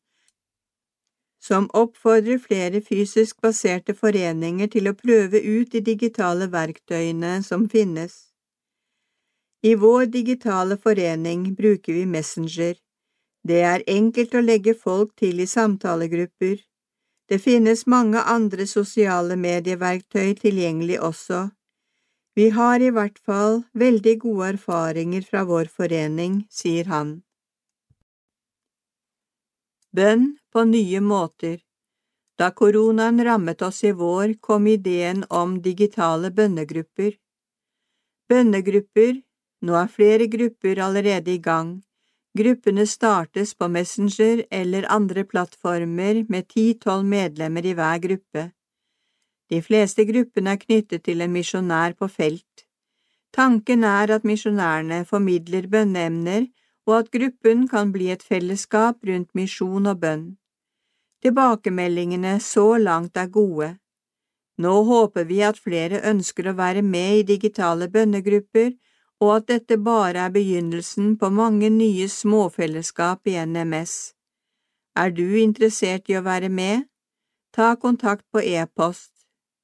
[1.41, 8.26] som oppfordrer flere fysisk baserte foreninger til å prøve ut de digitale verktøyene som finnes.
[9.63, 12.77] I vår digitale forening bruker vi Messenger.
[13.47, 16.59] Det er enkelt å legge folk til i samtalegrupper.
[17.29, 21.49] Det finnes mange andre sosiale medieverktøy tilgjengelig også.
[22.37, 27.23] Vi har i hvert fall veldig gode erfaringer fra vår forening, sier han.
[29.97, 31.63] Bønn på nye måter
[32.37, 37.15] Da koronaen rammet oss i vår, kom ideen om digitale bønnegrupper.
[38.29, 39.23] Bønnegrupper
[39.63, 41.83] nå er flere grupper allerede i gang.
[42.37, 48.51] Gruppene startes på Messenger eller andre plattformer med ti–tolv medlemmer i hver gruppe.
[49.51, 52.67] De fleste gruppene er knyttet til en misjonær på felt.
[53.33, 56.47] Tanken er at misjonærene formidler bønneemner,
[56.87, 60.27] og at gruppen kan bli et fellesskap rundt misjon og bønn.
[61.23, 63.77] Tilbakemeldingene så langt er gode.
[64.59, 68.71] Nå håper vi at flere ønsker å være med i digitale bønnegrupper
[69.21, 74.15] og at dette bare er begynnelsen på mange nye småfellesskap i NMS.
[74.97, 76.83] Er du interessert i å være med?
[77.53, 79.13] Ta kontakt på e-post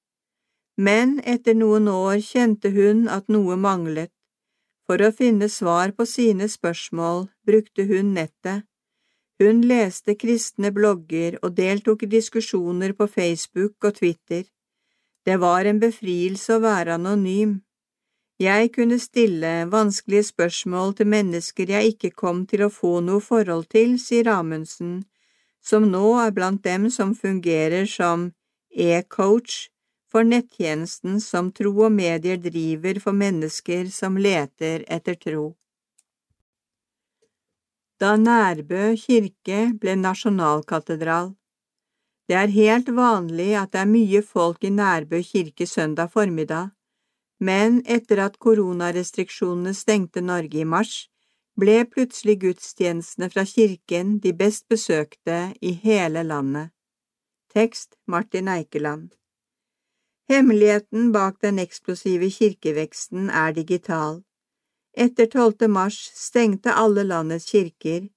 [0.77, 4.11] Men etter noen år kjente hun at noe manglet.
[4.85, 8.67] For å finne svar på sine spørsmål brukte hun nettet.
[9.41, 14.45] Hun leste kristne blogger og deltok i diskusjoner på Facebook og Twitter.
[15.25, 17.57] Det var en befrielse å være anonym.
[18.39, 23.69] Jeg kunne stille vanskelige spørsmål til mennesker jeg ikke kom til å få noe forhold
[23.72, 25.05] til, sier Amundsen,
[25.64, 28.33] som nå er blant dem som fungerer som
[28.75, 29.69] e-coach
[30.11, 35.55] for nettjenesten som Tro og Medier driver for mennesker som leter etter tro.
[37.95, 41.38] Da Nærbø kirke ble nasjonalkatedral.
[42.27, 46.74] Det er helt vanlig at det er mye folk i Nærbø kirke søndag formiddag,
[47.39, 51.09] men etter at koronarestriksjonene stengte Norge i mars,
[51.59, 56.72] ble plutselig gudstjenestene fra kirken de best besøkte i hele landet.
[57.55, 59.14] Tekst Martin Eikeland
[60.27, 64.23] Hemmeligheten bak den eksplosive kirkeveksten er digital.
[64.97, 65.69] Etter 12.
[65.69, 68.07] mars stengte alle landets kirker,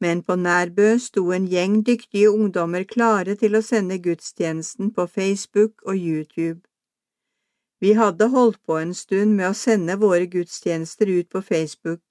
[0.00, 5.84] men på Nærbø sto en gjeng dyktige ungdommer klare til å sende gudstjenesten på Facebook
[5.86, 6.60] og YouTube.
[7.82, 12.02] Vi hadde holdt på en stund med å sende våre gudstjenester ut på Facebook.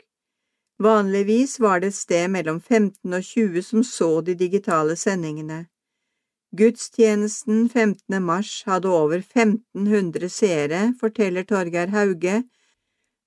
[0.84, 5.60] Vanligvis var det et sted mellom 15 og 20 som så de digitale sendingene.
[6.52, 8.20] Gudstjenesten 15.
[8.20, 12.42] mars hadde over 1500 seere, forteller Torgeir Hauge,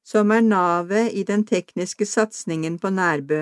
[0.04, 3.38] som er navet i den tekniske satsingen på Nærbø.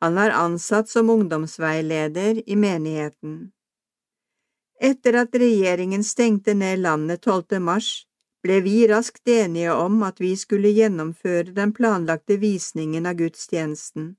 [0.00, 3.52] Han er ansatt som ungdomsveileder i menigheten.
[4.80, 7.60] Etter at regjeringen stengte ned landet 12.
[7.60, 7.90] mars,
[8.42, 14.14] ble vi raskt enige om at vi skulle gjennomføre den planlagte visningen av gudstjenesten.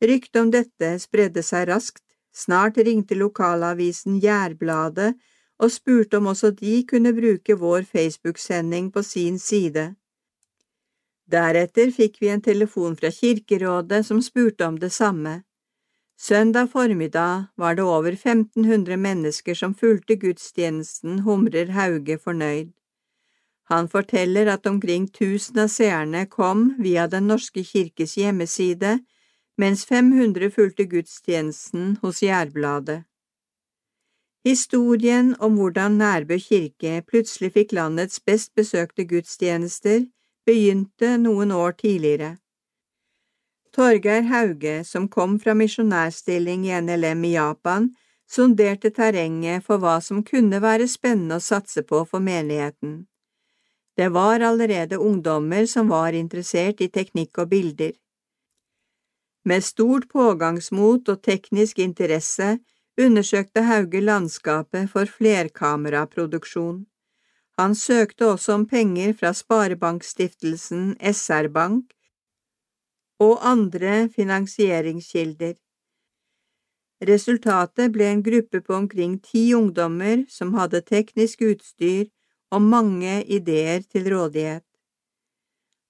[0.00, 2.06] Ryktet om dette spredde seg raskt,
[2.36, 5.14] Snart ringte lokalavisen Jærbladet
[5.56, 9.94] og spurte om også de kunne bruke vår Facebook-sending på sin side.
[11.32, 15.42] Deretter fikk vi en telefon fra Kirkerådet som spurte om det samme.
[16.20, 22.72] Søndag formiddag var det over 1500 mennesker som fulgte gudstjenesten, humrer Hauge fornøyd.
[23.70, 28.98] Han forteller at omkring tusen av seerne kom via Den norske kirkes hjemmeside,
[29.58, 33.02] mens 500 fulgte gudstjenesten hos Jærbladet.
[34.46, 40.04] Historien om hvordan Nærbø kirke plutselig fikk landets best besøkte gudstjenester,
[40.46, 42.36] begynte noen år tidligere.
[43.74, 47.90] Torgeir Hauge, som kom fra misjonærstilling i NLM i Japan,
[48.30, 53.08] sonderte terrenget for hva som kunne være spennende å satse på for menigheten.
[53.96, 57.92] Det var allerede ungdommer som var interessert i teknikk og bilder.
[59.44, 62.58] Med stort pågangsmot og teknisk interesse
[63.00, 66.86] undersøkte Hauge landskapet for flerkameraproduksjon.
[67.58, 71.94] Han søkte også om penger fra Sparebankstiftelsen SR-Bank
[73.20, 75.54] og andre finansieringskilder.
[77.00, 82.10] Resultatet ble en gruppe på omkring ti ungdommer som hadde teknisk utstyr
[82.50, 84.64] og mange ideer til rådighet.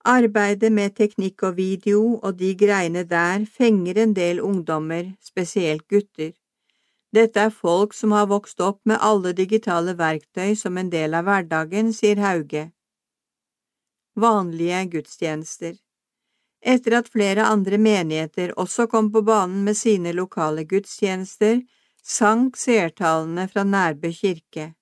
[0.06, 6.32] Arbeidet med teknikk og video og de greiene der fenger en del ungdommer, spesielt gutter.
[7.12, 11.26] Dette er folk som har vokst opp med alle digitale verktøy som en del av
[11.26, 12.70] hverdagen, sier Hauge.
[14.16, 15.74] Vanlige gudstjenester
[16.66, 21.60] Etter at flere andre menigheter også kom på banen med sine lokale gudstjenester,
[22.02, 24.72] sank seertallene fra Nærbø kirke.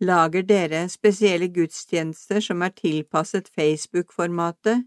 [0.00, 4.84] Lager dere spesielle gudstjenester som er tilpasset Facebook-formatet?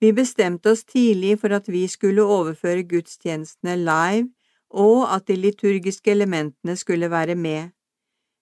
[0.00, 4.30] Vi bestemte oss tidlig for at vi skulle overføre gudstjenestene live,
[4.70, 7.70] og at de liturgiske elementene skulle være med.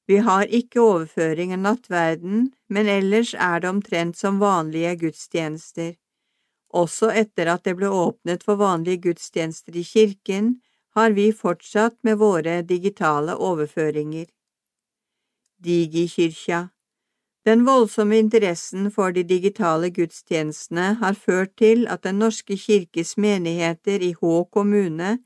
[0.08, 5.96] Vi har ikke overføring av nattverden, men ellers er det omtrent som vanlige gudstjenester.
[6.72, 10.62] Også etter at det ble åpnet for vanlige gudstjenester i kirken,
[10.96, 14.26] har vi fortsatt med våre digitale overføringer.
[15.66, 16.68] Digikyrkja.
[17.46, 24.02] Den voldsomme interessen for de digitale gudstjenestene har ført til at Den norske kirkes menigheter
[24.02, 25.18] i Hå kommune,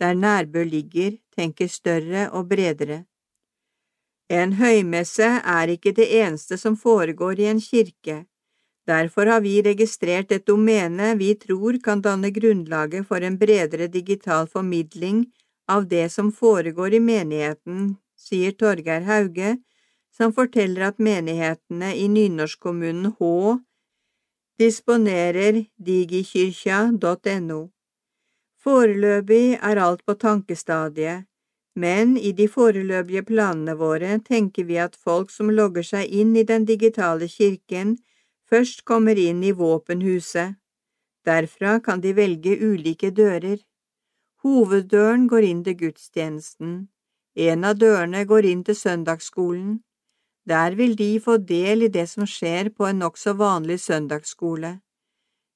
[0.00, 3.04] der Nærbø ligger, tenker større og bredere.
[4.28, 8.24] En høymesse er ikke det eneste som foregår i en kirke.
[8.86, 14.46] Derfor har vi registrert et domene vi tror kan danne grunnlaget for en bredere digital
[14.46, 15.26] formidling
[15.68, 19.56] av det som foregår i menigheten, sier Torgeir Hauge,
[20.12, 23.58] som forteller at menighetene i nynorskkommunen Hå
[24.60, 27.60] disponerer digikyrkja.no.
[28.62, 31.24] Foreløpig er alt på tankestadiet,
[31.74, 36.44] men i de foreløpige planene våre tenker vi at folk som logger seg inn i
[36.46, 37.96] den digitale kirken,
[38.46, 40.58] først kommer inn i våpenhuset.
[41.26, 43.58] Derfra kan de velge ulike dører.
[44.42, 46.88] Hoveddøren går inn til gudstjenesten,
[47.34, 49.80] en av dørene går inn til søndagsskolen,
[50.48, 54.78] der vil de få del i det som skjer på en nokså vanlig søndagsskole.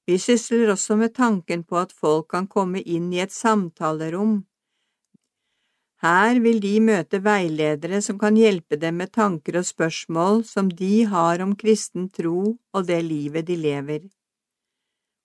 [0.07, 4.45] Vi sysler også med tanken på at folk kan komme inn i et samtalerom.
[5.99, 11.03] Her vil de møte veiledere som kan hjelpe dem med tanker og spørsmål som de
[11.09, 14.05] har om kristen tro og det livet de lever.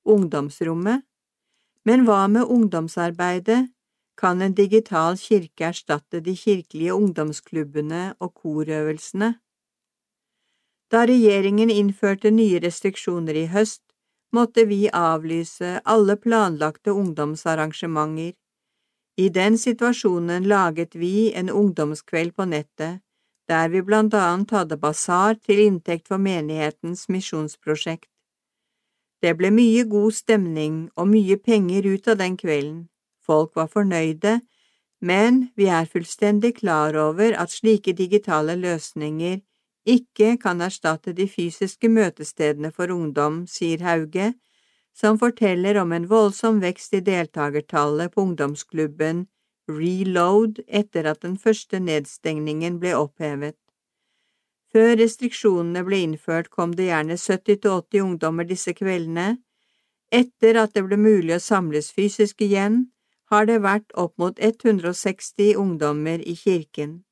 [0.03, 1.05] Ungdomsrommet
[1.85, 3.69] Men hva med ungdomsarbeidet?
[4.17, 9.35] Kan en digital kirke erstatte de kirkelige ungdomsklubbene og korøvelsene?
[10.93, 13.81] Da regjeringen innførte nye restriksjoner i høst,
[14.37, 18.35] måtte vi avlyse alle planlagte ungdomsarrangementer.
[19.17, 23.01] I den situasjonen laget vi en ungdomskveld på nettet,
[23.49, 28.09] der vi blant annet hadde basar til inntekt for menighetens misjonsprosjekt.
[29.23, 32.89] Det ble mye god stemning og mye penger ut av den kvelden,
[33.25, 34.41] folk var fornøyde,
[35.01, 39.41] men vi er fullstendig klar over at slike digitale løsninger
[39.89, 44.33] ikke kan erstatte de fysiske møtestedene for ungdom, sier Hauge,
[44.95, 49.27] som forteller om en voldsom vekst i deltakertallet på ungdomsklubben
[49.69, 53.57] Reload etter at den første nedstengningen ble opphevet.
[54.73, 59.37] Før restriksjonene ble innført, kom det gjerne 70–80 ungdommer disse kveldene.
[60.13, 62.87] Etter at det ble mulig å samles fysisk igjen,
[63.31, 67.03] har det vært opp mot 160 ungdommer i kirken.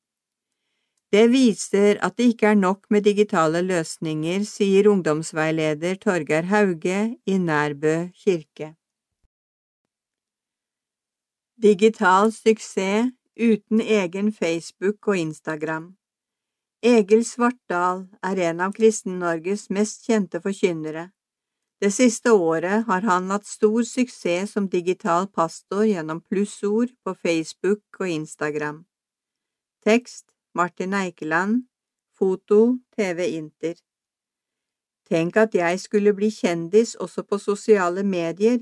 [1.11, 7.37] Det viser at det ikke er nok med digitale løsninger, sier ungdomsveileder Torgeir Hauge i
[7.37, 8.75] Nærbø kirke.
[11.61, 15.91] Digital suksess uten egen Facebook og Instagram
[16.81, 21.11] Egil Svartdal er en av Kristen-Norges mest kjente forkynnere.
[21.81, 27.99] Det siste året har han hatt stor suksess som digital pastor gjennom plussord på Facebook
[27.99, 28.85] og Instagram.
[29.85, 31.63] Tekst Martin Eikeland,
[32.17, 33.75] foto TV Inter.
[35.07, 38.59] Tenk at jeg skulle bli kjendis også på sosiale medier,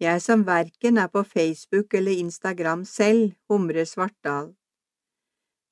[0.00, 4.54] jeg som verken er på Facebook eller Instagram selv, humrer Svartdal.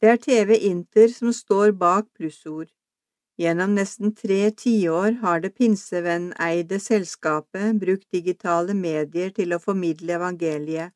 [0.00, 2.70] Det er TV Inter som står bak plussord.
[3.38, 10.92] Gjennom nesten tre tiår har det pinsevenneide selskapet brukt digitale medier til å formidle evangeliet.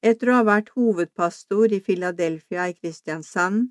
[0.00, 3.66] Etter å ha vært hovedpastor i Philadelphia i Kristiansand,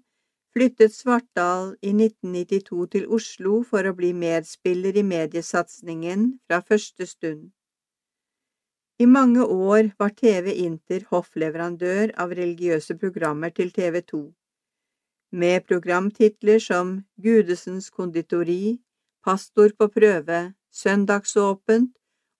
[0.53, 7.49] flyttet Svartdal i 1992 til Oslo for å bli medspiller i mediesatsingen fra første stund.
[9.01, 14.21] I mange år var TV Inter hoffleverandør av religiøse programmer til TV 2,
[15.31, 18.77] med programtitler som Gudesens konditori,
[19.25, 21.95] Pastor på prøve, Søndagsåpent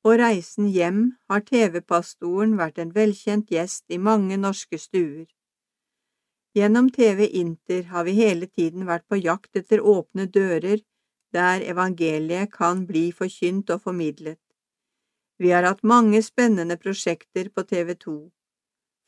[0.08, 5.28] og Reisen hjem har TV-pastoren vært en velkjent gjest i mange norske stuer.
[6.56, 10.80] Gjennom TV Inter har vi hele tiden vært på jakt etter åpne dører
[11.36, 14.40] der evangeliet kan bli forkynt og formidlet.
[15.38, 18.16] Vi har hatt mange spennende prosjekter på TV 2.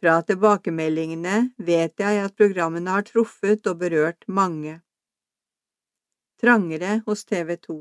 [0.02, 4.80] Fra tilbakemeldingene vet jeg at programmene har truffet og berørt mange.
[6.42, 7.80] Trangere hos TV 2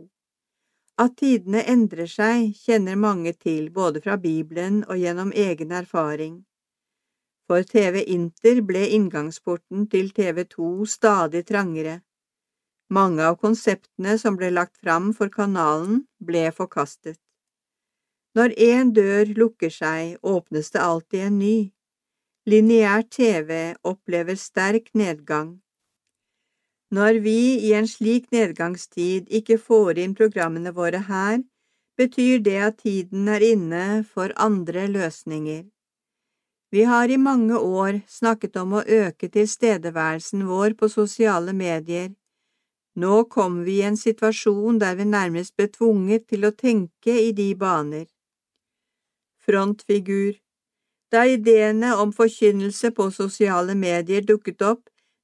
[1.00, 6.34] at tidene endrer seg, kjenner mange til både fra Bibelen og gjennom egen erfaring.
[7.48, 11.96] For TV Inter ble inngangsporten til TV 2 stadig trangere.
[12.90, 17.18] Mange av konseptene som ble lagt fram for kanalen, ble forkastet.
[18.36, 21.56] Når én dør lukker seg, åpnes det alltid en ny.
[22.46, 25.56] Lineær TV opplever sterk nedgang.
[26.90, 31.38] Når vi i en slik nedgangstid ikke får inn programmene våre her,
[32.00, 35.68] betyr det at tiden er inne for andre løsninger.
[36.70, 42.10] Vi har i mange år snakket om å øke tilstedeværelsen vår på sosiale medier.
[42.98, 47.32] Nå kom vi i en situasjon der vi nærmest ble tvunget til å tenke i
[47.32, 48.06] de baner.
[49.46, 50.38] Frontfigur
[51.10, 54.82] Da ideene om forkynnelse på sosiale medier dukket opp,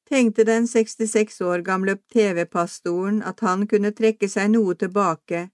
[0.08, 5.48] tenkte den 66 år gamle TV-pastoren at han kunne trekke seg noe tilbake.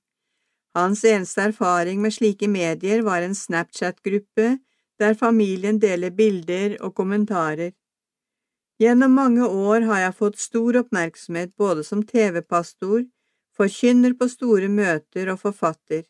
[0.77, 4.57] Hans eneste erfaring med slike medier var en Snapchat-gruppe
[5.01, 7.73] der familien deler bilder og kommentarer.
[8.81, 13.05] Gjennom mange år har jeg fått stor oppmerksomhet både som TV-pastor,
[13.57, 16.07] forkynner på store møter og forfatter.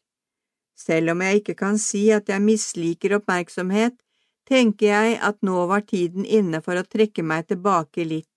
[0.79, 3.99] Selv om jeg ikke kan si at jeg misliker oppmerksomhet,
[4.49, 8.32] tenker jeg at nå var tiden inne for å trekke meg tilbake litt.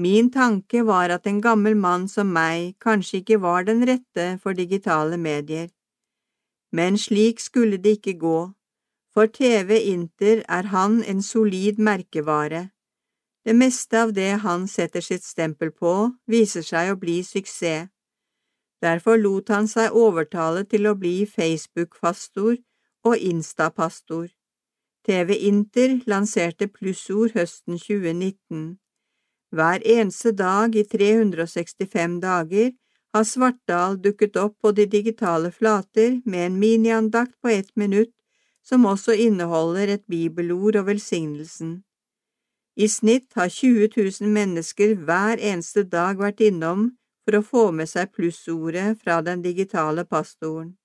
[0.00, 4.56] Min tanke var at en gammel mann som meg kanskje ikke var den rette for
[4.56, 5.68] digitale medier.
[6.72, 8.38] Men slik skulle det ikke gå.
[9.12, 12.70] For TV Inter er han en solid merkevare.
[13.44, 17.90] Det meste av det han setter sitt stempel på, viser seg å bli suksess.
[18.80, 22.56] Derfor lot han seg overtale til å bli Facebook-pastor
[23.04, 24.30] og Insta-pastor.
[25.04, 28.79] TV Inter lanserte plussord høsten 2019.
[29.50, 32.70] Hver eneste dag i 365 dager
[33.14, 38.14] har Svartdal dukket opp på de digitale flater med en miniandakt på ett minutt
[38.62, 41.80] som også inneholder et bibelord og velsignelsen.
[42.76, 46.92] I snitt har 20 000 mennesker hver eneste dag vært innom
[47.24, 50.76] for å få med seg plussordet fra den digitale pastoren.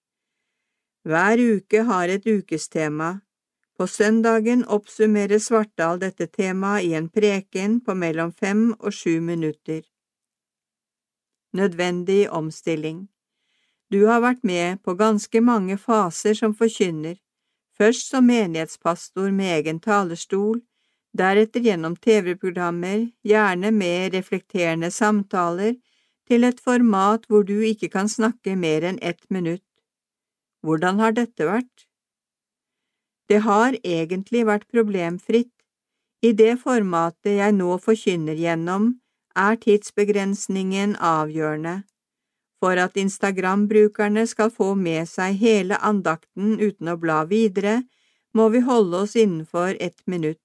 [1.05, 3.19] Hver uke har et ukestema.
[3.77, 9.81] På søndagen oppsummerer Svartdal dette temaet i en preken på mellom fem og sju minutter.
[11.53, 13.07] Nødvendig omstilling
[13.91, 17.17] Du har vært med på ganske mange faser som forkynner,
[17.77, 20.61] først som menighetspastor med egen talerstol,
[21.17, 25.75] deretter gjennom TV-programmer, gjerne med reflekterende samtaler,
[26.27, 29.67] til et format hvor du ikke kan snakke mer enn ett minutt.
[30.65, 31.84] Hvordan har dette vært?
[33.29, 35.51] Det har egentlig vært problemfritt.
[36.21, 38.93] I det formatet jeg nå forkynner gjennom,
[39.35, 41.83] er tidsbegrensningen avgjørende.
[42.63, 47.83] For at Instagram-brukerne skal få med seg hele andakten uten å bla videre,
[48.33, 50.41] må vi holde oss innenfor ett minutt.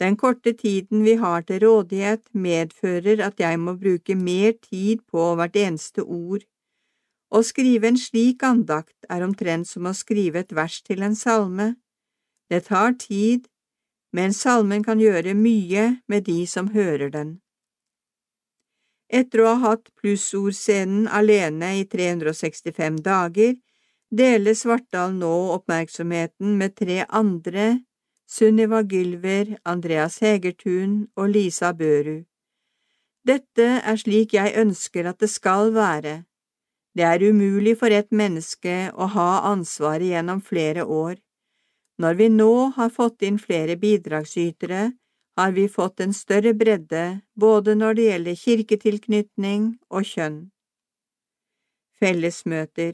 [0.00, 5.34] Den korte tiden vi har til rådighet, medfører at jeg må bruke mer tid på
[5.36, 6.46] hvert eneste ord.
[7.30, 11.74] Å skrive en slik andakt er omtrent som å skrive et vers til en salme.
[12.50, 13.46] Det tar tid,
[14.12, 17.38] men salmen kan gjøre mye med de som hører den.
[19.10, 23.54] Etter å ha hatt plussordscenen alene i 365 dager,
[24.10, 27.80] deler Svartdal nå oppmerksomheten med tre andre
[28.30, 32.22] Sunniva Gylver, Andreas Hegertun og Lisa Børu.
[33.26, 36.29] Dette er slik jeg ønsker at det skal være.
[37.00, 41.14] Det er umulig for et menneske å ha ansvaret gjennom flere år.
[41.96, 44.80] Når vi nå har fått inn flere bidragsytere,
[45.40, 47.04] har vi fått en større bredde
[47.40, 50.36] både når det gjelder kirketilknytning og kjønn.
[51.96, 52.92] Fellesmøter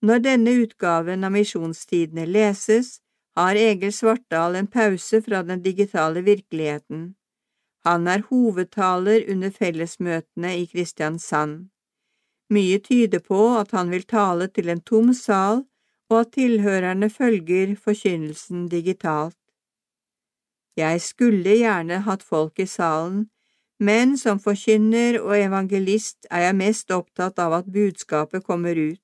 [0.00, 3.02] Når denne utgaven av Misjonstidene leses,
[3.36, 7.04] har Egil Svartdal en pause fra den digitale virkeligheten.
[7.84, 11.68] Han er hovedtaler under fellesmøtene i Kristiansand.
[12.54, 15.64] Mye tyder på at han vil tale til en tom sal,
[16.10, 19.38] og at tilhørerne følger forkynnelsen digitalt.
[20.76, 23.28] Jeg skulle gjerne hatt folk i salen,
[23.80, 29.00] men som forkynner og evangelist er jeg mest opptatt av at budskapet kommer ut.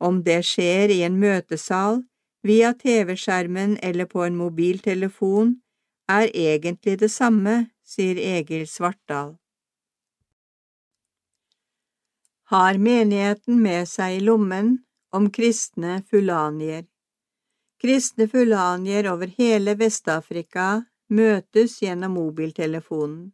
[0.00, 2.02] Om det skjer i en møtesal,
[2.46, 5.56] via TV-skjermen eller på en mobiltelefon,
[6.08, 9.34] er egentlig det samme, sier Egil Svartdal.
[12.52, 14.76] Har menigheten med seg i lommen
[15.12, 16.84] om kristne fulanier.
[17.82, 20.68] Kristne fulanier over hele Vest-Afrika
[21.10, 23.32] møtes gjennom mobiltelefonen.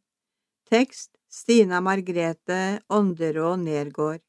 [0.71, 4.23] Tekst Stina Margrethe Ånderå Nergård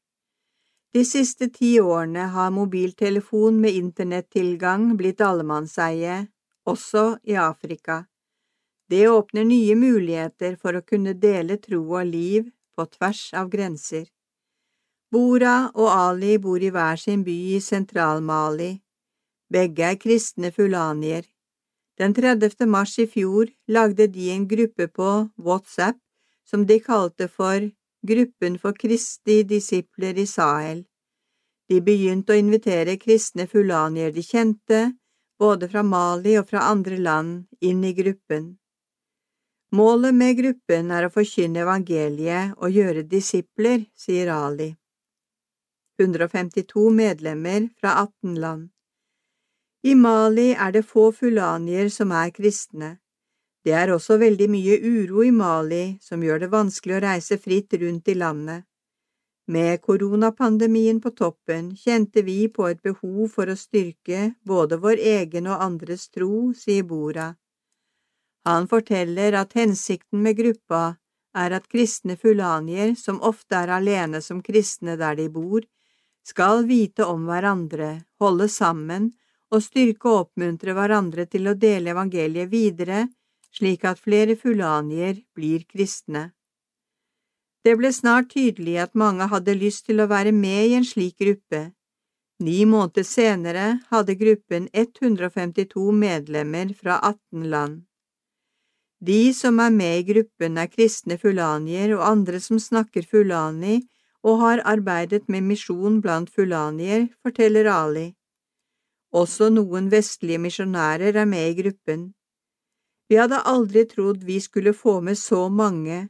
[0.94, 6.20] de siste ti årene har mobiltelefon med internettilgang blitt allemannseie,
[6.70, 8.04] også i Afrika.
[8.86, 12.46] Det åpner nye muligheter for å kunne dele tro og liv
[12.78, 14.06] på tvers av grenser.
[15.14, 18.72] Bora og Ali bor i hver sin by i Sentral-Mali.
[19.54, 21.28] Begge er kristne fulanier.
[22.00, 22.66] Den 30.
[22.66, 26.00] mars i fjor lagde de en gruppe på WhatsApp
[26.50, 27.70] som de kalte for
[28.04, 30.82] Gruppen for Kristi disipler i Sahel.
[31.70, 34.84] De begynte å invitere kristne fulanier de kjente,
[35.40, 38.56] både fra Mali og fra andre land, inn i gruppen.
[39.72, 44.74] Målet med gruppen er å forkynne evangeliet og gjøre disipler, sier Ali.
[46.02, 48.68] 152 medlemmer fra 18 land.
[49.82, 52.96] I Mali er det få fulanier som er kristne.
[53.64, 57.76] Det er også veldig mye uro i Mali som gjør det vanskelig å reise fritt
[57.82, 58.64] rundt i landet.
[59.46, 65.46] Med koronapandemien på toppen kjente vi på et behov for å styrke både vår egen
[65.52, 67.34] og andres tro, sier Bora.
[68.48, 70.96] Han forteller at hensikten med gruppa
[71.36, 75.64] er at kristne fulanier, som ofte er alene som kristne der de bor,
[76.24, 79.12] skal vite om hverandre, holde sammen
[79.52, 83.04] og styrke og oppmuntre hverandre til å dele evangeliet videre
[83.54, 86.32] slik at flere fulanier blir kristne.
[87.64, 91.16] Det ble snart tydelig at mange hadde lyst til å være med i en slik
[91.22, 91.70] gruppe.
[92.44, 97.84] Ni måneder senere hadde gruppen 152 medlemmer fra 18 land.
[99.04, 103.80] De som er med i gruppen er kristne fulanier og andre som snakker fulani
[104.24, 108.06] og har arbeidet med misjon blant fulanier, forteller Ali.
[109.12, 112.08] Også noen vestlige misjonærer er med i gruppen.
[113.08, 116.08] Vi hadde aldri trodd vi skulle få med så mange,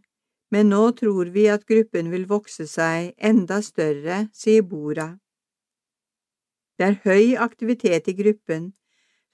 [0.55, 5.11] men nå tror vi at gruppen vil vokse seg enda større, sier Bora.
[6.79, 8.73] Det er høy aktivitet i gruppen.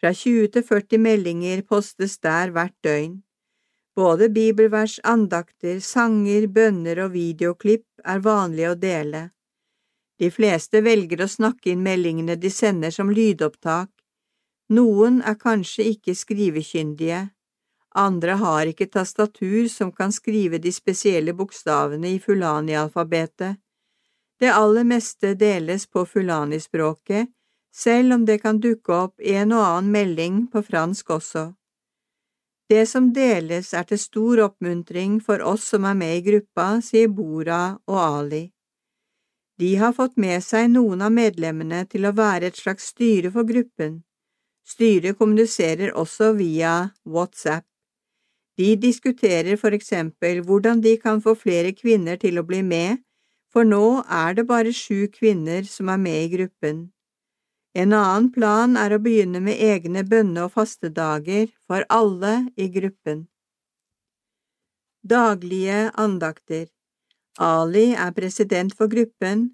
[0.01, 3.21] Fra 20 til 40 meldinger postes der hvert døgn.
[4.01, 9.27] Både bibelvers, andakter, sanger, bønner og videoklipp er vanlig å dele.
[10.21, 13.91] De fleste velger å snakke inn meldingene de sender som lydopptak.
[14.73, 17.27] Noen er kanskje ikke skrivekyndige,
[17.95, 23.59] andre har ikke tastatur som kan skrive de spesielle bokstavene i fulani-alfabetet.
[24.41, 27.29] Det aller meste deles på fulani-språket,
[27.75, 31.51] selv om det kan dukke opp en og annen melding på fransk også.
[32.71, 37.09] Det som deles er til stor oppmuntring for oss som er med i gruppa, sier
[37.11, 38.45] Bora og Ali.
[39.59, 43.49] De har fått med seg noen av medlemmene til å være et slags styre for
[43.49, 43.99] gruppen.
[44.63, 47.67] Styret kommuniserer også via WhatsApp.
[48.55, 53.03] De diskuterer for eksempel hvordan de kan få flere kvinner til å bli med,
[53.51, 56.87] for nå er det bare sju kvinner som er med i gruppen.
[57.75, 63.29] En annen plan er å begynne med egne bønne- og fastedager for alle i gruppen.
[65.07, 66.69] Daglige andakter
[67.41, 69.51] Ali er president for gruppen.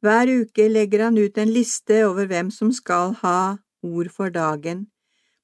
[0.00, 4.86] Hver uke legger han ut en liste over hvem som skal ha ord for dagen.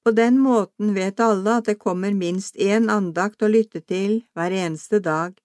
[0.05, 4.55] På den måten vet alle at det kommer minst én andakt å lytte til hver
[4.62, 5.36] eneste dag.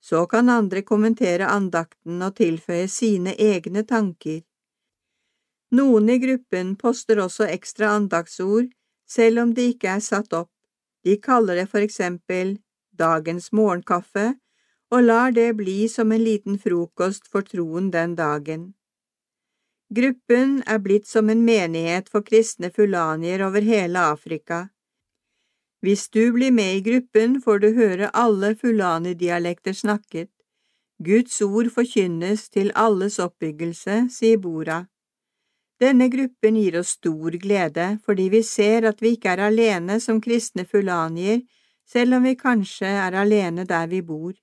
[0.00, 4.42] Så kan andre kommentere andakten og tilføye sine egne tanker.
[5.70, 8.70] Noen i gruppen poster også ekstra andaktsord,
[9.08, 10.50] selv om de ikke er satt opp.
[11.04, 12.56] De kaller det for eksempel
[12.98, 14.34] dagens morgenkaffe,
[14.90, 18.72] og lar det bli som en liten frokost for troen den dagen.
[19.94, 24.68] Gruppen er blitt som en menighet for kristne fulanier over hele Afrika.
[25.80, 30.30] Hvis du blir med i gruppen, får du høre alle fulani-dialekter snakket.
[30.98, 34.82] Guds ord forkynnes til alles oppbyggelse, sier Bora.
[35.78, 40.20] Denne gruppen gir oss stor glede fordi vi ser at vi ikke er alene som
[40.20, 41.44] kristne fulanier,
[41.86, 44.34] selv om vi kanskje er alene der vi bor.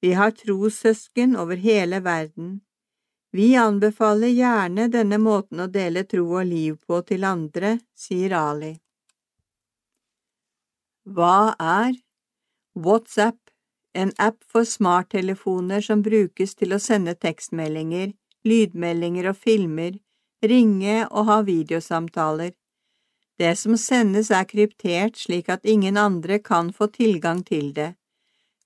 [0.00, 2.62] Vi har trossøsken over hele verden.
[3.34, 8.74] Vi anbefaler gjerne denne måten å dele tro og liv på til andre, sier Ali.
[11.04, 11.96] Hva er
[12.74, 13.40] WhatsApp,
[13.94, 18.14] en app for smarttelefoner som brukes til å sende tekstmeldinger,
[18.46, 19.98] lydmeldinger og filmer,
[20.50, 22.52] ringe og ha videosamtaler.
[23.38, 27.94] Det som sendes er kryptert slik at ingen andre kan få tilgang til det.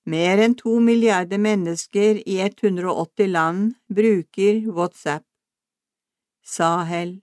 [0.05, 5.25] Mer enn to milliarder mennesker i 180 land bruker WhatsApp.
[6.45, 7.19] Sahel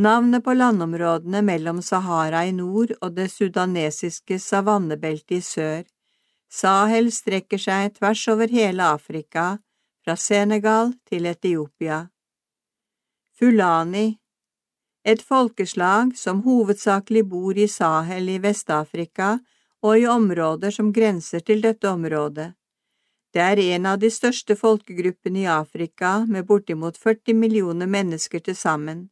[0.00, 5.82] Navnet på landområdene mellom Sahara i nord og det sudanesiske savannebeltet i sør.
[6.50, 9.58] Sahel strekker seg tvers over hele Afrika,
[10.00, 12.06] fra Senegal til Etiopia.
[13.40, 14.18] Fulani
[15.02, 19.28] Et folkeslag som hovedsakelig bor i Sahel i Vest-Afrika
[19.80, 22.50] og i områder som grenser til dette området.
[23.32, 28.60] Det er en av de største folkegruppene i Afrika, med bortimot 40 millioner mennesker til
[28.60, 29.08] sammen.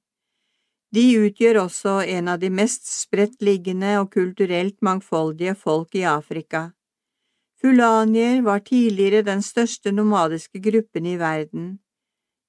[0.92, 6.66] De utgjør også en av de mest spredtliggende og kulturelt mangfoldige folk i Afrika.
[7.64, 11.78] Fulanier var tidligere den største nomadiske gruppen i verden.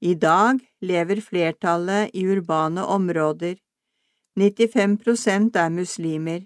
[0.02, 3.58] I dag lever flertallet i urbane områder.
[4.40, 6.46] 95 prosent er muslimer.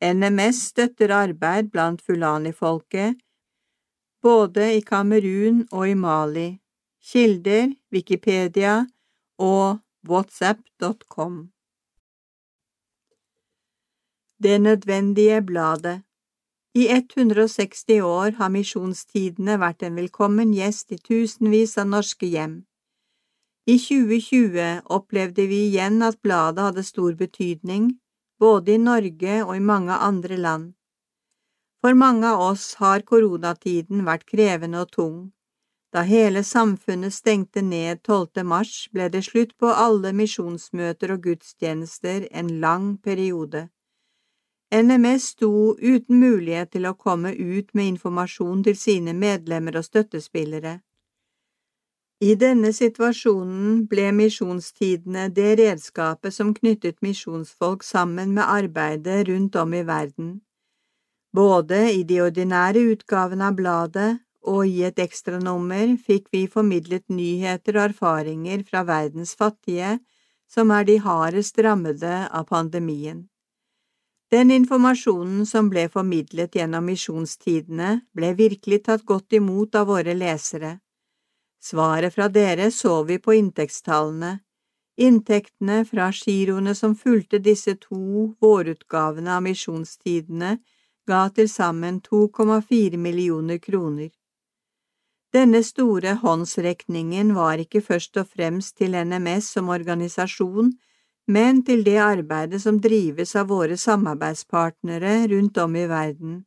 [0.00, 3.18] NMS støtter arbeid blant fulani-folket,
[4.22, 6.48] både i Kamerun og i Mali.
[7.02, 8.86] Kilder Wikipedia
[9.38, 11.50] og whatsapp.com.
[14.42, 16.02] Det nødvendige bladet
[16.74, 22.67] I 160 år har Misjonstidene vært en velkommen gjest i tusenvis av norske hjem.
[23.68, 27.90] I 2020 opplevde vi igjen at bladet hadde stor betydning,
[28.40, 30.70] både i Norge og i mange andre land.
[31.84, 35.18] For mange av oss har koronatiden vært krevende og tung.
[35.92, 38.40] Da hele samfunnet stengte ned 12.
[38.54, 43.68] mars, ble det slutt på alle misjonsmøter og gudstjenester en lang periode.
[44.72, 50.78] NMS sto uten mulighet til å komme ut med informasjon til sine medlemmer og støttespillere.
[52.18, 59.74] I denne situasjonen ble misjonstidene det redskapet som knyttet misjonsfolk sammen med arbeidet rundt om
[59.74, 60.32] i verden.
[61.30, 64.08] Både i de ordinære utgavene av bladet
[64.42, 69.98] og i et ekstranummer fikk vi formidlet nyheter og erfaringer fra verdens fattige,
[70.50, 73.28] som er de hardest rammede av pandemien.
[74.32, 80.80] Den informasjonen som ble formidlet gjennom misjonstidene, ble virkelig tatt godt imot av våre lesere.
[81.68, 84.38] Svaret fra dere så vi på inntektstallene.
[84.96, 90.54] Inntektene fra giroene som fulgte disse to vårutgavene av misjonstidene,
[91.08, 94.08] ga til sammen 2,4 millioner kroner.
[95.32, 100.72] Denne store håndsrekningen var ikke først og fremst til NMS som organisasjon,
[101.28, 106.40] men til det arbeidet som drives av våre samarbeidspartnere rundt om i verden.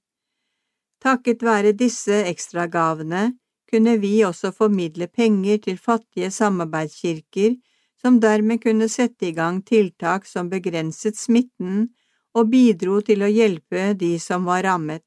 [1.01, 3.27] Takket være disse ekstragavene
[3.72, 7.56] kunne vi også formidle penger til fattige samarbeidskirker
[8.01, 11.88] som dermed kunne sette i gang tiltak som begrenset smitten
[12.33, 15.03] og bidro til å hjelpe de som var rammet.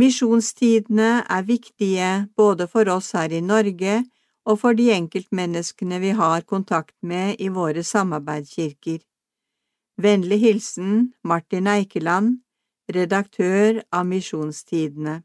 [0.00, 4.00] Misjonstidene er viktige både for oss her i Norge
[4.44, 8.98] og for de enkeltmenneskene vi har kontakt med i våre samarbeidskirker.
[9.96, 12.40] Vennlig hilsen Martin Eikeland,
[12.90, 15.22] redaktør av Misjonstidene.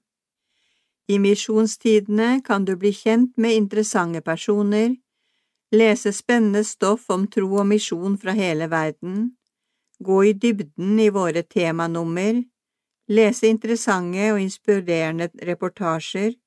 [1.10, 4.92] I Misjonstidene kan du bli kjent med interessante personer,
[5.74, 9.32] lese spennende stoff om tro og misjon fra hele verden,
[10.06, 12.44] gå i dybden i våre temanummer,
[13.10, 16.38] lese interessante og inspirerende reportasjer,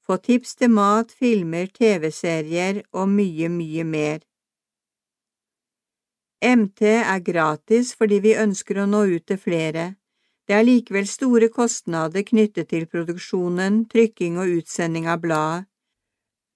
[0.00, 4.24] få tips til mat, filmer, TV-serier og mye, mye mer.
[6.40, 9.97] MT er gratis fordi vi ønsker å nå ut til flere.
[10.48, 15.66] Det er likevel store kostnader knyttet til produksjonen, trykking og utsending av bladet.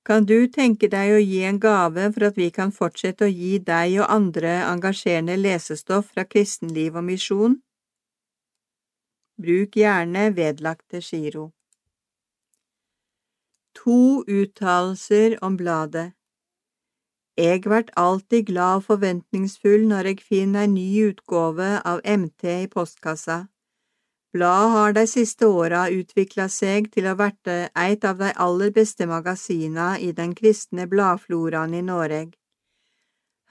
[0.09, 3.59] Kan du tenke deg å gi en gave for at vi kan fortsette å gi
[3.63, 7.59] deg og andre engasjerende lesestoff fra kristenliv og misjon?
[9.39, 11.53] Bruk gjerne vedlagte giro.
[13.77, 16.11] To uttalelser om bladet
[17.37, 22.69] Eg vert alltid glad og forventningsfull når eg finner en ny utgåve av MT i
[22.73, 23.43] postkassa.
[24.33, 29.05] Bladet har de siste åra utvikla seg til å verte eit av de aller beste
[29.07, 32.33] magasina i den kristne bladfloraen i Noreg.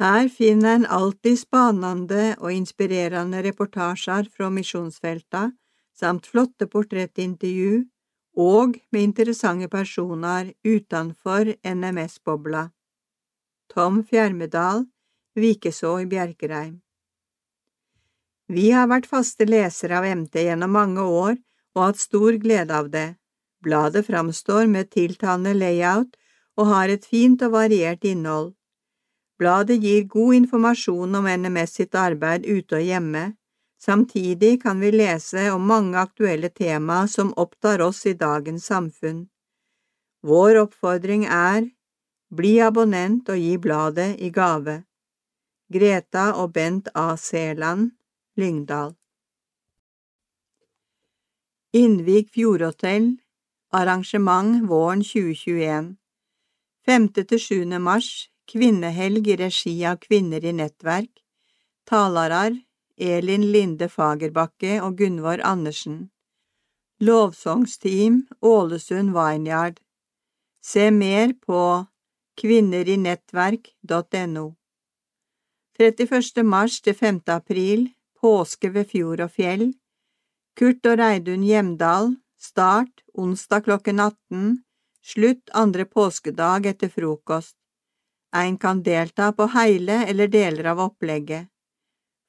[0.02, 5.52] Her finner en alltid spanende og inspirerende reportasjer fra misjonsfelta,
[5.94, 7.84] samt flotte portrettintervju
[8.42, 12.72] og med interessante personer utenfor NMS-bobla.
[13.70, 14.88] Tom Fjermedal,
[15.38, 16.80] Vikeså i Bjerkreim.
[18.52, 21.36] Vi har vært faste lesere av MT gjennom mange år
[21.76, 23.16] og hatt stor glede av det.
[23.64, 26.18] Bladet framstår med tiltalende layout
[26.60, 28.52] og har et fint og variert innhold.
[29.40, 33.24] Bladet gir god informasjon om NMS sitt arbeid ute og hjemme,
[33.86, 39.24] Samtidig kan vi lese om mange aktuelle tema som opptar oss i dagens samfunn.
[40.22, 41.66] Vår oppfordring er
[42.30, 44.84] bli abonnent og gi bladet i gave.
[45.74, 47.18] Greta og Bent A.
[47.18, 47.90] Seland,
[48.38, 48.96] Lyngdal
[51.74, 53.18] Innvik Fjordhotell
[53.72, 55.96] Arrangement våren 2021
[56.88, 57.80] 5.–7.
[57.80, 61.12] mars Kvinnehelg i regi av Kvinner i nettverk
[61.84, 62.56] Talarar
[62.96, 66.10] Elin Linde Fagerbakke og Gunvor Andersen.
[67.04, 69.80] Lovsangsteam Ålesund Vineyard.
[70.64, 71.86] Se mer på
[72.40, 74.56] kvinnerinettverk.no.
[75.80, 76.46] 31.
[76.46, 77.22] mars til 5.
[77.28, 79.72] april Påske ved fjord og fjell.
[80.58, 82.16] Kurt og Reidun Hjemdal.
[82.42, 84.62] Start onsdag klokken 18.
[85.02, 87.56] Slutt andre påskedag etter frokost.
[88.36, 91.50] En kan delta på hele eller deler av opplegget.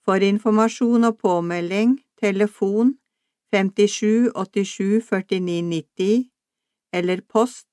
[0.04, 2.96] For informasjon og påmelding telefon
[3.52, 6.24] 57 87 49 90
[6.92, 7.68] eller post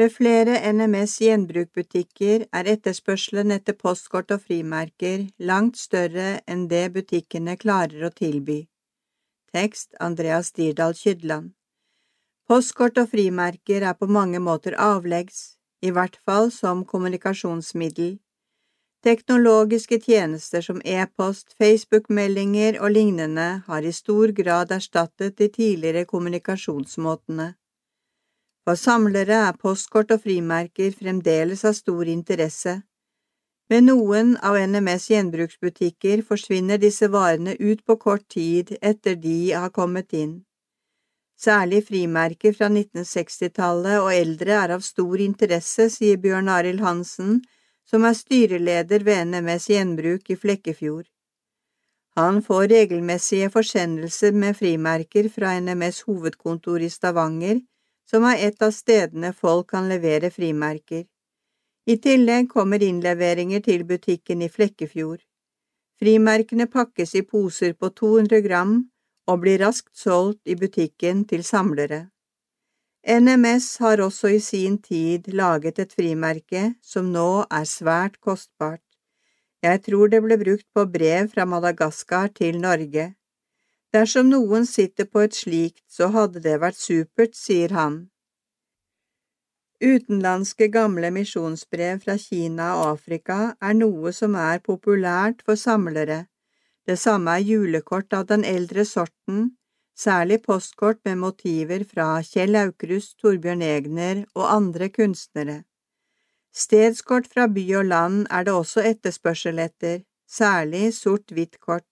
[0.00, 7.58] Ved flere NMS gjenbrukbutikker er etterspørselen etter postkort og frimerker langt større enn det butikkene
[7.60, 8.60] klarer å tilby.
[9.52, 11.52] Tekst Andreas Dirdal Kydland
[12.48, 18.16] Postkort og frimerker er på mange måter avleggs, i hvert fall som kommunikasjonsmiddel.
[19.02, 27.48] Teknologiske tjenester som e-post, Facebook-meldinger og lignende har i stor grad erstattet de tidligere kommunikasjonsmåtene.
[28.62, 32.76] For samlere er postkort og frimerker fremdeles av stor interesse.
[33.66, 39.72] Ved noen av NMS gjenbruksbutikker forsvinner disse varene ut på kort tid etter de har
[39.74, 40.44] kommet inn.
[41.42, 47.40] Særlig frimerker fra 1960-tallet og eldre er av stor interesse, sier Bjørn Arild Hansen,
[47.88, 51.06] som er styreleder ved NMS Gjenbruk i Flekkefjord.
[52.16, 57.60] Han får regelmessige forsendelser med frimerker fra NMS hovedkontor i Stavanger,
[58.08, 61.06] som er et av stedene folk kan levere frimerker.
[61.86, 65.22] I tillegg kommer innleveringer til butikken i Flekkefjord.
[65.98, 68.76] Frimerkene pakkes i poser på 200 gram
[69.26, 72.08] og blir raskt solgt i butikken til samlere.
[73.02, 78.84] NMS har også i sin tid laget et frimerke som nå er svært kostbart.
[79.62, 83.14] Jeg tror det ble brukt på brev fra Madagaskar til Norge.
[83.92, 87.96] Dersom noen sitter på et slikt, så hadde det vært supert, sier han.
[89.82, 96.28] Utenlandske gamle misjonsbrev fra Kina og Afrika er noe som er populært for samlere.
[96.86, 99.56] Det samme er julekort av den eldre sorten,
[99.98, 105.62] særlig postkort med motiver fra Kjell Aukrust, Torbjørn Egner og andre kunstnere.
[106.52, 111.86] Stedskort fra by og land er det også etterspørsel etter, særlig sort-hvitt-kort.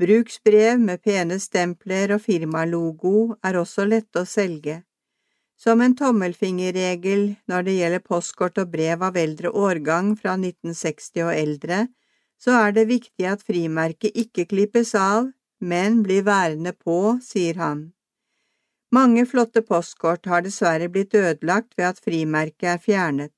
[0.00, 4.80] Bruksbrev med pene stempler og firmalogo er også lette å selge.
[5.60, 11.34] Som en tommelfingerregel når det gjelder postkort og brev av eldre årgang fra 1960 og
[11.36, 11.84] eldre,
[12.40, 15.28] så er det viktig at frimerket ikke klippes av,
[15.62, 17.92] men blir værende på, sier han.
[18.92, 23.32] Mange flotte postkort har dessverre blitt ødelagt ved at frimerket er fjernet.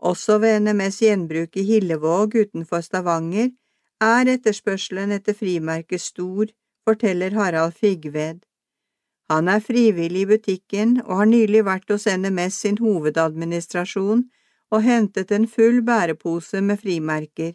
[0.00, 3.52] Også ved NMS gjenbruk i Hillevåg utenfor Stavanger
[4.02, 6.50] er etterspørselen etter frimerket stor,
[6.88, 8.42] forteller Harald Figved.
[9.30, 14.26] Han er frivillig i butikken og har nylig vært hos NMS sin hovedadministrasjon
[14.70, 17.54] og hentet en full bærepose med frimerker.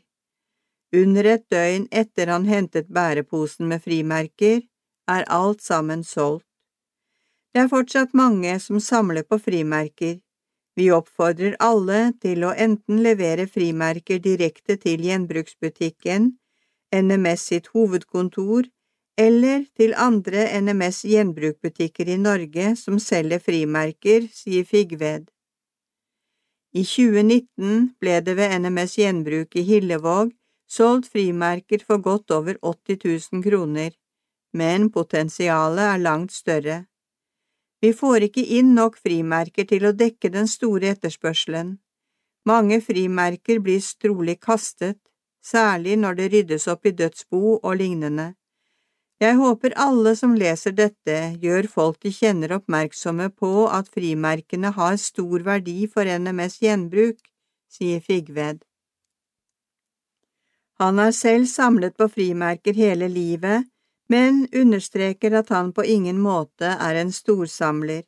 [0.93, 4.59] Under et døgn etter han hentet bæreposen med frimerker,
[5.07, 6.47] er alt sammen solgt.
[7.51, 10.19] Det er fortsatt mange som samler på frimerker.
[10.75, 16.31] Vi oppfordrer alle til å enten levere frimerker direkte til gjenbruksbutikken,
[16.95, 18.67] NMS sitt hovedkontor,
[19.19, 25.27] eller til andre NMS gjenbrukbutikker i Norge som selger frimerker, sier Figved.
[26.71, 30.31] I 2019 ble det ved NMS gjenbruk i Hillevåg
[30.71, 33.91] solgt frimerker for godt over 80 000 kroner,
[34.53, 36.85] men potensialet er langt større.
[37.81, 41.79] Vi får ikke inn nok frimerker til å dekke den store etterspørselen.
[42.45, 44.99] Mange frimerker blir trolig kastet,
[45.43, 48.33] særlig når det ryddes opp i dødsbo og lignende.
[49.21, 54.97] Jeg håper alle som leser dette, gjør folk de kjenner oppmerksomme på at frimerkene har
[54.97, 57.21] stor verdi for NMS gjenbruk,
[57.69, 58.65] sier Figved.
[60.81, 63.67] Han har selv samlet på frimerker hele livet,
[64.09, 68.01] men understreker at han på ingen måte er en storsamler.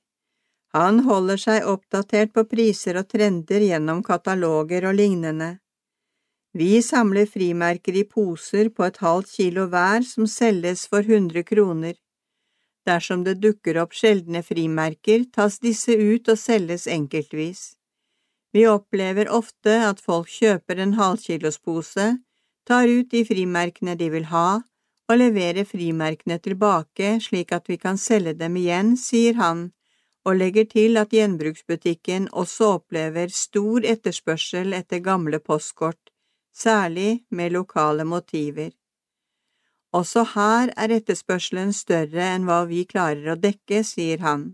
[0.74, 5.52] Han holder seg oppdatert på priser og trender gjennom kataloger og lignende.
[6.58, 11.93] Vi samler frimerker i poser på et halvt kilo hver som selges for 100 kroner.
[12.90, 17.76] Dersom det dukker opp sjeldne frimerker, tas disse ut og selges enkeltvis.
[18.53, 22.16] Vi opplever ofte at folk kjøper en halvkilospose,
[22.67, 24.61] tar ut de frimerkene de vil ha,
[25.09, 29.72] og leverer frimerkene tilbake slik at vi kan selge dem igjen, sier han,
[30.24, 36.14] og legger til at gjenbruksbutikken også opplever stor etterspørsel etter gamle postkort,
[36.56, 38.72] særlig med lokale motiver.
[39.93, 44.53] Også her er etterspørselen større enn hva vi klarer å dekke, sier han.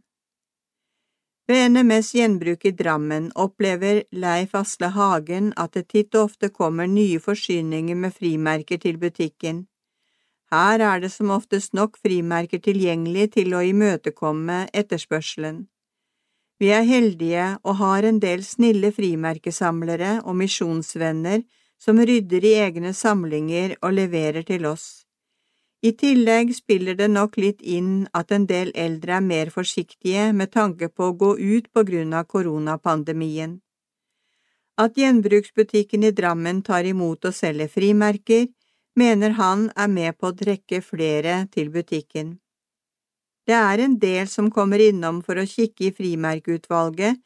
[1.50, 6.86] Ved NMS gjenbruk i Drammen opplever Leif Asle Hagen at det titt og ofte kommer
[6.86, 9.64] nye forsyninger med frimerker til butikken.
[10.54, 15.66] Her er det som oftest nok frimerker tilgjengelig til å imøtekomme etterspørselen.
[16.62, 21.48] Vi er heldige og har en del snille frimerkesamlere og misjonsvenner
[21.82, 25.09] som rydder i egne samlinger og leverer til oss.
[25.82, 30.52] I tillegg spiller det nok litt inn at en del eldre er mer forsiktige med
[30.52, 33.54] tanke på å gå ut på grunn av koronapandemien.
[34.80, 38.48] At gjenbruksbutikken i Drammen tar imot og selger frimerker,
[38.96, 42.38] mener han er med på å trekke flere til butikken.
[43.48, 47.22] Det er en del som kommer innom for å kikke i frimerkeutvalget,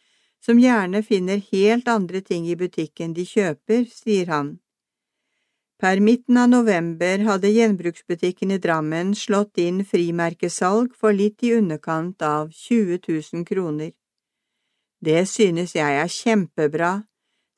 [0.45, 4.59] som gjerne finner helt andre ting i butikken de kjøper, sier han.
[5.83, 12.23] Per midten av november hadde gjenbruksbutikken i Drammen slått inn frimerkesalg for litt i underkant
[12.23, 13.01] av 20
[13.33, 13.89] 000 kroner.
[15.03, 16.93] Det synes jeg er kjempebra.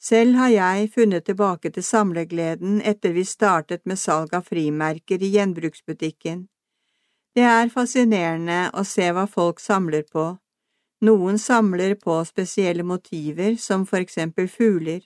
[0.02, 5.30] Selv har jeg funnet tilbake til samlegleden etter vi startet med salg av frimerker i
[5.38, 6.48] gjenbruksbutikken.
[7.38, 10.32] Det er fascinerende å se hva folk samler på.
[11.06, 15.06] Noen samler på spesielle motiver, som for eksempel fugler.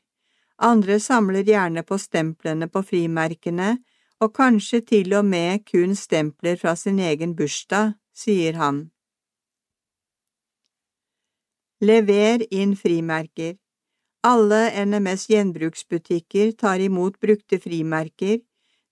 [0.61, 3.77] Andre samler gjerne på stemplene på frimerkene,
[4.19, 8.89] og kanskje til og med kun stempler fra sin egen bursdag, sier han.
[11.79, 13.55] Lever inn frimerker.
[14.27, 18.41] Alle NMS gjenbruksbutikker tar imot brukte frimerker,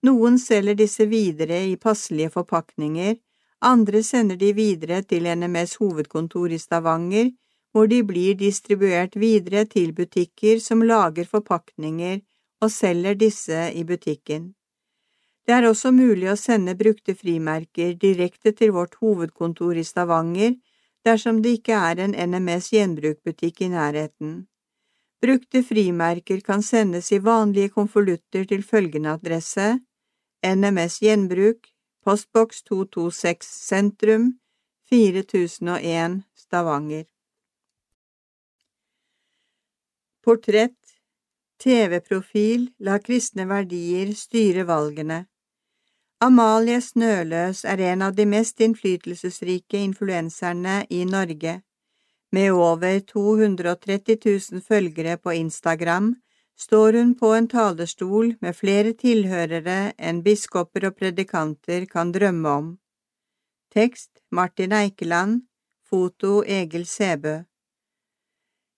[0.07, 3.17] noen selger disse videre i passelige forpakninger,
[3.59, 7.33] andre sender de videre til NMS hovedkontor i Stavanger,
[7.77, 12.23] hvor de blir distribuert videre til butikker som lager forpakninger
[12.65, 14.47] og selger disse i butikken.
[15.45, 20.55] Det er også mulig å sende brukte frimerker direkte til vårt hovedkontor i Stavanger
[21.05, 24.31] dersom det ikke er en NMS gjenbrukbutikk i nærheten.
[25.21, 29.67] Brukte frimerker kan sendes i vanlige konvolutter til følgende adresse
[30.41, 31.69] NMS Gjenbruk,
[32.01, 34.33] postboks 226 Sentrum,
[34.89, 37.05] 4001 Stavanger.
[40.27, 40.75] Portrett
[41.63, 45.21] TV-profil La kristne verdier styre valgene
[46.25, 51.55] Amalie Snøløs er en av de mest innflytelsesrike influenserne i Norge.
[52.35, 56.17] Med over 230 000 følgere på Instagram
[56.59, 62.73] står hun på en talerstol med flere tilhørere enn biskoper og predikanter kan drømme om.
[63.71, 65.45] Tekst Martin Eikeland
[65.87, 67.45] Foto Egil Sæbø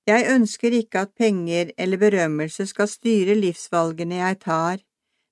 [0.10, 4.80] jeg ønsker ikke at penger eller berømmelse skal styre livsvalgene jeg tar,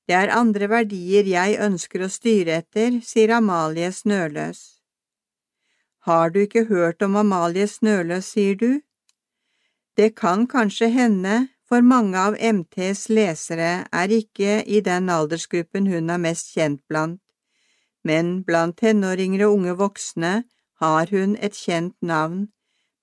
[0.08, 4.62] det er andre verdier jeg ønsker å styre etter, sier Amalie Snøløs.
[6.08, 8.80] Har du ikke hørt om Amalie Snøløs, sier du?
[9.98, 16.14] Det kan kanskje hende, for mange av MTs lesere er ikke i den aldersgruppen hun
[16.14, 17.20] er mest kjent blant,
[18.08, 20.34] men blant tenåringer og unge voksne
[20.80, 22.46] har hun et kjent navn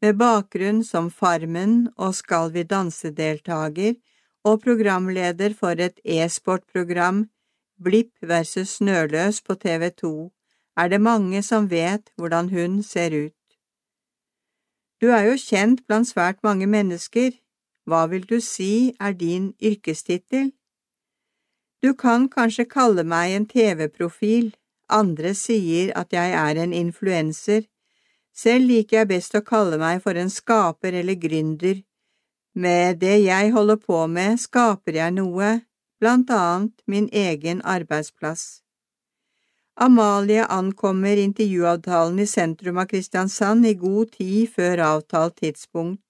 [0.04, 3.94] med bakgrunn som Farmen og Skal vi danse-deltaker
[4.44, 7.22] og programleder for et e-sportprogram,
[7.80, 10.10] Blipp versus Snøløs på TV 2,
[10.76, 13.56] er det mange som vet hvordan hun ser ut.
[15.00, 17.32] Du er jo kjent blant svært mange mennesker,
[17.88, 20.52] hva vil du si er din yrkestittel?
[21.82, 24.52] Du kan kanskje kalle meg en TV-profil,
[24.88, 27.64] andre sier at jeg er en influenser,
[28.34, 31.80] selv liker jeg best å kalle meg for en skaper eller gründer.
[32.54, 35.54] Med det jeg holder på med, skaper jeg noe,
[36.00, 38.64] blant annet min egen arbeidsplass.
[39.76, 46.02] Amalie ankommer intervjuavtalen i sentrum av Kristiansand i god tid før avtalt tidspunkt.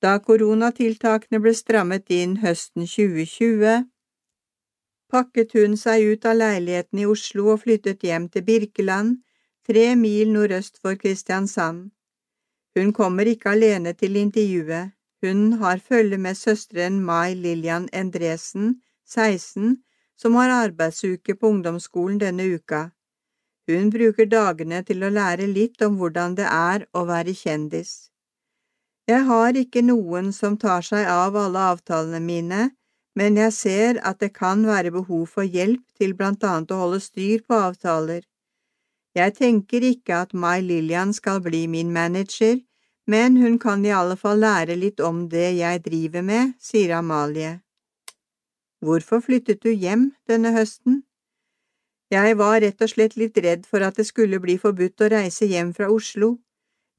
[0.00, 3.82] Da koronatiltakene ble strammet inn høsten 2020,
[5.12, 9.18] pakket hun seg ut av leiligheten i Oslo og flyttet hjem til Birkeland,
[9.68, 11.90] tre mil nordøst for Kristiansand.
[12.76, 19.76] Hun kommer ikke alene til intervjuet, hun har følge med søsteren Mai Lillian Endresen, 16,
[20.16, 22.86] som har arbeidsuke på ungdomsskolen denne uka.
[23.68, 27.92] Hun bruker dagene til å lære litt om hvordan det er å være kjendis.
[29.08, 32.62] Jeg har ikke noen som tar seg av alle avtalene mine,
[33.16, 37.04] men jeg ser at det kan være behov for hjelp til blant annet å holde
[37.04, 38.24] styr på avtaler.
[39.16, 42.58] Jeg tenker ikke at Mai Lillian skal bli min manager,
[43.06, 47.60] men hun kan i alle fall lære litt om det jeg driver med, sier Amalie.
[48.84, 51.02] Hvorfor flyttet du hjem denne høsten?
[52.12, 55.48] Jeg var rett og slett litt redd for at det skulle bli forbudt å reise
[55.48, 56.36] hjem fra Oslo.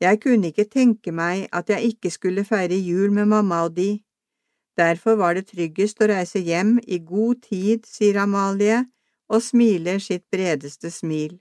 [0.02, 4.00] Jeg kunne ikke tenke meg at jeg ikke skulle feire jul med mamma og de.
[4.78, 8.84] Derfor var det tryggest å reise hjem i god tid, sier Amalie,
[9.30, 11.40] og smiler sitt bredeste smil.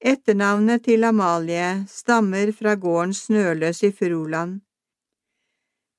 [0.00, 4.62] Etternavnet til Amalie stammer fra gården Snøløs i Froland.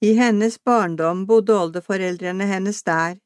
[0.01, 3.19] I hennes barndom bodde oldeforeldrene hennes der.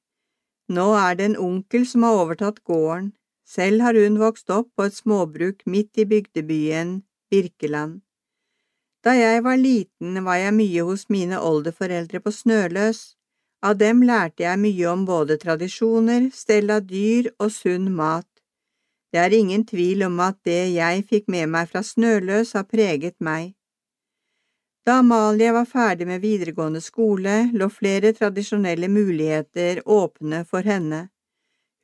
[0.67, 3.13] Nå er det en onkel som har overtatt gården,
[3.47, 6.93] selv har hun vokst opp på et småbruk midt i bygdebyen
[7.31, 8.01] Birkeland.
[8.99, 13.13] Da jeg var liten, var jeg mye hos mine oldeforeldre på Snøløs.
[13.63, 18.27] Av dem lærte jeg mye om både tradisjoner, stell av dyr og sunn mat.
[19.15, 23.15] Det er ingen tvil om at det jeg fikk med meg fra Snøløs, har preget
[23.23, 23.53] meg.
[24.83, 30.99] Da Amalie var ferdig med videregående skole, lå flere tradisjonelle muligheter åpne for henne.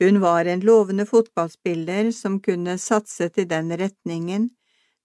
[0.04, 4.50] Hun var en lovende fotballspiller som kunne satse til den retningen,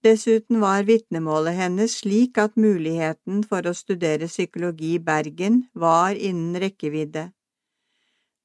[0.02, 6.58] dessuten var vitnemålet hennes slik at muligheten for å studere psykologi i Bergen var innen
[6.58, 7.28] rekkevidde.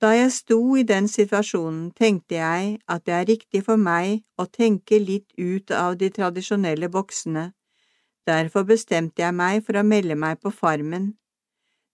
[0.01, 4.47] Da jeg sto i den situasjonen, tenkte jeg at det er riktig for meg å
[4.49, 7.51] tenke litt ut av de tradisjonelle boksene,
[8.25, 11.11] derfor bestemte jeg meg for å melde meg på Farmen.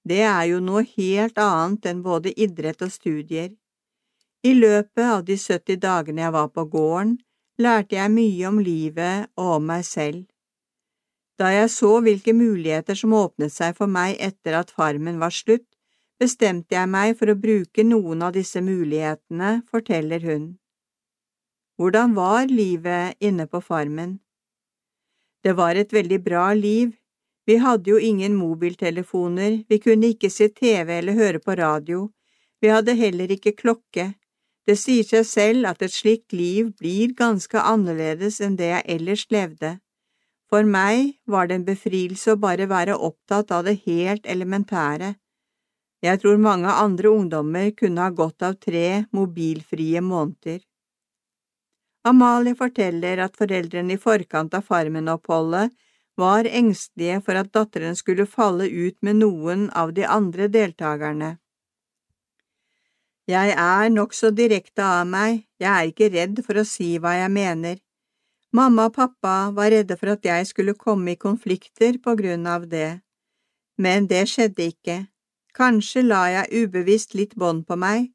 [0.07, 3.51] Det er jo noe helt annet enn både idrett og studier.
[4.47, 7.17] I løpet av de 70 dagene jeg var på gården,
[7.59, 10.23] lærte jeg mye om livet og om meg selv.
[11.37, 15.67] Da jeg så hvilke muligheter som åpnet seg for meg etter at farmen var slutt,
[16.21, 20.47] bestemte jeg meg for å bruke noen av disse mulighetene, forteller hun.
[21.77, 24.17] Hvordan var livet inne på farmen?
[25.45, 26.95] Det var et veldig bra liv.
[27.45, 32.09] Vi hadde jo ingen mobiltelefoner, vi kunne ikke se TV eller høre på radio,
[32.59, 34.15] vi hadde heller ikke klokke,
[34.67, 39.23] det sier seg selv at et slikt liv blir ganske annerledes enn det jeg ellers
[39.31, 39.77] levde.
[40.51, 45.13] For meg var det en befrielse å bare være opptatt av det helt elementære.
[46.05, 50.59] Jeg tror mange andre ungdommer kunne ha godt av tre mobilfrie måneder.
[52.07, 55.73] Amalie forteller at foreldrene i forkant av Farmen-oppholdet
[56.17, 61.35] var engstelige for at datteren skulle falle ut med noen av de andre deltakerne.
[63.27, 67.33] Jeg er nokså direkte av meg, jeg er ikke redd for å si hva jeg
[67.33, 67.81] mener.
[68.55, 72.69] Mamma og pappa var redde for at jeg skulle komme i konflikter på grunn av
[72.71, 73.01] det,
[73.75, 74.97] men det skjedde ikke.
[75.57, 78.11] Kanskje la jeg ubevisst litt bånd på meg.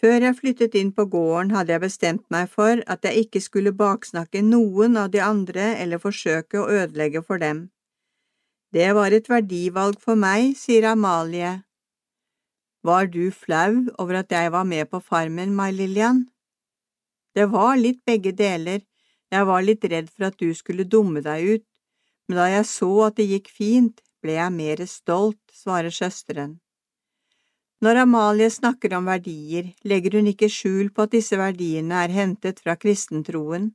[0.00, 3.76] Før jeg flyttet inn på gården hadde jeg bestemt meg for at jeg ikke skulle
[3.76, 7.66] baksnakke noen av de andre eller forsøke å ødelegge for dem.
[8.72, 11.58] Det var et verdivalg for meg, sier Amalie
[12.88, 16.28] var du flau over at jeg var med på Farmen, Mai Lillian?
[17.34, 18.80] Det var litt begge deler,
[19.30, 21.66] jeg var litt redd for at du skulle dumme deg ut,
[22.28, 26.58] men da jeg så at det gikk fint, ble jeg mer stolt, svarer søsteren.
[27.80, 32.58] Når Amalie snakker om verdier, legger hun ikke skjul på at disse verdiene er hentet
[32.64, 33.70] fra kristentroen.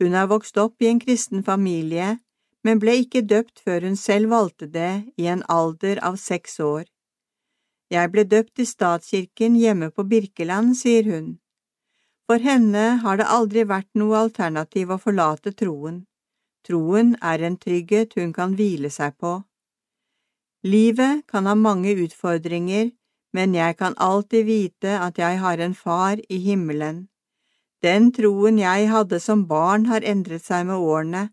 [0.00, 2.18] Hun har vokst opp i en kristen familie,
[2.64, 6.84] men ble ikke døpt før hun selv valgte det i en alder av seks år.
[7.90, 11.38] Jeg ble døpt i statskirken hjemme på Birkeland, sier hun.
[12.28, 16.04] For henne har det aldri vært noe alternativ å forlate troen.
[16.68, 19.40] Troen er en trygghet hun kan hvile seg på.
[20.62, 22.92] Livet kan ha mange utfordringer,
[23.32, 27.08] men jeg kan alltid vite at jeg har en far i himmelen.
[27.82, 31.28] Den troen jeg hadde som barn har endret seg med årene.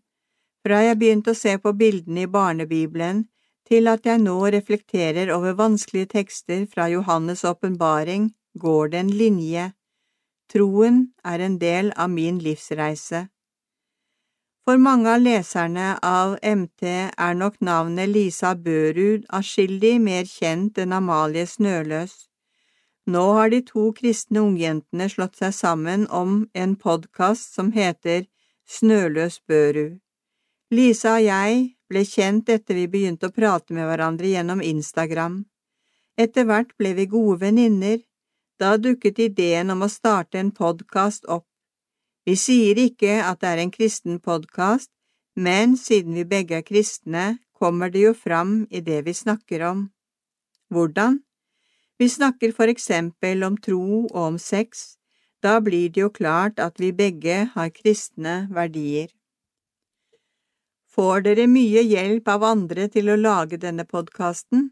[0.64, 3.26] Fra jeg begynte å se på bildene i barnebibelen,
[3.68, 9.66] til at jeg nå reflekterer over vanskelige tekster fra Johannes' åpenbaring, går det en linje.
[10.48, 13.26] Troen er en del av min livsreise.
[14.68, 16.82] For mange av leserne av MT
[17.26, 22.12] er nok navnet Lisa Børud atskillig mer kjent enn Amalie Snøløs.
[23.08, 28.26] Nå har de to kristne ungjentene slått seg sammen om en podkast som heter
[28.68, 29.96] Snøløs Børud.
[30.68, 35.46] Lisa og jeg ble kjent etter vi begynte å prate med hverandre gjennom Instagram.
[36.20, 38.02] Etter hvert ble vi gode venninner.
[38.60, 41.47] Da dukket ideen om å starte en podkast opp.
[42.28, 44.90] Vi sier ikke at det er en kristen podkast,
[45.32, 49.86] men siden vi begge er kristne, kommer det jo fram i det vi snakker om.
[50.68, 51.22] Hvordan?
[51.96, 54.98] Vi snakker for eksempel om tro og om sex,
[55.40, 59.08] da blir det jo klart at vi begge har kristne verdier.
[60.92, 64.68] Får dere mye hjelp av andre til å lage denne podkasten?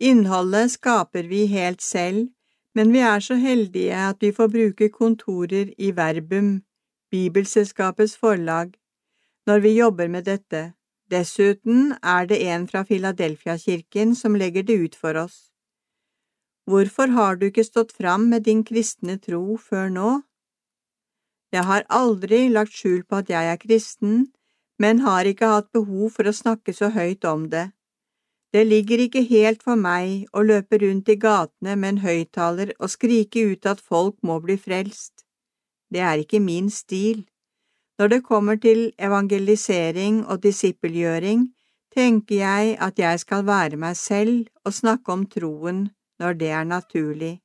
[0.00, 2.32] Innholdet skaper vi helt selv,
[2.72, 6.62] men vi er så heldige at vi får bruke kontorer i Verbum,
[7.10, 8.74] Bibelselskapets forlag,
[9.46, 10.72] når vi jobber med dette.
[11.10, 15.50] Dessuten er det en fra Filadelfia-kirken som legger det ut for oss.
[16.70, 20.10] Hvorfor har du ikke stått fram med din kristne tro før nå?
[21.50, 24.28] Jeg har aldri lagt skjul på at jeg er kristen,
[24.78, 27.72] men har ikke hatt behov for å snakke så høyt om det.
[28.54, 32.94] Det ligger ikke helt for meg å løpe rundt i gatene med en høyttaler og
[32.94, 35.26] skrike ut at folk må bli frelst.
[35.90, 37.26] Det er ikke min stil.
[37.98, 41.50] Når det kommer til evangelisering og disippelgjøring,
[41.94, 45.88] tenker jeg at jeg skal være meg selv og snakke om troen
[46.20, 47.40] når det er naturlig.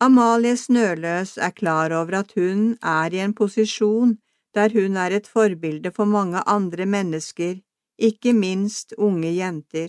[0.00, 4.18] Amalie Snøløs er klar over at hun er i en posisjon
[4.54, 7.54] der hun er et forbilde for mange andre mennesker,
[7.98, 9.88] ikke minst unge jenter.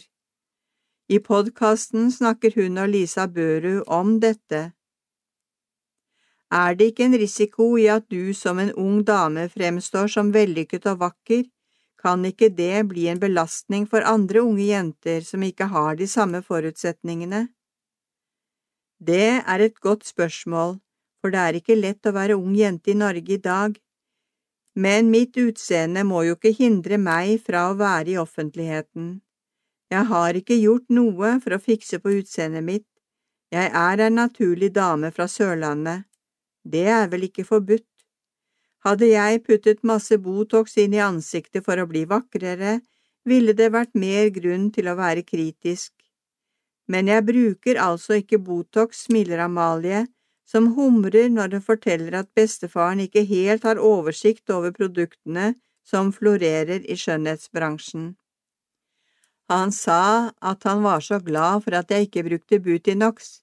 [1.10, 4.72] I podkasten snakker hun og Lisa Børud om dette.
[6.50, 10.88] Er det ikke en risiko i at du som en ung dame fremstår som vellykket
[10.90, 11.46] og vakker,
[12.02, 16.42] kan ikke det bli en belastning for andre unge jenter som ikke har de samme
[16.42, 17.50] forutsetningene?
[19.00, 20.80] Det er et godt spørsmål,
[21.22, 23.78] for det er ikke lett å være ung jente i Norge i dag.
[24.76, 29.20] Men mitt utseende må jo ikke hindre meg fra å være i offentligheten.
[29.92, 32.88] Jeg har ikke gjort noe for å fikse på utseendet mitt,
[33.50, 36.09] jeg er en naturlig dame fra Sørlandet.
[36.64, 37.88] Det er vel ikke forbudt?
[38.86, 42.80] Hadde jeg puttet masse Botox inn i ansiktet for å bli vakrere,
[43.28, 45.92] ville det vært mer grunn til å være kritisk.
[46.90, 50.08] Men jeg bruker altså ikke Botox, smiler Amalie,
[50.50, 55.52] som humrer når hun forteller at bestefaren ikke helt har oversikt over produktene
[55.86, 58.16] som florerer i skjønnhetsbransjen.
[59.50, 63.40] Han sa at han var så glad for at jeg ikke brukte Butinox.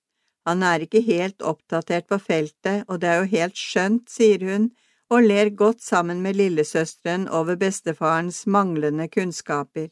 [0.47, 4.70] Han er ikke helt oppdatert på feltet, og det er jo helt skjønt, sier hun,
[5.10, 9.89] og ler godt sammen med lillesøsteren over bestefarens manglende kunnskaper.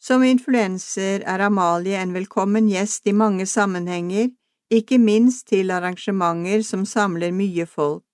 [0.00, 4.28] Som influenser er Amalie en velkommen gjest i mange sammenhenger,
[4.70, 8.04] ikke minst til arrangementer som samler mye folk.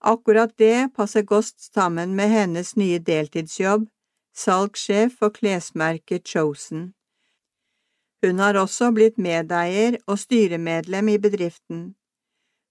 [0.00, 3.88] Akkurat det passer godt sammen med hennes nye deltidsjobb,
[4.36, 6.92] salgssjef for klesmerket Chosen.
[8.22, 11.94] Hun har også blitt medeier og styremedlem i bedriften.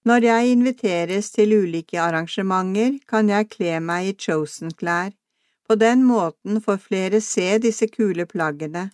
[0.06, 5.10] Når jeg inviteres til ulike arrangementer, kan jeg kle meg i Chosen-klær.
[5.68, 8.90] På den måten får flere se disse kule plaggene.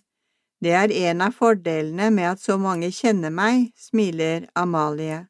[0.61, 5.27] Det er en av fordelene med at så mange kjenner meg, smiler Amalie.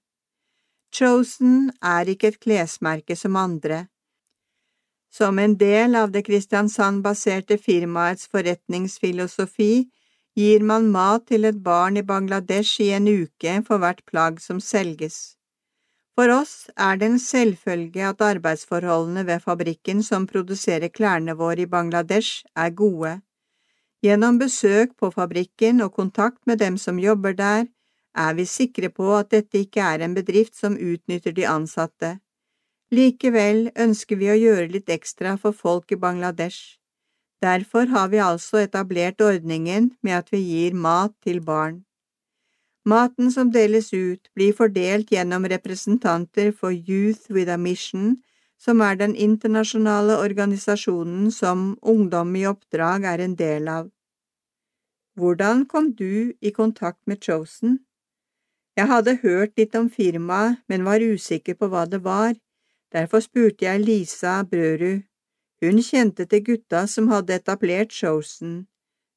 [0.92, 3.86] Chosen er ikke et klesmerke som andre.
[5.12, 9.90] Som en del av det Kristiansand-baserte firmaets forretningsfilosofi
[10.38, 14.60] gir man mat til et barn i Bangladesh i en uke for hvert plagg som
[14.62, 15.38] selges.
[16.18, 21.70] For oss er det en selvfølge at arbeidsforholdene ved fabrikken som produserer klærne våre i
[21.70, 23.20] Bangladesh, er gode.
[24.06, 27.66] Gjennom besøk på fabrikken og kontakt med dem som jobber der,
[28.16, 32.18] er vi sikre på at dette ikke er en bedrift som utnytter de ansatte.
[32.94, 36.78] Likevel ønsker vi å gjøre litt ekstra for folk i Bangladesh.
[37.42, 41.84] Derfor har vi altså etablert ordningen med at vi gir mat til barn.
[42.86, 48.16] Maten som deles ut, blir fordelt gjennom representanter for Youth with a Mission,
[48.58, 53.92] som er den internasjonale organisasjonen som Ungdom i oppdrag er en del av.
[55.18, 57.80] Hvordan kom du i kontakt med Chosen?
[58.78, 62.34] Jeg hadde hørt litt om firmaet, men var usikker på hva det var,
[62.94, 65.04] derfor spurte jeg Lisa Brørud.
[65.62, 68.68] Hun kjente til gutta som hadde etablert Chosen,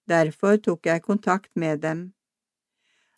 [0.08, 2.12] derfor tok jeg kontakt med dem.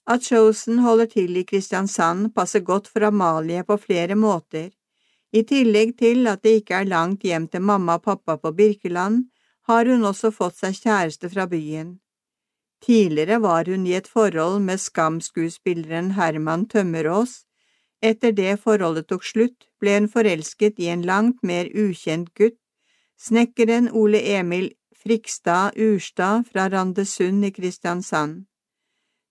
[0.07, 4.71] At Chosen holder til i Kristiansand passer godt for Amalie på flere måter.
[5.33, 9.29] I tillegg til at det ikke er langt hjem til mamma og pappa på Birkeland,
[9.71, 12.01] har hun også fått seg kjæreste fra byen.
[12.83, 17.45] Tidligere var hun i et forhold med Skam-skuespilleren Herman Tømmerås.
[18.03, 22.59] Etter det forholdet tok slutt, ble hun forelsket i en langt mer ukjent gutt,
[23.23, 28.47] snekkeren Ole Emil Frikstad Urstad fra Randesund i Kristiansand.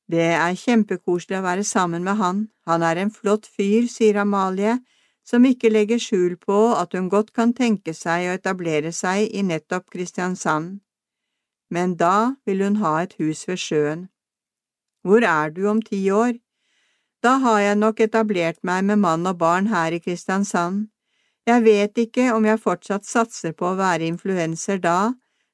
[0.08, 4.78] Det er kjempekoselig å være sammen med han, han er en flott fyr, sier Amalie,
[5.28, 9.44] som ikke legger skjul på at hun godt kan tenke seg å etablere seg i
[9.44, 10.80] nettopp Kristiansand.
[11.72, 14.08] Men da vil hun ha et hus ved sjøen.
[15.04, 16.40] Hvor er du om ti år?
[17.24, 20.88] Da har jeg nok etablert meg med mann og barn her i Kristiansand.
[21.50, 25.14] Jeg vet ikke om jeg fortsatt satser på å være influenser da,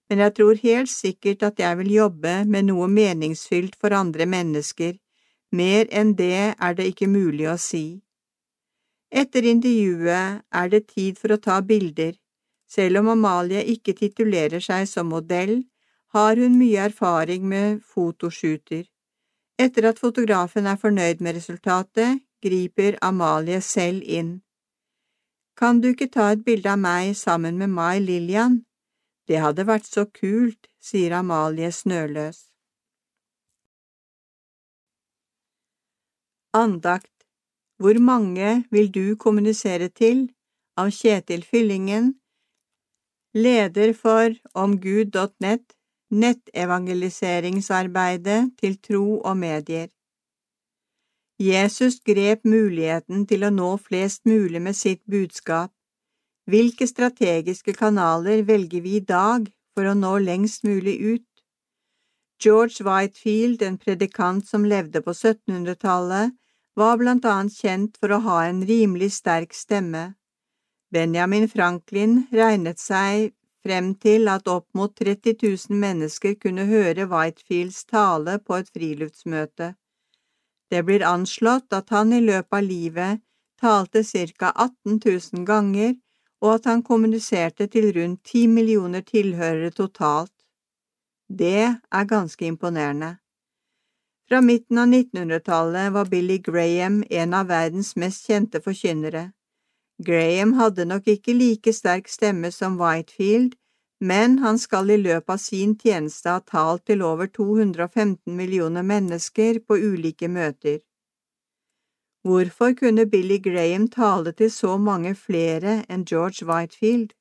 [0.09, 4.97] men jeg tror helt sikkert at jeg vil jobbe med noe meningsfylt for andre mennesker,
[5.51, 8.01] mer enn det er det ikke mulig å si.
[9.11, 12.17] Etter intervjuet er det tid for å ta bilder.
[12.67, 15.61] Selv om Amalie ikke titulerer seg som modell,
[16.11, 18.83] har hun mye erfaring med fotoshooter.
[19.59, 24.41] Etter at fotografen er fornøyd med resultatet, griper Amalie selv inn.
[25.57, 28.65] Kan du ikke ta et bilde av meg sammen med Mai Lillian?
[29.27, 32.43] Det hadde vært så kult, sier Amalie snøløs.
[36.53, 37.25] Andakt
[37.81, 40.33] Hvor mange vil du kommunisere til?
[40.77, 42.21] av Kjetil Fyllingen,
[43.33, 45.73] leder for omgud.net,
[46.23, 49.96] nettevangeliseringsarbeidet til tro og medier.
[51.39, 55.69] Jesus grep muligheten til å nå flest mulig med sitt budskap.
[56.49, 59.45] Hvilke strategiske kanaler velger vi i dag
[59.77, 61.27] for å nå lengst mulig ut?
[62.41, 66.33] George Whitefield, en predikant som levde på 1700-tallet,
[66.77, 70.15] var blant annet kjent for å ha en rimelig sterk stemme.
[70.89, 73.33] Benjamin Franklin regnet seg
[73.65, 79.75] frem til at opp mot 30 000 mennesker kunne høre Whitefields tale på et friluftsmøte.
[80.71, 83.21] Det blir anslått at han i løpet av livet
[83.61, 84.03] talte
[84.37, 84.99] ca 18
[85.33, 85.95] 000 ganger,
[86.41, 90.33] og at han kommuniserte til rundt 10 millioner tilhørere totalt.
[91.29, 93.17] Det er ganske imponerende.
[94.27, 99.31] Fra midten av 1900-tallet var Billy Graham en av verdens mest kjente forkynnere.
[100.03, 103.55] Graham hadde nok ikke like sterk stemme som Whitefield,
[103.99, 109.59] men han skal i løpet av sin tjeneste ha talt til over 215 millioner mennesker
[109.65, 110.79] på ulike møter.
[112.27, 117.13] Hvorfor kunne Billy Graham tale til så mange flere enn George Whitefield?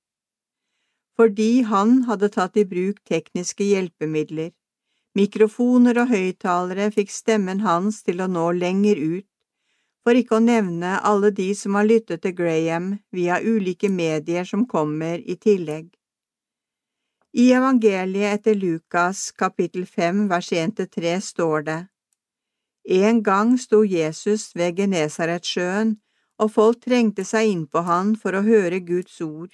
[1.16, 4.50] Fordi han hadde tatt i bruk tekniske hjelpemidler.
[5.16, 9.28] Mikrofoner og høyttalere fikk stemmen hans til å nå lenger ut,
[10.04, 14.66] for ikke å nevne alle de som har lyttet til Graham via ulike medier som
[14.68, 15.88] kommer i tillegg.
[17.38, 21.80] I evangeliet etter Lukas kapittel 5 vers 1–3 står det,
[22.88, 25.90] En gang sto Jesus ved Genesaretsjøen,
[26.40, 29.52] og folk trengte seg innpå han for å høre Guds ord.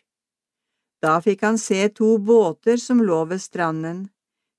[1.03, 4.07] Da fikk han se to båter som lå ved stranden.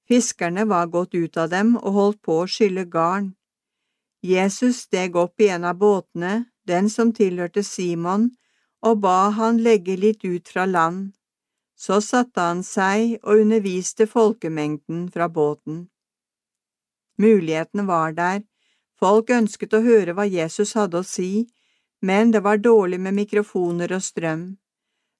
[0.04, 3.34] Fiskerne var gått ut av dem og holdt på å skylle garn.
[4.20, 8.34] Jesus steg opp i en av båtene, den som tilhørte Simon,
[8.84, 11.14] og ba han legge litt ut fra land.
[11.84, 15.88] Så satte han seg og underviste folkemengden fra båten.
[17.20, 18.44] Mulighetene var der,
[19.00, 21.48] folk ønsket å høre hva Jesus hadde å si,
[22.02, 24.46] men det var dårlig med mikrofoner og strøm.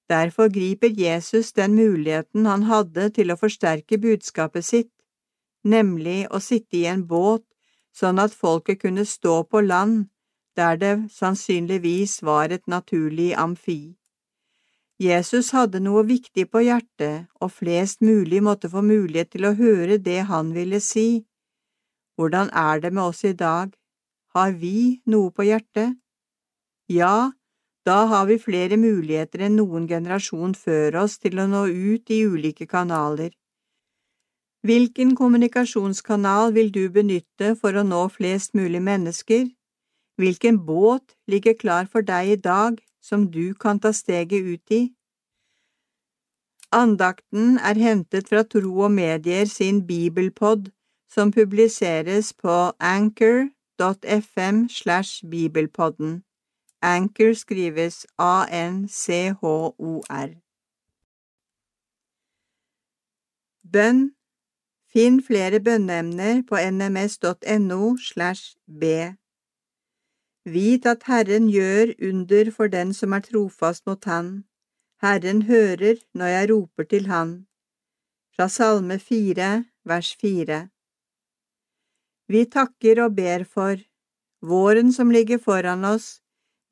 [0.08, 4.92] Derfor griper Jesus den muligheten han hadde til å forsterke budskapet sitt,
[5.64, 7.44] nemlig å sitte i en båt
[7.94, 10.08] sånn at folket kunne stå på land,
[10.56, 13.96] der det sannsynligvis var et naturlig amfi.
[15.02, 19.98] Jesus hadde noe viktig på hjertet, og flest mulig måtte få mulighet til å høre
[19.98, 21.24] det han ville si.
[22.14, 23.72] Hvordan er det med oss i dag?
[24.34, 25.98] Har vi noe på hjertet?
[26.86, 27.32] Ja,
[27.84, 32.22] da har vi flere muligheter enn noen generasjon før oss til å nå ut i
[32.22, 33.34] ulike kanaler.
[34.64, 39.50] Hvilken kommunikasjonskanal vil du benytte for å nå flest mulig mennesker?
[40.16, 44.82] Hvilken båt ligger klar for deg i dag som du kan ta steget ut i?
[46.72, 50.70] Andakten er hentet fra Tro og Medier sin bibelpod,
[51.14, 56.24] som publiseres på anchor.fm slash bibelpodden.
[56.82, 60.30] Anchor skrives A-N-C-H-O-R.
[63.72, 64.14] Bønn
[64.94, 68.84] Finn flere bønneemner på nms.no slash b.
[70.44, 74.44] Vit at Herren gjør under for den som er trofast mot Han.
[75.00, 77.46] Herren hører når jeg roper til Han.
[78.36, 80.68] Fra Salme 4, vers 4
[82.28, 83.80] Vi takker og ber for
[84.44, 86.20] våren som ligger foran oss,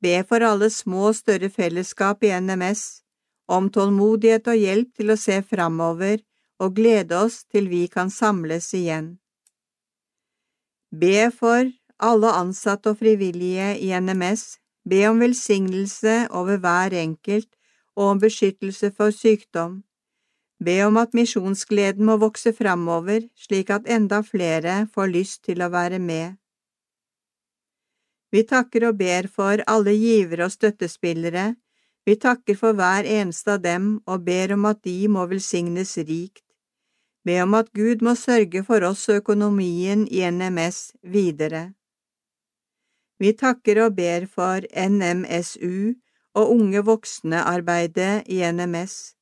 [0.01, 3.01] be for alle små og større fellesskap i NMS,
[3.49, 6.21] om tålmodighet og hjelp til å se framover
[6.61, 9.15] og glede oss til vi kan samles igjen.
[10.93, 14.57] Be for alle ansatte og frivillige i NMS,
[14.89, 17.49] be om velsignelse over hver enkelt
[17.95, 19.83] og om beskyttelse for sykdom.
[20.63, 25.71] Be om at misjonsgleden må vokse framover slik at enda flere får lyst til å
[25.73, 26.37] være med.
[28.33, 31.53] Vi takker og ber for alle givere og støttespillere,
[32.05, 36.43] vi takker for hver eneste av dem og ber om at de må velsignes rikt.
[37.23, 41.71] Be om at Gud må sørge for oss og økonomien i NMS videre.
[43.23, 45.93] Vi takker og ber for NMSU
[46.35, 49.13] og unge voksne-arbeidet i NMS.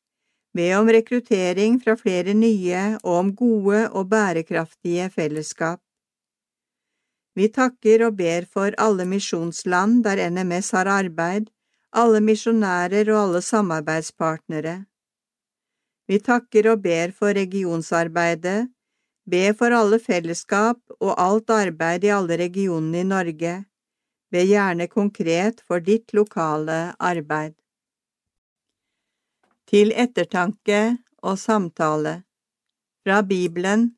[0.57, 5.79] Be om rekruttering fra flere nye og om gode og bærekraftige fellesskap.
[7.37, 11.47] Vi takker og ber for alle misjonsland der NMS har arbeid,
[11.93, 14.77] alle misjonærer og alle samarbeidspartnere.
[16.09, 18.67] Vi takker og ber for regionsarbeidet,
[19.29, 23.61] be for alle fellesskap og alt arbeid i alle regionene i Norge,
[24.31, 27.55] be gjerne konkret for ditt lokale arbeid.
[29.67, 32.21] Til ettertanke og samtale
[33.03, 33.91] Fra Bibelen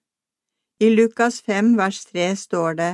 [0.79, 2.93] I Lukas 5 vers 3 står det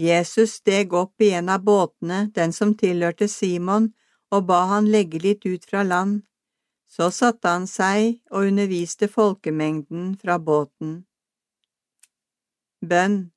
[0.00, 3.90] Jesus steg opp i en av båtene, den som tilhørte Simon,
[4.30, 6.22] og ba han legge litt ut fra land.
[6.88, 11.02] Så satte han seg og underviste folkemengden fra båten.
[12.80, 13.30] Bønn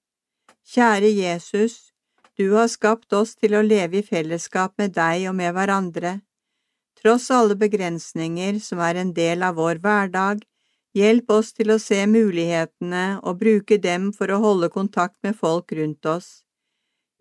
[0.64, 1.93] Kjære Jesus,
[2.38, 6.14] du har skapt oss til å leve i fellesskap med deg og med hverandre.
[6.98, 10.42] Tross alle begrensninger som er en del av vår hverdag,
[10.98, 15.74] hjelp oss til å se mulighetene og bruke dem for å holde kontakt med folk
[15.78, 16.42] rundt oss.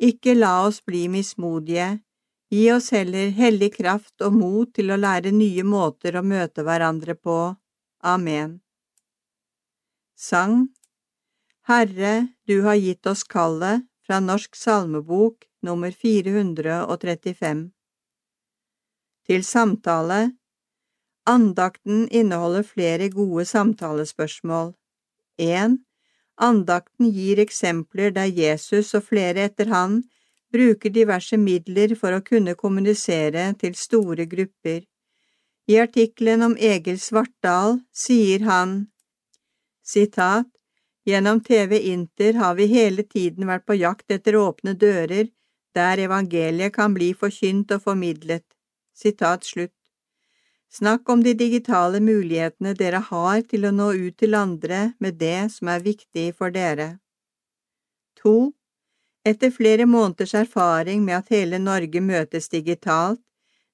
[0.01, 2.01] Ikke la oss bli mismodige,
[2.53, 7.17] gi oss heller hellig kraft og mot til å lære nye måter å møte hverandre
[7.17, 7.39] på.
[8.03, 8.61] Amen.
[10.17, 10.71] Sang
[11.69, 17.71] Herre, du har gitt oss kallet fra Norsk salmebok nummer 435.
[19.25, 20.35] Til samtale
[21.25, 24.75] Andakten inneholder flere gode samtalespørsmål.
[25.39, 25.79] 1.
[26.37, 30.03] Andakten gir eksempler der Jesus og flere etter han
[30.53, 34.83] bruker diverse midler for å kunne kommunisere til store grupper.
[35.73, 38.91] I artikkelen om Egil Svartdal sier han,
[39.81, 40.53] sitat,
[41.05, 45.31] Gjennom TV Inter har vi hele tiden vært på jakt etter åpne dører
[45.75, 48.45] der evangeliet kan bli forkynt og formidlet.
[48.95, 49.75] Sitat slutt.
[50.73, 55.51] Snakk om de digitale mulighetene dere har til å nå ut til andre med det
[55.53, 56.99] som er viktig for dere.
[58.23, 58.53] 2.
[59.29, 63.21] Etter flere måneders erfaring med at hele Norge møtes digitalt,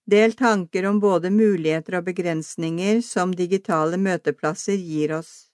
[0.08, 5.48] del tanker om både muligheter og begrensninger som digitale møteplasser gir oss.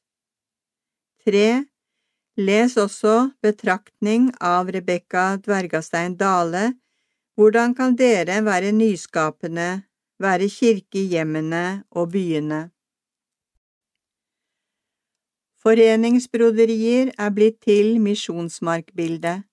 [1.28, 1.64] 3.
[2.36, 6.74] Les også Betraktning av Rebekka Dvergastein Dale,
[7.34, 9.82] Hvordan kan dere være nyskapende
[10.18, 12.60] være kirke i hjemmene og byene.
[15.64, 19.44] Foreningsbroderier er blitt til misjonsmarkbildet.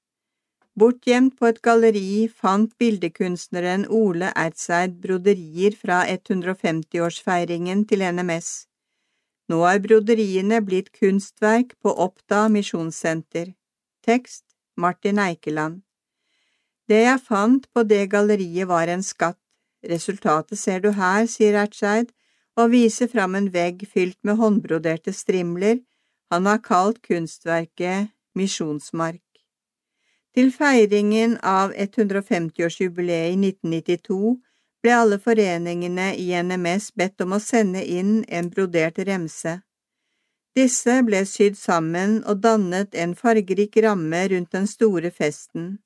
[0.79, 8.70] Bortgjemt på et galleri fant bildekunstneren Ole Ertseid broderier fra 150-årsfeiringen til NMS.
[9.49, 13.53] Nå er broderiene blitt kunstverk på Oppda misjonssenter.
[14.05, 14.45] Tekst
[14.77, 15.81] Martin Eikeland.
[16.87, 19.39] Det jeg fant på det galleriet var en skatt.
[19.81, 22.11] Resultatet ser du her, sier Ertseid
[22.59, 25.79] og viser fram en vegg fylt med håndbroderte strimler
[26.31, 29.23] han har kalt kunstverket Misjonsmark.
[30.31, 34.37] Til feiringen av 150-årsjubileet i 1992
[34.81, 39.59] ble alle foreningene i NMS bedt om å sende inn en brodert remse.
[40.57, 45.77] Disse ble sydd sammen og dannet en fargerik ramme rundt den store festen.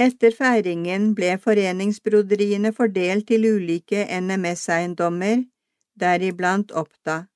[0.00, 5.44] Etter feiringen ble foreningsbroderiene fordelt til ulike NMS-eiendommer,
[6.00, 7.26] deriblant Oppda.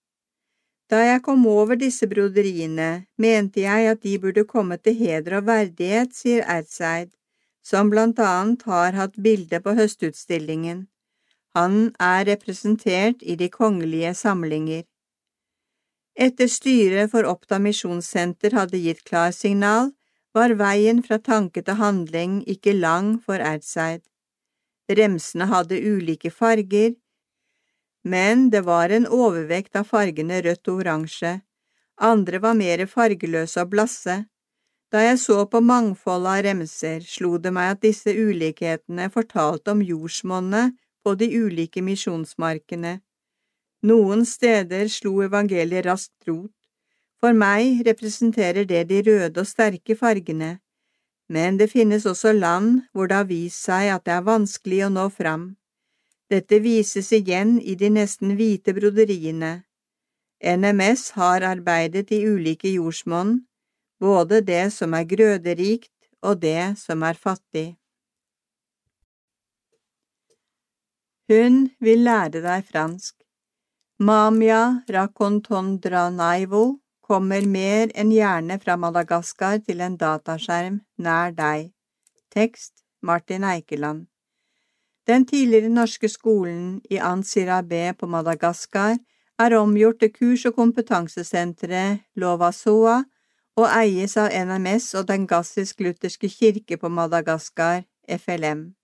[0.91, 5.47] Da jeg kom over disse broderiene, mente jeg at de burde komme til heder og
[5.49, 7.11] verdighet, sier Ertseid,
[7.65, 10.87] som blant annet har hatt bilde på høstutstillingen.
[11.55, 14.83] Han er representert i de kongelige samlinger.
[16.15, 19.93] Etter styret for Oppda misjonssenter hadde gitt klarsignal,
[20.35, 24.03] var veien fra tanke til handling ikke lang for Erdseid.
[24.91, 26.95] Remsene hadde ulike farger,
[28.05, 31.39] men det var en overvekt av fargene rødt og oransje,
[31.97, 34.25] andre var mer fargeløse og blasse.
[34.93, 39.83] Da jeg så på mangfoldet av remser, slo det meg at disse ulikhetene fortalte om
[39.83, 42.99] jordsmonnet på de ulike misjonsmarkene.
[43.85, 46.53] Noen steder slo evangeliet raskt rot,
[47.21, 50.59] for meg representerer det de røde og sterke fargene,
[51.29, 54.91] men det finnes også land hvor det har vist seg at det er vanskelig å
[54.93, 55.47] nå fram.
[56.33, 59.65] Dette vises igjen i de nesten hvite broderiene.
[60.45, 63.39] NMS har arbeidet i ulike jordsmonn,
[64.01, 65.93] både det som er grøderikt
[66.23, 67.75] og det som er fattig.
[71.29, 73.15] Hun vil lære deg fransk.
[73.99, 76.65] Mamia racontondranaivo
[77.05, 81.71] kommer mer enn gjerne fra Madagaskar til en dataskjerm nær deg.
[82.35, 84.07] Tekst Martin Eikeland
[85.07, 88.97] Den tidligere norske skolen i Ansirabé på Madagaskar
[89.39, 93.03] er omgjort til kurs- og kompetansesenteret Lovasoa
[93.57, 98.75] og eies av NMS og Den gassisk-lutherske kirke på Madagaskar, FLM.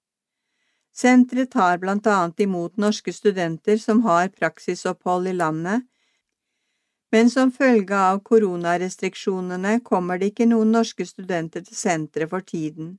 [0.95, 5.87] Senteret tar blant annet imot norske studenter som har praksisopphold i landet,
[7.13, 12.99] men som følge av koronarestriksjonene kommer det ikke noen norske studenter til senteret for tiden.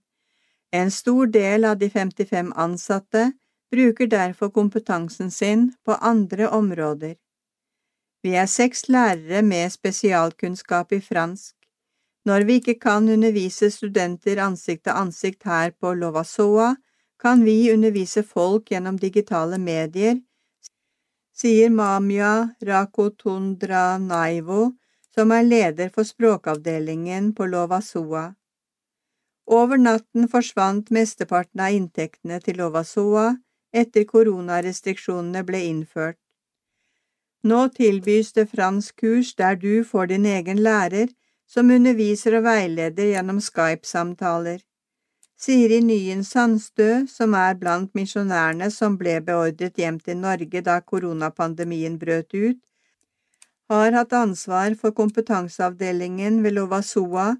[0.71, 3.31] En stor del av de 55 ansatte
[3.71, 7.15] bruker derfor kompetansen sin på andre områder.
[8.23, 11.55] Vi er seks lærere med spesialkunnskap i fransk.
[12.25, 16.75] Når vi ikke kan undervise studenter ansikt til ansikt her på Lovasoa,
[17.21, 20.19] kan vi undervise folk gjennom digitale medier,
[21.33, 24.71] sier Mamia Rakotundranaivo,
[25.15, 28.31] som er leder for språkavdelingen på Lovasoa.
[29.51, 33.31] Over natten forsvant mesteparten av inntektene til Lovasoa
[33.73, 36.19] etter koronarestriksjonene ble innført.
[37.43, 41.09] Nå tilbys det fransk kurs der du får din egen lærer,
[41.51, 44.61] som underviser og veileder gjennom Skype-samtaler.
[45.41, 51.97] Siri Nyen Sandstø, som er blant misjonærene som ble beordret hjem til Norge da koronapandemien
[51.99, 52.59] brøt ut,
[53.71, 57.31] har hatt ansvar for kompetanseavdelingen ved Lovasoa.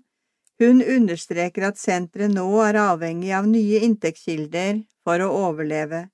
[0.62, 6.08] Hun understreker at senteret nå er avhengig av nye inntektskilder for å overleve.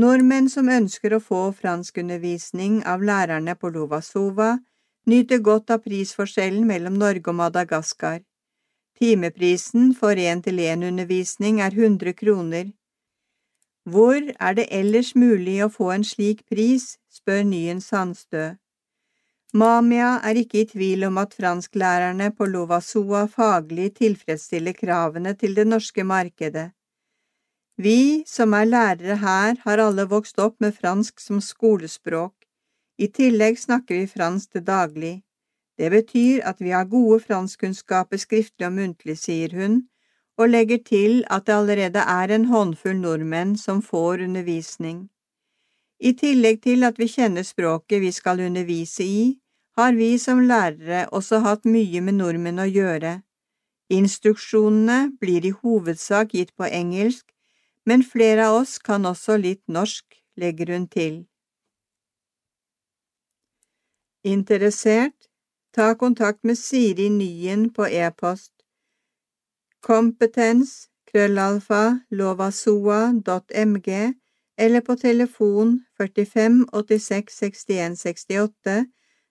[0.00, 4.56] Nordmenn som ønsker å få franskundervisning av lærerne på Lovasova,
[5.06, 8.20] nyter godt av prisforskjellen mellom Norge og Madagaskar.
[9.00, 12.72] Timeprisen for én-til-én-undervisning er 100 kroner.
[13.88, 18.56] Hvor er det ellers mulig å få en slik pris, spør Nyen Sandstø.
[19.52, 25.64] Mamia er ikke i tvil om at fransklærerne på Lovasoa faglig tilfredsstiller kravene til det
[25.66, 26.68] norske markedet.
[27.80, 32.34] Vi som er lærere her, har alle vokst opp med fransk som skolespråk.
[33.00, 35.14] I tillegg snakker vi fransk til daglig.
[35.80, 39.78] Det betyr at vi har gode franskkunnskaper skriftlig og muntlig, sier hun,
[40.36, 45.08] og legger til at det allerede er en håndfull nordmenn som får undervisning.
[46.00, 49.40] I tillegg til at vi kjenner språket vi skal undervise i,
[49.76, 53.20] har vi som lærere også hatt mye med nordmenn å gjøre.
[53.88, 57.24] Instruksjonene blir i hovedsak gitt på engelsk,
[57.88, 60.04] men flere av oss kan også litt norsk,
[60.36, 61.29] legger hun til.
[64.24, 65.28] Interessert?
[65.72, 68.52] Ta kontakt med Siri Nyen på e-post
[69.80, 73.88] kompetens krøllalfa lovasoa.mg
[74.58, 78.86] eller på telefon 45 86 61 68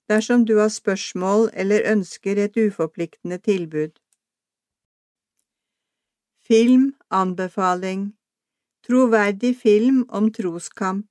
[0.10, 3.92] dersom du har spørsmål eller ønsker et uforpliktende tilbud.
[6.48, 8.14] Filmanbefaling
[8.88, 11.08] Troverdig film om troskamp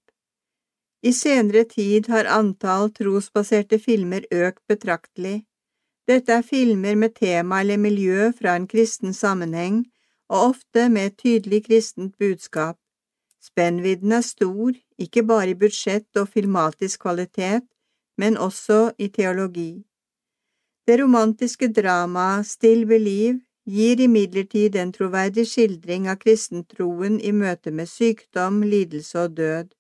[1.03, 5.45] I senere tid har antall trosbaserte filmer økt betraktelig.
[6.09, 9.85] Dette er filmer med tema eller miljø fra en kristen sammenheng,
[10.29, 12.79] og ofte med et tydelig kristent budskap.
[13.41, 17.65] Spennvidden er stor, ikke bare i budsjett og filmatisk kvalitet,
[18.19, 19.85] men også i teologi.
[20.89, 27.87] Det romantiske dramaet Still Believe gir imidlertid en troverdig skildring av kristentroen i møte med
[27.87, 29.78] sykdom, lidelse og død.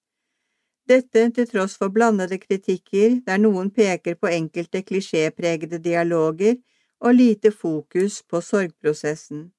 [0.88, 6.56] Dette til tross for blandede kritikker der noen peker på enkelte klisjépregede dialoger
[7.00, 9.50] og lite fokus på sorgprosessen.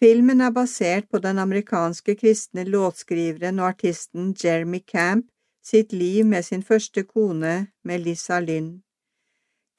[0.00, 5.26] Filmen er basert på den amerikanske kristne låtskriveren og artisten Jeremy Camp
[5.66, 8.82] sitt liv med sin første kone, Melissa Lynn.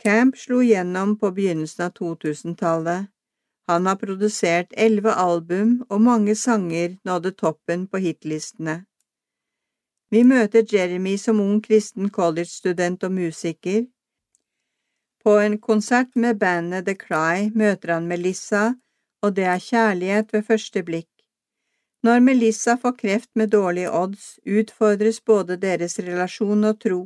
[0.03, 3.07] Camp slo gjennom på begynnelsen av 2000-tallet.
[3.67, 8.83] Han har produsert elleve album, og mange sanger nådde toppen på hitlistene.
[10.11, 13.83] Vi møter Jeremy som ung kristen college-student og musiker.
[15.23, 18.77] På en konsert med bandet The Cry møter han Melissa,
[19.21, 21.11] og det er kjærlighet ved første blikk.
[22.07, 27.01] Når Melissa får kreft med dårlige odds, utfordres både deres relasjon og tro.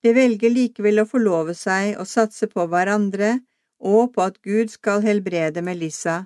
[0.00, 3.40] De velger likevel å forlove seg og satse på hverandre,
[3.84, 6.22] og på at Gud skal helbrede Melissa.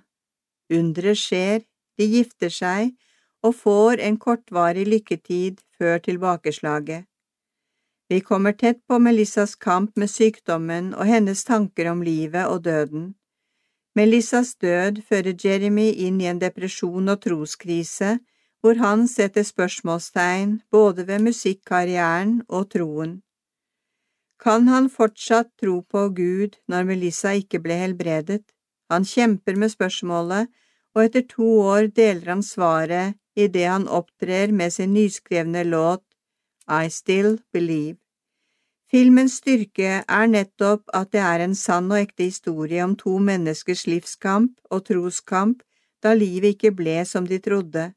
[0.70, 1.64] Underet skjer,
[1.98, 2.92] de gifter seg
[3.42, 7.06] og får en kortvarig lykketid før tilbakeslaget.
[8.08, 13.14] Vi kommer tett på Melissas kamp med sykdommen og hennes tanker om livet og døden.
[13.94, 18.18] Melissas død fører Jeremy inn i en depresjon og troskrise,
[18.60, 23.18] hvor han setter spørsmålstegn både ved musikkarrieren og troen.
[24.38, 28.44] Kan han fortsatt tro på Gud når Melissa ikke ble helbredet?
[28.90, 30.48] Han kjemper med spørsmålet,
[30.94, 36.04] og etter to år deler han svaret idet han opptrer med sin nyskrevne låt
[36.66, 37.98] I Still Believe.
[38.90, 43.84] Filmens styrke er nettopp at det er en sann og ekte historie om to menneskers
[43.86, 45.62] livskamp og troskamp
[46.02, 47.90] da livet ikke ble som de trodde.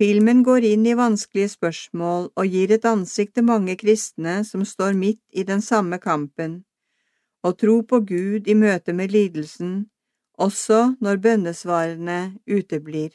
[0.00, 4.96] Filmen går inn i vanskelige spørsmål og gir et ansikt til mange kristne som står
[4.98, 6.62] midt i den samme kampen.
[7.44, 9.90] Å tro på Gud i møte med lidelsen,
[10.40, 13.12] også når bønnesvarene uteblir.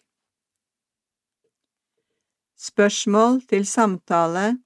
[2.57, 4.57] Spørsmål til samtale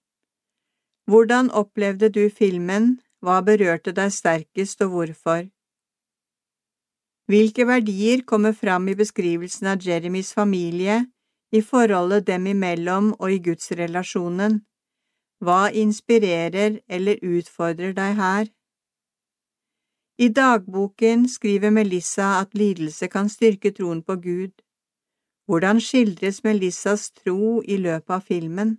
[1.09, 5.47] hvordan opplevde du filmen, hva berørte deg sterkest og hvorfor?
[7.29, 10.99] Hvilke verdier kommer fram i beskrivelsen av Jeremys familie,
[11.51, 14.61] i forholdet dem imellom og i gudsrelasjonen?
[15.41, 18.45] Hva inspirerer eller utfordrer deg her?
[20.19, 24.53] I dagboken skriver Melissa at lidelse kan styrke troen på Gud.
[25.49, 28.75] Hvordan skildres Melissas tro i løpet av filmen?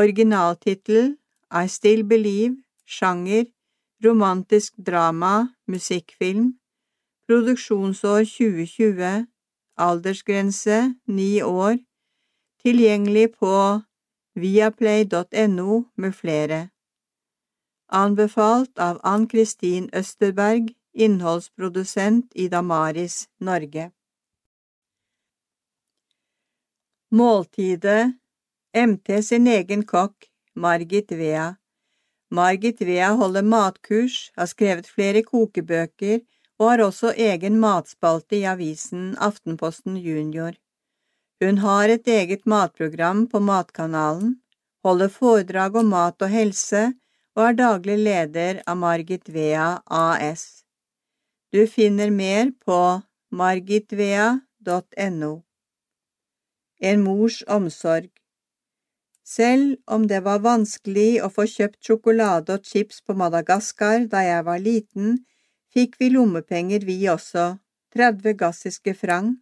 [0.00, 1.16] Originaltittel
[1.62, 3.46] I Still Believe, sjanger,
[4.04, 6.58] romantisk drama, musikkfilm,
[7.24, 9.24] produksjonsår 2020,
[9.76, 11.80] aldersgrense 9 år,
[12.60, 13.80] tilgjengelig på
[14.34, 16.68] viaplay.no med flere.
[17.88, 23.92] Anbefalt av Ann-Kristin Østerberg, innholdsprodusent i Damaris, Norge.
[27.16, 28.12] Måltidet
[28.76, 31.54] MT sin egen kokk, Margit Vea.
[32.30, 36.18] Margit Vea holder matkurs, har skrevet flere kokebøker
[36.58, 40.58] og har også egen matspalte i avisen Aftenposten Junior.
[41.40, 44.36] Hun har et eget matprogram på Matkanalen,
[44.84, 46.84] holder foredrag om mat og helse
[47.36, 50.66] og er daglig leder av Margit Vea AS.
[51.52, 53.00] Du finner mer på
[53.32, 55.45] margitvea.no.
[56.80, 58.10] En mors omsorg
[59.26, 64.44] selv om det var vanskelig å få kjøpt sjokolade og chips på Madagaskar da jeg
[64.46, 65.16] var liten,
[65.74, 67.56] fikk vi lommepenger vi også,
[67.96, 69.34] 30 gassiske franc.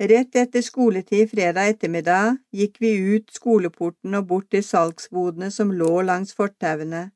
[0.00, 6.00] Rett etter skoletid fredag ettermiddag gikk vi ut skoleporten og bort til salgsbodene som lå
[6.08, 7.10] langs fortauene.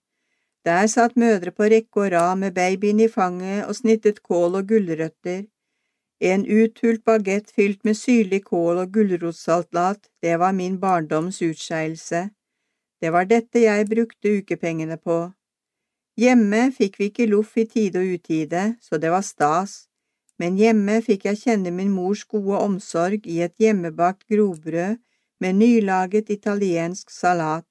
[0.65, 4.69] Der satt mødre på rekke og rad med babyen i fanget og snittet kål og
[4.69, 5.43] gulrøtter.
[6.21, 12.29] En uthult bagett fylt med syrlig kål og gulrotsalat, det var min barndoms utskeielse.
[13.01, 15.33] Det var dette jeg brukte ukepengene på.
[16.17, 19.89] Hjemme fikk vi ikke loff i tide og utide, så det var stas,
[20.39, 25.01] men hjemme fikk jeg kjenne min mors gode omsorg i et hjemmebakt grovbrød
[25.43, 27.67] med nylaget italiensk salat.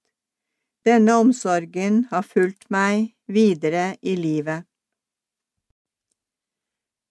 [0.83, 4.67] Denne omsorgen har fulgt meg videre i livet.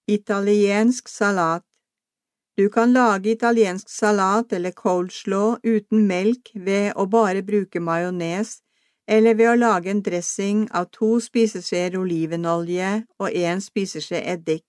[0.08, 1.62] Italiensk salat
[2.56, 8.64] Du kan lage italiensk salat eller coleslaw uten melk ved å bare bruke majones,
[9.06, 12.88] eller ved å lage en dressing av to spiseskjeer olivenolje
[13.22, 14.66] og en spiseskje eddik.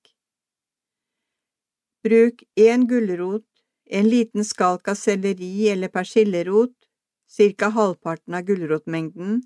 [2.06, 3.48] Bruk en gulrot,
[3.90, 6.78] en liten skalk av selleri eller persillerot,
[7.26, 9.42] cirka halvparten av gulrotmengden,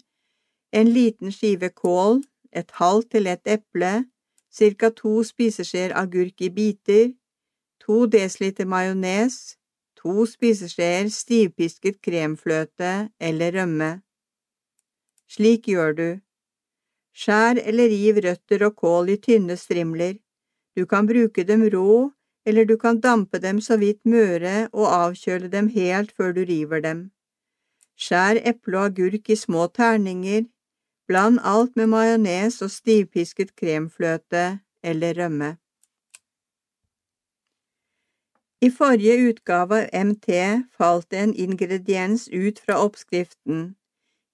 [0.75, 3.95] en liten skive kål, et halvt til et eple,
[4.51, 4.89] ca.
[4.89, 7.13] to spiseskjeer agurk i biter,
[7.79, 9.57] to dl majones,
[9.95, 13.91] to spiseskjeer stivpisket kremfløte eller rømme.
[15.27, 16.09] Slik gjør du.
[17.17, 20.15] Skjær eller riv røtter og kål i tynne strimler.
[20.77, 22.11] Du kan bruke dem rå,
[22.45, 26.83] eller du kan dampe dem så vidt møre og avkjøle dem helt før du river
[26.85, 26.99] dem.
[27.97, 30.45] Skjær eple og agurk i små terninger,
[31.07, 35.55] Bland alt med majones og stivpisket kremfløte eller rømme.
[38.61, 40.29] I forrige utgave av MT
[40.73, 43.75] falt en ingrediens ut fra oppskriften.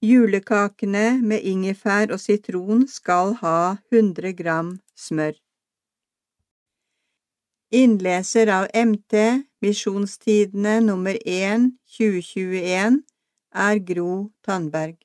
[0.04, 5.36] Julekakene med ingefær og sitron skal ha 100 gram smør.
[7.74, 13.02] Innleser av MT, Misjonstidene nummer 1 2021,
[13.54, 14.12] er Gro
[14.46, 14.98] Tandberg.